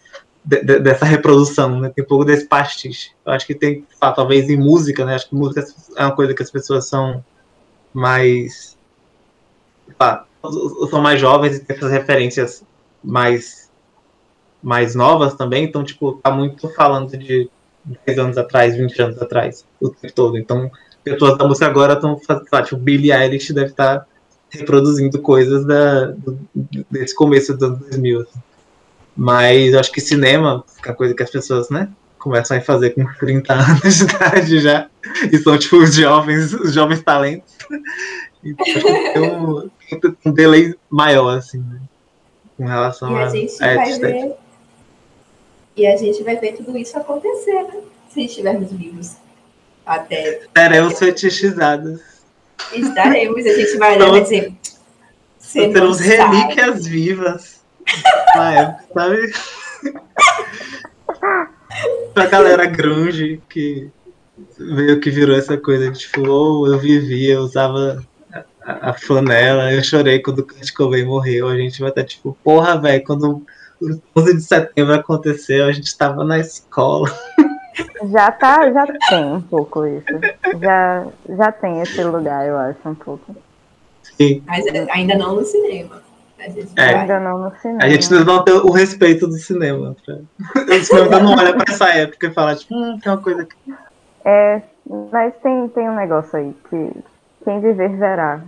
de- 0.44 0.64
de- 0.64 0.80
dessa 0.80 1.06
reprodução, 1.06 1.80
né? 1.80 1.92
Tem 1.96 2.06
pouco 2.06 2.26
desse 2.26 2.46
pastiche. 2.46 3.12
Eu 3.26 3.34
acho 3.34 3.46
que 3.46 3.56
tem, 3.56 3.86
talvez 4.00 4.50
em 4.50 4.58
música, 4.58 5.06
né? 5.06 5.16
Acho 5.16 5.30
que 5.30 5.36
música 5.36 5.66
é 5.96 6.04
uma 6.04 6.16
coisa 6.16 6.34
que 6.34 6.44
as 6.44 6.52
pessoas 6.52 6.88
são 6.88 7.24
mais. 7.94 8.78
são 10.90 11.02
mais 11.02 11.20
jovens 11.20 11.58
e 11.58 11.60
têm 11.60 11.76
essas 11.76 11.92
referências 11.92 12.64
mais, 13.04 13.72
mais 14.62 14.96
novas 14.96 15.34
também. 15.36 15.64
Então, 15.64 15.84
tipo, 15.84 16.14
tá 16.14 16.32
muito 16.32 16.70
falando 16.70 17.18
de 17.18 17.50
10 18.06 18.20
anos 18.20 18.38
atrás, 18.38 18.76
20 18.76 19.02
anos 19.02 19.22
atrás, 19.22 19.66
o 19.82 19.90
tempo 19.90 20.14
todo. 20.14 20.38
Então, 20.38 20.70
pessoas 21.14 21.38
da 21.38 21.48
música 21.48 21.66
agora 21.66 21.94
estão 21.94 22.18
fazendo, 22.20 22.46
tipo, 22.64 22.78
Billie 22.78 23.12
Eilish 23.12 23.54
deve 23.54 23.72
estar 23.72 24.08
reproduzindo 24.50 25.20
coisas 25.20 25.66
da, 25.66 26.06
do- 26.06 26.40
desse 26.90 27.14
começo 27.16 27.54
dos 27.54 27.64
anos 27.64 27.80
2000. 27.80 28.22
assim. 28.22 28.40
Mas 29.16 29.74
eu 29.74 29.80
acho 29.80 29.92
que 29.92 30.00
cinema, 30.02 30.64
é 30.86 30.90
a 30.90 30.94
coisa 30.94 31.14
que 31.14 31.24
as 31.24 31.30
pessoas, 31.30 31.70
né, 31.70 31.90
começam 32.20 32.56
a 32.58 32.62
fazer 32.62 32.92
com 32.92 33.06
30 33.20 33.54
anos 33.54 33.96
de 33.98 34.04
idade 34.04 34.60
já, 34.60 34.88
e 35.32 35.38
são, 35.38 35.58
tipo, 35.58 35.78
os 35.78 35.94
jovens, 35.96 36.54
os 36.54 36.74
jovens 36.74 37.02
talentos. 37.02 37.54
Então, 38.44 38.66
tem 39.14 39.22
um, 39.22 39.70
um 40.26 40.32
delay 40.32 40.76
maior, 40.90 41.38
assim, 41.38 41.58
né, 41.60 41.80
com 42.56 42.66
relação 42.66 43.12
E 43.12 43.20
a, 43.20 43.26
a 43.26 43.30
gente 43.30 43.62
a 43.62 43.74
vai 43.76 44.00
ver. 44.00 44.36
E 45.76 45.86
a 45.86 45.96
gente 45.98 46.24
vai 46.24 46.36
ver 46.38 46.54
tudo 46.54 46.76
isso 46.78 46.98
acontecer, 46.98 47.64
né? 47.64 47.82
Se 48.10 48.22
estivermos 48.26 48.72
vivos. 48.72 49.16
Até 49.88 50.42
Teremos 50.54 51.00
fetichizadas. 51.00 52.02
estaremos, 52.74 53.46
a 53.46 53.54
gente 53.54 53.78
vai 53.78 53.96
olhar 53.96 54.18
e 54.18 54.22
dizer. 54.22 54.54
Você 55.40 55.70
Teremos 55.70 55.98
sabe. 55.98 56.10
relíquias 56.12 56.86
vivas 56.86 57.62
na 58.36 58.54
época, 58.54 58.84
sabe? 58.94 59.34
pra 62.14 62.26
galera 62.26 62.66
grunge 62.66 63.42
que 63.50 63.90
veio 64.60 65.00
que 65.00 65.10
virou 65.10 65.38
essa 65.38 65.58
coisa 65.58 65.90
de 65.90 66.00
tipo, 66.00 66.22
oh, 66.28 66.68
eu 66.68 66.78
vivia, 66.78 67.36
eu 67.36 67.42
usava 67.42 68.04
a, 68.62 68.90
a 68.90 68.94
flanela, 68.94 69.72
eu 69.72 69.82
chorei 69.82 70.20
quando 70.20 70.40
o 70.40 70.44
Kurt 70.44 70.74
Cobain 70.74 71.06
morreu. 71.06 71.48
A 71.48 71.56
gente 71.56 71.80
vai 71.80 71.90
estar 71.90 72.04
tipo, 72.04 72.38
porra, 72.44 72.78
velho, 72.78 73.02
quando 73.06 73.42
o 73.80 74.02
11 74.18 74.34
de 74.36 74.44
setembro 74.44 74.96
aconteceu, 74.96 75.66
a 75.66 75.72
gente 75.72 75.98
tava 75.98 76.26
na 76.26 76.40
escola. 76.40 77.10
Já 78.12 78.32
tá, 78.32 78.72
já 78.72 78.86
tem 79.10 79.26
um 79.26 79.42
pouco 79.42 79.86
isso. 79.86 80.06
Já, 80.60 81.06
já 81.30 81.52
tem 81.52 81.82
esse 81.82 82.04
lugar, 82.04 82.48
eu 82.48 82.58
acho, 82.58 82.80
um 82.86 82.96
pouco. 82.96 83.36
E 84.20 84.42
Mas 84.46 84.66
ainda 84.90 85.16
não 85.16 85.36
no 85.36 85.46
cinema. 85.46 86.02
A 86.40 86.50
gente 86.50 86.72
É. 86.76 86.96
Ainda 86.96 87.20
não 87.20 87.40
no 87.40 87.56
cinema. 87.58 87.84
a 87.84 87.90
gente 87.90 88.14
ainda 88.14 88.26
não 88.26 88.44
tem 88.44 88.54
o 88.54 88.72
respeito 88.72 89.28
do 89.28 89.34
cinema. 89.34 89.96
Pra... 90.06 90.16
O 90.76 90.84
cinema 90.84 91.06
ainda 91.06 91.20
não 91.20 91.32
olha 91.38 91.54
pra 91.54 91.66
essa 91.68 91.90
época 91.90 92.28
e 92.28 92.34
fala, 92.34 92.56
tipo, 92.56 92.74
hum, 92.74 93.00
tem 93.02 93.12
uma 93.12 93.22
coisa 93.22 93.46
que 93.46 93.74
É, 94.26 94.62
mas 95.12 95.34
tem, 95.42 95.68
tem 95.70 95.90
um 95.90 95.96
negócio 95.96 96.38
aí 96.38 96.56
que 96.70 96.92
quem 97.44 97.60
viver 97.60 97.96
verá. 97.98 98.42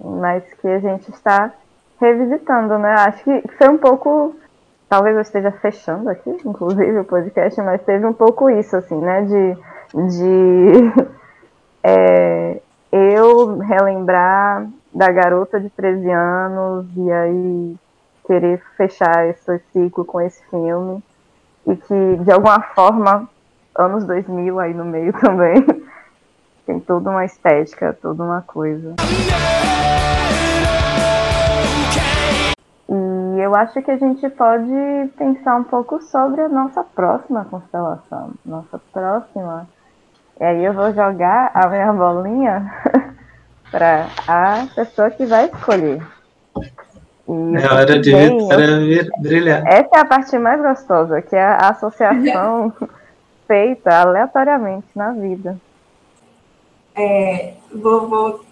Mas 0.00 0.44
que 0.60 0.68
a 0.68 0.78
gente 0.78 1.10
está 1.10 1.52
revisitando, 2.00 2.78
né? 2.78 2.90
Acho 2.90 3.24
que 3.24 3.42
foi 3.56 3.68
um 3.68 3.78
pouco. 3.78 4.36
Talvez 4.88 5.14
eu 5.14 5.22
esteja 5.22 5.52
fechando 5.52 6.08
aqui, 6.08 6.30
inclusive, 6.44 6.98
o 6.98 7.04
podcast, 7.04 7.60
mas 7.60 7.82
teve 7.82 8.06
um 8.06 8.12
pouco 8.12 8.48
isso, 8.48 8.76
assim, 8.76 8.98
né? 8.98 9.22
De. 9.22 9.54
de 10.08 11.08
é, 11.84 12.60
eu 12.90 13.58
relembrar 13.58 14.66
da 14.92 15.10
garota 15.12 15.60
de 15.60 15.68
13 15.70 16.10
anos 16.10 16.86
e 16.96 17.12
aí 17.12 17.76
querer 18.26 18.62
fechar 18.76 19.26
esse 19.28 19.58
ciclo 19.72 20.04
com 20.04 20.20
esse 20.20 20.42
filme 20.50 21.02
e 21.66 21.76
que 21.76 22.16
de 22.24 22.30
alguma 22.30 22.60
forma 22.60 23.28
anos 23.76 24.04
2000 24.04 24.58
aí 24.58 24.74
no 24.74 24.84
meio 24.84 25.12
também 25.20 25.64
tem 26.66 26.80
toda 26.80 27.10
uma 27.10 27.24
estética, 27.24 27.96
toda 28.00 28.22
uma 28.22 28.42
coisa. 28.42 28.94
E 33.38 33.40
eu 33.40 33.54
acho 33.54 33.80
que 33.82 33.90
a 33.92 33.96
gente 33.96 34.28
pode 34.30 35.12
pensar 35.16 35.54
um 35.54 35.62
pouco 35.62 36.02
sobre 36.02 36.40
a 36.40 36.48
nossa 36.48 36.82
próxima 36.82 37.44
constelação, 37.44 38.32
nossa 38.44 38.80
próxima. 38.92 39.68
E 40.40 40.44
aí 40.44 40.64
eu 40.64 40.72
vou 40.72 40.92
jogar 40.92 41.52
a 41.54 41.68
minha 41.68 41.92
bolinha 41.92 42.68
para 43.70 44.08
a 44.26 44.66
pessoa 44.74 45.08
que 45.12 45.24
vai 45.24 45.44
escolher. 45.44 46.04
E 47.28 47.56
é 47.62 47.72
hora 47.72 48.00
de 48.00 48.10
bem, 48.10 48.48
brilhar. 49.20 49.64
Essa 49.68 49.98
é 49.98 50.00
a 50.00 50.04
parte 50.04 50.36
mais 50.36 50.60
gostosa, 50.60 51.22
que 51.22 51.36
é 51.36 51.44
a 51.44 51.68
associação 51.68 52.72
feita 53.46 54.00
aleatoriamente 54.00 54.88
na 54.96 55.12
vida. 55.12 55.56
É, 56.96 57.52
vou, 57.72 58.08
vou 58.08 58.44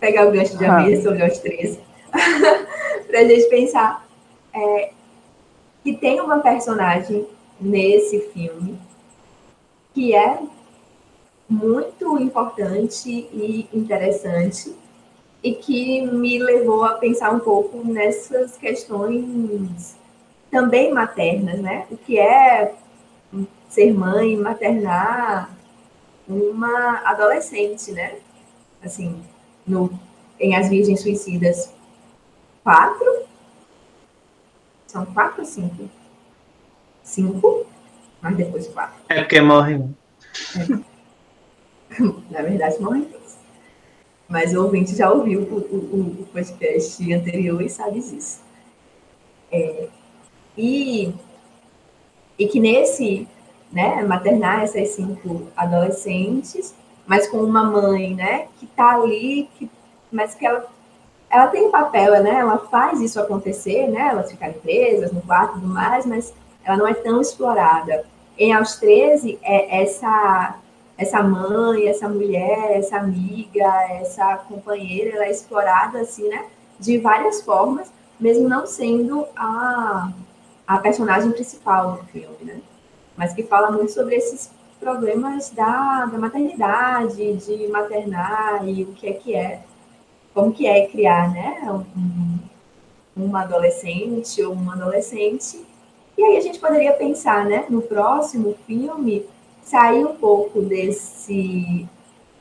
pegar 0.00 0.26
o 0.26 0.32
gancho 0.32 0.58
de 0.58 0.64
Amir 0.64 1.00
sobre 1.00 1.24
os 1.24 1.38
três 1.38 1.78
para 3.06 3.20
a 3.20 3.24
gente 3.24 3.48
pensar 3.48 4.02
é, 4.54 4.92
que 5.82 5.96
tem 5.96 6.20
uma 6.20 6.40
personagem 6.40 7.26
nesse 7.60 8.20
filme 8.32 8.78
que 9.94 10.14
é 10.14 10.40
muito 11.48 12.18
importante 12.18 13.10
e 13.10 13.68
interessante 13.72 14.74
e 15.42 15.54
que 15.54 16.00
me 16.02 16.38
levou 16.38 16.84
a 16.84 16.94
pensar 16.94 17.30
um 17.30 17.40
pouco 17.40 17.84
nessas 17.84 18.56
questões 18.56 19.96
também 20.50 20.92
maternas, 20.92 21.58
né? 21.58 21.86
O 21.90 21.96
que 21.96 22.18
é 22.18 22.74
ser 23.68 23.92
mãe, 23.92 24.36
maternar 24.36 25.50
uma 26.28 27.02
adolescente, 27.04 27.90
né? 27.92 28.16
Assim, 28.82 29.22
no, 29.66 29.90
em 30.38 30.54
As 30.54 30.68
Virgens 30.68 31.00
Suicidas, 31.00 31.72
quatro? 32.62 33.22
São 34.92 35.06
quatro 35.06 35.40
ou 35.40 35.46
cinco? 35.46 35.88
Cinco, 37.02 37.66
mas 38.20 38.36
depois 38.36 38.68
quatro. 38.68 39.00
É 39.08 39.22
porque 39.22 39.40
morre 39.40 39.76
um. 39.76 39.94
É. 40.54 42.02
Na 42.30 42.42
verdade, 42.42 42.78
morre 42.78 43.00
dois. 43.06 43.38
Mas 44.28 44.54
o 44.54 44.62
ouvinte 44.62 44.94
já 44.94 45.10
ouviu 45.10 45.40
o, 45.40 45.56
o, 45.56 46.20
o 46.20 46.26
podcast 46.26 47.10
anterior 47.10 47.62
e 47.62 47.70
sabe 47.70 48.00
disso. 48.00 48.42
É, 49.50 49.88
e, 50.58 51.14
e 52.38 52.46
que 52.46 52.60
nesse, 52.60 53.26
né, 53.72 54.02
maternar 54.04 54.62
essas 54.62 54.90
cinco 54.90 55.48
adolescentes, 55.56 56.74
mas 57.06 57.26
com 57.28 57.38
uma 57.38 57.64
mãe, 57.64 58.14
né, 58.14 58.48
que 58.58 58.66
tá 58.66 58.90
ali, 58.90 59.48
que, 59.54 59.70
mas 60.10 60.34
que 60.34 60.44
ela, 60.44 60.70
ela 61.32 61.46
tem 61.46 61.70
papel, 61.70 62.22
né, 62.22 62.40
ela 62.40 62.58
faz 62.58 63.00
isso 63.00 63.18
acontecer, 63.18 63.88
né, 63.88 64.08
elas 64.10 64.30
ficarem 64.30 64.58
presas 64.58 65.10
no 65.10 65.22
quarto 65.22 65.56
e 65.56 65.60
tudo 65.60 65.72
mais, 65.72 66.04
mas 66.04 66.34
ela 66.62 66.76
não 66.76 66.86
é 66.86 66.92
tão 66.92 67.20
explorada. 67.20 68.04
Em 68.38 68.52
Aos 68.52 68.76
13, 68.76 69.38
é 69.42 69.82
essa 69.82 70.58
essa 70.96 71.22
mãe, 71.22 71.88
essa 71.88 72.08
mulher, 72.08 72.76
essa 72.76 72.98
amiga, 72.98 73.66
essa 73.90 74.36
companheira, 74.36 75.16
ela 75.16 75.24
é 75.24 75.30
explorada 75.30 76.00
assim, 76.00 76.28
né? 76.28 76.44
De 76.78 76.98
várias 76.98 77.42
formas, 77.42 77.90
mesmo 78.20 78.48
não 78.48 78.66
sendo 78.66 79.26
a, 79.34 80.12
a 80.66 80.78
personagem 80.78 81.32
principal 81.32 81.92
do 81.92 82.04
filme, 82.04 82.36
né? 82.42 82.60
Mas 83.16 83.32
que 83.32 83.42
fala 83.42 83.70
muito 83.70 83.90
sobre 83.90 84.14
esses 84.14 84.50
problemas 84.78 85.50
da, 85.50 86.06
da 86.06 86.18
maternidade, 86.18 87.36
de 87.36 87.68
maternar 87.68 88.66
e 88.68 88.84
o 88.84 88.92
que 88.92 89.08
é 89.08 89.12
que 89.12 89.34
é, 89.34 89.62
como 90.34 90.52
que 90.52 90.66
é 90.66 90.86
criar, 90.86 91.32
né? 91.32 91.60
Um, 91.96 92.38
uma 93.16 93.42
adolescente 93.42 94.42
ou 94.42 94.54
um 94.54 94.70
adolescente. 94.70 95.60
E 96.16 96.22
aí 96.22 96.36
a 96.36 96.40
gente 96.40 96.58
poderia 96.58 96.92
pensar, 96.92 97.44
né? 97.44 97.66
No 97.68 97.82
próximo 97.82 98.56
filme, 98.66 99.26
sair 99.62 100.04
um 100.04 100.14
pouco 100.14 100.62
desse 100.62 101.88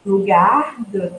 lugar 0.06 0.76
do, 0.88 1.12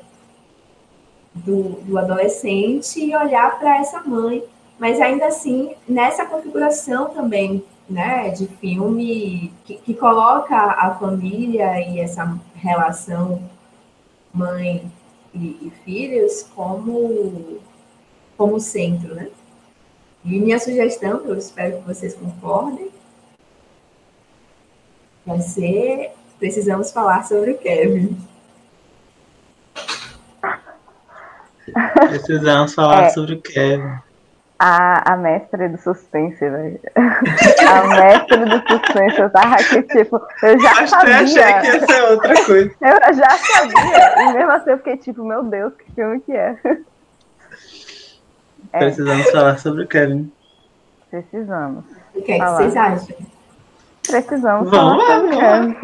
do, 1.35 1.62
do 1.82 1.99
adolescente 1.99 3.01
e 3.01 3.15
olhar 3.15 3.59
para 3.59 3.78
essa 3.78 4.03
mãe, 4.03 4.43
mas 4.78 5.01
ainda 5.01 5.27
assim 5.27 5.74
nessa 5.89 6.27
configuração 6.27 7.11
também 7.11 7.65
né, 7.89 8.31
de 8.31 8.47
filme 8.47 9.53
que, 9.65 9.77
que 9.77 9.94
coloca 9.94 10.57
a 10.57 10.94
família 10.94 11.81
e 11.81 12.01
essa 12.01 12.39
relação 12.55 13.40
mãe 14.32 14.90
e, 15.35 15.67
e, 15.67 15.73
filhos 15.85 16.45
como, 16.55 17.61
como 18.37 18.61
centro, 18.61 19.15
né? 19.15 19.31
E 20.25 20.39
minha 20.39 20.59
sugestão, 20.59 21.25
eu 21.25 21.37
espero 21.37 21.79
que 21.79 21.87
vocês 21.87 22.15
concordem, 22.15 22.91
vai 25.27 25.41
ser 25.41 26.13
Precisamos 26.39 26.91
Falar 26.91 27.23
sobre 27.25 27.53
o 27.53 27.59
Kevin. 27.59 28.19
Precisamos 32.09 32.75
falar 32.75 33.05
é, 33.05 33.11
sobre 33.11 33.35
o 33.35 33.41
Kevin. 33.41 33.97
A, 34.65 35.15
a 35.15 35.17
mestre 35.17 35.69
do 35.71 35.77
suspense, 35.77 36.39
velho. 36.39 36.79
A 36.95 37.83
mestre 37.97 38.45
do 38.45 38.63
suspense, 38.69 39.19
eu 39.21 39.29
tava 39.31 39.57
aqui, 39.57 39.83
tipo, 39.83 40.21
eu 40.41 40.61
já 40.61 40.71
Acho 40.71 40.87
sabia. 40.87 41.11
Eu 41.11 41.25
achei 41.25 41.53
que 41.55 41.67
ia 41.67 41.87
ser 41.87 42.03
outra 42.05 42.45
coisa. 42.45 42.71
Eu 42.81 43.15
já 43.15 43.31
sabia. 43.31 44.23
E 44.23 44.33
mesmo 44.35 44.53
assim 44.53 44.71
eu 44.71 44.79
fiquei 44.79 44.97
tipo, 44.99 45.25
meu 45.25 45.43
Deus, 45.43 45.73
que 45.75 45.93
filme 45.93 46.21
que 46.21 46.31
é. 46.31 46.57
é. 48.73 48.79
Precisamos 48.79 49.31
falar 49.33 49.59
sobre 49.59 49.83
o 49.83 49.89
Kevin. 49.89 50.31
Precisamos. 51.11 51.85
O 52.15 52.23
que, 52.23 52.31
é 52.31 52.39
que 52.39 52.47
vocês 52.47 52.77
acham? 52.77 53.17
Precisamos 54.07 54.71
Vamos 54.71 55.09
lá, 55.09 55.19
vamos 55.19 55.37
lá. 55.39 55.77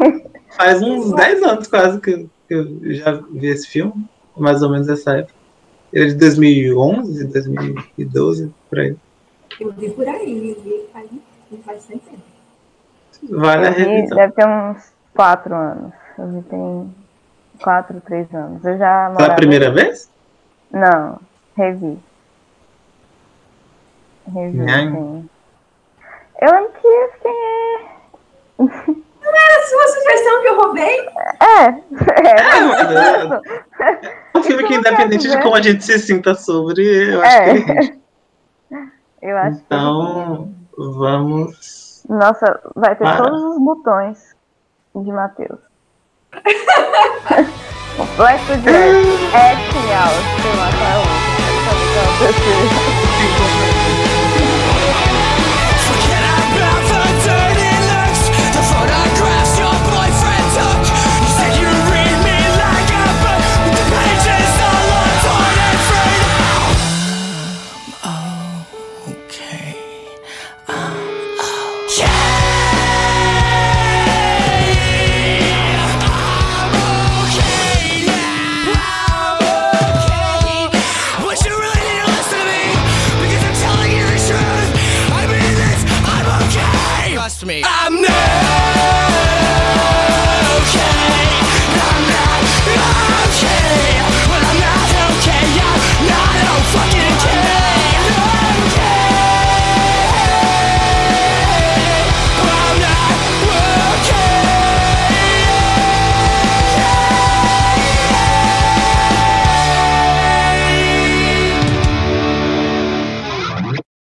Faz 0.55 0.81
uns 0.81 1.11
10 1.11 1.43
anos 1.43 1.67
quase 1.67 1.99
que 1.99 2.29
eu 2.49 2.93
já 2.93 3.11
vi 3.29 3.47
esse 3.47 3.67
filme, 3.67 4.07
mais 4.37 4.61
ou 4.63 4.69
menos 4.69 4.87
essa 4.87 5.17
época. 5.17 5.38
Ele 5.91 6.05
é 6.05 6.07
de 6.09 6.15
2011, 6.15 7.25
2012, 7.25 8.53
por 8.69 8.79
aí. 8.79 8.95
Eu 9.59 9.71
vi 9.73 9.89
por 9.89 10.07
aí, 10.07 10.49
eu 10.49 10.61
vi 10.61 10.85
faz, 10.93 11.09
faz 11.65 11.85
tempo. 11.85 12.19
Vale 13.29 13.67
a 13.67 13.69
revisão. 13.71 14.17
Deve 14.17 14.33
ter 14.33 14.47
uns 14.47 14.93
4 15.15 15.55
anos. 15.55 15.93
Eu 16.17 16.27
vi 16.27 16.41
tem 16.43 16.95
4, 17.61 18.01
3 18.01 18.33
anos. 18.33 18.63
Eu 18.63 18.77
já 18.77 19.13
Foi 19.15 19.25
a 19.25 19.35
primeira 19.35 19.71
vez? 19.71 20.09
Não, 20.71 21.19
revi. 21.57 21.97
Revi, 24.33 24.59
sim. 24.59 25.29
Eu 26.41 26.51
lembro 26.51 26.71
que 26.71 26.87
eu 26.87 27.11
fiquei 27.13 29.03
não 29.71 29.81
era 29.81 29.89
a 29.89 29.93
sua 29.93 30.01
sugestão 30.01 30.41
que 30.41 30.47
eu 30.47 30.61
roubei? 30.61 30.99
É, 31.41 31.65
é. 32.29 32.37
Um 34.35 34.43
filme 34.43 34.63
que, 34.65 34.75
independente 34.75 35.29
de 35.29 35.41
como 35.41 35.55
a 35.55 35.61
gente 35.61 35.83
se 35.83 35.99
sinta 35.99 36.35
sobre, 36.35 37.13
eu 37.13 37.21
acho 37.21 37.35
é. 37.35 37.61
que 37.61 37.71
é 37.71 37.99
Eu 39.21 39.37
acho 39.37 39.61
então, 39.65 40.53
que 40.73 40.81
vamos. 40.97 42.03
Nossa, 42.09 42.59
vai 42.75 42.95
ter 42.95 43.03
Para. 43.03 43.23
todos 43.23 43.43
os 43.43 43.59
botões 43.59 44.35
de 44.95 45.11
Matheus. 45.11 45.59
Complexo 47.97 48.57
de 48.57 48.69
É 48.69 49.55
genial. 49.71 50.13
Sei 50.41 50.55
lá 50.55 50.69
qual 50.77 50.89
é 50.89 50.97
o. 52.85 52.88